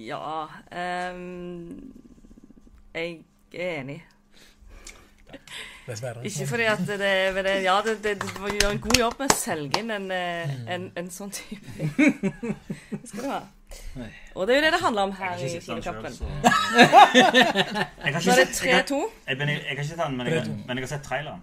Ja 0.00 0.46
um, 1.12 1.92
Jeg 2.94 3.18
er 3.52 3.80
enig. 3.82 3.98
Dessverre. 5.86 6.24
Ikke 6.26 6.46
fordi 6.48 6.66
at 6.70 6.80
det, 6.88 7.12
men 7.34 7.44
det 7.44 7.54
Ja, 7.66 7.76
det, 7.84 7.98
det, 8.04 8.16
det 8.22 8.32
var- 8.40 8.50
gjør 8.56 8.70
en 8.70 8.80
god 8.86 8.98
jobb 8.98 9.14
med 9.20 9.30
å 9.32 9.36
selge 9.36 9.78
inn 9.82 9.90
en, 9.94 10.10
eh, 10.14 10.52
en, 10.74 10.88
en 10.96 11.10
sånn 11.10 11.30
type. 11.34 11.90
Det 12.90 13.08
skal 13.10 13.22
du 13.24 13.28
ha. 13.30 13.40
Og 14.34 14.46
det 14.46 14.54
er 14.54 14.60
jo 14.60 14.64
det 14.64 14.72
det 14.72 14.80
handler 14.82 15.02
om 15.02 15.12
her 15.12 15.36
i 15.36 15.48
Kinekampen. 15.60 16.12
så 16.12 16.24
Jeg 18.04 18.22
Så 18.22 18.30
er 18.30 18.34
det 18.34 18.48
ikke 18.48 18.54
sett- 18.54 18.66
jeg 18.66 18.84
3-2. 18.84 18.94
har- 18.94 19.10
jeg, 19.28 19.36
men 19.38 19.48
jeg, 19.48 19.56
jeg 19.56 19.64
har 19.64 19.70
ikke 19.70 19.84
sett 19.88 19.98
den, 19.98 20.16
men 20.16 20.26
jeg, 20.26 20.42
3-2. 20.42 20.48
men 20.66 20.78
jeg 20.78 20.82
har 20.82 20.86
sett 20.86 21.02
traileren. 21.02 21.42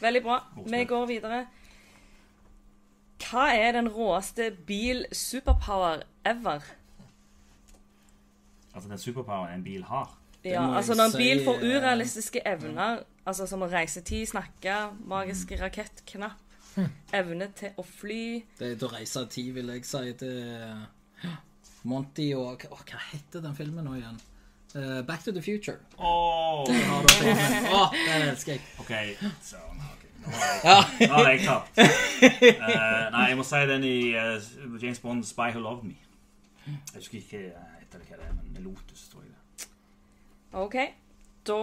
Veldig 0.00 0.22
bra. 0.22 0.38
Vi 0.66 0.84
går 0.84 1.06
videre. 1.06 1.46
Hva 3.30 3.46
er 3.56 3.72
den 3.72 3.88
råeste 3.88 4.50
bil-superpower 4.66 6.02
ever? 6.26 6.60
Altså 8.74 8.88
den 8.88 8.98
superpoweren 8.98 9.54
en 9.54 9.64
bil 9.64 9.84
har. 9.84 10.18
Ja, 10.44 10.76
altså 10.76 10.94
Når 10.94 11.04
en 11.04 11.16
bil 11.16 11.44
får 11.44 11.54
eh, 11.54 11.76
urealistiske 11.76 12.40
evner, 12.48 13.02
altså 13.26 13.46
som 13.46 13.62
å 13.62 13.68
reise 13.70 14.00
tid, 14.00 14.26
snakke, 14.26 14.74
magiske 15.06 15.58
rakettknapp, 15.60 16.32
evne 17.20 17.48
til 17.56 17.78
å 17.78 17.84
fly 17.86 18.42
Det 18.58 18.72
er 18.72 18.76
til 18.80 18.88
å 18.88 18.92
reise 18.92 19.22
av 19.22 19.30
tid, 19.32 19.52
vil 19.56 19.72
jeg 19.74 19.86
si. 19.88 20.12
Det 20.20 20.32
er 20.42 21.32
Monty 21.88 22.28
og 22.38 22.66
Åh, 22.70 22.84
Hva 22.88 23.00
heter 23.10 23.42
den 23.44 23.56
filmen 23.58 23.84
nå 23.88 23.96
igjen? 23.98 24.20
Uh, 24.74 25.02
Back 25.04 25.20
to 25.24 25.32
the 25.32 25.42
Future. 25.42 25.76
Åh, 25.98 26.64
Har 26.88 27.02
du 27.02 27.12
filmen? 27.18 27.66
Oh, 27.74 27.92
den 27.92 28.28
elsker 28.30 28.54
jeg. 28.54 28.62
OK, 28.80 28.92
så 29.44 29.58
okay. 29.68 30.08
Nå 30.22 30.30
har 30.38 30.86
jeg, 31.00 31.08
nå 31.08 31.18
har 31.18 31.28
jeg 31.28 31.42
tapt. 31.44 31.78
Uh, 31.82 33.10
nei, 33.12 33.26
jeg 33.28 33.36
må 33.36 33.44
si 33.44 33.60
den 33.68 33.84
i 33.84 33.96
uh, 34.16 34.78
James 34.82 35.02
Bond 35.02 35.24
'Spy 35.28 35.50
Who 35.52 35.60
Loved 35.60 35.84
Me'. 35.90 35.98
Jeg 36.66 37.02
husker 37.02 37.18
ikke 37.18 37.42
etter 37.82 37.98
hva 38.06 38.16
det 38.20 38.28
er, 38.28 38.34
men 38.38 38.62
Lotus, 38.64 39.08
tror 39.10 39.26
jeg 39.26 39.34
det. 39.34 39.68
OK. 40.52 40.76
Da 41.46 41.56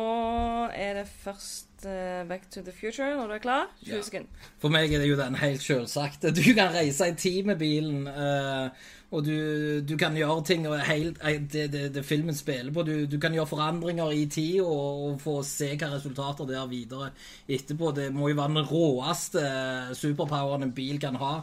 er 0.75 0.93
det 0.99 1.05
først 1.07 1.85
uh, 1.87 2.27
Back 2.27 2.49
to 2.51 2.59
the 2.61 2.71
Future, 2.75 3.13
når 3.15 3.27
du 3.27 3.33
er 3.33 3.43
klar. 3.43 3.67
20 3.85 3.95
Ja. 3.95 4.01
sekunder. 4.03 4.47
For 4.59 4.69
meg 4.69 4.91
er 4.93 4.99
det 4.99 5.07
jo 5.09 5.15
den 5.19 5.35
helt 5.39 5.61
selvsagte. 5.63 6.31
Du 6.35 6.41
kan 6.53 6.73
reise 6.75 7.07
i 7.07 7.15
tid 7.15 7.43
med 7.47 7.55
bilen, 7.61 8.07
uh, 8.07 8.67
og 9.11 9.23
du, 9.25 9.79
du 9.87 9.95
kan 9.97 10.13
gjøre 10.19 10.43
ting 10.45 10.67
og 10.67 10.75
helt, 10.83 11.17
uh, 11.23 11.31
det, 11.53 11.69
det, 11.71 11.85
det 11.95 12.03
filmen 12.05 12.35
spiller 12.35 12.73
på. 12.75 12.83
Du, 12.83 13.05
du 13.07 13.15
kan 13.23 13.31
gjøre 13.33 13.47
forandringer 13.47 14.11
i 14.11 14.25
tid 14.25 14.59
og, 14.61 15.05
og 15.13 15.21
få 15.23 15.37
se 15.47 15.71
hva 15.79 15.93
resultater 15.95 16.45
det 16.51 16.59
er 16.59 16.67
videre 16.75 17.09
etterpå. 17.47 17.93
Det 17.95 18.09
må 18.13 18.27
jo 18.33 18.35
være 18.41 18.53
den 18.59 18.67
råeste 18.73 19.39
eh, 19.47 19.95
superpoweren 19.95 20.67
en 20.67 20.75
bil 20.75 20.99
kan 20.99 21.15
ha 21.23 21.37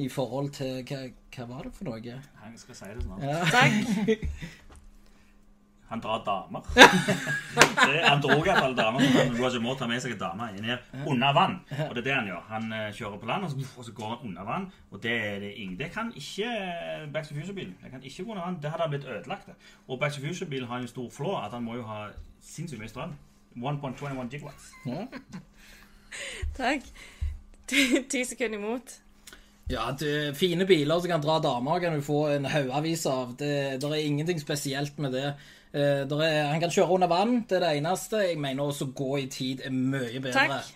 i 0.00 0.06
forhold 0.08 0.54
til 0.56 0.84
Hva, 0.86 1.02
hva 1.34 1.44
var 1.50 1.66
det 1.66 1.74
for 1.74 1.90
noe? 1.90 2.00
Jeg 2.00 2.56
skal 2.62 2.74
si 2.78 2.94
det 2.94 3.02
snart. 3.02 3.26
Ja. 3.26 3.42
Takk. 3.50 4.28
Han 5.90 6.00
drar 6.00 6.20
damer. 6.26 6.62
det, 7.90 8.00
han 8.06 8.20
dro 8.22 8.36
i 8.36 8.42
hvert 8.46 8.60
fall 8.62 8.76
damer. 8.78 9.00
han- 9.16 9.32
Roger 9.40 9.60
Moore 9.64 9.78
tar 9.80 9.88
med 9.90 10.02
seg 10.04 10.12
en 10.14 10.20
dame 10.20 10.46
ned 10.62 11.06
under 11.10 11.32
vann. 11.34 11.56
Og 11.88 11.94
det 11.96 12.02
er 12.04 12.06
det 12.06 12.14
han 12.14 12.28
gjør. 12.30 12.44
Han 12.52 12.68
eh, 12.76 12.86
kjører 12.94 13.18
på 13.22 13.26
land, 13.30 13.44
og 13.48 13.50
så, 13.50 13.66
og 13.76 13.84
så 13.88 13.94
går 13.96 14.12
han 14.12 14.28
under 14.30 14.46
vann. 14.46 14.68
Og 14.90 15.02
det, 15.02 15.16
er 15.32 15.40
det, 15.42 15.50
ingen 15.58 15.74
det 15.80 15.90
kan 15.94 16.12
ikke 16.14 16.46
eh, 16.46 17.06
Back 17.12 17.26
to 17.28 17.34
Future-bilen. 17.34 17.74
Det 17.82 17.90
kan 17.90 18.02
ikke 18.06 18.24
gå 18.24 18.30
under 18.36 18.44
vann. 18.46 18.60
Det 18.62 18.70
hadde 18.70 18.88
blitt 18.94 19.08
ødelagt. 19.10 19.50
Og 19.88 19.98
Back 20.00 20.14
to 20.14 20.22
Future-bilen 20.22 20.70
har 20.70 20.78
en 20.84 20.88
stor 20.88 21.10
flå 21.10 21.34
at 21.42 21.50
han 21.58 21.66
må 21.66 21.80
jo 21.80 21.86
ha 21.90 22.06
sinnssykt 22.40 22.80
mye 22.80 22.92
strøm. 22.94 23.16
1.21 23.58 24.28
gigawatts. 24.30 24.70
Takk. 26.58 26.86
Ti 27.70 28.02
ti 28.10 28.24
sekunder 28.26 28.58
imot. 28.58 28.96
Ja, 29.70 29.90
du, 29.94 30.06
fine 30.34 30.66
biler 30.66 30.98
som 30.98 31.10
kan 31.12 31.22
dra 31.22 31.36
damer, 31.42 31.78
kan 31.82 31.94
du 31.94 32.02
få 32.02 32.24
en 32.32 32.48
haugavis 32.50 33.04
av. 33.06 33.36
Det, 33.38 33.50
det 33.82 33.90
er 33.90 34.00
ingenting 34.02 34.40
spesielt 34.42 34.98
med 34.98 35.14
det. 35.14 35.28
Eh, 35.74 35.80
der 36.10 36.22
er, 36.22 36.46
han 36.50 36.60
kan 36.60 36.70
kjøre 36.70 36.90
under 36.90 37.08
vann, 37.08 37.44
det 37.50 37.52
er 37.52 37.60
det 37.66 37.76
eneste. 37.78 38.16
Jeg 38.16 38.38
mener 38.38 38.62
også 38.62 38.86
gå 38.96 39.16
i 39.16 39.26
tid 39.26 39.60
er 39.64 39.70
mye 39.70 40.20
bedre. 40.20 40.32
Takk. 40.32 40.74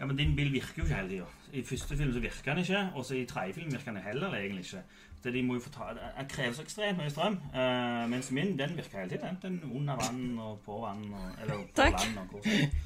Ja, 0.00 0.06
men 0.06 0.16
din 0.16 0.36
bil 0.36 0.52
virker 0.52 0.78
jo 0.78 0.82
ikke 0.82 0.96
hele 0.96 1.08
tida. 1.08 1.24
I 1.52 1.62
første 1.66 1.96
film 1.96 2.12
så 2.12 2.20
virker 2.20 2.54
den 2.54 2.58
ikke, 2.58 2.88
og 2.94 3.04
så 3.04 3.14
i 3.14 3.24
tredje 3.24 3.52
film 3.52 3.72
virker 3.72 3.92
den 3.92 4.02
heller 4.02 4.34
egentlig 4.34 4.64
ikke. 4.64 4.82
Det 5.24 5.34
de 5.34 5.42
må 5.42 5.54
jo 5.54 5.60
få 5.60 5.70
ta, 5.70 5.82
det 5.92 6.28
krever 6.28 6.52
så 6.56 6.62
ekstremt 6.62 6.98
mye 6.98 7.10
strøm. 7.10 7.36
Uh, 7.52 8.10
mens 8.10 8.30
min 8.30 8.58
den 8.58 8.76
virker 8.76 8.98
hele 8.98 9.10
tiden. 9.10 9.38
Den 9.42 9.60
under 9.74 9.96
vann 10.00 10.38
og 10.38 10.60
på 10.64 10.80
vann. 10.80 11.04
Og, 11.14 11.42
eller 11.42 11.54
på 11.54 11.68
Takk. 11.76 11.92
land 11.92 12.18
og 12.18 12.24
hvor 12.30 12.42
som. 12.42 12.50
helst. 12.50 12.76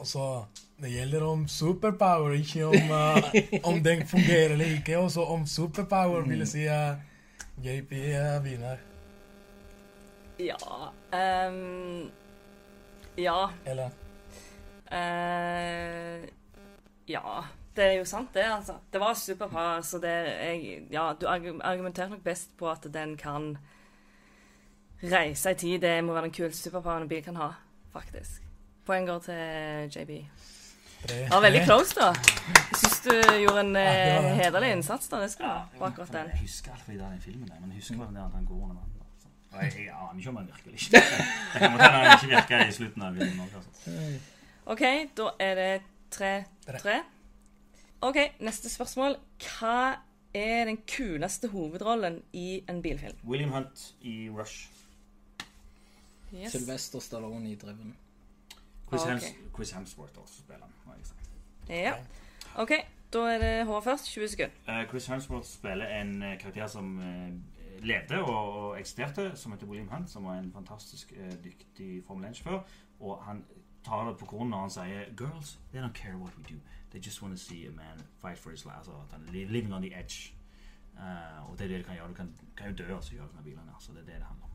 og 0.00 0.06
så 0.06 0.44
Det 0.84 0.90
gjelder 0.92 1.22
om 1.24 1.46
superpower, 1.48 2.34
ikke 2.36 2.66
om, 2.68 2.90
uh, 2.92 3.28
om 3.70 3.78
den 3.84 4.02
fungerer 4.06 4.52
eller 4.52 4.74
ikke. 4.76 4.98
Også 5.00 5.24
om 5.32 5.46
superpower 5.48 6.26
vil 6.28 6.42
jeg 6.44 6.48
si 6.50 6.64
at 6.68 6.96
JP 7.64 7.92
er 8.12 8.40
vinner. 8.44 8.82
Ja 10.38 10.56
um, 11.48 12.10
Ja. 13.18 13.48
Eller 13.66 13.90
Uh, 14.94 16.28
ja. 17.08 17.44
Det 17.76 17.84
er 17.84 17.92
jo 17.98 18.04
sant, 18.06 18.28
det. 18.34 18.44
altså. 18.46 18.76
Det 18.92 19.00
var 19.00 19.14
superpower, 19.18 19.80
så 19.82 19.98
det 19.98 20.12
jeg, 20.12 20.82
Ja, 20.92 21.12
du 21.20 21.26
argu- 21.26 21.60
argumenterte 21.64 22.10
nok 22.10 22.22
best 22.24 22.52
på 22.58 22.68
at 22.70 22.86
den 22.94 23.16
kan 23.16 23.56
reise 25.02 25.50
i 25.50 25.54
tid. 25.54 25.78
Det 25.80 26.04
må 26.04 26.12
være 26.12 26.22
den 26.28 26.32
kuleste 26.36 26.62
superpoweren 26.68 27.02
en 27.02 27.08
bil 27.08 27.22
kan 27.24 27.36
ha, 27.36 27.48
faktisk. 27.92 28.42
Poeng 28.86 29.06
går 29.08 29.18
til 29.18 29.90
JB. 29.96 30.10
Det 31.08 31.30
var 31.30 31.40
veldig 31.44 31.62
close, 31.66 31.94
da. 31.98 32.08
Jeg 32.48 32.78
syns 32.80 33.00
du 33.04 33.10
gjorde 33.42 33.60
en 33.60 33.74
Ja, 33.76 34.18
eh, 34.22 34.36
hederlig 34.38 34.70
innsats. 34.72 35.08
da, 35.08 35.20
Det 35.22 35.30
skal 35.32 35.44
du 35.44 35.50
ha, 35.50 35.64
på 35.78 35.84
akkurat 35.84 36.12
den. 36.12 36.26
Jeg 36.32 36.38
husker 36.40 36.72
alt 36.72 36.82
fra 36.86 36.92
den 36.92 37.20
filmen, 37.20 37.48
der, 37.48 37.60
men 37.60 37.70
jeg 37.70 37.76
husker 37.82 37.96
bare 37.98 38.14
der 38.14 38.24
at 38.26 38.32
han 38.34 38.44
går 38.46 38.54
under 38.54 38.74
vann. 38.74 38.92
da, 38.98 39.04
så. 39.22 39.28
Og 39.56 39.62
jeg, 39.62 39.72
jeg 39.86 39.94
aner 39.94 40.18
ikke 40.18 40.28
om 40.28 40.36
han 40.36 40.46
virker 40.46 40.66
eller 40.66 40.78
ikke. 40.78 40.90
Det 41.52 41.60
kan 41.60 41.70
godt 41.72 41.82
hende 41.82 41.98
han 41.98 42.18
ikke 42.18 42.30
virker 42.36 42.68
i 42.68 42.72
slutten 42.72 43.02
av 43.02 43.14
filmen. 43.18 43.40
også, 43.40 43.56
Altså. 43.56 44.18
OK, 44.66 44.80
da 45.16 45.28
er 45.38 45.54
det 45.54 45.82
tre, 46.10 46.44
Tre. 46.66 46.78
tre. 46.78 46.96
OK, 48.02 48.16
neste 48.40 48.68
spørsmål. 48.70 49.16
Hva 49.44 49.94
er 50.34 50.64
den 50.64 50.78
kuleste 50.96 51.48
hovedrollen 51.48 52.22
i 52.32 52.62
en 52.68 52.82
bilfilm? 52.82 53.16
William 53.24 53.52
Hunt 53.52 53.92
i 54.02 54.28
Rush. 54.30 54.68
Yes. 56.34 56.52
Sylvester 56.52 57.00
Stallone 57.00 57.50
i 57.50 57.54
Driven. 57.54 57.94
Chris, 58.98 59.02
Ok. 59.02 59.16
okay. 59.16 59.54
Chris 59.54 59.70
Hemsworth 59.70 60.18
også 60.22 60.34
spiller 60.38 60.60
han. 60.62 60.74
Ja. 61.68 61.92
OK, 62.56 62.70
da 63.12 63.18
er 63.18 63.38
det 63.38 63.66
H 63.66 63.80
først. 63.80 64.06
20 64.06 64.28
sekunder. 64.28 64.54
Eh, 64.68 64.88
Chris 64.88 65.06
Hemsworth 65.06 65.46
spiller 65.48 65.86
en 65.86 66.22
eh, 66.22 66.38
karakter 66.38 66.66
som 66.66 67.00
eh, 67.00 67.32
levde 67.78 68.24
og, 68.24 68.80
eksisterte, 68.80 69.36
som 69.36 69.52
heter 69.52 69.66
William 69.66 69.88
Hunt, 69.88 70.10
som 70.10 70.24
var 70.24 70.34
en 70.34 70.52
fantastisk 70.52 71.12
dyktig 71.44 72.04
Formel 72.06 72.30
1-sjåfør. 72.30 72.60
Og 73.00 73.22
han 73.24 73.44
tar 73.84 74.08
det 74.08 74.18
på 74.18 74.26
kornet 74.26 74.50
når 74.50 74.60
han 74.60 74.70
sier 74.70 75.04
Girls, 75.16 75.58
they 75.72 75.82
don't 75.82 75.92
care 75.92 76.16
what 76.16 76.32
we 76.36 76.42
do. 76.54 76.60
They 76.90 77.00
just 77.06 77.22
want 77.22 77.38
to 77.38 77.44
see 77.44 77.66
a 77.66 77.70
man 77.70 78.06
fight 78.22 78.38
for 78.38 78.50
his 78.50 78.64
life. 78.64 78.76
Altså 78.78 78.92
at 78.92 79.12
han 79.12 79.28
er 79.28 79.32
living 79.32 79.74
on 79.74 79.82
the 79.82 79.98
edge. 79.98 80.34
Uh, 80.96 81.50
og 81.50 81.58
det 81.58 81.64
er 81.64 81.68
det 81.68 81.78
du 81.78 81.84
kan 81.84 81.94
gjøre. 81.94 82.08
Du 82.08 82.14
kan, 82.14 82.34
kan 82.56 82.70
jo 82.70 82.76
dø 82.76 82.94
og 82.94 83.04
så 83.04 83.12
gjøre 83.14 83.26
det 83.26 83.34
med 83.34 83.42
bilene. 83.42 83.72
Så 83.80 83.92
det 83.92 84.00
er 84.00 84.04
det 84.04 84.14
det 84.14 84.24
handler 84.24 84.44
om. 84.44 84.50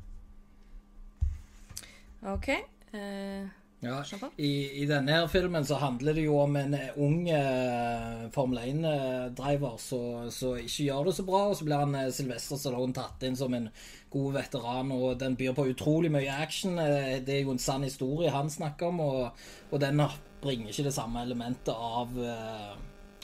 OK. 2.33 2.49
Eh, 2.93 3.47
Ja, 3.79 4.01
i, 4.35 4.81
I 4.83 4.85
denne 4.89 5.13
her 5.13 5.27
filmen 5.31 5.63
så 5.65 5.77
handler 5.79 6.17
det 6.17 6.25
jo 6.25 6.35
om 6.41 6.57
en 6.59 6.73
eh, 6.75 6.97
ung 6.99 7.29
eh, 7.31 8.25
Formel 8.35 8.59
1-driver 8.59 9.77
som 9.79 10.57
ikke 10.59 10.87
gjør 10.89 11.07
det 11.07 11.13
så 11.15 11.23
bra, 11.23 11.45
og 11.47 11.55
så 11.55 11.67
blir 11.67 11.79
han 11.79 11.95
eh, 11.95 12.09
Sylvester 12.11 12.59
Stallone 12.59 12.95
tatt 12.97 13.23
inn 13.23 13.39
som 13.39 13.55
en 13.55 13.69
god 14.11 14.35
veteran, 14.35 14.91
og 14.91 15.15
den 15.21 15.37
byr 15.39 15.55
på 15.55 15.69
utrolig 15.71 16.11
mye 16.11 16.35
action. 16.43 16.75
Eh, 16.75 17.21
det 17.23 17.37
er 17.37 17.45
jo 17.45 17.55
en 17.55 17.63
sann 17.63 17.87
historie 17.87 18.33
han 18.35 18.51
snakker 18.51 18.91
om, 18.91 18.99
og, 18.99 19.45
og 19.71 19.79
den 19.79 20.03
bringer 20.43 20.73
ikke 20.73 20.89
det 20.89 20.95
samme 20.97 21.23
elementet 21.23 21.71
av, 21.71 22.19
eh, 22.19 22.73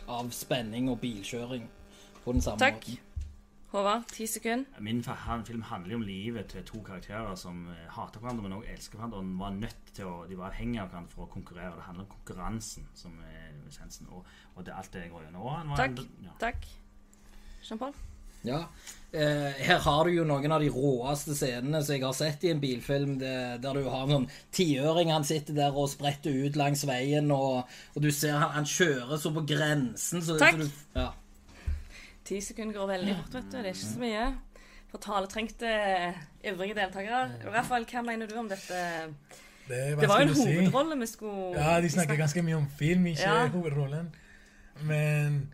av 0.07 0.31
spenning 0.31 0.87
og 0.93 1.01
bilkjøring 1.03 1.67
på 2.23 2.31
den 2.31 2.47
samme 2.47 2.63
Takk. 2.63 2.79
måten. 2.79 3.14
Håvard, 3.75 4.05
ti 4.07 4.23
sekunder. 4.31 4.79
Min 4.85 5.01
han, 5.03 5.43
film 5.45 5.65
handler 5.67 5.91
jo 5.91 5.99
om 5.99 6.05
livet 6.07 6.47
til 6.53 6.63
to 6.67 6.79
karakterer 6.85 7.35
som 7.39 7.65
eh, 7.73 7.85
hater 7.91 8.23
hverandre, 8.23 8.45
men 8.47 8.55
også 8.57 8.71
elsker 8.71 8.97
hverandre. 9.01 9.19
Og 9.19 9.27
de 9.27 9.39
var 9.41 9.57
nødt 9.59 9.93
til 9.97 10.07
å, 10.07 10.15
de 10.29 10.39
var 10.39 10.53
avhengige 10.53 10.85
av 10.85 10.89
hverandre 10.93 11.11
for 11.17 11.27
å 11.27 11.31
konkurrere. 11.33 11.75
Det 11.75 11.87
handler 11.89 12.07
om 12.07 12.13
konkurransen, 12.15 12.87
som 12.95 13.19
er 13.27 13.51
essensen. 13.67 14.07
Og, 14.15 14.23
og 14.55 14.63
det 14.65 14.71
er 14.73 14.79
alt 14.79 14.93
det 14.95 15.05
jeg 15.05 15.11
går 15.13 15.27
gjennom. 15.27 15.47
Og 15.51 15.77
Takk. 15.79 15.99
en- 16.05 16.27
ja. 16.29 16.35
Takk. 16.39 16.67
Jean-Paul? 17.65 17.93
Ja. 18.45 18.61
Eh, 19.11 19.51
her 19.65 19.79
har 19.81 20.05
du 20.05 20.11
jo 20.13 20.23
noen 20.27 20.51
av 20.53 20.61
de 20.61 20.69
råeste 20.69 21.33
scenene 21.35 21.79
som 21.83 21.95
jeg 21.95 22.03
har 22.03 22.13
sett 22.13 22.43
i 22.45 22.51
en 22.53 22.59
bilfilm, 22.61 23.15
det, 23.19 23.31
der 23.63 23.79
du 23.79 23.87
har 23.89 24.03
en 24.05 24.11
sånn 24.19 24.27
tiøring 24.53 25.11
han 25.11 25.25
sitter 25.25 25.55
der 25.57 25.75
og 25.75 25.89
spretter 25.89 26.35
ut 26.45 26.59
langs 26.59 26.83
veien, 26.85 27.31
og, 27.33 27.63
og 27.95 28.03
du 28.05 28.11
ser 28.13 28.35
han, 28.37 28.51
han 28.59 28.67
kjører 28.69 29.17
så 29.17 29.31
på 29.33 29.45
grensen 29.49 30.21
så, 30.21 30.37
Takk. 30.37 30.59
så 30.59 30.67
du, 30.67 30.83
ja. 30.99 31.07
Ti 32.25 32.41
sekunder 32.41 32.73
går 32.73 32.87
veldig 32.89 33.15
fort, 33.21 33.33
vet 33.37 33.49
du. 33.51 33.57
Det 33.57 33.65
er 33.65 33.73
ikke 33.73 33.85
så 33.85 33.99
mye. 34.01 34.25
For 34.91 35.01
taletrengte 35.03 35.71
ivrige 36.45 36.77
deltakere. 36.77 37.19
Rafael, 37.53 37.85
hva 37.91 38.01
mener 38.05 38.29
du 38.29 38.37
om 38.39 38.49
dette? 38.49 38.79
Det, 39.67 39.97
Det 39.99 40.07
var 40.09 40.21
jo 40.21 40.27
en 40.29 40.35
si. 40.35 40.45
hovedrolle 40.55 40.99
vi 40.99 41.05
skulle 41.09 41.57
Ja, 41.57 41.81
de 41.81 41.89
snakker 41.89 42.15
ganske 42.15 42.41
mye 42.41 42.55
om 42.55 42.67
film, 42.79 43.05
ikke 43.05 43.21
Ja. 43.21 43.47
hovedrollen. 43.47 44.11
Men 44.81 45.53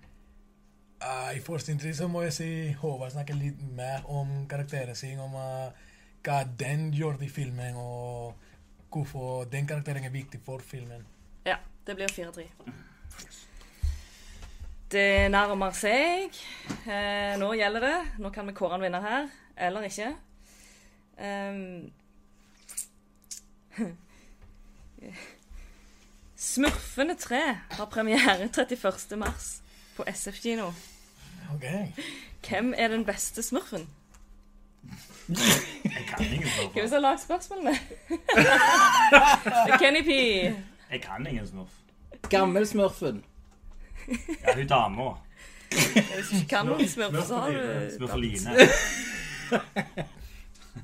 uh, 1.03 1.31
i 1.35 1.39
første 1.39 1.71
inntrykk 1.71 1.95
så 1.95 2.07
må 2.07 2.21
jeg 2.21 2.33
si 2.33 2.49
Håvard 2.81 3.11
snakker 3.11 3.33
litt 3.35 3.61
mer 3.75 4.03
om 4.09 4.47
karakteren 4.49 4.95
sin, 4.95 5.19
om 5.19 5.35
uh, 5.35 5.71
hva 6.23 6.43
den 6.59 6.91
gjør 6.93 7.21
i 7.23 7.29
filmen, 7.29 7.75
og 7.75 8.33
hvorfor 8.91 9.43
den 9.51 9.67
karakteren 9.67 10.03
er 10.03 10.09
viktig 10.09 10.41
for 10.45 10.59
filmen. 10.59 11.05
Ja, 11.45 11.55
det 11.87 11.95
blir 11.95 12.07
4-3. 12.11 12.47
Det 14.91 15.31
nærmer 15.31 15.71
seg. 15.71 16.35
Eh, 16.83 17.37
nå 17.39 17.53
gjelder 17.55 17.85
det. 17.85 17.97
Nå 18.19 18.31
kan 18.35 18.47
vi 18.49 18.55
kåre 18.57 18.75
en 18.75 18.83
vinner 18.83 19.05
her, 19.05 19.31
eller 19.57 19.87
ikke. 19.87 20.11
Um. 21.21 21.91
Smurfene 26.35 27.15
3 27.15 27.41
har 27.71 27.85
premiere 27.85 28.47
31. 28.47 29.17
mars 29.17 29.61
på 29.95 30.03
SF-kino. 30.09 30.71
Okay. 31.55 31.91
Hvem 32.47 32.73
er 32.77 32.87
den 32.87 33.05
beste 33.05 33.43
smurfen? 33.43 33.85
Jeg 35.29 36.05
kan 36.07 36.25
ingen 36.25 36.49
smurf. 36.49 36.73
Hvem 36.73 36.89
har 36.89 36.99
lagd 36.99 37.19
spørsmålene? 37.19 37.75
Kenny 39.81 40.01
P. 40.03 40.09
Jeg 40.91 41.01
kan 41.01 41.27
ingen 41.27 41.47
smurf. 41.47 41.69
Gammelsmurfen. 42.29 43.23
Ja, 44.11 44.55
hun 44.55 44.67
dama. 44.67 45.11
Hvis 45.71 46.31
du 46.31 46.35
ikke 46.35 46.47
kan 46.51 46.67
noen 46.67 46.89
smør, 46.89 47.21
så 47.27 47.43
har 47.45 47.55
du 47.55 47.61
Smurfeline. 47.95 48.57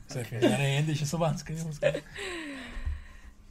Så 0.08 0.22
jeg 0.22 0.28
finner 0.30 0.48
det 0.48 0.54
er 0.54 0.70
egentlig 0.78 0.96
ikke 0.98 1.10
så 1.10 1.20
vanskelig. 1.20 1.60
å 1.64 1.68
huske. 1.72 1.92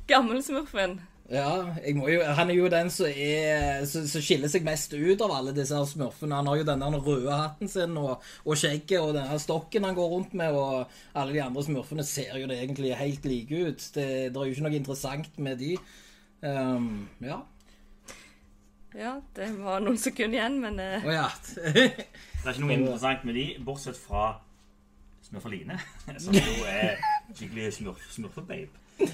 Gammelsmurfen. 0.09 0.99
Ja, 1.27 1.73
jeg 1.83 1.97
må 1.99 2.07
jo, 2.07 2.21
han 2.39 2.51
er 2.53 2.55
jo 2.55 2.69
den 2.71 2.89
som, 2.95 3.09
er, 3.11 3.81
som, 3.91 4.05
som 4.07 4.23
skiller 4.23 4.51
seg 4.51 4.63
mest 4.67 4.93
ut 4.95 5.23
av 5.25 5.33
alle 5.35 5.55
disse 5.57 5.75
her 5.75 5.89
smurfene. 5.91 6.39
Han 6.39 6.51
har 6.53 6.61
jo 6.61 6.67
den 6.69 6.85
der 6.85 6.99
røde 7.03 7.35
hatten 7.35 7.71
sin 7.71 7.97
og, 7.99 8.23
og 8.47 8.61
skjegget 8.61 9.01
og 9.01 9.11
den 9.17 9.27
her 9.27 9.41
stokken 9.43 9.89
han 9.89 9.99
går 9.99 10.13
rundt 10.13 10.37
med, 10.39 10.55
og 10.55 11.19
alle 11.19 11.35
de 11.35 11.43
andre 11.43 11.67
smurfene 11.67 12.07
ser 12.07 12.39
jo 12.39 12.47
det 12.47 12.61
egentlig 12.63 12.95
helt 13.01 13.27
like 13.27 13.63
ut. 13.67 13.89
Det, 13.97 14.07
det 14.31 14.39
er 14.39 14.47
jo 14.47 14.55
ikke 14.55 14.69
noe 14.69 14.79
interessant 14.79 15.43
med 15.43 15.59
de. 15.65 15.75
Um, 16.47 17.09
ja. 17.27 17.41
Ja, 18.97 19.19
det 19.37 19.51
var 19.59 19.83
noen 19.85 19.99
sekunder 20.01 20.39
igjen, 20.39 20.57
men 20.63 20.81
eh, 20.81 21.05
oh, 21.05 21.13
ja. 21.13 21.29
Det 21.57 22.47
er 22.47 22.55
ikke 22.55 22.63
noe 22.65 22.77
interessant 22.79 23.27
med 23.29 23.37
de, 23.37 23.45
bortsett 23.67 23.99
fra 24.01 24.31
Smurfeline, 25.27 25.77
som 26.23 26.37
jo 26.37 26.65
er 26.71 26.97
skikkelig 27.35 27.73
smurf, 27.75 28.05
smurfebabe. 28.15 28.83
uh, 28.97 29.07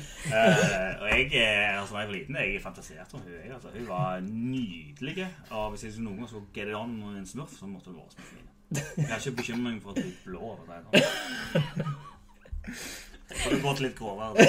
og 1.03 1.09
jeg, 1.11 1.25
er 1.35 1.81
altså, 1.81 1.97
jeg 1.99 2.07
var 2.07 2.13
liten, 2.13 2.37
jeg 2.39 2.61
fantaserte 2.63 3.17
om 3.19 3.25
hun. 3.25 3.33
Jeg, 3.33 3.51
altså, 3.57 3.73
hun 3.75 3.89
var 3.89 4.21
nydelig. 4.21 5.27
Og 5.51 5.71
hvis 5.73 5.85
jeg 5.89 6.05
noen 6.05 6.21
gang 6.21 6.31
skulle 6.31 6.53
get 6.55 6.71
it 6.71 6.79
on 6.79 6.93
med 7.01 7.19
en 7.19 7.27
smurf, 7.27 7.57
så 7.59 7.67
måtte 7.67 7.91
hun 7.91 7.99
være 7.99 8.15
Smurfeline. 8.15 8.49
Jeg 8.97 9.09
har 9.09 9.19
ikke 9.19 9.37
bekymring 9.37 9.83
for 9.83 9.97
at 9.97 10.05
hun 10.05 10.13
er 10.13 10.23
blå. 10.25 10.41
over 10.53 10.65
deg. 10.69 10.79
det 10.93 11.03
sånn. 11.03 11.99
Jeg 13.33 13.41
får 13.41 13.63
gått 13.65 13.81
litt 13.81 13.99
grovere. 13.99 14.47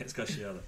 Jeg 0.00 0.10
skal 0.10 0.26
ikke 0.26 0.40
gjøre 0.40 0.54
det. 0.58 0.64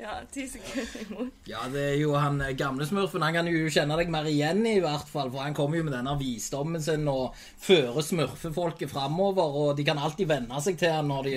Ja, 0.00 0.16
ti 0.32 0.46
sekunder 0.50 1.02
imot. 1.02 1.32
Ja, 1.46 1.62
det 1.70 1.82
er 1.92 1.96
jo 2.00 2.14
han 2.18 2.40
eh, 2.42 2.54
gamle 2.58 2.86
smurfen. 2.88 3.22
Han 3.22 3.36
kan 3.36 3.50
jo 3.50 3.70
kjenne 3.72 3.96
deg 4.00 4.10
mer 4.12 4.26
igjen 4.30 4.64
i 4.66 4.78
hvert 4.82 5.08
fall, 5.10 5.30
for 5.30 5.44
han 5.44 5.54
kommer 5.56 5.78
jo 5.78 5.86
med 5.86 5.94
denne 5.94 6.14
visdommen 6.20 6.82
sin 6.82 7.06
og 7.10 7.36
fører 7.36 8.02
smurfefolket 8.06 8.90
framover, 8.90 9.58
og 9.62 9.76
de 9.78 9.86
kan 9.86 10.00
alltid 10.00 10.30
venne 10.32 10.62
seg 10.64 10.80
til 10.80 10.94
han 10.96 11.10
når 11.12 11.28
de, 11.28 11.36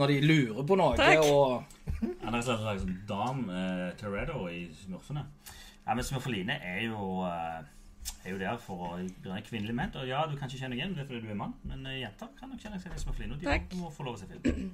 når 0.00 0.14
de 0.14 0.20
lurer 0.26 0.66
på 0.66 0.78
noe. 0.80 0.96
Takk. 0.98 1.24
Og 1.26 2.00
Han 2.24 2.34
er 2.34 2.40
en 2.40 2.46
slags 2.46 2.86
dam 3.08 3.44
eh, 3.52 3.90
Toretto 4.00 4.46
i 4.48 4.64
Smurfene. 4.84 5.26
Ja, 5.86 5.94
men 5.94 6.06
Smurfeline 6.06 6.56
er 6.62 6.84
jo 6.88 7.20
eh, 7.26 7.60
er 8.24 8.34
jo 8.34 8.38
der 8.40 8.58
for 8.60 8.84
å 8.86 8.92
bli 9.00 9.42
kvinnelig 9.46 9.74
ment. 9.76 9.96
Og 10.00 10.08
ja, 10.08 10.24
du 10.28 10.36
kan 10.38 10.50
ikke 10.50 10.64
kjenne 10.64 10.76
deg 10.76 10.82
igjen 10.82 10.94
det 10.96 11.04
er 11.04 11.10
fordi 11.10 11.24
du 11.24 11.32
er 11.32 11.40
mann, 11.40 11.56
men 11.68 11.86
eh, 11.88 12.02
jenter 12.02 12.30
kan 12.38 12.52
nok 12.52 12.62
kjenne 12.62 12.80
seg 12.80 12.90
igjen 12.90 13.00
i 13.00 13.04
Smurfeline. 13.04 13.36
Og 13.36 13.42
de 13.42 13.50
Takk. 13.50 13.74
må 13.80 13.92
få 13.94 14.06
lov 14.06 14.18
å 14.18 14.22
se 14.22 14.30
film. 14.30 14.70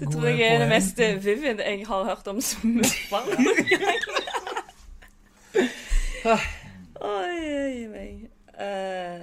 Det 0.00 0.12
tror 0.12 0.26
jeg 0.28 0.40
er 0.44 0.58
det 0.60 0.68
mest 0.68 0.98
eh, 1.00 1.24
vivid 1.24 1.60
jeg 1.64 1.86
har 1.88 2.04
hørt 2.04 2.26
om 2.28 2.40
smurfer. 2.40 3.22
Oi, 7.06 7.38
oi, 7.54 7.86
oi. 7.86 8.12
Uh, 8.56 9.22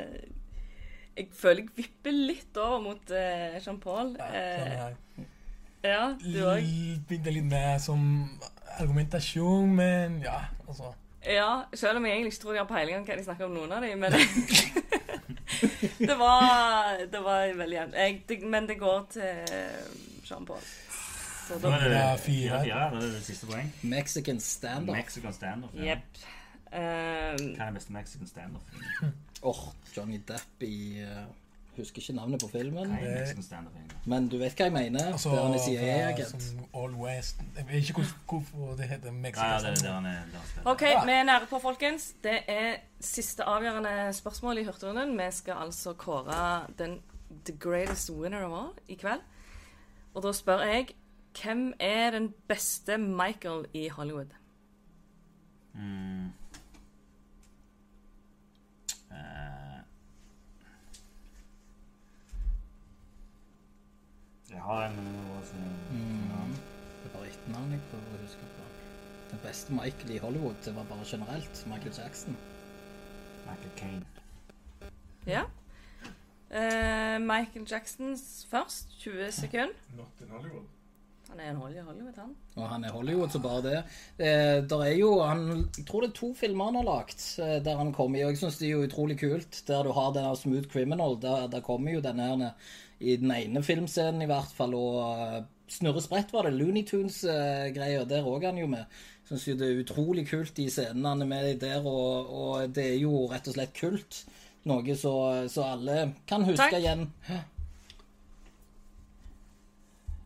jeg 1.18 1.28
føler 1.36 1.64
jeg 1.66 1.70
vipper 1.76 2.14
litt 2.16 2.58
over 2.58 2.80
mot 2.82 3.12
uh, 3.12 3.58
Jean-Paul. 3.60 4.14
Uh, 4.20 5.24
ja, 5.84 6.14
du 6.22 6.40
òg. 6.48 6.70
Begynte 7.10 7.34
litt 7.34 7.50
mer 7.50 7.78
som 7.84 8.00
argumentasjon, 8.80 9.76
men 9.76 10.22
ja, 10.24 10.40
altså 10.68 10.94
Ja, 11.28 11.64
selv 11.74 11.98
om 12.00 12.06
jeg 12.06 12.16
egentlig 12.16 12.34
ikke 12.34 12.42
tror 12.46 12.54
jeg 12.54 12.64
har 12.64 12.72
peiling 12.72 12.98
om 13.02 13.06
hva 13.08 13.18
de 13.20 13.28
snakker 13.28 13.50
om, 13.50 13.58
noen 13.58 13.76
av 13.76 13.84
dem. 13.84 14.00
Men 14.00 14.12
det 16.10 16.16
var 16.20 16.98
Det 17.12 17.22
var 17.24 17.54
veldig 17.58 17.78
jevnt. 17.78 18.34
Men 18.56 18.68
det 18.70 18.78
går 18.80 19.06
til 19.14 19.54
Jean-Paul. 20.30 20.64
Så 21.48 21.58
Da 21.60 21.74
er 21.76 21.84
det 21.90 21.98
Ja, 21.98 22.16
fire. 22.16 22.62
fire. 22.64 22.90
Det 22.96 23.04
er 23.04 23.12
det 23.18 23.24
siste 23.26 23.46
poeng. 23.50 23.74
Mexican 23.82 24.40
standoff. 24.40 24.96
Mexican 24.98 25.34
standoff. 25.34 25.74
Ja. 25.76 25.96
Yep. 25.96 26.24
Um, 26.74 26.80
Hva 27.54 27.64
er 27.64 27.66
det 27.70 27.74
beste 27.76 27.94
Mexican 27.94 28.28
standoff? 28.28 28.64
Åh, 29.44 29.64
Johnny 29.98 30.22
Depp 30.28 30.64
i 30.66 31.02
eh, 31.04 31.26
Husker 31.78 32.02
ikke 32.02 32.14
navnet 32.14 32.42
på 32.42 32.48
filmen, 32.52 32.92
men 34.06 34.28
du 34.30 34.38
vet 34.38 34.54
hva 34.54 34.68
jeg 34.68 34.74
mener? 34.74 35.06
altså, 35.12 35.30
det 35.30 35.40
er 35.40 35.44
han 35.44 35.54
er 35.54 35.64
CIA-agent. 35.66 36.44
som 36.44 36.60
All 36.84 36.96
West 37.02 37.42
Jeg 37.58 37.66
vet 37.68 37.90
ikke 37.90 38.04
hvorfor 38.30 38.76
det 38.78 38.90
heter 38.90 39.06
Ja, 39.06 39.12
Mexican. 39.12 39.76
ja. 39.84 40.02
Der. 40.04 40.70
OK, 40.72 40.82
vi 40.82 41.12
er 41.12 41.24
nære 41.24 41.48
på, 41.50 41.60
folkens. 41.60 42.14
Det 42.24 42.40
er 42.48 42.76
siste 43.00 43.44
avgjørende 43.44 44.14
spørsmål 44.14 44.58
i 44.58 44.64
Hurtigrunden. 44.64 45.18
Vi 45.18 45.32
skal 45.32 45.54
altså 45.66 45.94
kåre 45.94 46.68
den 46.78 47.00
the 47.46 47.58
greatest 47.58 48.12
winner 48.12 48.44
of 48.46 48.52
all 48.60 48.72
i 48.88 48.96
kveld. 48.96 49.22
Og 50.14 50.24
da 50.24 50.32
spør 50.32 50.62
jeg 50.62 50.88
hvem 51.42 51.74
er 51.80 52.12
den 52.12 52.34
beste 52.48 52.98
Michael 52.98 53.66
i 53.74 53.88
Hollywood? 53.88 54.30
Mm. 55.74 56.30
Jeg 64.54 64.62
har 64.62 64.86
en 64.88 64.96
men 64.96 65.06
det 65.14 65.24
var 65.36 65.44
så- 65.50 65.94
Mm. 65.94 66.54
Det 67.04 67.12
er 67.12 67.18
bare 67.18 67.28
etternavn 67.28 67.72
jeg 67.72 67.80
prøver 67.92 68.18
å 68.18 68.22
huske 68.24 68.46
på. 68.58 68.64
Den 69.32 69.40
beste 69.44 69.74
Michael 69.74 70.12
i 70.16 70.18
Hollywood, 70.18 70.56
det 70.66 70.76
var 70.76 70.84
bare 70.84 71.06
generelt. 71.06 71.64
Michael 71.68 71.94
Jackson. 71.98 72.38
Michael 73.46 73.72
Caine. 73.78 74.06
Ja. 75.28 75.44
Uh, 76.54 77.20
Michael 77.22 77.66
Jacksons 77.72 78.46
først. 78.52 78.88
20 79.00 79.32
sekunder. 79.32 79.74
Not 79.98 80.22
in 80.22 80.30
Hollywood. 80.30 80.68
Han 81.30 81.40
er 81.40 81.50
en 81.50 81.56
Hollywood, 81.56 82.14
han. 82.16 82.36
Og 82.56 82.70
han 82.70 82.84
er 82.84 82.92
Hollywood, 82.92 83.30
så 83.30 83.40
bare 83.42 83.62
det. 83.64 83.78
Eh, 84.20 84.60
der 84.70 84.82
er 84.84 84.94
jo 85.00 85.22
han, 85.24 85.70
Jeg 85.78 85.86
tror 85.88 86.02
det 86.02 86.10
er 86.10 86.14
to 86.20 86.34
filmer 86.38 86.66
han 86.66 86.76
har 86.76 86.84
lagt 86.84 87.40
eh, 87.40 87.64
der 87.64 87.78
han 87.78 87.94
kommer 87.94 88.20
i, 88.20 88.24
og 88.24 88.30
jeg 88.30 88.38
syns 88.38 88.60
det 88.60 88.68
er 88.68 88.72
jo 88.76 88.84
utrolig 88.86 89.18
kult. 89.20 89.64
Der 89.68 89.84
du 89.84 89.92
har 89.92 90.12
den 90.14 90.36
Smooth 90.36 90.68
Criminal, 90.70 91.18
der, 91.22 91.48
der 91.48 91.62
kommer 91.62 91.92
jo 91.92 92.02
denne 92.02 92.22
her 92.28 92.52
i 93.04 93.18
den 93.20 93.32
ene 93.36 93.64
filmscenen 93.64 94.24
i 94.24 94.30
hvert 94.30 94.54
fall, 94.56 94.76
og 94.78 95.00
eh, 95.12 95.42
Snurre 95.74 96.04
Sprett 96.04 96.34
var 96.34 96.48
det, 96.48 96.54
Looney 96.58 96.86
Tunes-greier. 96.88 98.06
der 98.10 98.28
òg 98.28 98.44
er 98.44 98.52
han 98.52 98.62
jo 98.62 98.70
med. 98.72 99.02
Syns 99.28 99.48
jo 99.48 99.56
det 99.58 99.70
er 99.70 99.82
utrolig 99.82 100.26
kult 100.30 100.56
de 100.58 100.68
scenene 100.72 101.14
han 101.14 101.24
er 101.24 101.30
med 101.30 101.50
i 101.54 101.58
der, 101.62 101.86
og, 101.88 102.34
og 102.34 102.76
det 102.76 102.86
er 102.92 103.00
jo 103.02 103.26
rett 103.32 103.48
og 103.48 103.58
slett 103.58 103.76
kult. 103.78 104.24
Noe 104.70 104.96
så, 104.96 105.14
så 105.52 105.66
alle 105.74 105.98
kan 106.28 106.46
huske 106.48 106.70
Takk. 106.70 106.80
igjen. 106.80 107.08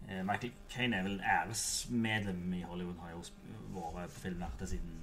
Eh, 0.07 0.23
Michael 0.23 0.53
Kane 0.69 0.97
er 0.97 1.03
vel 1.03 1.19
æresmedlem 1.19 2.53
i 2.53 2.61
Hollywood. 2.61 2.99
Har 3.01 3.15
jo 3.15 3.23
vært 3.95 4.13
på 4.13 4.23
filmverket 4.27 4.73
siden 4.75 4.99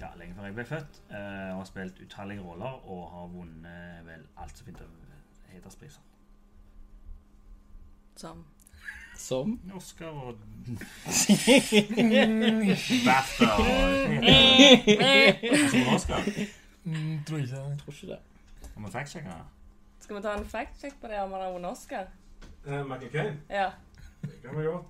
ja, 0.00 0.12
lenge 0.18 0.36
før 0.36 0.48
jeg 0.48 0.56
ble 0.58 0.66
født. 0.68 1.00
Uh, 1.10 1.16
og 1.18 1.58
har 1.62 1.66
spilt 1.68 2.00
utallige 2.04 2.44
roller 2.44 2.78
og 2.86 3.02
har 3.14 3.32
vunnet 3.34 4.06
vel 4.06 4.24
alt 4.38 4.58
som 4.58 4.68
finnes 4.68 4.86
av 4.86 5.52
hederspriser. 5.52 6.04
Som 8.18 8.44
Som 9.16 9.60
Oscar 9.76 10.06
og 10.06 10.34
BAFTA 13.06 13.46
og 13.46 13.62
Som 15.70 15.94
Oscar. 15.94 16.20
Mm, 16.84 17.24
tror 17.26 17.38
ikke 17.38 17.56
det. 17.56 17.80
Tror 17.84 17.92
ikke 17.94 18.06
det. 18.06 18.18
Kan 18.74 18.84
vi 18.84 18.90
fact-sjekke 18.90 19.28
det? 19.28 19.44
Skal 20.00 20.16
vi 20.16 20.22
ta 20.22 20.34
en 20.34 20.46
fact-check 20.46 20.94
på 21.00 21.06
det 21.10 21.20
om 21.22 21.32
han 21.32 21.42
har 21.42 21.52
vunnet 21.52 21.70
Oscar? 21.70 22.04
Uh, 22.66 22.86
Michael 22.86 23.10
Caine. 23.12 23.36
Ja. 23.50 23.70
Det 24.22 24.42
kan 24.42 24.58
vi 24.58 24.64
godt. 24.64 24.84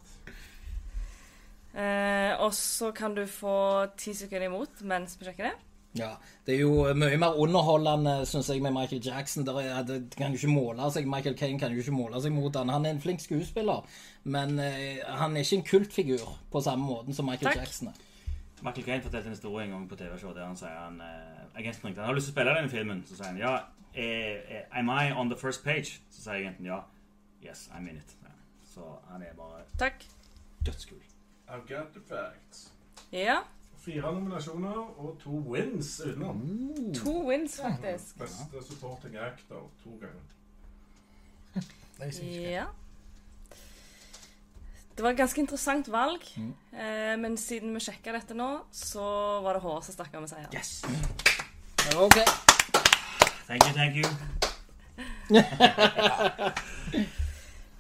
Eh, 1.75 2.41
og 2.41 2.55
så 2.55 2.93
kan 2.93 3.15
du 3.15 3.27
få 3.27 3.87
ti 3.97 4.15
sekunder 4.15 4.47
imot 4.49 4.81
mens 4.81 5.21
vi 5.21 5.29
sjekker 5.29 5.51
det. 5.51 5.68
Ja, 5.99 6.11
det 6.47 6.55
er 6.55 6.61
jo 6.63 6.95
mye 6.95 7.19
mer 7.21 7.39
underholdende, 7.39 8.27
synes 8.27 8.49
jeg, 8.51 8.63
med 8.63 8.75
Michael 8.77 9.03
Jackson. 9.05 9.47
Der 9.47 9.61
er, 9.61 9.83
det 9.83 10.15
kan 10.17 10.33
jo 10.33 10.41
ikke 10.41 10.53
måle 10.53 10.91
seg, 10.95 11.09
Michael 11.11 11.39
Caine 11.39 11.59
kan 11.59 11.73
jo 11.75 11.83
ikke 11.85 11.95
måle 11.97 12.23
seg 12.23 12.33
mot 12.33 12.57
han. 12.57 12.73
Han 12.73 12.87
er 12.87 12.97
en 12.97 13.01
flink 13.03 13.21
skuespiller, 13.25 13.87
men 14.25 14.59
eh, 14.63 15.01
han 15.07 15.37
er 15.37 15.47
ikke 15.47 15.57
en 15.61 15.67
kultfigur 15.71 16.37
på 16.53 16.63
samme 16.65 16.87
måten 16.87 17.15
som 17.15 17.27
Michael 17.29 17.53
Takk. 17.53 17.65
Jackson 17.65 17.93
er. 17.93 18.05
Michael 18.63 18.85
Caine 18.85 19.03
fortalte 19.03 19.27
en 19.27 19.37
historie 19.37 19.65
en 19.65 19.71
gang 19.71 19.89
på 19.89 19.97
TV-show 19.97 20.33
der 20.35 20.47
han 20.47 20.57
sier 20.59 20.75
han 20.75 21.01
eh, 21.01 21.59
agenten 21.59 21.85
ringte 21.85 22.01
han 22.01 22.11
har 22.11 22.17
lyst 22.17 22.27
til 22.31 22.35
å 22.35 22.37
spille 22.37 22.55
denne 22.57 22.73
filmen. 22.73 23.03
Så 23.07 23.19
sier 23.19 23.31
han 23.31 23.39
ja, 23.39 23.53
eh, 23.95 24.41
eh, 24.59 24.65
am 24.79 24.91
I 24.91 25.13
on 25.13 25.31
the 25.31 25.39
first 25.39 25.65
page? 25.65 26.01
Så 26.11 26.25
sier 26.25 26.41
agenten 26.43 26.67
ja. 26.67 26.81
Yes, 27.45 27.69
I'm 27.75 27.87
in 27.91 28.01
it. 28.01 28.17
Ja. 28.25 28.35
Så 28.75 28.89
han 29.11 29.23
er 29.23 29.35
bare 29.39 29.63
Takk. 29.79 30.03
dødskul. 30.67 31.03
I've 31.49 31.67
got 31.69 31.95
the 31.95 32.03
facts. 32.09 32.73
Ja. 33.13 33.39
Fire 33.89 34.11
nominasjoner 34.13 34.77
og 35.01 35.15
to 35.23 35.39
wins 35.49 35.95
utenom. 36.05 36.41
To 36.99 37.13
wins, 37.25 37.55
faktisk. 37.57 38.19
Beste 38.21 38.61
supporting 38.67 39.17
actor 39.17 39.63
to 39.85 39.91
ganger. 40.03 40.25
Det 41.97 42.09
er. 42.21 42.51
Ja. 42.51 42.65
Det 44.97 45.05
var 45.05 45.11
et 45.15 45.17
ganske 45.17 45.41
interessant 45.41 45.89
valg, 45.93 46.21
eh, 46.37 47.15
men 47.23 47.37
siden 47.41 47.73
vi 47.73 47.81
sjekka 47.81 48.13
dette 48.13 48.35
nå, 48.37 48.49
så 48.75 49.07
var 49.47 49.57
det 49.57 49.63
Håre 49.63 49.83
som 49.87 49.95
stakk 49.97 50.13
av 50.19 50.21
med 50.27 50.33
seieren. 50.35 50.53
Yes! 50.53 50.85
Ok. 51.97 52.19
Thank 53.47 53.63
you, 53.65 53.73
thank 53.73 53.97
you. 53.97 54.09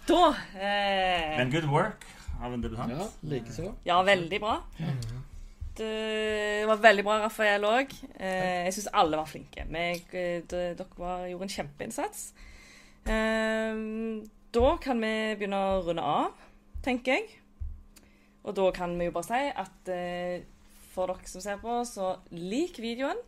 Da 0.08 0.34
eh, 0.56 1.36
Men 1.36 1.50
good 1.52 1.68
work 1.68 2.06
av 2.40 2.54
en 2.54 2.62
debutant. 2.64 2.92
Ja, 2.96 3.08
likeså. 3.28 3.74
Ja, 3.84 4.02
veldig 4.02 4.40
bra. 4.40 4.62
Det 5.78 6.66
var 6.66 6.80
veldig 6.82 7.04
bra, 7.06 7.18
Rafael 7.22 7.66
òg. 7.68 7.92
Eh, 8.18 8.64
jeg 8.66 8.74
syns 8.74 8.90
alle 8.98 9.18
var 9.20 9.28
flinke. 9.30 9.62
Eh, 9.62 10.42
dere 10.50 10.74
gjorde 11.30 11.46
en 11.46 11.54
kjempeinnsats. 11.54 12.32
Eh, 13.06 13.82
da 14.58 14.76
kan 14.82 15.02
vi 15.04 15.14
begynne 15.38 15.60
å 15.62 15.80
runde 15.86 16.02
av, 16.02 16.46
tenker 16.82 17.18
jeg. 17.18 17.38
Og 18.42 18.56
da 18.56 18.70
kan 18.74 18.98
vi 18.98 19.06
jo 19.06 19.14
bare 19.14 19.28
si 19.28 19.42
at 19.64 19.92
eh, 19.94 20.46
for 20.94 21.12
dere 21.12 21.30
som 21.30 21.44
ser 21.44 21.60
på, 21.62 21.80
så 21.86 22.16
lik 22.34 22.80
videoen. 22.82 23.20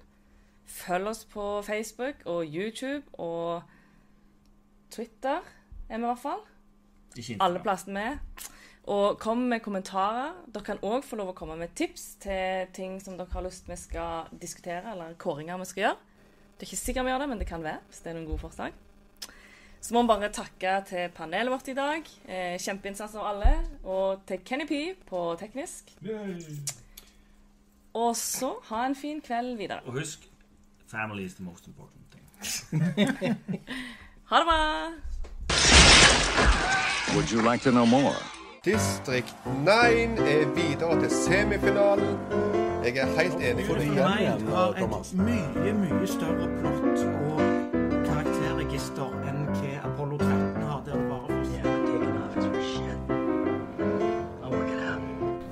Følg 0.71 1.11
oss 1.11 1.25
på 1.27 1.45
Facebook 1.67 2.25
og 2.31 2.47
YouTube 2.47 3.03
og 3.19 3.63
Twitter, 4.91 5.43
er 5.91 5.99
vi 5.99 6.03
i 6.03 6.07
hvert 6.07 6.23
fall 6.23 6.43
alle 7.43 7.61
plassene 7.63 7.95
vi 7.95 8.05
med. 8.05 8.51
Og 8.89 9.19
kom 9.21 9.43
med 9.51 9.61
kommentarer. 9.63 10.33
Dere 10.49 10.65
kan 10.65 10.81
òg 10.83 11.05
få 11.05 11.19
lov 11.21 11.33
å 11.33 11.37
komme 11.37 11.57
med 11.61 11.75
tips 11.77 12.15
til 12.25 12.71
ting 12.73 13.01
som 13.03 13.19
dere 13.19 13.29
har 13.33 13.45
lyst 13.45 13.69
vi 13.69 13.77
skal 13.77 14.31
diskutere, 14.41 14.95
eller 14.95 15.19
kåringer 15.21 15.61
vi 15.61 15.69
skal 15.69 15.85
gjøre. 15.85 15.99
Det 16.57 16.65
er 16.67 16.71
ikke 16.71 16.85
sikkert 16.85 17.07
vi 17.07 17.13
gjør 17.13 17.23
det, 17.25 17.29
men 17.29 17.39
det 17.41 17.49
kan 17.49 17.63
være 17.65 17.83
hvis 17.89 18.01
det 18.05 18.11
er 18.11 18.17
noen 18.19 18.31
gode 18.31 18.43
forslag. 18.43 18.73
Så 19.81 19.95
må 19.95 20.03
vi 20.03 20.11
bare 20.11 20.29
takke 20.33 20.73
til 20.89 21.13
panelet 21.17 21.53
vårt 21.53 21.69
i 21.73 21.77
dag. 21.77 22.09
Eh, 22.29 22.57
kjempeinnsats 22.61 23.15
av 23.17 23.31
alle. 23.31 23.53
Og 23.85 24.21
til 24.29 24.43
Kenny 24.45 24.67
P 24.69 24.81
på 25.09 25.23
teknisk. 25.41 25.95
Og 27.97 28.13
så 28.17 28.53
ha 28.69 28.85
en 28.87 28.95
fin 28.95 29.23
kveld 29.25 29.57
videre. 29.57 29.81
Og 29.87 29.97
husk 30.03 30.29
family 30.91 31.25
is 31.25 31.35
the 31.35 31.45
most 31.45 31.67
important 31.67 32.05
thing. 32.13 33.37
Ha 34.31 34.39
det 34.39 34.47
bra! 34.47 34.93
Would 37.15 37.33
you 37.33 37.43
like 37.43 37.63
to 37.65 37.71
know 37.71 37.87
more? 37.87 38.40
Distrikt 38.65 39.35
9 39.65 39.71
er 39.71 40.55
videre 40.55 41.01
til 41.01 41.11
semifinalen. 41.11 42.17
Jeg 42.85 42.97
er 42.97 43.07
helt 43.21 43.35
enig 43.35 43.67
med 43.69 43.77
deg. 43.77 43.97
har 44.55 44.69
et 44.69 45.15
mye, 45.15 45.73
mye 45.73 46.07
større 46.07 46.49
plott 46.61 47.01
og 47.07 47.41
karakterregister 48.05 49.17
enn 49.31 49.47
hva 49.55 49.73
Apollo 49.89 50.19
13 50.19 50.63
har, 50.63 50.83
der 50.85 50.93
det 50.93 51.09
bare 51.09 51.27
får 51.29 51.41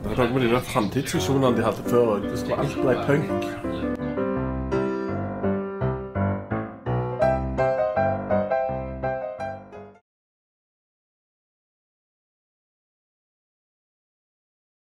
Det 0.03 0.19
er 0.19 0.25
noe 0.25 0.33
med 0.35 0.43
de 0.45 0.53
der 0.53 0.61
framtidsvisjonene 0.61 1.57
de 1.57 1.65
hadde 1.65 1.89
før. 1.89 2.15
Alt 2.61 2.77
ble 2.83 2.95
punk. 3.07 3.78